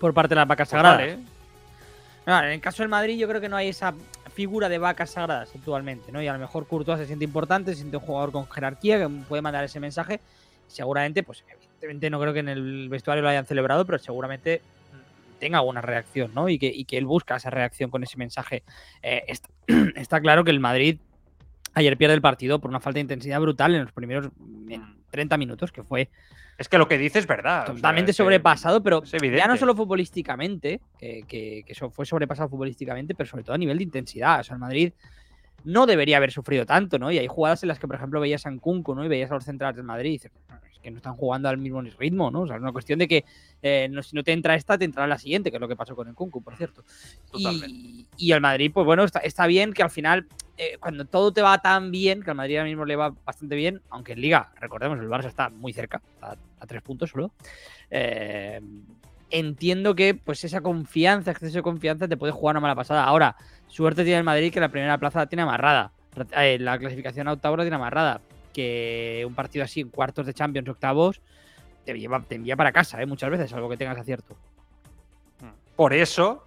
por 0.00 0.12
parte 0.14 0.30
de 0.30 0.36
las 0.40 0.48
vacas 0.48 0.68
Pues 0.68 0.80
sagradas. 0.82 0.98
vale, 0.98 1.18
en 2.26 2.44
el 2.52 2.60
caso 2.60 2.82
del 2.82 2.88
Madrid 2.88 3.18
yo 3.18 3.28
creo 3.28 3.40
que 3.40 3.48
no 3.48 3.56
hay 3.56 3.68
esa 3.68 3.94
figura 4.32 4.68
de 4.68 4.78
vacas 4.78 5.10
sagradas 5.10 5.50
actualmente, 5.54 6.12
¿no? 6.12 6.22
Y 6.22 6.28
a 6.28 6.32
lo 6.32 6.38
mejor 6.38 6.66
Courtois 6.66 6.98
se 6.98 7.06
siente 7.06 7.24
importante, 7.24 7.72
se 7.72 7.78
siente 7.78 7.96
un 7.96 8.02
jugador 8.02 8.32
con 8.32 8.48
jerarquía 8.48 8.98
que 8.98 9.08
puede 9.28 9.42
mandar 9.42 9.64
ese 9.64 9.80
mensaje. 9.80 10.20
Seguramente, 10.68 11.22
pues 11.22 11.44
evidentemente 11.48 12.10
no 12.10 12.20
creo 12.20 12.32
que 12.32 12.38
en 12.40 12.48
el 12.48 12.88
vestuario 12.88 13.22
lo 13.22 13.28
hayan 13.28 13.44
celebrado, 13.44 13.84
pero 13.84 13.98
seguramente 13.98 14.62
mm, 14.92 15.38
tenga 15.38 15.58
alguna 15.58 15.82
reacción, 15.82 16.32
¿no? 16.34 16.48
Y 16.48 16.58
que, 16.58 16.66
y 16.66 16.84
que 16.84 16.96
él 16.96 17.04
busca 17.04 17.36
esa 17.36 17.50
reacción 17.50 17.90
con 17.90 18.02
ese 18.02 18.16
mensaje. 18.16 18.62
Eh, 19.02 19.24
está, 19.96 20.20
claro 20.20 20.44
que 20.44 20.50
el 20.50 20.60
Madrid 20.60 20.98
ayer 21.74 21.96
pierde 21.96 22.14
el 22.14 22.22
partido 22.22 22.58
por 22.58 22.70
una 22.70 22.80
falta 22.80 22.96
de 22.96 23.02
intensidad 23.02 23.40
brutal 23.40 23.74
en 23.74 23.82
los 23.82 23.92
primeros 23.92 24.30
30 25.12 25.36
minutos, 25.36 25.70
que 25.70 25.84
fue 25.84 26.08
Es 26.58 26.68
que 26.68 26.78
lo 26.78 26.88
que 26.88 26.98
dice 26.98 27.20
es 27.20 27.26
verdad. 27.28 27.62
o 27.62 27.66
sea, 27.66 27.74
totalmente 27.76 28.10
que 28.10 28.14
sobrepasado, 28.14 28.82
pero 28.82 29.02
ya 29.04 29.46
no 29.46 29.56
solo 29.56 29.74
futbolísticamente, 29.76 30.80
que, 30.98 31.22
que- 31.28 31.62
que 31.64 31.72
eso 31.72 31.90
fue 31.90 32.04
sobrepasado 32.06 32.48
futbolísticamente, 32.48 33.14
pero 33.14 33.28
sobre 33.28 33.44
todo 33.44 33.54
a 33.54 33.58
nivel 33.58 33.78
de 33.78 33.84
intensidad. 33.84 34.40
O 34.40 34.42
sea, 34.42 34.54
el 34.54 34.60
Madrid 34.60 34.92
no 35.64 35.86
debería 35.86 36.16
haber 36.16 36.32
sufrido 36.32 36.66
tanto, 36.66 36.98
¿no? 36.98 37.12
Y 37.12 37.18
hay 37.18 37.28
jugadas 37.28 37.62
en 37.62 37.68
las 37.68 37.78
que, 37.78 37.86
por 37.86 37.94
ejemplo, 37.96 38.18
veías 38.20 38.44
a 38.46 38.50
Nkunku, 38.50 38.94
¿no? 38.96 39.04
Y 39.04 39.08
veías 39.08 39.30
a 39.30 39.34
los 39.34 39.44
centrales 39.44 39.76
del 39.76 39.84
Madrid 39.84 40.08
y 40.10 40.12
dices, 40.14 40.32
"No, 40.48 40.56
es 40.68 40.71
que 40.82 40.90
no 40.90 40.98
están 40.98 41.14
jugando 41.14 41.48
al 41.48 41.58
mismo 41.58 41.80
ritmo, 41.80 42.30
¿no? 42.30 42.42
O 42.42 42.46
sea, 42.46 42.56
es 42.56 42.62
una 42.62 42.72
cuestión 42.72 42.98
de 42.98 43.08
que 43.08 43.24
eh, 43.62 43.88
no, 43.90 44.02
si 44.02 44.16
no 44.16 44.22
te 44.22 44.32
entra 44.32 44.54
esta, 44.54 44.76
te 44.76 44.84
entrará 44.84 45.06
la 45.06 45.18
siguiente, 45.18 45.50
que 45.50 45.56
es 45.56 45.60
lo 45.60 45.68
que 45.68 45.76
pasó 45.76 45.94
con 45.94 46.08
Nkunku, 46.08 46.42
por 46.42 46.56
cierto. 46.56 46.84
Y, 47.32 48.06
y 48.16 48.32
el 48.32 48.40
Madrid, 48.40 48.70
pues 48.74 48.84
bueno, 48.84 49.04
está, 49.04 49.20
está 49.20 49.46
bien 49.46 49.72
que 49.72 49.82
al 49.82 49.90
final, 49.90 50.26
eh, 50.58 50.76
cuando 50.80 51.04
todo 51.04 51.32
te 51.32 51.40
va 51.40 51.58
tan 51.62 51.90
bien, 51.90 52.22
que 52.22 52.30
al 52.30 52.36
Madrid 52.36 52.56
ahora 52.56 52.68
mismo 52.68 52.84
le 52.84 52.96
va 52.96 53.14
bastante 53.24 53.54
bien, 53.54 53.80
aunque 53.90 54.12
en 54.12 54.20
Liga, 54.20 54.52
recordemos, 54.60 54.98
el 54.98 55.08
Barça 55.08 55.28
está 55.28 55.48
muy 55.48 55.72
cerca, 55.72 56.02
está 56.14 56.36
a 56.60 56.66
tres 56.66 56.82
puntos 56.82 57.10
solo. 57.10 57.32
eh, 57.90 58.60
entiendo 59.32 59.94
que 59.94 60.14
pues 60.14 60.44
esa 60.44 60.60
confianza, 60.60 61.30
exceso 61.30 61.56
de 61.56 61.62
confianza, 61.62 62.06
te 62.06 62.16
puede 62.16 62.32
jugar 62.32 62.54
una 62.54 62.60
mala 62.60 62.74
pasada. 62.74 63.04
Ahora, 63.04 63.34
suerte 63.66 64.04
tiene 64.04 64.18
el 64.18 64.24
Madrid 64.24 64.52
que 64.52 64.60
la 64.60 64.68
primera 64.68 64.98
plaza 64.98 65.20
la 65.20 65.26
tiene 65.26 65.42
amarrada. 65.42 65.92
La 66.58 66.78
clasificación 66.78 67.26
a 67.28 67.32
octavos 67.32 67.56
la 67.56 67.64
tiene 67.64 67.76
amarrada. 67.76 68.20
Que 68.52 69.24
un 69.26 69.34
partido 69.34 69.64
así 69.64 69.80
en 69.80 69.88
cuartos 69.90 70.26
de 70.26 70.34
Champions, 70.34 70.68
octavos, 70.68 71.20
te, 71.84 71.98
lleva, 71.98 72.20
te 72.22 72.34
envía 72.36 72.56
para 72.56 72.72
casa, 72.72 73.00
¿eh? 73.02 73.06
muchas 73.06 73.30
veces, 73.30 73.52
algo 73.52 73.68
que 73.68 73.76
tengas 73.76 73.98
acierto. 73.98 74.36
Por 75.76 75.94
eso, 75.94 76.44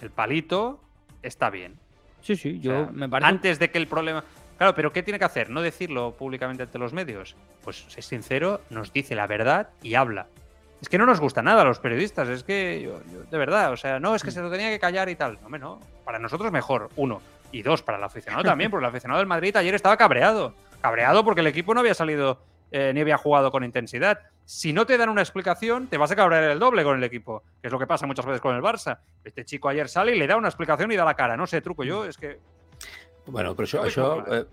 el 0.00 0.10
palito 0.10 0.80
está 1.22 1.50
bien. 1.50 1.74
Sí, 2.22 2.36
sí, 2.36 2.56
O 2.58 2.62
yo 2.62 2.70
sea, 2.84 2.90
me 2.92 3.08
parece. 3.08 3.28
Antes 3.28 3.58
de 3.58 3.70
que 3.70 3.78
el 3.78 3.86
problema. 3.86 4.24
Claro, 4.58 4.74
pero 4.74 4.92
¿qué 4.92 5.02
tiene 5.02 5.18
que 5.18 5.24
hacer? 5.24 5.48
¿No 5.50 5.62
decirlo 5.62 6.12
públicamente 6.16 6.62
ante 6.64 6.78
los 6.78 6.92
medios? 6.92 7.34
Pues 7.62 7.86
es 7.96 8.04
sincero, 8.06 8.60
nos 8.70 8.92
dice 8.92 9.14
la 9.14 9.26
verdad 9.26 9.70
y 9.82 9.94
habla. 9.94 10.26
Es 10.82 10.88
que 10.88 10.98
no 10.98 11.06
nos 11.06 11.20
gusta 11.20 11.42
nada 11.42 11.62
a 11.62 11.64
los 11.64 11.78
periodistas, 11.78 12.28
es 12.28 12.42
que 12.42 12.80
yo, 12.82 13.00
yo- 13.12 13.22
de 13.30 13.38
verdad, 13.38 13.72
o 13.72 13.76
sea, 13.76 14.00
no, 14.00 14.14
es 14.14 14.22
que 14.22 14.30
se 14.30 14.40
lo 14.40 14.50
tenía 14.50 14.70
que 14.70 14.78
callar 14.78 15.08
y 15.10 15.14
tal. 15.16 15.34
No, 15.40 15.46
hombre, 15.46 15.60
no. 15.60 15.80
Para 16.04 16.18
nosotros 16.18 16.50
mejor, 16.52 16.88
uno. 16.96 17.20
Y 17.52 17.62
dos, 17.62 17.82
para 17.82 17.98
el 17.98 18.04
aficionado 18.04 18.44
también, 18.44 18.70
porque 18.70 18.84
el 18.84 18.90
aficionado 18.90 19.18
del 19.18 19.26
Madrid 19.26 19.56
ayer 19.56 19.74
estaba 19.74 19.96
cabreado. 19.96 20.54
cabreado 20.80 21.24
porque 21.24 21.40
el 21.40 21.46
equipo 21.46 21.74
no 21.74 21.80
había 21.80 21.94
salido 21.94 22.38
eh, 22.70 22.92
ni 22.94 23.00
había 23.00 23.16
jugado 23.16 23.50
con 23.50 23.64
intensidad. 23.64 24.20
Si 24.44 24.72
no 24.72 24.86
te 24.86 24.96
dan 24.96 25.08
una 25.08 25.22
explicación, 25.22 25.88
te 25.88 25.96
vas 25.96 26.10
a 26.10 26.16
cabrear 26.16 26.44
el 26.44 26.58
doble 26.58 26.84
con 26.84 26.96
el 26.96 27.04
equipo, 27.04 27.42
que 27.60 27.68
es 27.68 27.72
lo 27.72 27.78
que 27.78 27.86
pasa 27.86 28.06
muchas 28.06 28.24
veces 28.26 28.40
con 28.40 28.54
el 28.54 28.62
Barça. 28.62 28.98
Este 29.24 29.44
chico 29.44 29.68
ayer 29.68 29.88
sale 29.88 30.14
y 30.14 30.18
le 30.18 30.26
da 30.26 30.36
una 30.36 30.48
explicación 30.48 30.92
y 30.92 30.96
da 30.96 31.04
la 31.04 31.14
cara. 31.14 31.36
No 31.36 31.46
sé, 31.46 31.60
truco 31.60 31.84
yo, 31.84 32.04
és 32.04 32.16
que... 32.16 32.38
Bueno, 33.26 33.54
però 33.54 33.66
això, 33.66 33.82
això 33.84 34.06
eh, 34.26 34.44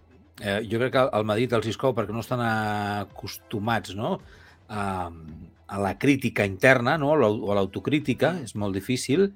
eh, 0.41 0.59
jo 0.69 0.77
crec 0.81 0.91
que 0.93 1.05
al 1.05 1.25
Madrid 1.25 1.53
els 1.53 1.69
Iscou, 1.69 1.95
perquè 1.97 2.13
no 2.13 2.21
estan 2.21 2.41
acostumats 2.43 3.95
no? 3.95 4.17
a, 4.69 5.09
a 5.67 5.79
la 5.79 5.97
crítica 5.97 6.45
interna 6.45 6.97
no? 6.97 7.13
o 7.13 7.51
a 7.53 7.57
l'autocrítica, 7.57 8.35
és 8.43 8.53
molt 8.57 8.75
difícil. 8.75 9.31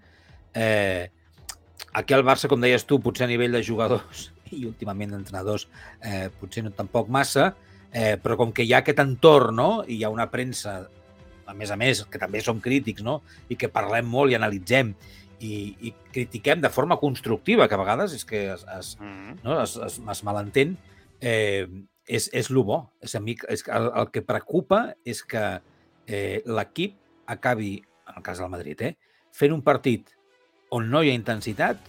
Eh, 0.54 1.10
aquí 1.94 2.16
al 2.16 2.26
Barça, 2.28 2.50
com 2.52 2.62
deies 2.62 2.86
tu, 2.88 3.00
potser 3.04 3.28
a 3.28 3.32
nivell 3.32 3.58
de 3.58 3.64
jugadors 3.66 4.30
i 4.58 4.66
últimament 4.68 5.14
d'entrenadors, 5.16 5.68
eh, 6.04 6.30
potser 6.40 6.66
no 6.66 6.74
tampoc 6.76 7.10
massa, 7.10 7.54
eh, 7.92 8.18
però 8.22 8.38
com 8.40 8.52
que 8.56 8.66
hi 8.66 8.74
ha 8.74 8.82
aquest 8.82 9.00
entorn 9.04 9.56
no? 9.56 9.70
i 9.88 10.00
hi 10.00 10.04
ha 10.04 10.12
una 10.14 10.30
premsa, 10.32 10.82
a 11.46 11.56
més 11.58 11.72
a 11.72 11.78
més, 11.80 12.06
que 12.08 12.20
també 12.22 12.42
som 12.44 12.62
crítics 12.64 13.04
no? 13.04 13.22
i 13.50 13.58
que 13.60 13.72
parlem 13.72 14.08
molt 14.08 14.32
i 14.32 14.38
analitzem 14.40 14.94
i, 15.42 15.76
i 15.82 15.94
critiquem 16.14 16.62
de 16.62 16.70
forma 16.70 17.00
constructiva, 17.02 17.68
que 17.68 17.76
a 17.76 17.82
vegades 17.82 18.14
és 18.14 18.26
que 18.28 18.46
es, 18.54 18.66
es, 18.78 18.98
Mm. 19.02 19.40
no? 19.44 19.62
es, 19.64 19.76
es, 19.76 20.00
es 20.00 20.24
malentén, 20.24 20.78
eh, 21.20 21.68
és, 22.06 22.30
és 22.34 22.50
el 22.52 22.62
bo. 22.64 22.82
És, 23.02 23.16
a 23.16 23.22
mi, 23.24 23.36
és 23.50 23.64
que 23.64 23.74
el, 23.76 23.90
el 23.98 24.12
que 24.14 24.24
preocupa 24.26 24.84
és 25.06 25.24
que 25.24 25.46
eh, 26.08 26.42
l'equip 26.46 26.98
acabi, 27.32 27.78
en 28.10 28.20
el 28.20 28.26
cas 28.26 28.42
del 28.42 28.52
Madrid, 28.52 28.82
eh, 28.82 28.96
fent 29.32 29.54
un 29.56 29.64
partit 29.66 30.12
on 30.72 30.88
no 30.90 31.02
hi 31.04 31.10
ha 31.12 31.18
intensitat, 31.18 31.80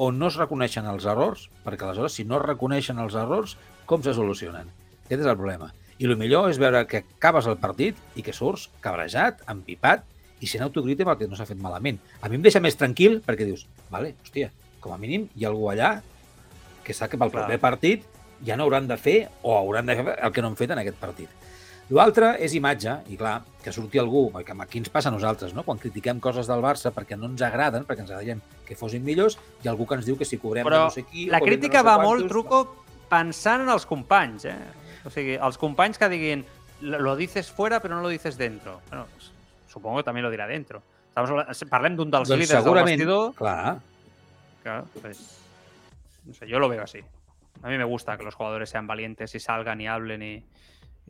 on 0.00 0.16
no 0.18 0.30
es 0.32 0.36
reconeixen 0.40 0.86
els 0.88 1.04
errors, 1.04 1.44
perquè 1.60 1.84
aleshores, 1.84 2.14
si 2.16 2.24
no 2.24 2.38
es 2.38 2.46
reconeixen 2.46 2.98
els 3.02 3.14
errors, 3.20 3.58
com 3.84 4.00
se 4.02 4.14
solucionen? 4.16 4.70
Aquest 5.04 5.20
és 5.20 5.28
el 5.28 5.36
problema. 5.36 5.68
I 6.00 6.08
el 6.08 6.16
millor 6.16 6.48
és 6.48 6.58
veure 6.62 6.86
que 6.88 7.02
acabes 7.02 7.44
el 7.50 7.58
partit 7.60 7.98
i 8.16 8.24
que 8.24 8.32
surts 8.32 8.70
cabrejat, 8.80 9.42
empipat 9.52 10.06
i 10.40 10.48
sent 10.48 10.64
autocrític 10.64 11.04
perquè 11.04 11.28
no 11.28 11.36
s'ha 11.36 11.44
fet 11.50 11.60
malament. 11.60 12.00
A 12.24 12.32
mi 12.32 12.40
em 12.40 12.46
deixa 12.46 12.64
més 12.64 12.80
tranquil 12.80 13.18
perquè 13.26 13.44
dius, 13.44 13.66
vale, 13.92 14.14
hòstia, 14.24 14.48
com 14.80 14.96
a 14.96 14.98
mínim 15.02 15.28
hi 15.36 15.44
ha 15.44 15.52
algú 15.52 15.68
allà 15.68 15.98
que 16.86 16.96
sap 16.96 17.12
que 17.12 17.20
pel 17.20 17.28
Clar. 17.28 17.44
proper 17.44 17.60
partit 17.60 18.08
ja 18.46 18.56
no 18.56 18.64
hauran 18.64 18.88
de 18.88 18.96
fer 18.96 19.18
o 19.42 19.58
hauran 19.58 19.84
de 19.84 20.00
fer 20.00 20.16
el 20.16 20.32
que 20.32 20.40
no 20.40 20.48
han 20.48 20.56
fet 20.56 20.72
en 20.72 20.80
aquest 20.80 20.96
partit. 20.96 21.28
L'altre 21.90 22.36
és 22.38 22.52
imatge, 22.54 22.92
i 23.10 23.16
clar, 23.18 23.40
que 23.64 23.72
surti 23.74 23.98
algú, 23.98 24.28
perquè 24.30 24.54
aquí 24.62 24.78
ens 24.78 24.90
passa 24.92 25.10
a 25.10 25.14
nosaltres, 25.14 25.54
no? 25.56 25.64
quan 25.66 25.80
critiquem 25.80 26.20
coses 26.22 26.46
del 26.46 26.62
Barça 26.62 26.92
perquè 26.94 27.18
no 27.18 27.26
ens 27.32 27.42
agraden, 27.42 27.84
perquè 27.88 28.04
ens 28.04 28.12
agradaria 28.12 28.36
que 28.66 28.76
fossin 28.78 29.02
millors, 29.04 29.38
ha 29.64 29.70
algú 29.72 29.88
que 29.88 29.98
ens 29.98 30.06
diu 30.06 30.16
que 30.16 30.28
si 30.28 30.38
cobrem 30.38 30.68
Però 30.68 30.84
no 30.86 30.94
sé 30.94 31.02
qui... 31.08 31.26
La 31.32 31.42
crítica 31.42 31.80
no 31.80 31.82
sé 31.82 31.88
va 31.88 31.96
quantos, 31.98 32.22
molt, 32.22 32.30
truco, 32.30 32.60
pensant 33.10 33.66
en 33.66 33.74
els 33.74 33.88
companys, 33.90 34.46
eh? 34.46 34.56
O 35.04 35.10
sigui, 35.10 35.34
els 35.34 35.58
companys 35.58 35.98
que 35.98 36.08
diguin 36.12 36.46
lo 36.80 37.16
dices 37.16 37.50
fuera 37.50 37.80
però 37.80 37.98
no 37.98 38.02
lo 38.06 38.08
dices 38.08 38.38
dentro. 38.38 38.80
Bueno, 38.88 39.06
supongo 39.68 40.00
que 40.00 40.08
també 40.08 40.22
lo 40.22 40.30
dirà 40.32 40.46
dentro. 40.48 40.82
Estamos, 41.10 41.66
parlem 41.68 41.98
d'un 41.98 42.12
dels 42.12 42.30
Doncs 42.30 42.46
líders 42.46 42.64
del 42.64 42.84
vestidor. 42.84 43.34
clar, 43.34 43.80
Claro, 44.62 44.86
pues, 45.00 45.40
no 46.26 46.34
sé, 46.34 46.46
yo 46.46 46.58
lo 46.58 46.68
veo 46.68 46.82
así. 46.82 47.00
A 47.62 47.68
mí 47.68 47.78
me 47.78 47.84
gusta 47.84 48.16
que 48.16 48.24
los 48.24 48.34
jugadores 48.34 48.70
sean 48.70 48.86
valientes 48.86 49.34
y 49.34 49.40
salgan 49.40 49.80
y 49.80 49.88
hablen 49.88 50.22
y, 50.22 50.44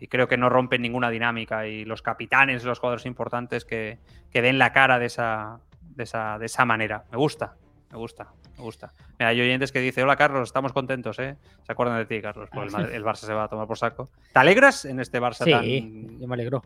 y 0.00 0.08
creo 0.08 0.26
que 0.26 0.38
no 0.38 0.48
rompen 0.48 0.80
ninguna 0.80 1.10
dinámica 1.10 1.66
y 1.66 1.84
los 1.84 2.00
capitanes, 2.00 2.64
los 2.64 2.78
jugadores 2.78 3.04
importantes 3.04 3.66
que, 3.66 3.98
que 4.32 4.40
den 4.40 4.58
la 4.58 4.72
cara 4.72 4.98
de 4.98 5.06
esa, 5.06 5.60
de, 5.80 6.04
esa, 6.04 6.38
de 6.38 6.46
esa 6.46 6.64
manera. 6.64 7.04
Me 7.12 7.18
gusta, 7.18 7.54
me 7.92 7.98
gusta, 7.98 8.32
me 8.56 8.64
gusta. 8.64 8.94
Mira, 9.18 9.28
hay 9.28 9.40
oyentes 9.40 9.70
que 9.70 9.80
dicen, 9.80 10.04
hola 10.04 10.16
Carlos, 10.16 10.48
estamos 10.48 10.72
contentos, 10.72 11.18
¿eh? 11.18 11.36
Se 11.62 11.72
acuerdan 11.72 11.98
de 11.98 12.06
ti, 12.06 12.22
Carlos, 12.22 12.48
porque 12.50 12.68
el, 12.96 13.04
Barça 13.04 13.26
se 13.26 13.34
va 13.34 13.44
a 13.44 13.48
tomar 13.48 13.66
por 13.66 13.76
saco. 13.76 14.10
¿Te 14.32 14.38
alegras 14.38 14.86
en 14.86 15.00
este 15.00 15.20
Barça 15.20 15.44
Sí, 15.44 15.50
tan... 15.50 16.18
yo 16.18 16.26
me 16.26 16.34
alegro. 16.34 16.62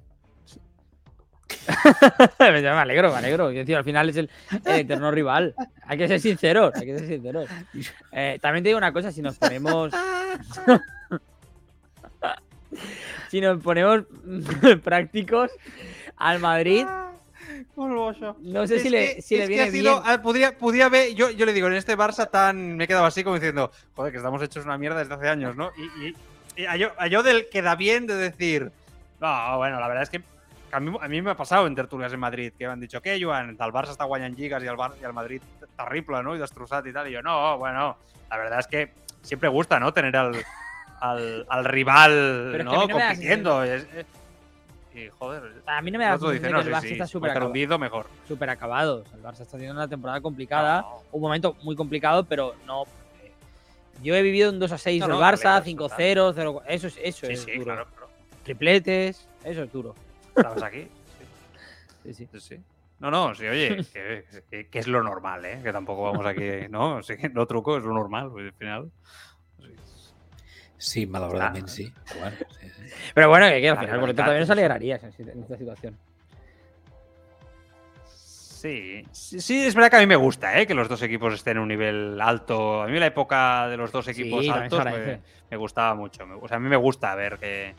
yo 2.38 2.46
me 2.46 2.68
alegro, 2.68 3.10
me 3.10 3.18
alegro. 3.18 3.50
Yo, 3.50 3.64
tío, 3.64 3.78
al 3.78 3.84
final 3.84 4.08
es 4.10 4.16
el, 4.16 4.30
el 4.64 4.80
eterno 4.80 5.10
rival. 5.10 5.56
Hay 5.86 5.98
que 5.98 6.06
ser 6.06 6.20
sinceros, 6.20 6.72
hay 6.76 6.86
que 6.86 6.98
ser 6.98 7.08
sinceros. 7.08 7.48
Eh, 8.16 8.38
también 8.40 8.62
te 8.62 8.68
digo 8.68 8.78
una 8.78 8.92
cosa, 8.92 9.10
si 9.10 9.22
nos 9.22 9.36
ponemos... 9.38 9.92
si 13.30 13.40
nos 13.40 13.62
ponemos 13.62 14.04
prácticos 14.84 15.50
al 16.16 16.40
Madrid, 16.40 16.86
no 17.76 18.66
sé 18.66 18.80
si 18.80 18.88
le, 18.88 19.20
si 19.20 19.36
le 19.36 19.46
viene 19.46 19.70
bien. 19.70 19.86
ah, 20.04 20.20
podría, 20.22 20.56
podría 20.56 20.88
ver, 20.88 21.14
yo, 21.14 21.30
yo 21.30 21.44
le 21.44 21.52
digo, 21.52 21.66
en 21.66 21.74
este 21.74 21.96
Barça 21.96 22.30
tan. 22.30 22.76
Me 22.76 22.84
he 22.84 22.86
quedado 22.86 23.04
así 23.04 23.24
como 23.24 23.36
diciendo, 23.36 23.70
joder, 23.94 24.12
que 24.12 24.18
estamos 24.18 24.40
hechos 24.42 24.64
una 24.64 24.78
mierda 24.78 24.98
desde 24.98 25.14
hace 25.14 25.28
años, 25.28 25.56
¿no? 25.56 25.70
Y, 25.76 26.06
y, 26.06 26.16
y 26.56 26.66
a, 26.66 26.76
yo, 26.76 26.92
a 26.96 27.06
yo 27.08 27.22
del 27.22 27.48
queda 27.48 27.74
bien 27.74 28.06
de 28.06 28.14
decir, 28.14 28.70
no, 29.20 29.56
bueno, 29.58 29.80
la 29.80 29.88
verdad 29.88 30.04
es 30.04 30.10
que 30.10 30.22
a 30.70 30.80
mí, 30.80 30.96
a 31.00 31.08
mí 31.08 31.22
me 31.22 31.30
ha 31.30 31.36
pasado 31.36 31.66
en 31.66 31.74
tertulias 31.74 32.12
en 32.12 32.20
Madrid, 32.20 32.52
que 32.56 32.66
me 32.66 32.72
han 32.72 32.80
dicho, 32.80 33.00
¿qué, 33.00 33.18
Joan? 33.22 33.50
El 33.50 33.56
Barça 33.56 33.90
está 33.90 34.04
guanyant 34.04 34.36
lligas 34.36 34.62
y 34.62 34.66
al, 34.66 34.76
Bar, 34.76 34.92
y 35.00 35.04
al 35.04 35.12
Madrid 35.12 35.42
terrible, 35.76 36.22
¿no? 36.22 36.34
Y 36.34 36.38
destrossat 36.38 36.86
y 36.86 36.92
tal. 36.92 37.08
Y 37.08 37.12
yo, 37.12 37.22
no, 37.22 37.58
bueno, 37.58 37.96
la 38.30 38.36
verdad 38.36 38.60
es 38.60 38.66
que 38.66 38.92
siempre 39.22 39.48
gusta, 39.48 39.78
¿no? 39.80 39.92
Tener 39.92 40.16
al, 40.16 40.44
al, 41.10 41.46
al 41.48 41.64
rival, 41.64 42.48
Pero 42.52 42.64
¿no? 42.64 42.72
no 42.72 42.88
Compitiendo. 42.88 43.62
Es- 43.64 43.86
es- 43.94 44.06
y 44.94 45.08
joder, 45.08 45.42
A 45.66 45.82
mí 45.82 45.90
no 45.90 45.98
me 45.98 46.04
da 46.04 46.12
la 46.12 46.18
sensación 46.18 46.52
no, 46.52 46.58
que 46.58 46.62
sí, 46.64 46.68
el 46.68 46.74
Barça 46.76 46.80
sí, 46.82 46.92
está 46.92 47.06
súper 47.08 47.30
acabado. 47.32 47.48
hundido, 47.50 47.78
mejor. 47.80 48.06
súper 48.28 48.48
acabado. 48.50 49.02
O 49.02 49.04
sea, 49.04 49.16
el 49.18 49.24
Barça 49.24 49.40
está 49.40 49.52
teniendo 49.58 49.74
una 49.80 49.88
temporada 49.88 50.20
complicada. 50.20 50.82
No. 50.82 51.02
Un 51.10 51.20
momento 51.20 51.56
muy 51.62 51.74
complicado, 51.74 52.24
pero 52.24 52.54
no. 52.64 52.84
eh, 53.24 53.32
Yo 54.04 54.14
he 54.14 54.22
vivido 54.22 54.50
un 54.50 54.60
2 54.60 54.70
a 54.70 54.78
6 54.78 55.00
No, 55.00 55.08
del 55.08 55.16
Barça, 55.16 55.56
alegres, 55.56 55.64
5-0, 55.76 56.32
0 56.36 56.62
Eso 56.68 56.86
es, 56.86 56.96
eso 57.02 57.26
Sí, 57.26 57.32
es 57.32 57.40
sí, 57.42 57.52
duro. 57.54 57.64
claro, 57.64 57.86
claro. 57.86 58.08
Tripletes, 58.44 59.28
eso 59.42 59.62
es 59.64 59.72
duro. 59.72 59.94
Estabas 60.36 60.62
aquí. 60.62 60.86
Sí, 62.04 62.14
sí. 62.14 62.28
Sí, 62.32 62.40
sí. 62.40 62.60
No, 63.00 63.10
no, 63.10 63.34
sí, 63.34 63.46
oye, 63.48 63.84
que, 63.92 64.68
que- 64.70 64.78
es 64.78 64.86
lo 64.86 65.02
normal, 65.02 65.44
¿eh? 65.44 65.58
Que 65.60 65.72
tampoco 65.72 66.02
vamos 66.04 66.24
aquí, 66.24 66.68
¿no? 66.70 67.02
Sí, 67.02 67.14
no 67.32 67.46
truco, 67.46 67.76
es 67.78 67.82
lo 67.82 67.92
normal, 67.92 68.30
pues, 68.30 68.46
al 68.46 68.52
final. 68.52 68.90
Sí. 70.78 71.06
malauradament 71.06 71.66
Ah. 71.66 71.70
sí. 71.70 71.92
Bueno, 72.18 72.36
sí, 72.60 72.68
sí. 72.68 72.94
Pero 73.14 73.28
bueno, 73.28 73.48
que, 73.48 73.60
que 73.60 73.68
al 73.68 73.78
final, 73.78 74.14
también 74.14 74.46
sí. 74.46 74.52
alegrarías 74.52 75.02
en, 75.04 75.40
esta 75.40 75.56
situación. 75.56 75.96
Sí, 78.64 79.04
sí, 79.12 79.40
sí, 79.40 79.66
es 79.66 79.74
verdad 79.74 79.90
que 79.90 79.96
a 79.96 80.00
mí 80.00 80.06
me 80.06 80.16
gusta, 80.16 80.58
¿eh? 80.58 80.66
Que 80.66 80.72
los 80.74 80.88
dos 80.88 81.02
equipos 81.02 81.34
estén 81.34 81.58
en 81.58 81.62
un 81.64 81.68
nivel 81.68 82.18
alto. 82.20 82.82
A 82.82 82.86
mí 82.86 82.98
la 82.98 83.06
época 83.06 83.68
de 83.68 83.76
los 83.76 83.92
dos 83.92 84.08
equipos 84.08 84.40
Sí, 84.42 84.50
se 84.50 84.58
altos 84.58 84.84
me, 85.50 85.56
gustaba 85.58 85.94
mucho. 85.94 86.24
O 86.40 86.48
sea, 86.48 86.56
a 86.56 86.60
mí 86.60 86.68
me 86.68 86.76
gusta 86.76 87.14
ver 87.14 87.38
que... 87.38 87.74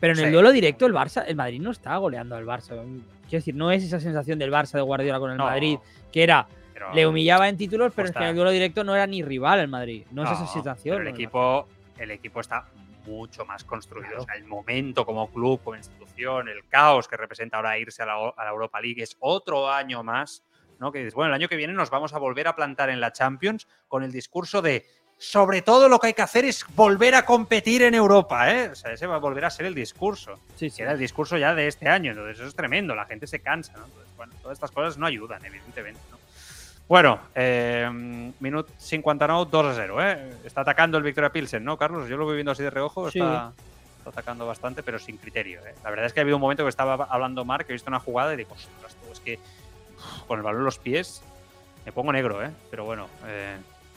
Pero 0.00 0.12
en 0.12 0.26
el 0.26 0.32
duelo 0.32 0.52
directo, 0.52 0.84
el 0.86 0.92
Barça, 0.92 1.24
el 1.26 1.34
Madrid 1.34 1.60
no 1.62 1.70
está 1.70 1.96
goleando 1.96 2.36
al 2.36 2.44
Barça. 2.44 2.68
Quiero 2.68 3.02
decir, 3.30 3.54
no 3.54 3.70
es 3.72 3.82
esa 3.82 4.00
sensación 4.00 4.38
del 4.38 4.52
Barça 4.52 4.72
de 4.72 4.82
Guardiola 4.82 5.18
con 5.18 5.30
el 5.30 5.38
No, 5.38 5.44
Madrid, 5.44 5.78
que 6.12 6.22
era, 6.22 6.46
pero- 6.74 6.94
le 6.94 7.06
humillaba 7.06 7.48
en 7.48 7.56
títulos, 7.56 7.92
pero 7.96 8.06
es 8.06 8.12
que 8.12 8.18
está. 8.18 8.24
en 8.24 8.30
el 8.30 8.36
duelo 8.36 8.50
directo 8.50 8.84
no 8.84 8.94
era 8.94 9.06
ni 9.06 9.22
rival 9.22 9.60
el 9.60 9.68
Madrid. 9.68 10.04
No, 10.12 10.24
es 10.24 10.30
esa 10.30 10.42
No, 10.42 10.46
situación. 10.52 10.96
pero 10.98 11.08
el 11.08 11.14
¿no? 11.14 11.18
equipo, 11.18 11.66
el 11.98 12.10
equipo 12.10 12.40
está 12.40 12.66
mucho 13.06 13.44
más 13.44 13.64
construido. 13.64 14.08
Claro. 14.08 14.22
O 14.22 14.26
sea, 14.26 14.34
el 14.36 14.44
momento 14.44 15.06
como 15.06 15.30
club, 15.30 15.60
como 15.62 15.76
institución, 15.76 16.48
el 16.48 16.66
caos 16.68 17.08
que 17.08 17.16
representa 17.16 17.56
ahora 17.56 17.78
irse 17.78 18.02
a 18.02 18.06
la, 18.06 18.32
a 18.36 18.44
la 18.44 18.50
Europa 18.50 18.80
League 18.80 19.02
es 19.02 19.16
otro 19.20 19.70
año 19.70 20.02
más. 20.02 20.42
¿no? 20.78 20.92
Que 20.92 20.98
dices, 20.98 21.14
bueno, 21.14 21.30
el 21.30 21.34
año 21.34 21.48
que 21.48 21.56
viene 21.56 21.72
nos 21.72 21.90
vamos 21.90 22.12
a 22.14 22.18
volver 22.18 22.46
a 22.48 22.54
plantar 22.54 22.88
en 22.90 23.00
la 23.00 23.12
Champions 23.12 23.66
con 23.88 24.02
el 24.04 24.12
discurso 24.12 24.62
de 24.62 24.86
sobre 25.20 25.62
todo 25.62 25.88
lo 25.88 25.98
que 25.98 26.08
hay 26.08 26.14
que 26.14 26.22
hacer 26.22 26.44
es 26.44 26.64
volver 26.76 27.16
a 27.16 27.24
competir 27.26 27.82
en 27.82 27.94
Europa, 27.94 28.52
¿eh? 28.54 28.68
O 28.68 28.74
sea, 28.76 28.92
ese 28.92 29.06
va 29.08 29.16
a 29.16 29.18
volver 29.18 29.44
a 29.44 29.50
ser 29.50 29.66
el 29.66 29.74
discurso. 29.74 30.38
Sí, 30.54 30.66
Que 30.66 30.70
sí. 30.70 30.82
era 30.82 30.92
el 30.92 30.98
discurso 30.98 31.36
ya 31.36 31.54
de 31.56 31.66
este 31.66 31.88
año. 31.88 32.12
Entonces, 32.12 32.36
eso 32.38 32.46
es 32.46 32.54
tremendo. 32.54 32.94
La 32.94 33.06
gente 33.06 33.26
se 33.26 33.40
cansa, 33.40 33.72
¿no? 33.76 33.86
Entonces, 33.86 34.16
bueno, 34.16 34.32
todas 34.40 34.56
estas 34.56 34.70
cosas 34.70 34.96
no 34.96 35.06
ayudan, 35.06 35.44
evidentemente, 35.44 36.00
¿no? 36.12 36.17
Bueno, 36.88 37.20
eh, 37.34 37.86
minut 38.40 38.68
59, 38.78 39.48
2 39.50 39.66
a 39.66 39.74
0, 39.74 40.02
¿eh? 40.02 40.30
Está 40.44 40.62
atacando 40.62 40.96
el 40.96 41.04
Victoria 41.04 41.30
Pilsen, 41.30 41.62
¿no, 41.62 41.76
Carlos? 41.76 42.08
Yo 42.08 42.16
lo 42.16 42.24
voy 42.24 42.34
viendo 42.36 42.52
así 42.52 42.62
de 42.62 42.70
reojo. 42.70 43.10
Sí. 43.10 43.18
Está, 43.18 43.52
está 43.98 44.10
atacando 44.10 44.46
bastante, 44.46 44.82
pero 44.82 44.98
sin 44.98 45.18
criterio, 45.18 45.60
¿eh? 45.66 45.74
La 45.84 45.90
verdad 45.90 46.06
es 46.06 46.14
que 46.14 46.20
ha 46.20 46.22
habido 46.22 46.36
un 46.38 46.40
momento 46.40 46.62
que 46.62 46.70
estaba 46.70 46.94
hablando 47.10 47.44
Mark, 47.44 47.66
he 47.68 47.72
visto 47.72 47.90
una 47.90 48.00
jugada 48.00 48.32
y 48.32 48.38
digo, 48.38 48.52
ostras, 48.54 48.96
tú, 49.04 49.12
es 49.12 49.20
que 49.20 49.38
con 50.26 50.38
el 50.38 50.42
balón 50.42 50.60
en 50.60 50.64
los 50.64 50.78
pies 50.78 51.22
me 51.84 51.92
pongo 51.92 52.10
negro, 52.12 52.42
¿eh? 52.42 52.50
Pero 52.70 52.86
bueno, 52.86 53.06
eh, 53.26 53.56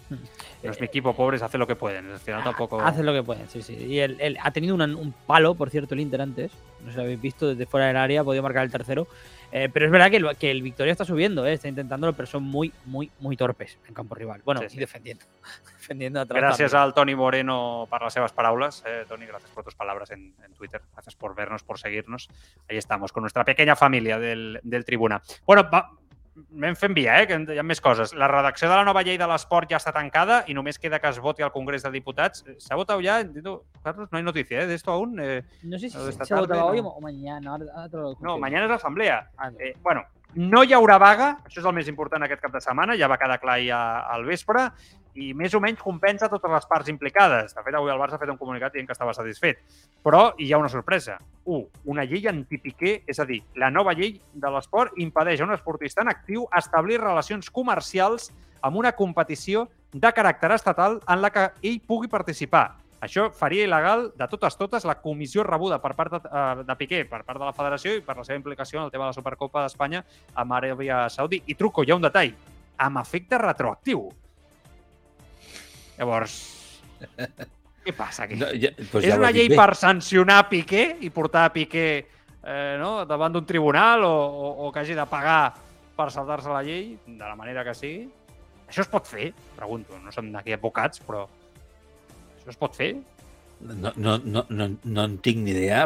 no 0.10 0.72
es 0.72 0.80
mi 0.82 0.86
equipo, 0.88 1.16
pobres, 1.16 1.42
hace 1.44 1.58
lo 1.58 1.66
que 1.68 1.78
pueden. 1.78 2.12
Al 2.12 2.20
final 2.20 2.44
tampoco... 2.44 2.82
Hacen 2.86 3.06
lo 3.06 3.14
que 3.14 3.24
pueden, 3.24 3.48
sí, 3.48 3.62
sí. 3.62 3.74
Y 3.74 4.00
él, 4.00 4.18
él 4.20 4.38
ha 4.44 4.52
tenido 4.52 4.76
una- 4.76 4.84
un 4.86 5.14
palo, 5.26 5.56
por 5.56 5.70
cierto, 5.70 5.94
el 5.94 6.02
Inter 6.02 6.22
antes. 6.22 6.52
No 6.82 6.88
sé 6.88 6.92
si 6.92 6.98
lo 6.98 7.04
habéis 7.04 7.22
visto, 7.22 7.48
desde 7.48 7.66
fuera 7.68 7.88
del 7.88 7.96
área 7.96 8.20
ha 8.20 8.24
podido 8.26 8.44
marcar 8.44 8.66
el 8.66 8.72
tercero. 8.72 9.08
Eh, 9.52 9.70
pero 9.72 9.86
es 9.86 9.91
verdad 9.91 10.10
que 10.10 10.18
el, 10.18 10.38
que 10.38 10.52
el 10.52 10.62
Victoria 10.62 10.91
está 10.91 11.06
subiendo, 11.06 11.45
eh, 11.45 11.54
está 11.54 11.68
intentándolo, 11.68 12.14
pero 12.14 12.26
son 12.26 12.43
muy, 12.43 12.72
muy, 12.86 13.12
muy 13.20 13.36
torpes 13.36 13.78
en 13.88 13.93
campo 13.93 14.16
rival. 14.16 14.41
Bueno, 14.45 14.62
Sí, 14.68 14.78
y 14.78 14.80
defendiendo. 14.80 15.26
defendiendo 15.78 16.22
atrás. 16.22 16.58
También. 16.58 16.76
al 16.76 16.93
Toni 16.93 17.16
Moreno 17.16 17.88
per 17.89 18.02
les 18.02 18.14
seves 18.14 18.32
paraules. 18.32 18.84
Eh, 18.86 19.06
Toni, 19.08 19.26
gracias 19.26 19.52
por 19.52 19.64
tus 19.64 19.76
palabras 19.76 20.12
en, 20.12 20.34
en 20.45 20.54
Twitter. 20.54 20.82
Gracias 20.93 21.16
por 21.16 21.36
vernos, 21.36 21.64
por 21.64 21.80
seguirnos. 21.80 22.30
Ahí 22.70 22.78
estamos, 22.78 23.12
con 23.12 23.22
nuestra 23.22 23.43
pequeña 23.43 23.76
familia 23.76 24.18
del, 24.20 24.60
del 24.64 24.86
Tribuna. 24.86 25.22
Bueno, 25.45 25.70
va, 25.70 25.91
anem 26.56 26.76
fent 26.80 26.94
via, 26.96 27.18
eh, 27.22 27.28
que 27.28 27.38
hi 27.54 27.60
ha 27.60 27.64
més 27.64 27.82
coses. 27.82 28.14
La 28.14 28.28
redacció 28.32 28.70
de 28.70 28.76
la 28.76 28.86
nova 28.88 29.04
llei 29.04 29.18
de 29.20 29.28
l'esport 29.28 29.70
ja 29.70 29.78
està 29.82 29.92
tancada 29.96 30.44
i 30.48 30.54
només 30.54 30.80
queda 30.80 31.00
que 31.00 31.10
es 31.10 31.20
voti 31.20 31.44
al 31.44 31.52
Congrés 31.52 31.84
de 31.84 31.92
Diputats. 31.92 32.46
S'ha 32.58 32.76
votat 32.80 33.02
ja? 33.04 33.20
Carlos? 33.84 34.10
No 34.12 34.18
hay 34.18 34.24
noticia 34.24 34.62
¿eh? 34.62 34.68
de 34.68 34.76
esto 34.76 34.92
aún. 34.92 35.20
Eh, 35.20 35.44
No 35.64 35.78
sé 35.80 35.90
si 35.90 35.98
se 35.98 36.18
tarde, 36.26 36.58
hoy 36.60 36.82
no. 36.82 36.90
o 36.90 37.02
mañana. 37.02 37.52
Ahora, 37.52 37.66
ahora 37.76 38.16
no, 38.22 38.38
mañana 38.38 38.66
és 38.66 38.72
l'assemblea. 38.72 39.30
Ah, 39.38 39.52
Eh, 39.60 39.76
bueno, 39.82 40.06
no 40.36 40.64
hi 40.64 40.74
haurà 40.74 40.98
vaga, 41.02 41.30
això 41.46 41.60
és 41.60 41.68
el 41.68 41.76
més 41.76 41.90
important 41.92 42.24
aquest 42.24 42.42
cap 42.42 42.54
de 42.54 42.62
setmana, 42.64 42.96
ja 43.00 43.10
va 43.12 43.20
quedar 43.20 43.40
clar 43.42 43.58
ahir 43.60 43.72
al 43.76 44.26
vespre, 44.28 44.70
i 45.20 45.34
més 45.36 45.54
o 45.54 45.60
menys 45.60 45.82
compensa 45.84 46.30
totes 46.32 46.52
les 46.52 46.68
parts 46.70 46.90
implicades. 46.92 47.56
De 47.56 47.64
fet, 47.64 47.76
avui 47.76 47.92
el 47.92 48.00
Barça 48.00 48.16
ha 48.16 48.22
fet 48.22 48.32
un 48.32 48.40
comunicat 48.40 48.72
dient 48.74 48.88
que 48.88 48.96
estava 48.96 49.14
satisfet. 49.14 49.60
Però 50.04 50.30
hi 50.40 50.52
ha 50.54 50.60
una 50.62 50.72
sorpresa. 50.72 51.18
Un, 51.52 51.66
una 51.92 52.06
llei 52.08 52.30
antipiquer, 52.32 53.02
és 53.08 53.20
a 53.20 53.28
dir, 53.28 53.42
la 53.60 53.72
nova 53.74 53.96
llei 53.98 54.16
de 54.34 54.54
l'esport 54.54 54.96
impedeix 55.04 55.42
a 55.42 55.50
un 55.50 55.56
esportista 55.58 56.06
en 56.06 56.14
actiu 56.14 56.48
establir 56.58 57.02
relacions 57.02 57.52
comercials 57.52 58.32
amb 58.62 58.78
una 58.80 58.94
competició 58.96 59.68
de 59.92 60.14
caràcter 60.16 60.54
estatal 60.56 61.02
en 61.08 61.22
la 61.22 61.32
que 61.34 61.50
ell 61.62 61.82
pugui 61.88 62.08
participar. 62.08 62.81
Això 63.02 63.32
faria 63.34 63.66
il·legal 63.66 64.12
de 64.14 64.26
totes 64.30 64.56
totes 64.60 64.86
la 64.86 64.99
comissió 65.02 65.41
rebuda 65.43 65.80
per 65.82 65.95
part 65.97 66.14
de, 66.14 66.20
eh, 66.22 66.64
de 66.68 66.76
Piqué, 66.78 66.99
per 67.10 67.24
part 67.26 67.39
de 67.39 67.47
la 67.47 67.54
federació 67.58 67.95
i 67.97 68.04
per 68.06 68.16
la 68.20 68.26
seva 68.28 68.38
implicació 68.38 68.80
en 68.80 68.86
el 68.86 68.91
tema 68.93 69.08
de 69.08 69.10
la 69.10 69.18
Supercopa 69.18 69.64
d'Espanya 69.66 70.04
amb 70.38 70.54
Aràbia 70.54 71.08
Saudí. 71.10 71.41
I 71.47 71.56
truco, 71.58 71.82
hi 71.84 71.91
ha 71.91 71.97
un 71.97 72.06
detall, 72.06 72.36
amb 72.78 73.02
efecte 73.02 73.39
retroactiu. 73.41 74.06
Llavors, 75.97 76.38
què 77.86 77.95
passa 77.97 78.28
aquí? 78.28 78.38
No, 78.38 78.52
ja, 78.54 78.70
doncs 78.78 79.02
és 79.02 79.10
ja 79.10 79.18
ho 79.18 79.24
una 79.24 79.34
llei 79.34 79.49
bé. 79.49 79.58
per 79.58 79.74
sancionar 79.82 80.43
Piqué 80.54 80.86
i 81.02 81.10
portar 81.10 81.47
a 81.49 81.54
Piqué 81.58 81.88
eh, 81.97 82.78
no, 82.78 82.99
davant 83.10 83.34
d'un 83.34 83.49
tribunal 83.49 84.06
o, 84.06 84.14
o, 84.14 84.56
o 84.68 84.72
que 84.72 84.86
hagi 84.86 84.97
de 84.97 85.10
pagar 85.10 85.56
per 85.97 86.12
saltar-se 86.14 86.54
la 86.54 86.62
llei, 86.62 86.99
de 87.08 87.26
la 87.26 87.36
manera 87.36 87.66
que 87.66 87.74
sigui. 87.74 88.10
Això 88.70 88.86
es 88.86 88.89
pot 88.93 89.10
fer? 89.10 89.34
Pregunto. 89.58 89.97
No 89.99 90.14
som 90.14 90.30
d'aquí 90.32 90.54
advocats, 90.54 91.02
però 91.04 91.26
això 92.42 92.52
es 92.54 92.60
pot 92.60 92.76
fer? 92.78 92.92
No, 93.62 93.92
no, 93.96 94.18
no, 94.26 94.46
no, 94.50 94.68
no 94.84 95.04
en 95.06 95.18
tinc 95.22 95.38
ni 95.46 95.52
idea. 95.54 95.86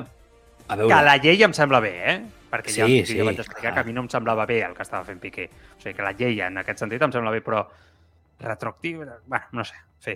A 0.67 0.75
veure, 0.79 0.89
Que 0.95 1.01
la 1.05 1.17
llei 1.21 1.43
em 1.45 1.53
sembla 1.53 1.81
bé, 1.83 1.93
eh? 2.13 2.17
Perquè 2.49 2.71
ja, 2.71 2.85
Sí, 2.87 2.99
ja 3.01 3.05
sí, 3.11 3.17
vaig 3.21 3.39
explicar 3.41 3.61
clar. 3.69 3.73
que 3.75 3.79
a 3.81 3.83
mi 3.89 3.93
no 3.93 4.01
em 4.05 4.09
semblava 4.09 4.45
bé 4.47 4.61
el 4.63 4.73
que 4.73 4.81
estava 4.85 5.03
fent 5.05 5.19
Piqué. 5.19 5.49
O 5.77 5.81
sigui, 5.81 5.93
que 5.97 6.01
la 6.05 6.13
llei 6.15 6.39
en 6.41 6.57
aquest 6.61 6.79
sentit 6.79 7.01
em 7.03 7.11
sembla 7.11 7.31
bé, 7.35 7.41
però 7.43 7.65
retroactiu... 8.39 9.03
Bueno, 9.27 9.45
no 9.51 9.65
sé. 9.67 9.75
Sí. 9.99 10.15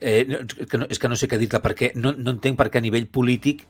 Eh, 0.00 0.24
no, 0.28 0.38
és, 0.44 0.66
que 0.68 0.78
no, 0.78 0.86
és 0.92 0.98
que 1.00 1.08
no 1.08 1.16
sé 1.16 1.28
què 1.28 1.38
dir-te, 1.40 1.60
perquè 1.64 1.92
no, 1.96 2.12
no 2.16 2.34
entenc 2.36 2.58
per 2.58 2.68
què 2.70 2.80
a 2.80 2.84
nivell 2.84 3.06
polític 3.08 3.62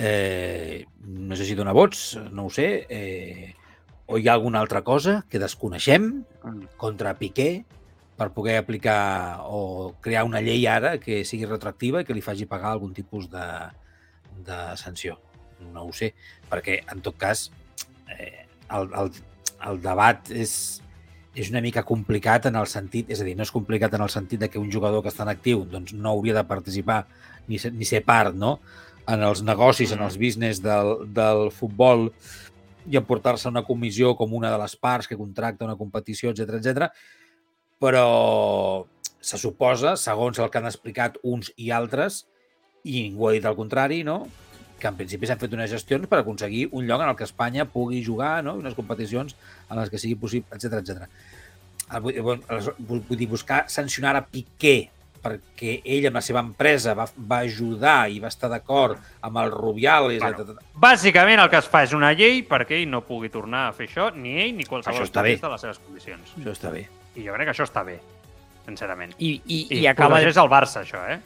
eh, 0.00 0.84
no 1.04 1.36
sé 1.36 1.44
si 1.44 1.54
dona 1.58 1.74
vots, 1.76 2.14
no 2.32 2.46
ho 2.48 2.50
sé, 2.52 2.86
eh, 2.88 3.50
o 4.08 4.16
hi 4.18 4.28
ha 4.28 4.32
alguna 4.34 4.60
altra 4.60 4.82
cosa 4.82 5.24
que 5.28 5.38
desconeixem 5.38 6.24
Mm. 6.40 6.62
contra 6.80 7.12
Piqué 7.20 7.64
per 8.20 8.28
poder 8.36 8.58
aplicar 8.60 9.40
o 9.48 9.94
crear 10.04 10.26
una 10.28 10.42
llei 10.44 10.66
ara 10.68 10.98
que 11.00 11.22
sigui 11.24 11.48
retroactiva 11.48 12.02
i 12.02 12.04
que 12.04 12.16
li 12.16 12.24
faci 12.24 12.48
pagar 12.48 12.74
algun 12.74 12.92
tipus 12.92 13.30
de, 13.32 13.46
de 14.44 14.58
sanció. 14.76 15.16
No 15.72 15.86
ho 15.88 15.94
sé, 15.96 16.12
perquè 16.50 16.82
en 16.92 17.00
tot 17.04 17.16
cas 17.20 17.48
eh, 18.12 18.44
el, 18.76 18.92
el, 19.00 19.10
el 19.70 19.80
debat 19.80 20.28
és, 20.36 20.52
és 21.32 21.48
una 21.52 21.62
mica 21.64 21.84
complicat 21.86 22.50
en 22.50 22.60
el 22.60 22.68
sentit, 22.68 23.08
és 23.08 23.24
a 23.24 23.28
dir, 23.28 23.36
no 23.38 23.46
és 23.46 23.54
complicat 23.54 23.96
en 23.96 24.04
el 24.04 24.12
sentit 24.12 24.44
de 24.44 24.50
que 24.52 24.60
un 24.60 24.70
jugador 24.72 25.00
que 25.04 25.12
està 25.12 25.24
en 25.24 25.32
actiu 25.32 25.64
doncs, 25.68 25.96
no 25.96 26.12
hauria 26.12 26.36
de 26.36 26.44
participar 26.48 27.04
ni 27.48 27.60
ser, 27.60 27.72
ni 27.72 27.88
ser 27.88 28.02
part 28.04 28.36
no? 28.36 28.58
en 29.08 29.24
els 29.24 29.40
negocis, 29.46 29.92
en 29.96 30.04
els 30.04 30.20
business 30.20 30.60
del, 30.62 31.06
del 31.16 31.48
futbol 31.54 32.10
i 32.90 32.96
emportar-se 33.00 33.48
una 33.48 33.64
comissió 33.64 34.14
com 34.16 34.32
una 34.36 34.50
de 34.52 34.60
les 34.60 34.76
parts 34.76 35.08
que 35.08 35.18
contracta 35.18 35.66
una 35.66 35.76
competició, 35.80 36.32
etc 36.32 36.60
etc. 36.60 36.90
però 37.80 38.86
se 39.20 39.38
suposa, 39.40 39.96
segons 39.96 40.38
el 40.38 40.50
que 40.50 40.60
han 40.60 40.68
explicat 40.68 41.18
uns 41.22 41.50
i 41.56 41.70
altres, 41.74 42.24
i 42.84 43.02
ningú 43.04 43.28
ha 43.28 43.34
dit 43.36 43.44
el 43.44 43.58
contrari, 43.58 44.04
no? 44.04 44.22
que 44.80 44.88
en 44.88 44.96
principi 44.96 45.28
s'han 45.28 45.36
fet 45.36 45.52
unes 45.52 45.68
gestions 45.68 46.08
per 46.08 46.22
aconseguir 46.22 46.70
un 46.72 46.86
lloc 46.88 47.02
en 47.04 47.10
el 47.10 47.16
que 47.18 47.26
Espanya 47.28 47.66
pugui 47.68 48.00
jugar, 48.04 48.38
no? 48.44 48.54
unes 48.56 48.72
competicions 48.74 49.36
en 49.68 49.76
les 49.76 49.92
que 49.92 50.00
sigui 50.00 50.16
possible, 50.16 50.56
etc 50.56 50.80
etc. 50.80 51.04
Vull, 52.00 53.02
dir, 53.10 53.28
buscar 53.28 53.66
sancionar 53.68 54.14
a 54.16 54.24
Piqué 54.24 54.78
perquè 55.20 55.74
ell 55.84 56.06
amb 56.08 56.16
la 56.16 56.22
seva 56.24 56.40
empresa 56.40 56.94
va, 56.96 57.04
va 57.28 57.42
ajudar 57.44 58.08
i 58.08 58.16
va 58.22 58.30
estar 58.32 58.48
d'acord 58.48 58.96
amb 59.26 59.42
el 59.42 59.52
Rubiales... 59.52 60.22
Bueno, 60.22 60.56
Bàsicament 60.80 61.42
el 61.44 61.50
que 61.52 61.60
es 61.60 61.68
fa 61.68 61.84
és 61.84 61.92
una 61.96 62.14
llei 62.16 62.40
perquè 62.48 62.80
ell 62.80 62.88
no 62.88 63.02
pugui 63.04 63.28
tornar 63.28 63.66
a 63.68 63.76
fer 63.76 63.90
això, 63.90 64.08
ni 64.16 64.38
ell 64.46 64.56
ni 64.56 64.64
qualsevol 64.64 65.04
a 65.04 65.28
les 65.28 65.66
seves 65.66 65.84
condicions. 65.84 66.32
això 66.38 66.56
està 66.56 66.72
bé. 66.72 66.86
I 67.16 67.26
jo 67.26 67.32
crec 67.34 67.46
que 67.48 67.52
això 67.54 67.64
està 67.66 67.82
bé, 67.84 68.00
sincerament. 68.66 69.14
Y, 69.18 69.42
y, 69.46 69.86
acaba 69.86 70.20
de, 70.20 70.26
el 70.26 70.34
Barça, 70.34 70.82
això, 70.82 71.00
eh? 71.10 71.20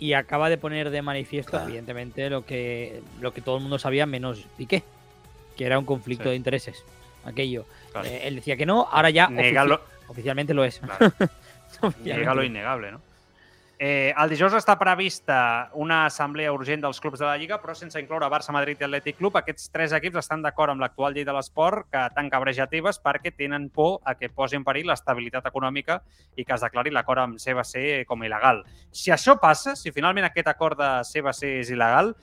y 0.00 0.12
acaba 0.14 0.48
de 0.48 0.58
poner 0.58 0.90
de 0.90 1.02
manifiesto, 1.02 1.52
Claro. 1.52 1.66
evidentemente, 1.68 2.28
lo 2.30 2.44
que, 2.44 3.02
lo 3.20 3.32
que 3.32 3.40
todo 3.40 3.56
el 3.56 3.62
mundo 3.62 3.78
sabía, 3.78 4.06
menos 4.06 4.44
Piqué, 4.56 4.82
que 5.56 5.64
era 5.66 5.78
un 5.78 5.84
conflicto 5.84 6.24
Sí. 6.24 6.30
de 6.30 6.36
intereses. 6.36 6.84
Aquello. 7.24 7.64
Claro. 7.92 8.06
Eh, 8.08 8.26
él 8.28 8.36
decía 8.36 8.56
que 8.56 8.64
no, 8.66 8.86
ahora 8.90 9.10
ya 9.10 9.28
ofici- 9.28 9.80
oficialmente 10.08 10.54
lo 10.54 10.64
es. 10.64 10.78
claro, 10.78 11.12
Oficialmente 11.82 12.14
nega 12.18 12.30
lo 12.30 12.34
lo 12.36 12.42
es. 12.42 12.48
innegable, 12.48 12.92
no? 12.92 13.00
Eh, 13.78 14.10
el 14.10 14.32
dijous 14.32 14.56
està 14.58 14.74
prevista 14.74 15.70
una 15.78 16.00
assemblea 16.08 16.50
urgent 16.50 16.80
dels 16.82 16.98
clubs 16.98 17.20
de 17.22 17.26
la 17.28 17.36
Lliga, 17.38 17.60
però 17.62 17.76
sense 17.78 18.00
incloure 18.02 18.26
Barça, 18.26 18.50
Madrid 18.50 18.80
i 18.82 18.86
Atlètic 18.88 19.20
Club. 19.20 19.38
Aquests 19.38 19.70
tres 19.70 19.94
equips 19.94 20.18
estan 20.18 20.42
d'acord 20.42 20.72
amb 20.72 20.82
l'actual 20.82 21.14
llei 21.14 21.22
de 21.28 21.36
l'esport 21.36 21.86
que 21.92 22.02
tanca 22.16 22.40
breja 22.42 22.66
Tebas 22.66 22.98
perquè 22.98 23.30
tenen 23.30 23.68
por 23.70 24.00
a 24.02 24.16
que 24.18 24.32
posi 24.34 24.58
en 24.58 24.66
perill 24.66 24.90
l'estabilitat 24.90 25.46
econòmica 25.46 26.00
i 26.34 26.42
que 26.42 26.58
es 26.58 26.66
declari 26.66 26.90
l'acord 26.90 27.22
amb 27.22 27.38
CBC 27.38 28.02
com 28.10 28.26
a 28.26 28.26
il·legal. 28.26 28.64
Si 28.90 29.14
això 29.14 29.38
passa, 29.38 29.76
si 29.78 29.94
finalment 29.94 30.26
aquest 30.26 30.50
acord 30.50 30.82
de 30.82 30.92
CBC 31.06 31.54
és 31.62 31.70
il·legal, 31.70 32.16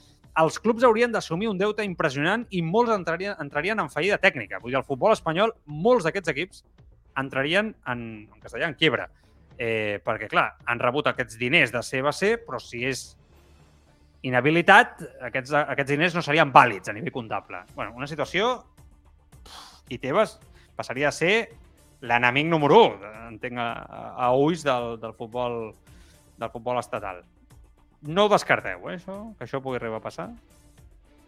els 0.43 0.59
clubs 0.59 0.83
haurien 0.83 1.15
d'assumir 1.15 1.47
un 1.47 1.57
deute 1.57 1.87
impressionant 1.87 2.43
i 2.51 2.65
molts 2.67 2.91
entrarien, 2.91 3.39
entrarien 3.39 3.79
en 3.79 3.87
fallida 3.87 4.19
tècnica. 4.19 4.59
Vull 4.59 4.75
dir, 4.75 4.81
el 4.83 4.89
futbol 4.89 5.15
espanyol, 5.15 5.55
molts 5.63 6.03
d'aquests 6.03 6.35
equips 6.35 6.65
entrarien 7.15 7.71
en, 7.87 8.01
en 8.27 8.41
castellà, 8.43 8.67
en 8.67 8.75
quiebra. 8.75 9.07
Eh, 9.57 10.01
perquè, 10.03 10.27
clar, 10.27 10.49
han 10.67 10.81
rebut 10.81 11.07
aquests 11.07 11.37
diners 11.39 11.71
de 11.71 11.79
CBC, 11.79 12.31
però 12.43 12.59
si 12.59 12.83
és 12.83 13.05
inhabilitat, 14.25 15.03
aquests, 15.29 15.53
aquests 15.61 15.91
diners 15.93 16.15
no 16.17 16.23
serien 16.25 16.51
vàlids 16.51 16.89
a 16.89 16.95
nivell 16.95 17.13
comptable. 17.13 17.63
bueno, 17.75 17.93
una 17.95 18.07
situació... 18.07 18.63
I 19.85 19.99
Tebas 20.01 20.39
passaria 20.73 21.11
a 21.11 21.13
ser 21.13 21.51
l'enemic 22.01 22.47
número 22.49 22.79
1, 22.87 23.09
entenc, 23.29 23.59
a, 23.61 23.67
a 24.17 24.31
ulls 24.33 24.63
del, 24.65 24.95
del, 24.99 25.13
futbol, 25.13 25.75
del 26.41 26.49
futbol 26.49 26.79
estatal. 26.81 27.21
No 28.01 28.25
ho 28.25 28.31
descarteu, 28.33 28.81
eh, 28.89 28.95
això? 28.97 29.19
Que 29.37 29.45
això 29.45 29.61
pugui 29.61 29.77
arribar 29.77 30.01
a 30.01 30.05
passar? 30.07 30.31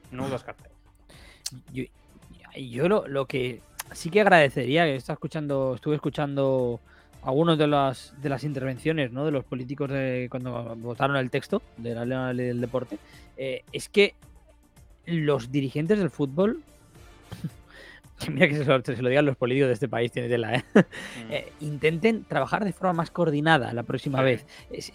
No 0.10 0.26
ho 0.26 0.32
descarteu. 0.34 0.74
Yo, 1.72 1.86
yo 2.56 2.90
lo, 2.90 3.04
lo 3.08 3.28
que 3.28 3.62
sí 3.94 4.10
que 4.10 4.22
agradecería, 4.22 4.86
que 4.86 4.96
está 4.96 5.14
escuchando, 5.14 5.76
estuve 5.76 5.96
escuchando 5.96 6.80
algunas 7.28 7.58
de 7.58 7.68
las 7.68 8.14
de 8.22 8.30
las 8.30 8.44
intervenciones 8.44 9.12
¿no? 9.12 9.26
de 9.26 9.32
los 9.32 9.44
políticos 9.44 9.90
de 9.92 10.28
cuando 10.32 10.76
votaron 10.78 11.18
el 11.18 11.30
texto 11.30 11.62
de 11.78 11.94
la 11.94 12.34
ley 12.34 12.48
del 12.48 12.62
deporte, 12.62 12.98
eh, 13.36 13.64
es 13.72 13.90
que 13.90 14.16
los 15.06 15.52
dirigentes 15.52 16.00
del 16.00 16.10
fútbol, 16.10 16.62
que 18.20 18.32
mira 18.32 18.48
que 18.48 18.56
se 18.56 18.66
lo, 18.66 18.82
se 18.82 19.02
lo 19.02 19.10
digan 19.10 19.26
los 19.26 19.36
políticos 19.38 19.68
de 19.68 19.74
este 19.74 19.88
país, 19.88 20.12
tiene 20.12 20.28
tela, 20.30 20.56
¿eh? 20.56 20.64
Eh, 21.30 21.52
intenten 21.60 22.24
trabajar 22.24 22.64
de 22.66 22.72
forma 22.74 22.94
más 22.94 23.12
coordinada 23.12 23.74
la 23.74 23.84
próxima 23.84 24.20
Sí. 24.20 24.24
vez. 24.24 24.46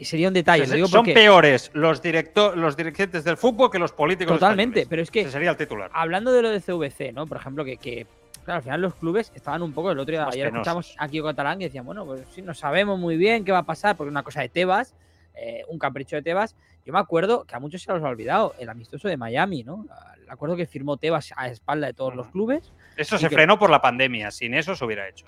Sería 0.00 0.28
un 0.28 0.34
detalle, 0.34 0.66
digo 0.74 0.88
Son 0.88 1.00
porque 1.00 1.12
peores 1.14 1.70
los, 1.74 2.00
directo, 2.02 2.56
los 2.56 2.76
dirigentes 2.76 3.24
del 3.24 3.36
fútbol 3.36 3.70
que 3.70 3.78
los 3.78 3.92
políticos 3.92 4.34
totalmente, 4.38 4.80
españoles. 4.80 4.88
pero 4.90 5.02
es 5.02 5.10
que 5.10 5.20
Ese 5.20 5.30
sería 5.32 5.50
el 5.50 5.56
titular. 5.56 5.90
hablando 5.94 6.32
de 6.32 6.42
lo 6.42 6.50
de 6.50 6.60
CVC, 6.60 7.12
¿no? 7.12 7.26
Por 7.26 7.36
ejemplo, 7.36 7.64
que, 7.64 7.76
que, 7.76 8.06
claro, 8.44 8.56
al 8.58 8.62
final 8.62 8.80
los 8.80 8.94
clubes 8.94 9.32
estaban 9.34 9.62
un 9.62 9.72
poco, 9.72 9.90
el 9.92 9.98
otro 9.98 10.12
día, 10.12 10.24
Más 10.24 10.34
ayer 10.34 10.46
penosos. 10.48 10.66
escuchamos 10.66 10.94
a 10.98 11.08
Kiko 11.08 11.26
Catalán 11.26 11.58
que 11.58 11.64
decían, 11.66 11.84
bueno, 11.84 12.04
pues 12.04 12.26
sí, 12.30 12.42
no 12.42 12.54
sabemos 12.54 12.98
muy 12.98 13.16
bien 13.16 13.44
qué 13.44 13.52
va 13.52 13.58
a 13.58 13.62
pasar, 13.64 13.96
porque 13.96 14.10
una 14.10 14.22
cosa 14.22 14.40
de 14.40 14.48
Tebas, 14.48 14.94
eh, 15.34 15.64
un 15.68 15.78
capricho 15.78 16.16
de 16.16 16.22
Tebas. 16.22 16.56
Yo 16.84 16.92
me 16.92 16.98
acuerdo 16.98 17.44
que 17.44 17.54
a 17.54 17.60
muchos 17.60 17.82
se 17.82 17.92
los 17.92 18.02
ha 18.02 18.08
olvidado, 18.08 18.54
el 18.58 18.68
amistoso 18.68 19.08
de 19.08 19.16
Miami, 19.16 19.62
¿no? 19.62 19.86
El 20.22 20.28
acuerdo 20.30 20.56
que 20.56 20.66
firmó 20.66 20.96
Tebas 20.96 21.32
a 21.36 21.48
espalda 21.48 21.86
de 21.86 21.94
todos 21.94 22.14
los 22.14 22.26
clubes. 22.28 22.72
Eso 22.96 23.16
y 23.16 23.18
se 23.20 23.28
que- 23.28 23.34
frenó 23.36 23.58
por 23.58 23.70
la 23.70 23.80
pandemia. 23.80 24.30
Sin 24.30 24.52
eso 24.54 24.74
se 24.74 24.84
hubiera 24.84 25.08
hecho. 25.08 25.24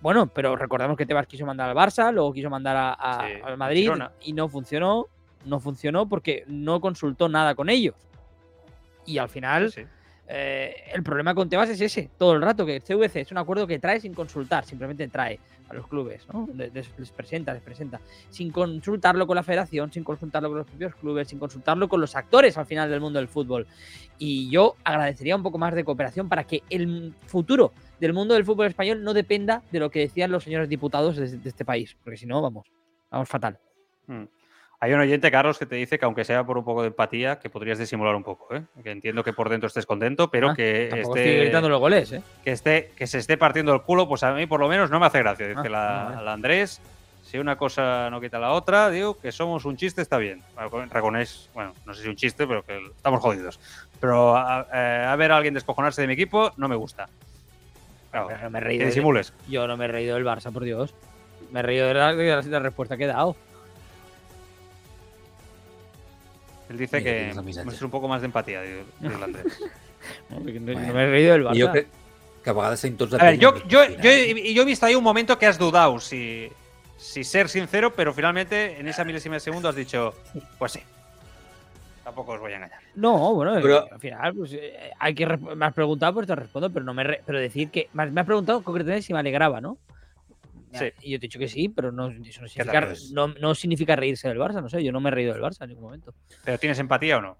Bueno, 0.00 0.26
pero 0.26 0.56
recordamos 0.56 0.96
que 0.96 1.04
Tebas 1.06 1.26
quiso 1.26 1.44
mandar 1.46 1.68
al 1.70 1.76
Barça, 1.76 2.12
luego 2.12 2.32
quiso 2.32 2.48
mandar 2.50 2.76
a, 2.76 2.92
a- 2.94 3.26
Sí, 3.26 3.32
al 3.44 3.56
Madrid 3.58 3.82
Girona. 3.82 4.12
y 4.22 4.32
no 4.32 4.48
funcionó. 4.48 5.06
No 5.44 5.60
funcionó 5.60 6.08
porque 6.08 6.42
no 6.48 6.80
consultó 6.80 7.28
nada 7.28 7.54
con 7.54 7.68
ellos. 7.68 7.94
Y 9.04 9.18
al 9.18 9.28
final, 9.28 9.70
Sí, 9.70 9.82
sí. 9.82 9.86
Eh, 10.28 10.74
el 10.92 11.02
problema 11.04 11.34
con 11.34 11.48
Tebas 11.48 11.68
es 11.70 11.80
ese, 11.80 12.10
todo 12.18 12.32
el 12.32 12.42
rato, 12.42 12.66
que 12.66 12.76
el 12.76 12.82
CVC 12.82 13.20
es 13.20 13.30
un 13.30 13.38
acuerdo 13.38 13.66
que 13.66 13.78
trae 13.78 14.00
sin 14.00 14.12
consultar, 14.12 14.64
simplemente 14.64 15.06
trae 15.08 15.38
a 15.68 15.74
los 15.74 15.86
clubes, 15.86 16.26
¿no? 16.32 16.48
Les, 16.54 16.72
les- 16.74 17.10
presenta, 17.12 17.52
les 17.52 17.62
presenta, 17.62 18.00
sin 18.30 18.50
consultarlo 18.50 19.26
con 19.26 19.36
la 19.36 19.42
federación, 19.42 19.92
sin 19.92 20.02
consultarlo 20.04 20.48
con 20.48 20.58
los 20.58 20.66
propios 20.66 20.94
clubes, 20.96 21.28
sin 21.28 21.38
consultarlo 21.38 21.88
con 21.88 22.00
los 22.00 22.14
actores 22.16 22.56
al 22.58 22.66
final 22.66 22.90
del 22.90 23.00
mundo 23.00 23.18
del 23.18 23.28
fútbol. 23.28 23.66
Y 24.18 24.50
yo 24.50 24.76
agradecería 24.84 25.36
un 25.36 25.42
poco 25.42 25.58
más 25.58 25.74
de 25.74 25.84
cooperación 25.84 26.28
para 26.28 26.44
que 26.44 26.62
el 26.70 27.14
futuro 27.26 27.72
del 28.00 28.12
mundo 28.12 28.34
del 28.34 28.44
fútbol 28.44 28.66
español 28.66 29.02
no 29.04 29.14
dependa 29.14 29.62
de 29.70 29.78
lo 29.80 29.90
que 29.90 30.00
decían 30.00 30.30
los 30.30 30.44
señores 30.44 30.68
diputados 30.68 31.16
de, 31.16 31.36
de 31.38 31.48
este 31.48 31.64
país, 31.64 31.96
porque 32.02 32.16
si 32.16 32.26
no, 32.26 32.42
vamos, 32.42 32.66
vamos 33.10 33.28
fatal. 33.28 33.58
Mm. 34.06 34.24
Hay 34.78 34.92
un 34.92 35.00
oyente, 35.00 35.30
Carlos, 35.30 35.58
que 35.58 35.64
te 35.66 35.74
dice 35.76 35.98
que 35.98 36.04
aunque 36.04 36.24
sea 36.24 36.44
por 36.44 36.58
un 36.58 36.64
poco 36.64 36.82
de 36.82 36.88
empatía, 36.88 37.38
que 37.38 37.48
podrías 37.48 37.78
disimular 37.78 38.14
un 38.14 38.22
poco, 38.22 38.54
¿eh? 38.54 38.62
Que 38.82 38.90
entiendo 38.90 39.24
que 39.24 39.32
por 39.32 39.48
dentro 39.48 39.66
estés 39.68 39.86
contento, 39.86 40.30
pero 40.30 40.50
Ah, 40.50 40.54
que 40.54 41.00
esté, 41.00 41.38
gritando 41.40 41.68
los 41.70 41.80
goles, 41.80 42.12
¿eh? 42.12 42.22
que 42.44 42.52
esté 42.52 42.90
que 42.94 43.06
se 43.06 43.18
esté 43.18 43.38
partiendo 43.38 43.72
el 43.72 43.80
culo, 43.82 44.06
pues 44.06 44.22
a 44.22 44.32
mí 44.34 44.46
por 44.46 44.60
lo 44.60 44.68
menos 44.68 44.90
no 44.90 45.00
me 45.00 45.06
hace 45.06 45.20
gracia. 45.20 45.46
Dice 45.48 45.60
Ah, 45.64 45.68
la, 46.14 46.20
la 46.22 46.32
Andrés, 46.34 46.82
si 47.22 47.38
una 47.38 47.56
cosa 47.56 48.10
no 48.10 48.20
quita 48.20 48.38
la 48.38 48.52
otra, 48.52 48.90
digo 48.90 49.18
que 49.18 49.32
somos 49.32 49.64
un 49.64 49.76
chiste, 49.78 50.02
está 50.02 50.18
bien. 50.18 50.42
Reconeix, 50.90 51.48
bueno, 51.54 51.72
no 51.86 51.94
sé 51.94 52.02
si 52.02 52.08
un 52.08 52.16
chiste, 52.16 52.46
pero 52.46 52.62
que 52.62 52.76
estamos 52.94 53.20
jodidos. 53.22 53.58
Pero 53.98 54.36
a, 54.36 54.66
eh, 54.74 55.06
a 55.08 55.16
ver 55.16 55.32
a 55.32 55.38
alguien 55.38 55.54
descojonarse 55.54 56.02
de 56.02 56.06
mi 56.06 56.12
equipo 56.12 56.52
no 56.58 56.68
me 56.68 56.76
gusta. 56.76 57.08
Claro, 58.10 58.28
no 58.42 58.50
me 58.50 58.58
he 58.58 58.62
que 58.62 58.68
reído. 58.68 58.80
de- 58.80 58.86
disimules. 58.90 59.32
Yo 59.48 59.66
no 59.66 59.78
me 59.78 59.86
he 59.86 59.88
reído 59.88 60.16
del 60.16 60.24
Barça, 60.26 60.52
por 60.52 60.64
Dios. 60.64 60.94
Me 61.50 61.60
he 61.60 61.62
reído 61.62 61.88
de 61.88 61.94
la- 61.94 62.14
de 62.14 62.42
la 62.50 62.58
respuesta 62.60 62.98
que 62.98 63.04
he 63.04 63.08
dado. 63.08 63.36
Él 66.68 66.78
dice 66.78 66.98
Mira, 67.00 67.64
que 67.64 67.74
es 67.76 67.82
un 67.82 67.90
poco 67.90 68.08
más 68.08 68.20
de 68.20 68.26
empatía, 68.26 68.60
diu, 68.62 68.82
diu 69.00 69.18
l'Andrés. 69.18 69.60
No, 70.30 70.40
Bueno. 70.40 70.94
me 70.94 71.02
he 71.02 71.06
reído 71.10 71.32
del 71.32 71.44
Barça. 71.44 71.60
Jo 71.60 71.70
crec 71.72 71.86
que 72.42 72.50
a 72.50 72.52
vegades 72.52 72.80
tots 72.96 73.14
A 73.14 73.16
ver, 73.18 73.38
yo, 73.38 73.52
dependents, 73.52 73.72
yo, 73.72 73.80
al 73.80 73.86
final. 73.88 74.02
yo, 74.04 74.10
he- 74.10 74.54
yo 74.54 74.62
he 74.62 74.64
visto 74.64 74.86
ahí 74.86 74.94
un 74.94 75.02
momento 75.04 75.38
que 75.38 75.46
has 75.46 75.58
dudado 75.58 75.98
si, 76.00 76.48
si 76.96 77.24
ser 77.24 77.48
sincero, 77.48 77.92
pero 77.94 78.12
finalmente 78.14 78.78
en 78.78 78.86
esa 78.88 79.04
milésima 79.04 79.34
de 79.36 79.40
segundo 79.40 79.68
has 79.68 79.74
dicho, 79.76 80.14
pues 80.58 80.72
sí. 80.72 80.80
Tampoco 82.04 82.32
os 82.34 82.40
voy 82.40 82.52
a 82.52 82.56
engañar. 82.56 82.78
No, 82.94 83.34
bueno, 83.34 83.54
Pero- 83.60 83.84
eh, 83.86 83.88
al 83.90 83.98
final, 84.00 84.34
pues 84.34 84.52
eh, 84.52 84.90
hay 84.98 85.12
que 85.14 85.26
me 85.26 85.66
has 85.66 85.74
preguntado, 85.74 86.14
pues 86.14 86.26
te 86.28 86.36
respondo, 86.36 86.70
pero 86.70 86.84
no 86.84 86.94
me 86.94 87.02
re- 87.02 87.20
pero 87.26 87.40
decir 87.40 87.68
que 87.70 87.88
me 87.94 88.04
has, 88.04 88.12
me 88.12 88.20
has 88.20 88.26
preguntado 88.26 88.62
concretamente 88.62 89.02
si 89.02 89.12
me 89.12 89.18
alegraba, 89.18 89.60
¿no? 89.60 89.76
Sí. 90.78 90.92
Y 91.02 91.10
yo 91.12 91.18
te 91.18 91.26
he 91.26 91.28
dicho 91.28 91.38
que 91.38 91.48
sí, 91.48 91.68
pero 91.68 91.92
no, 91.92 92.08
eso 92.08 92.42
no 92.42 92.48
significa, 92.48 92.88
no, 93.12 93.28
no 93.28 93.54
significa 93.54 93.96
reírse 93.96 94.28
del 94.28 94.38
Barça, 94.38 94.60
no 94.60 94.68
sé, 94.68 94.82
yo 94.82 94.92
no 94.92 95.00
me 95.00 95.08
he 95.08 95.12
reído 95.12 95.32
del 95.32 95.42
Barça 95.42 95.62
en 95.62 95.70
ningún 95.70 95.84
momento. 95.84 96.14
¿Pero 96.44 96.58
tienes 96.58 96.78
empatía 96.78 97.18
o 97.18 97.20
no? 97.20 97.36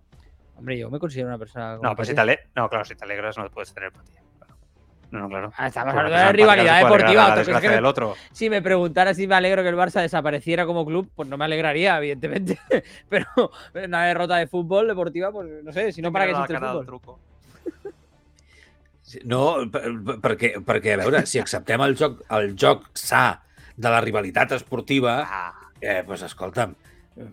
Hombre, 0.57 0.79
yo 0.79 0.91
me 0.91 0.99
considero 0.99 1.29
una 1.29 1.39
persona. 1.39 1.79
No, 1.83 1.95
pues 1.95 2.09
si 2.09 2.15
te, 2.15 2.49
no, 2.55 2.69
claro, 2.69 2.85
si 2.85 2.95
te 2.95 3.05
alegras 3.05 3.37
no 3.37 3.49
puedes 3.51 3.73
tener 3.75 3.93
empatía. 3.93 4.23
Claro. 4.39 4.57
No, 5.11 5.21
no, 5.21 5.29
claro. 5.29 5.53
Ah, 5.57 5.67
estamos 5.67 5.95
hablando 5.95 6.17
de 6.17 6.33
rivalidad 6.33 6.83
deportiva. 6.83 7.23
La 7.23 7.29
¿tú 7.29 7.33
crees 7.33 7.47
desgracia 7.47 7.69
que 7.71 7.75
del 7.77 7.85
otro. 7.85 8.15
Si 8.33 8.49
me 8.49 8.63
preguntara 8.63 9.13
si 9.13 9.27
me 9.27 9.35
alegro 9.35 9.63
que 9.63 9.69
el 9.69 9.77
Barça 9.77 10.01
desapareciera 10.01 10.65
como 10.65 10.87
club, 10.87 11.11
pues 11.15 11.29
no 11.29 11.37
me 11.37 11.45
alegraría, 11.45 11.99
evidentemente. 11.99 12.59
Pero 13.09 13.27
una 13.75 14.07
derrota 14.07 14.37
de 14.37 14.47
fútbol 14.47 14.89
deportiva, 14.89 15.31
pues 15.31 15.63
no 15.63 15.73
sé, 15.73 15.93
si 15.93 16.01
no 16.01 16.11
para 16.11 16.27
la 16.27 16.33
existe 16.33 16.55
el 16.55 16.59
fútbol. 16.61 16.87
truco. 16.87 17.21
Sí, 19.07 19.21
No, 19.25 19.43
per- 19.71 19.93
per- 20.03 20.17
perquè, 20.25 20.49
perquè, 20.67 20.95
a 20.97 21.03
veure, 21.05 21.21
si 21.31 21.39
acceptem 21.39 21.81
el 21.87 21.95
joc, 21.99 22.25
el 22.35 22.57
joc 22.59 22.89
sa 22.99 23.41
de 23.77 23.89
la 23.93 24.01
rivalitat 24.03 24.51
esportiva, 24.57 25.21
Ah, 25.23 25.53
eh, 25.81 26.03
pues, 26.05 26.23
escolta'm, 26.27 26.73
eh, 27.17 27.29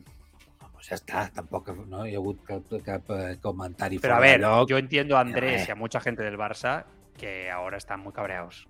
pues 0.71 0.85
ja 0.91 0.95
està, 0.99 1.23
tampoc 1.33 1.71
no 1.87 2.05
hi 2.05 2.13
ha 2.13 2.19
hagut 2.21 2.43
cap, 2.45 2.61
cap 2.85 3.09
eh, 3.17 3.37
comentari 3.41 3.97
pero 3.97 4.13
a 4.13 4.17
fora 4.17 4.27
de 4.27 4.37
ver, 4.37 4.41
lloc. 4.45 4.69
yo 4.69 4.77
entiendo 4.77 5.17
a 5.17 5.21
Andrés 5.21 5.63
Eh. 5.63 5.65
y 5.69 5.71
a 5.71 5.75
mucha 5.75 5.99
gente 5.99 6.21
del 6.21 6.37
Barça 6.37 6.83
que 7.17 7.49
ahora 7.49 7.77
están 7.77 8.01
muy 8.01 8.13
cabreados. 8.13 8.67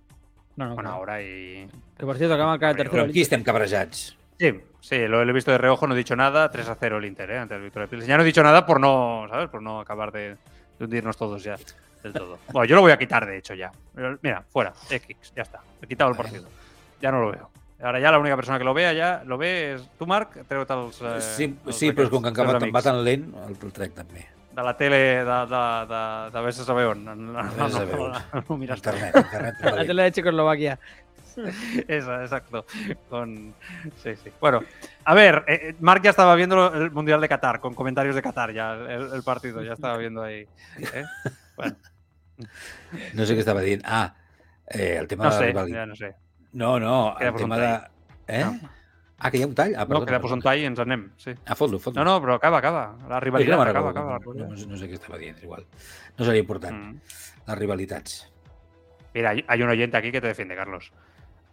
No, 0.56 0.66
no, 0.68 0.74
Bueno, 0.76 0.88
claro. 0.90 0.96
ahora 0.98 1.22
y 1.22 1.68
Que 1.98 2.06
por 2.06 2.16
cierto, 2.16 2.34
acaba 2.36 2.56
Pero 2.58 2.76
tercero. 2.76 2.92
Però 2.92 3.04
amb 3.04 3.12
qui 3.12 3.20
estem 3.22 3.42
cabrejats? 3.42 4.16
Sí, 4.38 4.50
sí, 4.80 4.98
lo, 5.08 5.20
he 5.22 5.32
visto 5.32 5.50
de 5.50 5.58
reojo, 5.58 5.86
no 5.86 5.94
he 5.94 5.98
dicho 5.98 6.16
nada. 6.16 6.50
3 6.50 6.68
a 6.68 6.74
0 6.76 6.98
el 6.98 7.04
Inter, 7.04 7.30
¿eh? 7.32 7.38
Ante 7.38 7.54
el 7.56 7.62
Victoria 7.62 7.88
Pilsen. 7.88 8.08
Ya 8.08 8.16
no 8.16 8.22
he 8.22 8.26
dicho 8.26 8.42
nada 8.42 8.64
por 8.64 8.80
no, 8.80 9.26
¿sabes? 9.28 9.48
Por 9.50 9.60
no 9.62 9.80
acabar 9.80 10.10
de, 10.12 10.36
de 10.78 10.84
hundirnos 10.84 11.16
todos 11.16 11.42
ya 11.42 11.56
del 12.04 12.12
todo. 12.12 12.38
Bueno, 12.52 12.66
yo 12.66 12.76
lo 12.76 12.82
voy 12.82 12.92
a 12.92 12.96
quitar, 12.98 13.26
de 13.26 13.38
hecho, 13.38 13.54
ya. 13.54 13.72
Mira, 14.22 14.42
fuera, 14.48 14.72
X, 14.88 15.32
ya 15.34 15.42
está. 15.42 15.60
He 15.82 15.86
quitado 15.88 16.10
el 16.10 16.16
partido. 16.16 16.46
Ya 17.00 17.10
no 17.10 17.20
lo 17.20 17.32
veo. 17.32 17.50
Ahora 17.82 17.98
ya 17.98 18.10
la 18.12 18.18
única 18.18 18.36
persona 18.36 18.56
que 18.56 18.64
lo 18.64 18.72
vea 18.72 18.92
ya 18.94 19.22
lo 19.26 19.36
ve 19.36 19.74
és 19.74 19.82
tu, 19.98 20.06
Marc, 20.06 20.36
els, 20.38 21.02
eh, 21.02 21.20
Sí, 21.20 21.48
els 21.66 21.76
sí 21.76 21.90
però 21.92 22.06
és 22.06 22.10
com 22.12 22.22
que 22.22 22.30
encara 22.30 22.54
va 22.54 22.60
amics. 22.62 22.84
tan 22.86 23.02
lent, 23.04 23.26
el, 23.44 23.56
el 23.60 23.72
trec 23.76 23.92
també. 23.92 24.22
De 24.54 24.62
la 24.62 24.72
tele 24.78 24.96
de, 24.96 25.24
de, 25.50 25.62
de, 25.90 26.02
de 26.32 26.42
vés 26.46 26.60
a 26.60 26.64
saber 26.64 26.86
on. 26.86 27.04
No, 27.04 27.14
no, 27.14 27.32
no, 27.42 27.68
no, 27.68 28.08
no, 28.08 28.44
no 28.48 28.56
mires 28.56 28.78
Internet, 28.78 29.16
internet. 29.16 29.54
va 29.64 29.72
La 29.72 29.84
tele 29.84 30.02
de 30.04 30.12
Checoslovaquia. 30.12 30.78
Esa, 31.88 32.22
exacto. 32.22 32.64
Con... 33.10 33.52
Sí, 34.02 34.14
sí. 34.22 34.30
Bueno, 34.40 34.62
a 35.04 35.14
ver, 35.14 35.44
eh, 35.48 35.58
eh, 35.70 35.74
Marc 35.80 36.04
ya 36.04 36.10
estaba 36.10 36.36
viendo 36.36 36.72
el 36.72 36.92
Mundial 36.92 37.20
de 37.20 37.28
Qatar, 37.28 37.58
con 37.60 37.74
comentarios 37.74 38.14
de 38.14 38.22
Qatar, 38.22 38.52
ya 38.52 38.74
el, 38.74 39.12
el 39.12 39.22
partido, 39.24 39.60
ya 39.62 39.72
estaba 39.72 39.96
viendo 39.98 40.22
ahí. 40.22 40.46
¿eh? 40.78 41.04
Bueno, 41.56 41.76
No 43.14 43.26
sé 43.26 43.34
què 43.36 43.42
estava 43.44 43.62
dient. 43.62 43.82
Ah, 43.84 44.14
eh, 44.66 44.96
el 45.00 45.06
tema 45.08 45.24
no 45.24 45.30
de 45.30 45.36
la 45.36 45.40
sé, 45.40 45.46
rivalitat. 45.52 45.78
ja 45.80 45.86
no 45.86 45.96
sé. 45.96 46.14
No, 46.52 46.78
no, 46.80 47.14
Queda 47.18 47.30
el 47.30 47.36
tema 47.36 47.58
de... 47.58 47.68
Eh? 48.28 48.44
Ah, 49.18 49.30
que 49.30 49.38
hi 49.38 49.42
ha 49.42 49.46
un 49.46 49.54
tall? 49.54 49.74
Ah, 49.74 49.84
No, 49.84 49.88
perdona, 49.88 50.06
que 50.06 50.12
le 50.12 50.20
puso 50.20 50.34
un 50.34 50.42
tall 50.42 50.58
i 50.60 50.64
ens 50.68 50.78
anem, 50.82 51.04
sí. 51.16 51.32
Ah, 51.46 51.54
fot-lo, 51.56 51.78
fot-lo. 51.78 52.02
No, 52.02 52.04
no, 52.10 52.20
però 52.22 52.34
acaba, 52.36 52.58
acaba. 52.58 52.84
La 53.08 53.20
rivalitat 53.22 53.54
no 53.54 53.60
me'n 53.62 53.70
acaba, 53.70 53.92
recordo, 53.92 54.18
acaba. 54.20 54.34
no, 54.34 54.48
no, 54.54 54.66
no 54.72 54.76
sé 54.80 54.88
què 54.90 54.98
estava 54.98 55.18
dient, 55.18 55.38
igual. 55.42 55.64
No 56.18 56.24
seria 56.26 56.42
important, 56.44 56.76
Mm. 56.76 57.00
les 57.48 57.58
rivalitats. 57.58 58.18
Mira, 59.14 59.30
hay 59.46 59.62
un 59.62 59.68
oyente 59.70 59.96
aquí 59.96 60.10
que 60.12 60.20
te 60.20 60.26
defiende, 60.28 60.56
Carlos. 60.56 60.90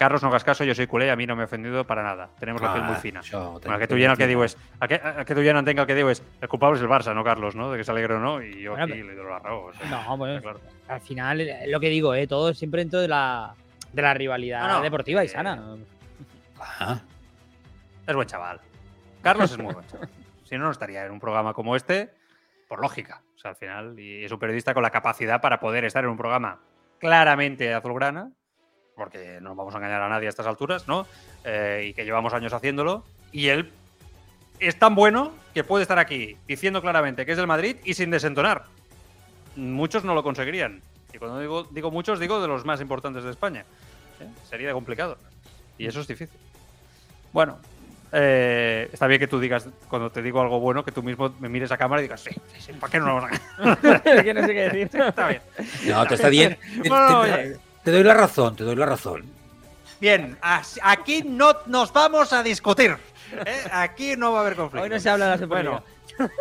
Carlos, 0.01 0.23
no 0.23 0.29
hagas 0.29 0.43
caso, 0.43 0.63
yo 0.63 0.73
soy 0.73 0.87
culé 0.87 1.05
y 1.05 1.09
a 1.09 1.15
mí 1.15 1.27
no 1.27 1.35
me 1.35 1.43
he 1.43 1.45
ofendido 1.45 1.85
para 1.85 2.01
nada. 2.01 2.29
Tenemos 2.39 2.59
la 2.59 2.73
piel 2.73 2.85
muy 2.85 2.95
fina. 2.95 3.19
Ah, 3.19 3.23
Això, 3.23 3.59
Bueno, 3.61 3.77
que 3.77 3.87
tu 3.87 3.95
gent 4.01 4.09
el 4.09 4.17
que 4.17 4.25
diu 4.25 4.41
és... 4.41 4.57
El 4.81 4.87
que, 4.89 4.95
el 4.95 5.25
que 5.29 5.35
tu 5.37 5.43
gent 5.45 5.59
entenc 5.59 5.77
el 5.77 5.85
que 5.85 5.93
diu 5.93 6.09
és 6.09 6.23
el 6.41 6.49
culpable 6.49 6.79
és 6.79 6.81
el 6.81 6.89
Barça, 6.89 7.13
no 7.13 7.21
Carlos, 7.23 7.53
¿no? 7.55 7.69
De 7.69 7.77
que 7.77 7.83
se 7.85 7.91
alegre 7.93 8.15
o 8.15 8.19
no, 8.19 8.41
y 8.41 8.63
yo 8.63 8.73
aquí 8.73 8.95
le 8.97 9.13
doy 9.13 9.29
la 9.29 9.37
razón. 9.37 9.69
o 9.69 9.73
sea, 9.77 9.89
No, 10.07 10.17
bueno, 10.17 10.41
claro. 10.41 10.59
al 10.87 11.01
final, 11.01 11.41
eh, 11.41 11.67
lo 11.67 11.79
que 11.79 11.89
digo, 11.89 12.15
¿eh? 12.15 12.25
todo 12.25 12.51
siempre 12.55 12.81
dentro 12.81 12.99
de 12.99 13.09
la, 13.09 13.53
de 13.93 14.01
la 14.01 14.15
rivalidad 14.15 14.67
No, 14.67 14.77
no, 14.77 14.81
deportiva 14.81 15.21
y 15.23 15.27
eh, 15.27 15.29
sana. 15.29 15.77
Ah, 16.59 16.99
Es 18.07 18.15
buen 18.15 18.27
chaval. 18.27 18.59
Carlos 19.21 19.51
es 19.51 19.57
muy 19.59 19.71
buen 19.71 19.85
chaval. 19.85 20.09
Si 20.45 20.57
no, 20.57 20.63
no 20.65 20.71
estaría 20.71 21.05
en 21.05 21.11
un 21.11 21.19
programa 21.19 21.53
como 21.53 21.75
este, 21.75 22.09
por 22.67 22.81
lógica. 22.81 23.21
O 23.35 23.37
sea, 23.37 23.51
al 23.51 23.55
final, 23.55 23.97
y 23.99 24.25
es 24.25 24.31
un 24.31 24.39
periodista 24.39 24.73
con 24.73 24.81
la 24.81 24.89
capacidad 24.89 25.39
para 25.39 25.59
poder 25.59 25.85
estar 25.85 26.03
en 26.03 26.09
un 26.09 26.17
programa 26.17 26.59
claramente 26.99 27.73
azulgrana, 27.73 28.31
porque 28.95 29.39
no 29.41 29.55
vamos 29.55 29.73
a 29.73 29.77
engañar 29.77 30.01
a 30.01 30.09
nadie 30.09 30.27
a 30.27 30.29
estas 30.29 30.47
alturas, 30.47 30.87
¿no? 30.87 31.07
Eh, 31.43 31.87
y 31.89 31.93
que 31.93 32.05
llevamos 32.05 32.33
años 32.33 32.53
haciéndolo. 32.53 33.03
Y 33.31 33.47
él 33.47 33.71
es 34.59 34.77
tan 34.77 34.95
bueno 34.95 35.31
que 35.53 35.63
puede 35.63 35.83
estar 35.83 35.99
aquí 35.99 36.37
diciendo 36.47 36.81
claramente 36.81 37.25
que 37.25 37.31
es 37.31 37.37
del 37.37 37.47
Madrid 37.47 37.77
y 37.83 37.93
sin 37.93 38.11
desentonar. 38.11 38.65
Muchos 39.55 40.03
no 40.03 40.13
lo 40.13 40.23
conseguirían. 40.23 40.81
Y 41.13 41.17
cuando 41.17 41.39
digo, 41.39 41.67
digo 41.71 41.91
muchos, 41.91 42.19
digo 42.19 42.41
de 42.41 42.47
los 42.47 42.65
más 42.65 42.79
importantes 42.81 43.23
de 43.23 43.31
España. 43.31 43.65
¿eh? 44.19 44.27
Sería 44.49 44.71
complicado. 44.73 45.17
Y 45.77 45.87
eso 45.87 46.01
es 46.01 46.07
difícil. 46.07 46.37
Bueno, 47.33 47.57
eh, 48.13 48.89
está 48.91 49.07
bien 49.07 49.19
que 49.19 49.27
tú 49.27 49.39
digas, 49.39 49.67
cuando 49.87 50.09
te 50.09 50.21
digo 50.21 50.41
algo 50.41 50.59
bueno, 50.59 50.83
que 50.83 50.91
tú 50.91 51.01
mismo 51.01 51.33
me 51.39 51.47
mires 51.47 51.71
a 51.71 51.77
cámara 51.77 52.01
y 52.01 52.03
digas, 52.03 52.21
sí, 52.21 52.31
sí, 52.53 52.61
sí, 52.61 52.73
¿para 52.73 52.91
qué 52.91 52.99
no 52.99 53.05
lo 53.07 53.15
vamos 53.15 53.31
a 53.31 54.21
que 54.23 54.33
no 54.33 54.45
sé 54.45 54.53
qué 54.53 54.69
decir. 54.69 55.01
Está 55.01 55.27
bien. 55.27 55.41
no, 55.87 56.05
t'està 56.05 56.29
dient... 56.29 56.57
Te, 56.59 56.89
Bueno, 56.89 57.23
te, 57.83 57.91
doy 57.91 58.03
la 58.03 58.13
razón, 58.13 58.55
te 58.55 58.63
doy 58.63 58.75
la 58.75 58.85
razón. 58.85 59.23
Bien, 59.99 60.37
aquí 60.81 61.23
no 61.23 61.53
nos 61.67 61.93
vamos 61.93 62.33
a 62.33 62.41
discutir. 62.43 62.97
¿eh? 63.45 63.63
Aquí 63.71 64.15
no 64.17 64.31
va 64.31 64.39
a 64.39 64.41
haber 64.41 64.55
conflicto. 64.55 64.83
Hoy 64.83 64.89
no 64.89 64.99
se 64.99 65.09
habla 65.09 65.25
de 65.25 65.31
la 65.31 65.37
Superliga. 65.37 65.83
Bueno, 66.17 66.31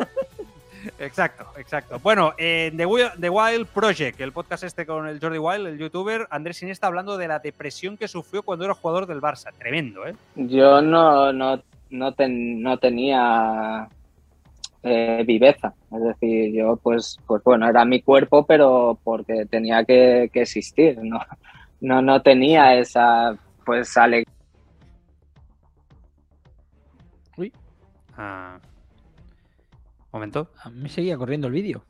exacto, 0.99 1.47
exacto. 1.59 1.99
Bueno, 1.99 2.33
en 2.39 2.77
The 2.77 2.87
Wild 2.87 3.67
Project, 3.67 4.21
el 4.21 4.33
podcast 4.33 4.65
este 4.65 4.87
con 4.87 5.07
el 5.07 5.21
Jordi 5.21 5.39
Wild, 5.39 5.67
el 5.67 5.79
youtuber, 5.79 6.27
Andrés 6.31 6.63
Iniesta 6.63 6.87
hablando 6.87 7.19
de 7.19 7.29
la 7.29 7.39
depresión 7.39 7.97
que 7.97 8.09
sufrió 8.09 8.43
cuando 8.43 8.65
era 8.65 8.75
jugador 8.75 9.07
del 9.07 9.21
Barça. 9.21 9.53
Tremendo, 9.59 10.07
¿eh? 10.07 10.15
Yo 10.37 10.81
no, 10.81 11.33
no, 11.33 11.63
no, 11.91 12.13
ten- 12.15 12.63
no 12.63 12.79
tenía 12.79 13.89
eh, 14.83 15.25
viveza. 15.27 15.75
Es 15.93 16.03
decir, 16.03 16.53
yo 16.55 16.77
pues, 16.77 17.19
pues 17.27 17.43
bueno, 17.45 17.69
era 17.69 17.85
mi 17.85 18.03
cuerpo, 18.03 18.47
pero 18.47 18.99
porque 19.03 19.47
tenía 19.47 19.85
que, 19.85 20.31
que 20.33 20.43
existir. 20.43 20.99
No, 21.03 21.21
no, 21.81 22.03
no 22.03 22.23
tenía 22.23 22.77
esa 22.77 23.37
pues 23.65 23.97
alegría. 23.97 24.35
Ah, 28.17 28.59
momento. 30.13 30.51
A 30.63 30.69
mí 30.69 30.89
seguía 30.91 31.17
corriendo 31.17 31.47
el 31.47 31.55
vídeo. 31.55 31.85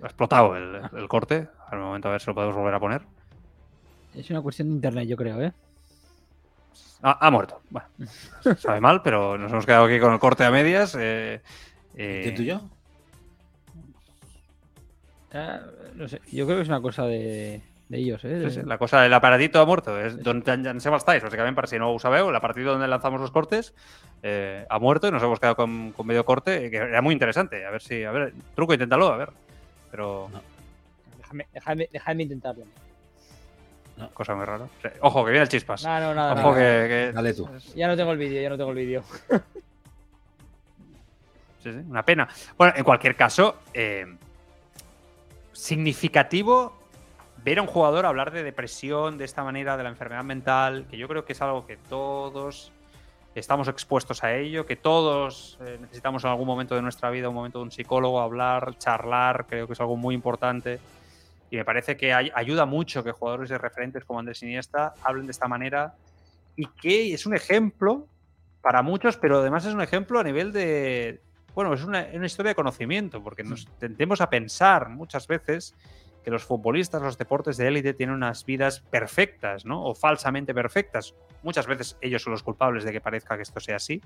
Ha 0.00 0.06
explotado 0.06 0.56
el, 0.56 0.80
el 0.96 1.08
corte. 1.08 1.48
Al 1.68 1.80
momento 1.80 2.08
a 2.08 2.12
ver 2.12 2.20
si 2.20 2.28
lo 2.28 2.34
podemos 2.34 2.54
volver 2.54 2.74
a 2.74 2.80
poner. 2.80 3.02
Es 4.14 4.30
una 4.30 4.42
cuestión 4.42 4.68
de 4.68 4.74
internet, 4.74 5.08
yo 5.08 5.16
creo, 5.16 5.40
¿eh? 5.40 5.52
Ah, 7.02 7.18
ha 7.20 7.30
muerto. 7.30 7.60
Bueno, 7.70 7.86
sabe 8.58 8.80
mal, 8.80 9.02
pero 9.02 9.38
nos 9.38 9.50
hemos 9.50 9.66
quedado 9.66 9.86
aquí 9.86 9.98
con 9.98 10.12
el 10.12 10.18
corte 10.18 10.44
a 10.44 10.50
medias. 10.50 10.94
Eh, 10.98 11.40
eh, 11.96 12.24
Intento 12.26 12.52
jo? 12.52 12.70
Ah, 15.32 15.60
no 15.94 16.08
sé, 16.08 16.20
yo 16.30 16.44
creo 16.44 16.58
que 16.58 16.62
es 16.62 16.68
una 16.68 16.80
cosa 16.80 17.06
de, 17.06 17.62
de 17.88 17.98
ellos, 17.98 18.24
¿eh? 18.24 18.50
Sí, 18.50 18.60
sí, 18.60 18.66
La 18.66 18.78
cosa, 18.78 19.06
el 19.06 19.14
aparatito 19.14 19.60
ha 19.60 19.66
muerto. 19.66 19.96
És 19.98 20.18
d'on 20.20 20.42
llancem 20.44 20.94
els 20.94 21.06
talls, 21.06 21.24
bàsicament, 21.24 21.56
per 21.56 21.68
si 21.70 21.78
no 21.78 21.92
ho 21.94 21.98
sabeu. 22.02 22.28
El 22.28 22.36
aparatito 22.36 22.72
donde 22.74 22.88
lanzamos 22.88 23.20
los 23.20 23.30
cortes 23.30 23.72
eh, 24.22 24.66
ha 24.68 24.78
muerto 24.78 25.08
y 25.08 25.10
nos 25.10 25.22
hemos 25.22 25.40
quedado 25.40 25.56
con, 25.56 25.92
con 25.92 26.06
medio 26.06 26.24
corte, 26.24 26.70
que 26.70 26.76
era 26.76 27.00
muy 27.00 27.14
interesante. 27.14 27.64
A 27.64 27.70
ver 27.70 27.80
si, 27.82 28.04
a 28.04 28.10
ver, 28.10 28.34
truco, 28.54 28.74
inténtalo, 28.74 29.08
a 29.08 29.16
ver. 29.16 29.30
Pero, 29.90 30.30
Déjame, 31.18 31.46
déjame, 31.52 31.88
déjame 31.92 32.22
intentarlo. 32.24 32.64
Cosa 34.08 34.34
muy 34.34 34.44
rara. 34.44 34.66
Sí, 34.82 34.88
Ojo, 35.00 35.24
que 35.24 35.30
viene 35.30 35.42
el 35.42 35.48
chispas. 35.48 35.84
No, 35.84 36.00
no, 36.00 36.14
nada. 36.14 36.32
Ojo 36.34 36.52
nada. 36.54 36.82
que, 36.82 36.88
que- 36.88 37.12
Dale 37.12 37.34
tú. 37.34 37.48
Ya 37.74 37.88
no 37.88 37.96
tengo 37.96 38.12
el 38.12 38.18
vídeo, 38.18 38.40
ya 38.42 38.48
no 38.50 38.56
tengo 38.56 38.70
el 38.70 38.76
vídeo. 38.76 39.02
sí, 41.62 41.70
sí, 41.72 41.78
una 41.88 42.04
pena. 42.04 42.28
Bueno, 42.56 42.72
en 42.76 42.84
cualquier 42.84 43.16
caso, 43.16 43.56
eh, 43.74 44.06
significativo 45.52 46.72
ver 47.42 47.58
a 47.58 47.62
un 47.62 47.68
jugador 47.68 48.06
hablar 48.06 48.30
de 48.32 48.42
depresión 48.42 49.18
de 49.18 49.24
esta 49.24 49.42
manera, 49.44 49.76
de 49.76 49.82
la 49.82 49.88
enfermedad 49.88 50.24
mental, 50.24 50.86
que 50.90 50.98
yo 50.98 51.08
creo 51.08 51.24
que 51.24 51.32
es 51.32 51.40
algo 51.42 51.66
que 51.66 51.76
todos 51.76 52.72
estamos 53.34 53.68
expuestos 53.68 54.22
a 54.24 54.34
ello, 54.34 54.66
que 54.66 54.76
todos 54.76 55.56
eh, 55.64 55.78
necesitamos 55.80 56.24
en 56.24 56.30
algún 56.30 56.46
momento 56.46 56.74
de 56.74 56.82
nuestra 56.82 57.10
vida 57.10 57.28
un 57.28 57.34
momento 57.34 57.58
de 57.58 57.64
un 57.64 57.70
psicólogo, 57.70 58.20
hablar, 58.20 58.76
charlar, 58.78 59.46
creo 59.46 59.66
que 59.66 59.72
es 59.72 59.80
algo 59.80 59.96
muy 59.96 60.14
importante. 60.14 60.78
Y 61.50 61.56
me 61.56 61.64
parece 61.64 61.96
que 61.96 62.12
ay- 62.12 62.30
ayuda 62.34 62.64
mucho 62.66 63.02
que 63.02 63.12
jugadores 63.12 63.50
de 63.50 63.58
referentes 63.58 64.04
como 64.04 64.18
Andrés 64.20 64.42
Iniesta 64.42 64.94
hablen 65.02 65.26
de 65.26 65.32
esta 65.32 65.48
manera 65.48 65.94
y 66.56 66.66
que 66.66 67.12
es 67.14 67.26
un 67.26 67.34
ejemplo 67.34 68.06
para 68.62 68.82
muchos, 68.82 69.16
pero 69.16 69.38
además 69.38 69.64
es 69.64 69.74
un 69.74 69.80
ejemplo 69.80 70.20
a 70.20 70.22
nivel 70.24 70.52
de. 70.52 71.20
Bueno, 71.54 71.74
es 71.74 71.82
una, 71.82 72.06
una 72.12 72.26
historia 72.26 72.50
de 72.50 72.54
conocimiento, 72.54 73.22
porque 73.22 73.42
nos 73.42 73.66
tendemos 73.78 74.20
a 74.20 74.30
pensar 74.30 74.88
muchas 74.90 75.26
veces 75.26 75.74
que 76.22 76.30
los 76.30 76.44
futbolistas, 76.44 77.00
los 77.02 77.16
deportes 77.18 77.56
de 77.56 77.66
élite 77.66 77.94
tienen 77.94 78.14
unas 78.14 78.44
vidas 78.44 78.80
perfectas, 78.80 79.64
¿no? 79.64 79.82
O 79.84 79.94
falsamente 79.94 80.52
perfectas. 80.54 81.14
Muchas 81.42 81.66
veces 81.66 81.96
ellos 82.02 82.22
son 82.22 82.32
los 82.32 82.42
culpables 82.42 82.84
de 82.84 82.92
que 82.92 83.00
parezca 83.00 83.36
que 83.36 83.42
esto 83.42 83.58
sea 83.58 83.76
así. 83.76 84.02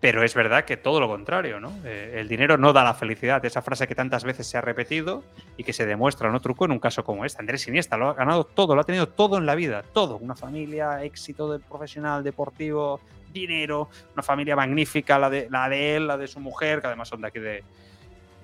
Pero 0.00 0.22
es 0.22 0.34
verdad 0.34 0.64
que 0.64 0.78
todo 0.78 0.98
lo 0.98 1.08
contrario, 1.08 1.60
¿no? 1.60 1.72
Eh, 1.84 2.16
el 2.16 2.26
dinero 2.28 2.56
no 2.56 2.72
da 2.72 2.82
la 2.82 2.94
felicidad. 2.94 3.44
Esa 3.44 3.60
frase 3.60 3.86
que 3.86 3.94
tantas 3.94 4.24
veces 4.24 4.46
se 4.46 4.56
ha 4.56 4.62
repetido 4.62 5.22
y 5.58 5.64
que 5.64 5.74
se 5.74 5.84
demuestra, 5.84 6.30
¿no? 6.30 6.40
Truco 6.40 6.64
en 6.64 6.70
un 6.70 6.78
caso 6.78 7.04
como 7.04 7.26
este. 7.26 7.40
Andrés 7.40 7.68
Iniesta 7.68 7.98
lo 7.98 8.08
ha 8.08 8.14
ganado 8.14 8.44
todo, 8.44 8.74
lo 8.74 8.80
ha 8.80 8.84
tenido 8.84 9.08
todo 9.08 9.36
en 9.36 9.44
la 9.44 9.54
vida. 9.54 9.82
Todo. 9.92 10.16
Una 10.16 10.34
familia, 10.34 11.04
éxito 11.04 11.52
de 11.52 11.58
profesional, 11.58 12.24
deportivo, 12.24 13.00
dinero, 13.30 13.90
una 14.14 14.22
familia 14.22 14.56
magnífica, 14.56 15.18
la 15.18 15.28
de, 15.28 15.48
la 15.50 15.68
de 15.68 15.96
él, 15.96 16.06
la 16.06 16.16
de 16.16 16.28
su 16.28 16.40
mujer, 16.40 16.80
que 16.80 16.86
además 16.86 17.08
son 17.08 17.20
de 17.20 17.28
aquí 17.28 17.38
de. 17.38 17.62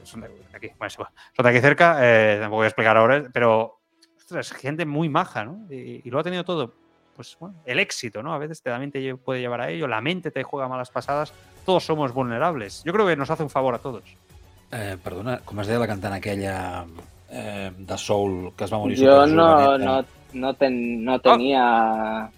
Son 0.02 0.20
de, 0.20 0.28
aquí, 0.52 0.70
bueno, 0.78 0.90
son 0.90 1.06
de 1.42 1.48
aquí 1.48 1.60
cerca, 1.60 1.98
eh, 2.00 2.36
tampoco 2.38 2.58
voy 2.58 2.64
a 2.64 2.68
explicar 2.68 2.96
ahora, 2.96 3.24
pero 3.32 3.80
ostras, 4.16 4.52
gente 4.52 4.86
muy 4.86 5.08
maja, 5.08 5.44
¿no? 5.44 5.66
Y 5.68 6.08
lo 6.10 6.20
ha 6.20 6.22
tenido 6.22 6.44
todo. 6.44 6.85
Pues 7.16 7.36
bueno, 7.40 7.56
el 7.64 7.80
éxito, 7.80 8.22
¿no? 8.22 8.34
A 8.34 8.38
veces 8.38 8.62
te, 8.62 8.70
también 8.70 8.92
te 8.92 9.16
puede 9.16 9.40
llevar 9.40 9.62
a 9.62 9.70
ello, 9.70 9.88
la 9.88 10.02
mente 10.02 10.30
te 10.30 10.42
juega 10.42 10.68
malas 10.68 10.90
pasadas, 10.90 11.32
todos 11.64 11.82
somos 11.84 12.12
vulnerables. 12.12 12.84
Yo 12.84 12.92
creo 12.92 13.06
que 13.06 13.16
nos 13.16 13.30
hace 13.30 13.42
un 13.42 13.50
favor 13.50 13.74
a 13.74 13.78
todos. 13.78 14.04
Eh, 14.70 14.96
perdona, 15.02 15.38
com 15.44 15.60
es 15.60 15.66
deia 15.68 15.78
la 15.78 15.86
cantant 15.86 16.14
aquella 16.14 16.84
eh, 17.30 17.70
de 17.76 17.96
Soul 17.98 18.52
que 18.56 18.64
es 18.64 18.72
va 18.72 18.78
morir 18.78 18.98
Yo 18.98 19.22
super 19.26 19.36
no, 19.36 19.78
no, 19.78 20.04
no, 20.34 20.54
ten- 20.54 21.04
no 21.04 21.18
tenía 21.20 22.28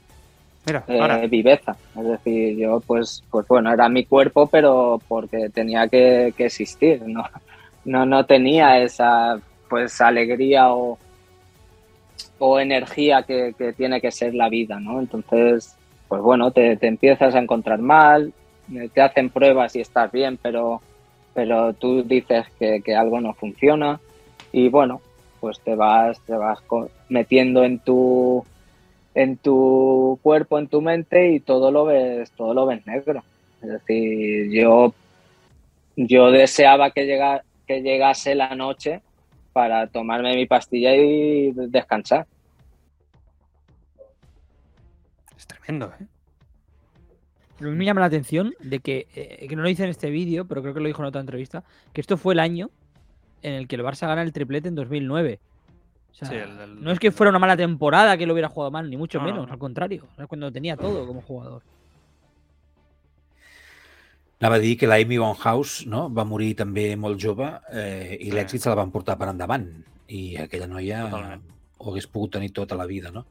Mira, 0.67 0.85
eh, 0.87 1.27
viveza. 1.29 1.75
Es 1.99 2.05
decir, 2.07 2.57
yo 2.59 2.81
pues, 2.81 3.25
pues 3.31 3.49
bueno, 3.49 3.73
era 3.73 3.89
mi 3.89 4.05
cuerpo, 4.05 4.47
pero 4.47 5.01
porque 5.09 5.49
tenía 5.49 5.89
que, 5.89 6.35
que 6.37 6.45
existir. 6.47 7.03
No, 7.07 7.25
no, 7.85 8.05
no 8.07 8.27
tenía 8.27 8.79
esa 8.81 9.41
pues 9.69 10.01
alegría 10.01 10.73
o, 10.73 10.99
o 12.39 12.59
energía 12.59 13.23
que, 13.23 13.55
tiene 13.77 14.01
que 14.01 14.11
ser 14.11 14.35
la 14.35 14.49
vida, 14.49 14.81
¿no? 14.81 15.01
Entonces, 15.01 15.77
pues 16.09 16.23
bueno, 16.23 16.51
te, 16.51 16.79
empiezas 16.87 17.35
a 17.35 17.39
encontrar 17.39 17.81
mal, 17.81 18.33
eh, 18.75 18.89
te 18.93 19.01
hacen 19.01 19.31
pruebas 19.31 19.75
y 19.77 19.81
estás 19.81 20.11
bien, 20.13 20.39
pero, 20.41 20.81
pero 21.35 21.73
tú 21.75 22.03
dices 22.03 22.47
que, 22.59 22.83
algo 22.95 23.21
no 23.21 23.35
funciona 23.35 24.01
y 24.53 24.69
bueno, 24.69 25.01
pues 25.41 25.61
te 25.61 25.75
vas, 25.75 26.21
te 26.21 26.35
vas 26.35 26.59
metiendo 27.09 27.65
en 27.65 27.79
tu 27.79 28.45
en 29.15 29.37
tu 29.37 30.19
cuerpo, 30.23 30.61
en 30.61 30.69
tu 30.69 30.81
mente 30.81 31.33
y 31.33 31.41
todo 31.41 31.73
lo 31.73 31.87
ves, 31.87 32.31
todo 32.33 32.55
lo 32.55 32.67
ves 32.67 32.87
negro. 32.87 33.25
Es 33.61 33.69
decir, 33.69 34.49
yo, 34.53 34.95
yo 35.97 36.31
deseaba 36.31 36.93
que, 36.93 37.05
llega, 37.05 37.43
que 37.67 37.83
llegase 37.83 38.37
la 38.37 38.55
noche 38.55 39.01
para 39.59 39.89
tomarme 39.89 40.37
mi 40.37 40.47
pastilla 40.47 40.95
y 40.95 41.51
descansar. 41.51 42.29
Es 45.37 45.49
tremendo, 45.49 45.93
¿eh? 46.01 46.07
A 47.61 47.65
mí 47.65 47.71
me 47.73 47.85
llama 47.85 47.99
la 47.99 48.07
atención 48.07 48.55
de 48.61 48.79
que, 48.79 49.09
eh, 49.17 49.49
que 49.49 49.57
no 49.57 49.63
lo 49.63 49.69
dice 49.69 49.83
en 49.83 49.91
este 49.91 50.11
vídeo, 50.11 50.45
pero 50.47 50.63
creo 50.63 50.75
que 50.75 50.81
lo 50.81 50.87
dijo 50.87 51.03
en 51.03 51.09
otra 51.09 51.21
entrevista, 51.21 51.65
que 51.93 52.01
esto 52.01 52.17
fue 52.17 52.35
el 52.35 52.39
año 52.39 52.71
en 53.43 53.55
el 53.55 53.67
que 53.67 53.75
el 53.75 53.83
Barça 53.83 54.07
gana 54.07 54.23
el 54.23 54.33
triplete 54.33 54.69
en 54.69 54.77
2009. 54.77 55.41
O 56.13 56.15
sea, 56.15 56.29
Sí, 56.29 56.35
el- 56.37 56.61
el- 56.61 56.81
no 56.85 56.93
es 56.93 57.01
que 57.01 57.11
fuera 57.11 57.31
una 57.31 57.41
mala 57.41 57.57
temporada 57.57 58.17
que 58.17 58.27
lo 58.27 58.35
hubiera 58.35 58.49
jugado 58.49 58.71
mal, 58.71 58.89
ni 58.89 58.97
mucho 58.97 59.19
No, 59.19 59.25
no, 59.27 59.31
menos, 59.33 59.47
no. 59.49 59.53
al 59.55 59.59
contrario. 59.59 60.07
Es 60.19 60.27
cuando 60.29 60.53
tenía 60.53 60.77
todo 60.77 61.05
como 61.05 61.21
jugador. 61.21 61.65
Anava 64.39 64.59
a 64.61 64.63
dir 64.63 64.77
que 64.79 64.87
l'Amy 64.87 65.19
Winehouse 65.19 65.89
no? 65.91 66.07
va 66.15 66.25
morir 66.29 66.53
també 66.59 66.93
molt 66.97 67.19
jove 67.19 67.49
eh, 67.75 68.19
i 68.23 68.31
l'èxit 68.31 68.63
se 68.63 68.71
la 68.71 68.79
van 68.79 68.93
portar 68.95 69.17
per 69.19 69.33
endavant 69.33 69.67
i 70.15 70.37
aquella 70.39 70.69
noia 70.71 71.09
Totalment. 71.09 71.43
ho 71.79 71.91
hagués 71.91 72.07
pogut 72.07 72.37
tenir 72.37 72.53
tota 72.55 72.79
la 72.79 72.87
vida, 72.87 73.11
no? 73.15 73.25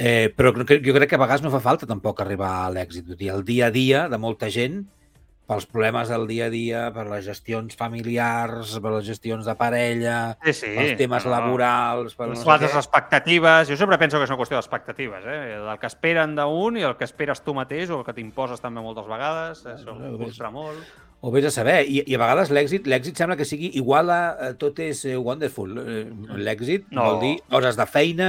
Eh, 0.00 0.32
però 0.32 0.54
jo 0.56 0.94
crec 0.96 1.10
que 1.10 1.18
a 1.18 1.20
vegades 1.20 1.44
no 1.44 1.52
fa 1.52 1.60
falta 1.60 1.86
tampoc 1.86 2.22
arribar 2.24 2.54
a 2.62 2.70
l'èxit. 2.72 3.12
El 3.20 3.44
dia 3.44 3.68
a 3.68 3.74
dia 3.74 4.06
de 4.08 4.16
molta 4.16 4.48
gent, 4.48 4.80
pels 5.50 5.66
problemes 5.66 6.06
del 6.12 6.28
dia 6.30 6.46
a 6.46 6.50
dia, 6.52 6.84
per 6.94 7.08
les 7.10 7.24
gestions 7.26 7.74
familiars, 7.74 8.76
per 8.78 8.92
les 8.94 9.04
gestions 9.08 9.48
de 9.50 9.54
parella, 9.58 10.36
Sí, 10.46 10.52
sí. 10.54 10.70
els 10.78 10.94
temes 11.00 11.26
no, 11.26 11.32
no. 11.32 11.36
laborals... 11.36 12.14
Per 12.14 12.28
no 12.28 12.36
Les 12.36 12.44
sé 12.44 12.46
faltes 12.46 12.70
què. 12.70 12.78
expectatives. 12.84 13.68
Jo 13.72 13.76
sempre 13.80 13.98
penso 13.98 14.18
que 14.20 14.28
és 14.28 14.30
una 14.30 14.38
qüestió 14.38 14.60
d'expectatives, 14.60 15.26
eh? 15.26 15.58
El 15.58 15.72
que 15.82 15.90
esperen 15.90 16.36
d'un 16.38 16.78
i 16.78 16.86
el 16.86 16.94
que 16.96 17.08
esperes 17.08 17.42
tu 17.42 17.54
mateix 17.58 17.90
o 17.90 17.98
el 17.98 18.06
que 18.06 18.14
t'imposes 18.14 18.62
també 18.62 18.80
moltes 18.84 19.10
vegades. 19.10 19.64
Això 19.66 19.98
ves. 19.98 20.16
frustra 20.22 20.50
molt. 20.54 20.78
Ho 21.22 21.28
vés 21.30 21.44
a 21.44 21.50
saber. 21.52 21.82
I, 21.84 21.98
i 22.08 22.14
a 22.16 22.18
vegades 22.22 22.48
l'èxit 22.48 22.86
l'èxit 22.88 23.18
sembla 23.20 23.34
que 23.36 23.44
sigui 23.44 23.68
igual 23.76 24.08
a, 24.08 24.20
a 24.40 24.46
tot 24.56 24.78
és 24.80 25.02
eh, 25.04 25.18
wonderful. 25.20 25.74
Eh, 25.82 26.06
L'èxit 26.40 26.86
No. 26.96 27.04
vol 27.10 27.18
dir 27.20 27.32
hores 27.52 27.76
de 27.76 27.84
feina, 27.86 28.28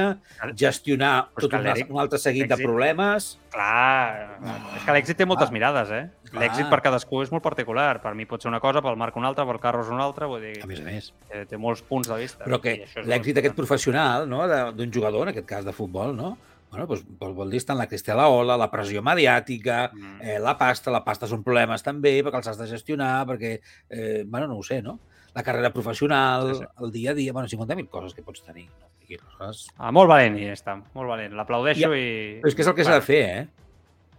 gestionar 0.59 1.30
Però 1.31 1.45
és 1.47 1.47
tot 1.47 1.55
un, 1.55 1.95
un 1.95 2.01
altre 2.03 2.19
seguit 2.19 2.49
de 2.51 2.57
problemes. 2.59 3.38
Clar, 3.51 4.38
és 4.76 4.84
que 4.84 4.91
l'èxit 4.97 5.18
té 5.22 5.26
moltes 5.27 5.47
Clar. 5.47 5.55
mirades, 5.55 5.89
eh? 5.95 6.03
L'èxit 6.35 6.68
per 6.72 6.81
cadascú 6.84 7.22
és 7.23 7.31
molt 7.31 7.43
particular. 7.43 8.01
Per 8.03 8.13
mi 8.15 8.26
pot 8.27 8.43
ser 8.43 8.51
una 8.51 8.59
cosa, 8.63 8.84
pel 8.84 8.99
Marc 8.99 9.15
una 9.19 9.31
altra, 9.31 9.45
pel 9.47 9.59
Carlos 9.63 9.88
una 9.91 10.03
altra. 10.03 10.27
Vull 10.31 10.43
dir, 10.43 10.57
A 10.63 10.68
més 10.68 10.80
a 10.80 10.84
més. 10.84 11.09
té 11.47 11.57
molts 11.59 11.81
punts 11.88 12.07
de 12.11 12.19
vista. 12.19 12.43
Però 12.43 12.59
que 12.59 12.76
l'èxit 12.77 13.07
molt 13.07 13.15
aquest 13.15 13.53
important. 13.55 13.55
professional 13.63 14.27
no, 14.30 14.43
d'un 14.76 14.91
jugador, 14.91 15.23
en 15.27 15.34
aquest 15.35 15.47
cas 15.47 15.63
de 15.68 15.72
futbol, 15.76 16.15
no? 16.15 16.38
Bueno, 16.72 16.85
doncs, 16.88 17.03
doncs 17.19 17.35
vol 17.35 17.49
dir 17.52 17.57
estar 17.60 17.73
en 17.76 17.80
la 17.84 17.88
cristela 17.91 18.30
ola, 18.31 18.56
la 18.57 18.69
pressió 18.72 19.02
mediàtica, 19.03 19.89
Mm. 19.93 20.22
eh, 20.22 20.39
la 20.39 20.57
pasta, 20.57 20.89
la 20.91 21.03
pasta 21.03 21.27
són 21.27 21.43
problemes 21.43 21.84
també, 21.84 22.23
perquè 22.23 22.38
els 22.38 22.48
has 22.48 22.57
de 22.57 22.68
gestionar, 22.68 23.26
perquè, 23.27 23.60
eh, 23.89 24.23
bueno, 24.26 24.48
no 24.48 24.56
ho 24.57 24.64
sé, 24.64 24.81
no? 24.81 24.99
La 25.35 25.43
carrera 25.43 25.72
professional, 25.72 26.53
Sí, 26.56 26.60
sí. 26.61 26.65
el 26.84 26.91
dia 26.91 27.11
a 27.11 27.14
dia, 27.14 27.34
bueno, 27.34 27.48
50.000 27.48 27.89
coses 27.89 28.14
que 28.14 28.23
pots 28.23 28.43
tenir. 28.43 28.69
No? 28.80 28.88
I 29.07 29.15
aleshores, 29.18 29.68
Ah, 29.77 29.91
molt 29.91 30.07
valent, 30.07 30.38
i 30.39 30.45
està, 30.48 30.81
molt 30.93 31.10
valent. 31.10 31.34
L'aplaudeixo 31.35 31.93
i... 31.93 32.39
Però 32.41 32.48
és 32.48 32.56
que 32.56 32.61
és 32.61 32.68
el 32.68 32.76
que 32.76 32.84
s'ha 32.85 32.93
de 32.95 33.02
fer, 33.02 33.22
eh? 33.41 33.48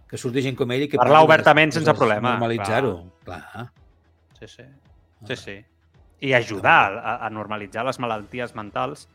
Que 0.07 0.17
surti 0.17 0.43
gent 0.45 0.55
com 0.55 0.69
ell 0.71 0.83
i 0.83 0.87
que 0.87 0.97
Parlar 0.97 1.23
obertament 1.25 1.71
sense 1.73 1.91
problema, 1.97 2.35
Normalitzar-ho, 2.35 3.11
clar. 3.25 3.71
Sí, 4.39 4.47
sí. 4.47 4.63
Sí, 5.25 5.35
sí. 5.35 5.65
I 6.21 6.33
ajudar 6.33 6.97
a, 6.99 7.25
a 7.25 7.29
normalitzar 7.31 7.83
les 7.85 7.97
malalties 7.99 8.53
mentals 8.55 9.07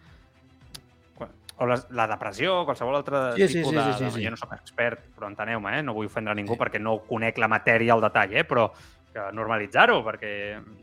o 1.59 1.67
les, 1.67 1.87
la 1.91 2.07
depressió, 2.07 2.65
qualsevol 2.65 2.97
altre 3.01 3.21
Sí, 3.37 3.49
sí, 3.49 3.59
tipus 3.59 3.71
sí, 3.73 3.77
de... 3.77 3.83
sí, 3.93 3.99
sí, 4.05 4.11
sí. 4.19 4.25
Jo 4.25 4.31
no 4.31 4.37
soc 4.39 4.53
expert, 4.55 5.09
però 5.17 5.27
enteneu-me, 5.31 5.79
eh? 5.79 5.83
no 5.83 5.95
vull 5.97 6.07
ofendre 6.07 6.35
ningú 6.39 6.55
Sí. 6.55 6.61
perquè 6.61 6.81
no 6.81 6.99
conec 7.09 7.39
la 7.39 7.49
matèria 7.51 7.93
al 7.95 8.01
detall, 8.05 8.37
eh? 8.37 8.45
però 8.45 8.69
que 9.09 9.25
normalitzar-ho, 9.33 10.03
perquè 10.05 10.31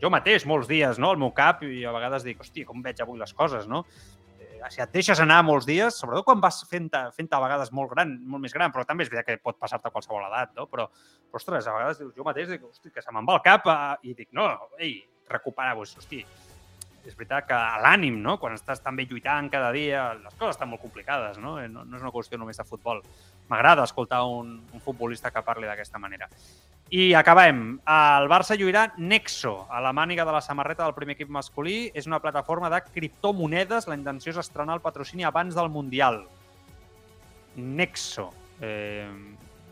jo 0.01 0.09
mateix 0.09 0.45
molts 0.49 0.67
dies, 0.67 0.97
no?, 0.99 1.11
al 1.13 1.17
meu 1.21 1.31
cap, 1.31 1.61
i 1.63 1.83
a 1.85 1.91
vegades 1.93 2.23
dic, 2.25 2.39
hòstia, 2.41 2.65
com 2.65 2.81
veig 2.81 2.99
avui 3.01 3.19
les 3.19 3.33
coses, 3.33 3.67
no? 3.69 3.85
Eh, 4.39 4.59
Si 4.69 4.81
et 4.81 4.89
deixes 4.91 5.19
anar 5.21 5.43
molts 5.45 5.67
dies, 5.69 5.93
sobretot 5.93 6.25
quan 6.25 6.41
vas 6.41 6.63
fent-te 6.67 7.03
fent 7.13 7.27
a 7.31 7.39
vegades 7.39 7.71
molt 7.71 7.91
gran, 7.91 8.15
molt 8.25 8.41
més 8.41 8.53
gran, 8.53 8.71
però 8.73 8.83
també 8.83 9.03
és 9.05 9.11
veritat 9.11 9.27
que 9.27 9.37
pot 9.43 9.59
passar-te 9.61 9.87
a 9.87 9.91
qualsevol 9.93 10.25
edat, 10.25 10.55
no? 10.57 10.65
Però, 10.65 10.87
ostres, 11.31 11.67
a 11.67 11.73
vegades 11.77 11.99
dius, 12.01 12.15
jo 12.17 12.23
mateix 12.25 12.49
dic, 12.49 12.63
hosti, 12.65 12.89
que 12.89 13.01
se 13.05 13.11
me'n 13.13 13.27
va 13.29 13.35
el 13.37 13.43
cap 13.45 13.67
eh, 13.69 14.09
i 14.09 14.15
dic, 14.17 14.31
no, 14.33 14.49
ei, 14.79 15.03
recuperar-vos, 15.29 15.95
hosti, 16.01 16.25
és 17.05 17.15
veritat 17.15 17.45
que 17.47 17.57
l'ànim, 17.83 18.17
no? 18.21 18.37
Quan 18.41 18.53
estàs 18.57 18.81
també 18.83 19.05
lluitant 19.05 19.49
cada 19.53 19.71
dia, 19.71 20.13
les 20.17 20.33
coses 20.35 20.55
estan 20.55 20.69
molt 20.69 20.81
complicades, 20.81 21.37
no? 21.37 21.59
Eh, 21.61 21.67
No, 21.69 21.83
no 21.85 21.97
és 21.97 22.03
una 22.03 22.11
qüestió 22.11 22.37
només 22.37 22.57
de 22.57 22.63
futbol. 22.63 23.01
M'agrada 23.49 23.83
escoltar 23.83 24.23
un, 24.23 24.61
un 24.73 24.81
futbolista 24.81 25.31
que 25.31 25.43
parli 25.45 25.67
d'aquesta 25.67 25.99
manera. 25.99 26.29
I 26.89 27.13
acabem. 27.17 27.79
El 27.89 28.27
Barça 28.29 28.55
lluirà 28.57 28.91
Nexo 28.97 29.65
a 29.69 29.81
la 29.81 29.91
màniga 29.93 30.25
de 30.25 30.31
la 30.31 30.41
samarreta 30.41 30.83
del 30.83 30.93
primer 30.93 31.15
equip 31.15 31.29
masculí. 31.29 31.91
És 31.93 32.05
una 32.05 32.19
plataforma 32.21 32.69
de 32.69 32.81
criptomonedes. 32.93 33.87
La 33.89 33.97
intenció 33.97 34.31
és 34.31 34.37
estrenar 34.37 34.77
el 34.77 34.81
patrocini 34.85 35.25
abans 35.25 35.55
del 35.57 35.69
Mundial. 35.69 36.23
Nexo. 37.55 38.29
Eh, 38.61 39.09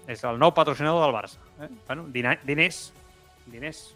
és 0.07 0.23
el 0.27 0.39
nou 0.41 0.51
patrocinador 0.53 1.05
del 1.05 1.15
Barça. 1.15 1.38
Eh? 1.61 1.69
Bueno, 1.88 2.07
diners. 2.11 2.91
Diners. 3.45 3.95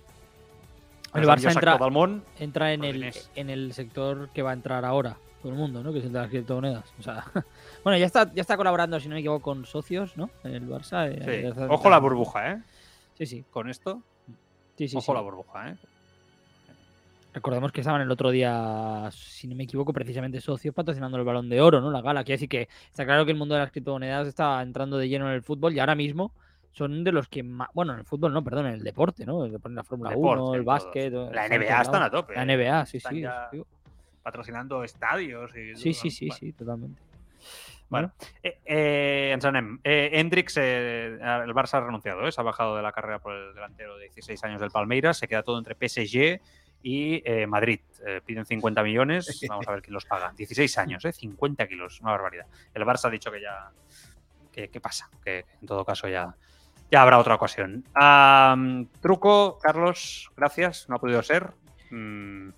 El 1.18 1.26
Barça 1.28 1.52
entra- 1.52 1.78
del 1.78 1.92
món. 1.92 2.24
Entra 2.40 2.74
en 2.74 2.84
el, 2.84 3.14
en 3.36 3.50
el 3.50 3.74
sector 3.74 4.30
que 4.34 4.42
va 4.42 4.52
a 4.52 4.54
entrar 4.54 4.84
ahora 4.86 5.18
todo 5.42 5.52
el 5.52 5.58
mundo, 5.58 5.84
¿no? 5.84 5.92
Que 5.94 6.00
es 6.00 6.06
el 6.06 6.14
de 6.14 6.20
las 6.20 6.30
criptomonedas. 6.30 6.94
O 7.00 7.04
sea, 7.04 7.24
bueno, 7.84 7.98
ya 7.98 8.06
está, 8.06 8.32
ya 8.34 8.42
está 8.42 8.58
colaborando, 8.58 9.00
si 9.00 9.08
no 9.08 9.14
me 9.16 9.20
equivoco, 9.20 9.42
con 9.44 9.66
socios, 9.66 10.18
¿no? 10.18 10.30
En 10.44 10.54
el 10.56 10.68
Barça. 10.68 11.08
eh, 11.10 11.20
Sí. 11.20 11.42
ya 11.44 11.50
está- 11.50 11.68
Ojo 11.68 11.90
la 11.90 12.00
burbuja, 12.00 12.52
¿eh? 12.54 12.62
Sí, 13.18 13.26
sí. 13.26 13.46
Con 13.52 13.70
esto. 13.70 14.02
Sí, 14.78 14.88
sí, 14.88 14.98
Ojo 14.98 15.14
la 15.14 15.22
burbuja, 15.22 15.70
¿eh? 15.70 15.76
Recordemos 17.34 17.72
que 17.72 17.82
estaban 17.82 18.02
el 18.02 18.10
otro 18.10 18.32
día, 18.32 19.10
si 19.12 19.48
no 19.48 19.56
me 19.56 19.66
equivoco, 19.66 19.94
precisamente 19.94 20.42
socios 20.42 20.74
patrocinando 20.74 21.18
el 21.18 21.24
balón 21.24 21.50
de 21.50 21.62
oro, 21.62 21.82
¿no? 21.82 21.92
La 21.92 22.02
gala. 22.02 22.24
Quiere 22.24 22.36
decir 22.38 22.50
que 22.50 22.68
está 22.90 23.06
claro 23.06 23.26
que 23.26 23.32
el 23.32 23.38
mundo 23.38 23.54
de 23.54 23.62
las 23.62 23.72
criptomonedas 23.72 24.28
está 24.28 24.60
entrando 24.64 24.98
de 24.98 25.08
lleno 25.08 25.28
en 25.28 25.34
el 25.36 25.44
fútbol 25.44 25.74
y 25.76 25.80
ahora 25.80 25.94
mismo 25.94 26.32
son 26.78 27.04
de 27.04 27.12
los 27.12 27.28
que 27.28 27.42
más. 27.42 27.70
Bueno, 27.74 27.94
en 27.94 28.00
el 28.00 28.06
fútbol 28.06 28.32
no, 28.32 28.44
perdón, 28.44 28.68
en 28.68 28.74
el 28.74 28.84
deporte, 28.84 29.26
¿no? 29.26 29.44
El 29.44 29.52
deporte, 29.52 29.76
La 29.76 29.84
Fórmula 29.84 30.12
Deporte, 30.12 30.44
1, 30.44 30.56
el 30.56 30.64
básquet. 30.64 31.12
La 31.12 31.48
NBA 31.50 31.82
están 31.82 32.04
a 32.04 32.12
tope. 32.12 32.36
La 32.36 32.44
¿eh? 32.44 32.58
NBA, 32.58 32.86
sí, 32.86 32.98
Están 32.98 33.16
sí. 33.16 33.64
patrocinando 34.22 34.84
estadios 34.84 35.56
y 35.56 35.76
Sí, 35.76 35.94
sí, 35.94 36.12
sí, 36.12 36.28
bueno. 36.28 36.38
sí, 36.40 36.54
totalmente. 36.54 37.02
Bueno, 37.90 38.12
eh, 38.44 38.60
eh, 38.66 39.38
anem. 39.42 39.80
Eh, 39.84 40.10
Hendrix, 40.14 40.58
eh, 40.58 41.06
el 41.16 41.54
Barça 41.54 41.76
ha 41.76 41.82
renunciado, 41.82 42.28
¿eh? 42.28 42.32
se 42.32 42.42
ha 42.42 42.44
bajado 42.44 42.76
de 42.76 42.84
la 42.84 42.92
carrera 42.92 43.20
por 43.20 43.34
el 43.34 43.56
delantero 43.56 43.96
de 43.98 44.04
16 44.04 44.44
años 44.44 44.60
del 44.60 44.72
Palmeiras, 44.72 45.18
se 45.18 45.28
queda 45.28 45.42
todo 45.42 45.58
entre 45.58 45.76
PSG 45.76 46.42
y 46.84 47.24
Madrid. 47.48 47.80
Piden 48.26 48.46
50 48.46 48.84
millones, 48.84 49.40
vamos 49.50 49.68
a 49.68 49.72
ver 49.72 49.82
quién 49.82 49.94
los 49.94 50.06
paga. 50.06 50.34
16 50.36 50.78
años, 50.78 51.06
¿eh? 51.06 51.14
50 51.14 51.68
kilos, 51.68 52.02
una 52.02 52.12
barbaridad. 52.12 52.46
El 52.74 52.84
Barça 52.84 53.06
ha 53.06 53.10
dicho 53.10 53.32
que 53.32 53.42
ya... 53.42 53.72
que, 54.52 54.68
que 54.70 54.82
pasa? 54.82 55.10
Que 55.24 55.46
en 55.62 55.68
todo 55.68 55.86
caso 55.86 56.08
ya, 56.10 56.36
ya 56.92 57.02
habrá 57.02 57.18
otra 57.20 57.36
ocasión. 57.36 57.84
Truco, 59.02 59.60
Carlos, 59.62 60.30
gracias, 60.36 60.88
no 60.90 60.96
ha 60.96 61.00
podido 61.00 61.22
ser. 61.24 61.52
Mm, 61.92 62.50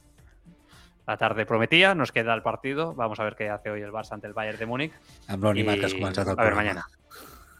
la 1.07 1.17
tarde 1.17 1.45
prometía, 1.45 1.95
nos 1.95 2.11
queda 2.11 2.33
el 2.33 2.41
partido. 2.43 2.93
Vamos 2.93 3.19
a 3.19 3.23
ver 3.23 3.35
qué 3.35 3.49
hace 3.49 3.69
hoy 3.71 3.81
el 3.81 3.91
Barça 3.91 4.11
ante 4.13 4.27
el 4.27 4.33
Bayern 4.33 4.59
de 4.59 4.65
Múnich. 4.65 4.93
Amb 5.27 5.43
l'animat 5.43 5.79
que 5.79 5.85
has 5.87 5.93
Y- 5.93 5.97
el 5.97 6.03
A 6.05 6.07
ver, 6.09 6.23
programa. 6.35 6.55
mañana. 6.55 6.85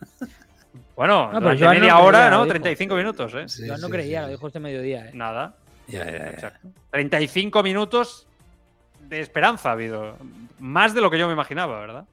Bueno, 0.95 1.31
No, 1.31 1.39
durante 1.39 1.63
no 1.63 1.69
media 1.69 1.79
creía, 1.79 1.97
hora, 1.99 2.29
¿no? 2.29 2.37
dijo. 2.43 2.47
35 2.49 2.95
minutos, 2.95 3.33
¿eh? 3.33 3.47
Sí, 3.47 3.65
Yo 3.65 3.77
no 3.77 3.87
sí, 3.87 3.91
creía, 3.91 4.19
sí. 4.19 4.25
lo 4.25 4.31
dijo 4.31 4.47
este 4.47 4.59
mediodía, 4.59 5.05
¿eh? 5.05 5.11
Nada, 5.13 5.55
Ja, 5.89 5.99
ja, 6.03 6.11
ja. 6.11 6.29
exacto. 6.31 6.67
35 6.91 7.63
minutos 7.63 8.27
de 9.07 9.21
esperanza 9.21 9.69
ha 9.69 9.71
habido. 9.73 10.17
Más 10.59 10.93
de 10.93 10.99
lo 10.99 11.09
que 11.09 11.17
yo 11.17 11.27
me 11.27 11.33
imaginaba, 11.33 11.79
¿verdad? 11.79 12.03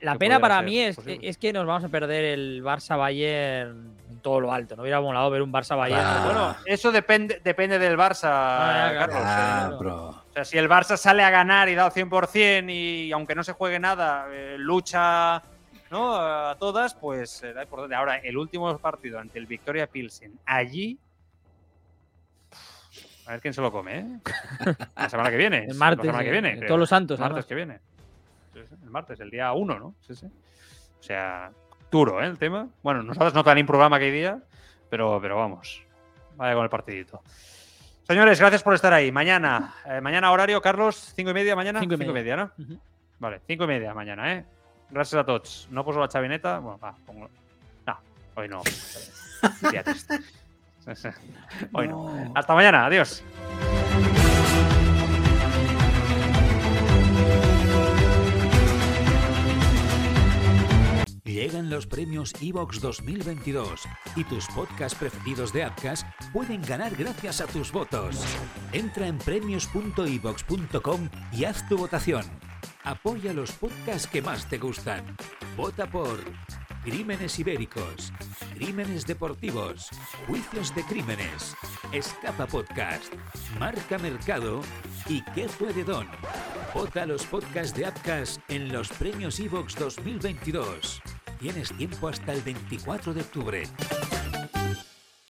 La, 0.00 0.14
pena 0.16 0.38
para 0.40 0.62
mí 0.62 0.78
es, 0.80 0.98
es 1.06 1.38
que 1.38 1.52
nos 1.52 1.66
vamos 1.66 1.84
a 1.84 1.88
perder 1.88 2.24
el 2.24 2.62
Barça 2.62 2.96
Bayern 2.98 3.94
en 4.10 4.18
todo 4.20 4.40
lo 4.40 4.52
alto. 4.52 4.76
No 4.76 4.82
hubiera 4.82 5.00
molado 5.00 5.30
ver 5.30 5.42
un 5.42 5.52
Barça 5.52 5.76
Bayern. 5.76 6.02
Ah. 6.04 6.22
Bueno, 6.24 6.56
eso 6.66 6.92
depende, 6.92 7.40
depende 7.42 7.78
del 7.78 7.96
Barça, 7.96 8.28
Ah. 8.30 8.92
Carlos. 8.98 9.22
Ah, 9.24 9.70
però... 9.78 10.08
O 10.10 10.32
sea, 10.32 10.44
si 10.44 10.58
el 10.58 10.68
Barça 10.68 10.96
sale 10.96 11.22
a 11.24 11.30
ganar 11.30 11.68
y 11.68 11.74
da 11.74 11.86
al 11.86 11.92
100% 11.92 12.70
y 12.72 13.10
aunque 13.12 13.34
no 13.34 13.42
se 13.42 13.52
juegue 13.52 13.78
nada, 13.80 14.26
eh, 14.30 14.56
lucha 14.58 15.42
¿no? 15.90 16.14
a 16.16 16.56
todas, 16.58 16.94
pues 16.94 17.30
será 17.30 17.62
importante. 17.64 17.96
Ahora, 17.96 18.18
el 18.18 18.36
último 18.36 18.76
partido 18.78 19.18
ante 19.18 19.38
el 19.38 19.46
Victoria 19.46 19.86
Pilsen, 19.88 20.38
allí. 20.46 20.98
A 23.26 23.32
ver 23.32 23.40
quién 23.40 23.54
se 23.54 23.60
lo 23.60 23.70
come, 23.70 23.98
¿eh? 23.98 24.06
La 24.96 25.08
semana 25.08 25.30
que 25.30 25.36
viene. 25.36 25.64
El 25.68 25.74
martes, 25.76 26.06
La 26.06 26.12
semana 26.12 26.24
que 26.24 26.28
eh, 26.30 26.40
viene. 26.40 26.66
todos 26.66 26.80
los 26.80 26.88
santos, 26.88 27.18
El 27.18 27.20
martes 27.22 27.32
además. 27.34 27.46
que 27.46 27.54
viene. 27.54 27.78
Sí, 28.52 28.60
El 28.82 28.90
martes, 28.90 29.20
el 29.20 29.30
día 29.30 29.52
1, 29.52 29.78
¿no? 29.78 29.94
Sí, 30.00 30.14
sí. 30.14 30.26
O 30.26 31.02
sea, 31.02 31.50
duro, 31.90 32.22
¿eh? 32.22 32.26
El 32.26 32.38
tema. 32.38 32.68
Bueno, 32.82 33.02
nosotros 33.02 33.34
no 33.34 33.44
tenim 33.44 33.66
programa 33.66 33.96
aquell 33.96 34.12
día, 34.12 34.38
pero, 34.88 35.18
pero 35.20 35.36
vamos. 35.36 35.82
Vaya 36.36 36.54
con 36.54 36.64
el 36.64 36.70
partidito. 36.70 37.22
Señores, 38.02 38.40
gracias 38.40 38.62
por 38.62 38.74
estar 38.74 38.92
ahí. 38.92 39.12
Mañana, 39.12 39.74
eh, 39.86 40.00
mañana 40.00 40.32
horario, 40.32 40.60
Carlos, 40.60 41.12
cinco 41.14 41.30
y 41.30 41.34
media 41.34 41.54
mañana. 41.54 41.80
Cinco 41.80 41.94
y 41.94 41.98
media. 41.98 42.12
media, 42.12 42.36
¿no? 42.36 42.50
Vale, 43.18 43.40
cinco 43.46 43.64
y 43.64 43.68
media 43.68 43.94
mañana, 43.94 44.32
¿eh? 44.34 44.44
Gracias 44.90 45.20
a 45.20 45.24
todos. 45.24 45.68
No 45.70 45.84
poso 45.84 46.00
la 46.00 46.08
chavineta. 46.08 46.58
Bueno, 46.58 46.78
va, 46.78 46.96
pongo. 47.06 47.28
No, 47.86 47.98
hoy 48.34 48.48
no. 48.48 48.62
Hoy 51.72 51.88
no. 51.88 52.32
Hasta 52.34 52.54
mañana, 52.54 52.86
adiós. 52.86 53.22
Llegan 61.40 61.70
los 61.70 61.86
premios 61.86 62.34
Evox 62.42 62.82
2022 62.82 63.84
y 64.14 64.24
tus 64.24 64.46
podcasts 64.48 64.98
preferidos 64.98 65.54
de 65.54 65.64
Apcas 65.64 66.04
pueden 66.34 66.60
ganar 66.60 66.94
gracias 66.94 67.40
a 67.40 67.46
tus 67.46 67.72
votos. 67.72 68.22
Entra 68.74 69.06
en 69.06 69.16
premios.evox.com 69.16 71.08
y 71.32 71.44
haz 71.44 71.66
tu 71.66 71.78
votación. 71.78 72.26
Apoya 72.84 73.32
los 73.32 73.52
podcasts 73.52 74.06
que 74.06 74.20
más 74.20 74.50
te 74.50 74.58
gustan. 74.58 75.16
Vota 75.56 75.90
por 75.90 76.18
Crímenes 76.84 77.38
Ibéricos, 77.38 78.12
Crímenes 78.54 79.06
Deportivos, 79.06 79.88
Juicios 80.26 80.74
de 80.74 80.84
Crímenes, 80.84 81.56
Escapa 81.90 82.46
Podcast, 82.46 83.14
Marca 83.58 83.96
Mercado 83.96 84.60
y 85.08 85.22
¿Qué 85.34 85.48
fue 85.48 85.72
de 85.72 85.84
Don? 85.84 86.06
Vota 86.74 87.06
los 87.06 87.24
podcasts 87.24 87.74
de 87.74 87.86
Apcas 87.86 88.38
en 88.48 88.70
los 88.70 88.90
premios 88.90 89.40
Evox 89.40 89.74
2022. 89.76 91.00
Tienes 91.40 91.72
tiempo 91.72 92.08
hasta 92.08 92.34
el 92.34 92.42
24 92.42 93.14
de 93.14 93.22
octubre. 93.22 93.62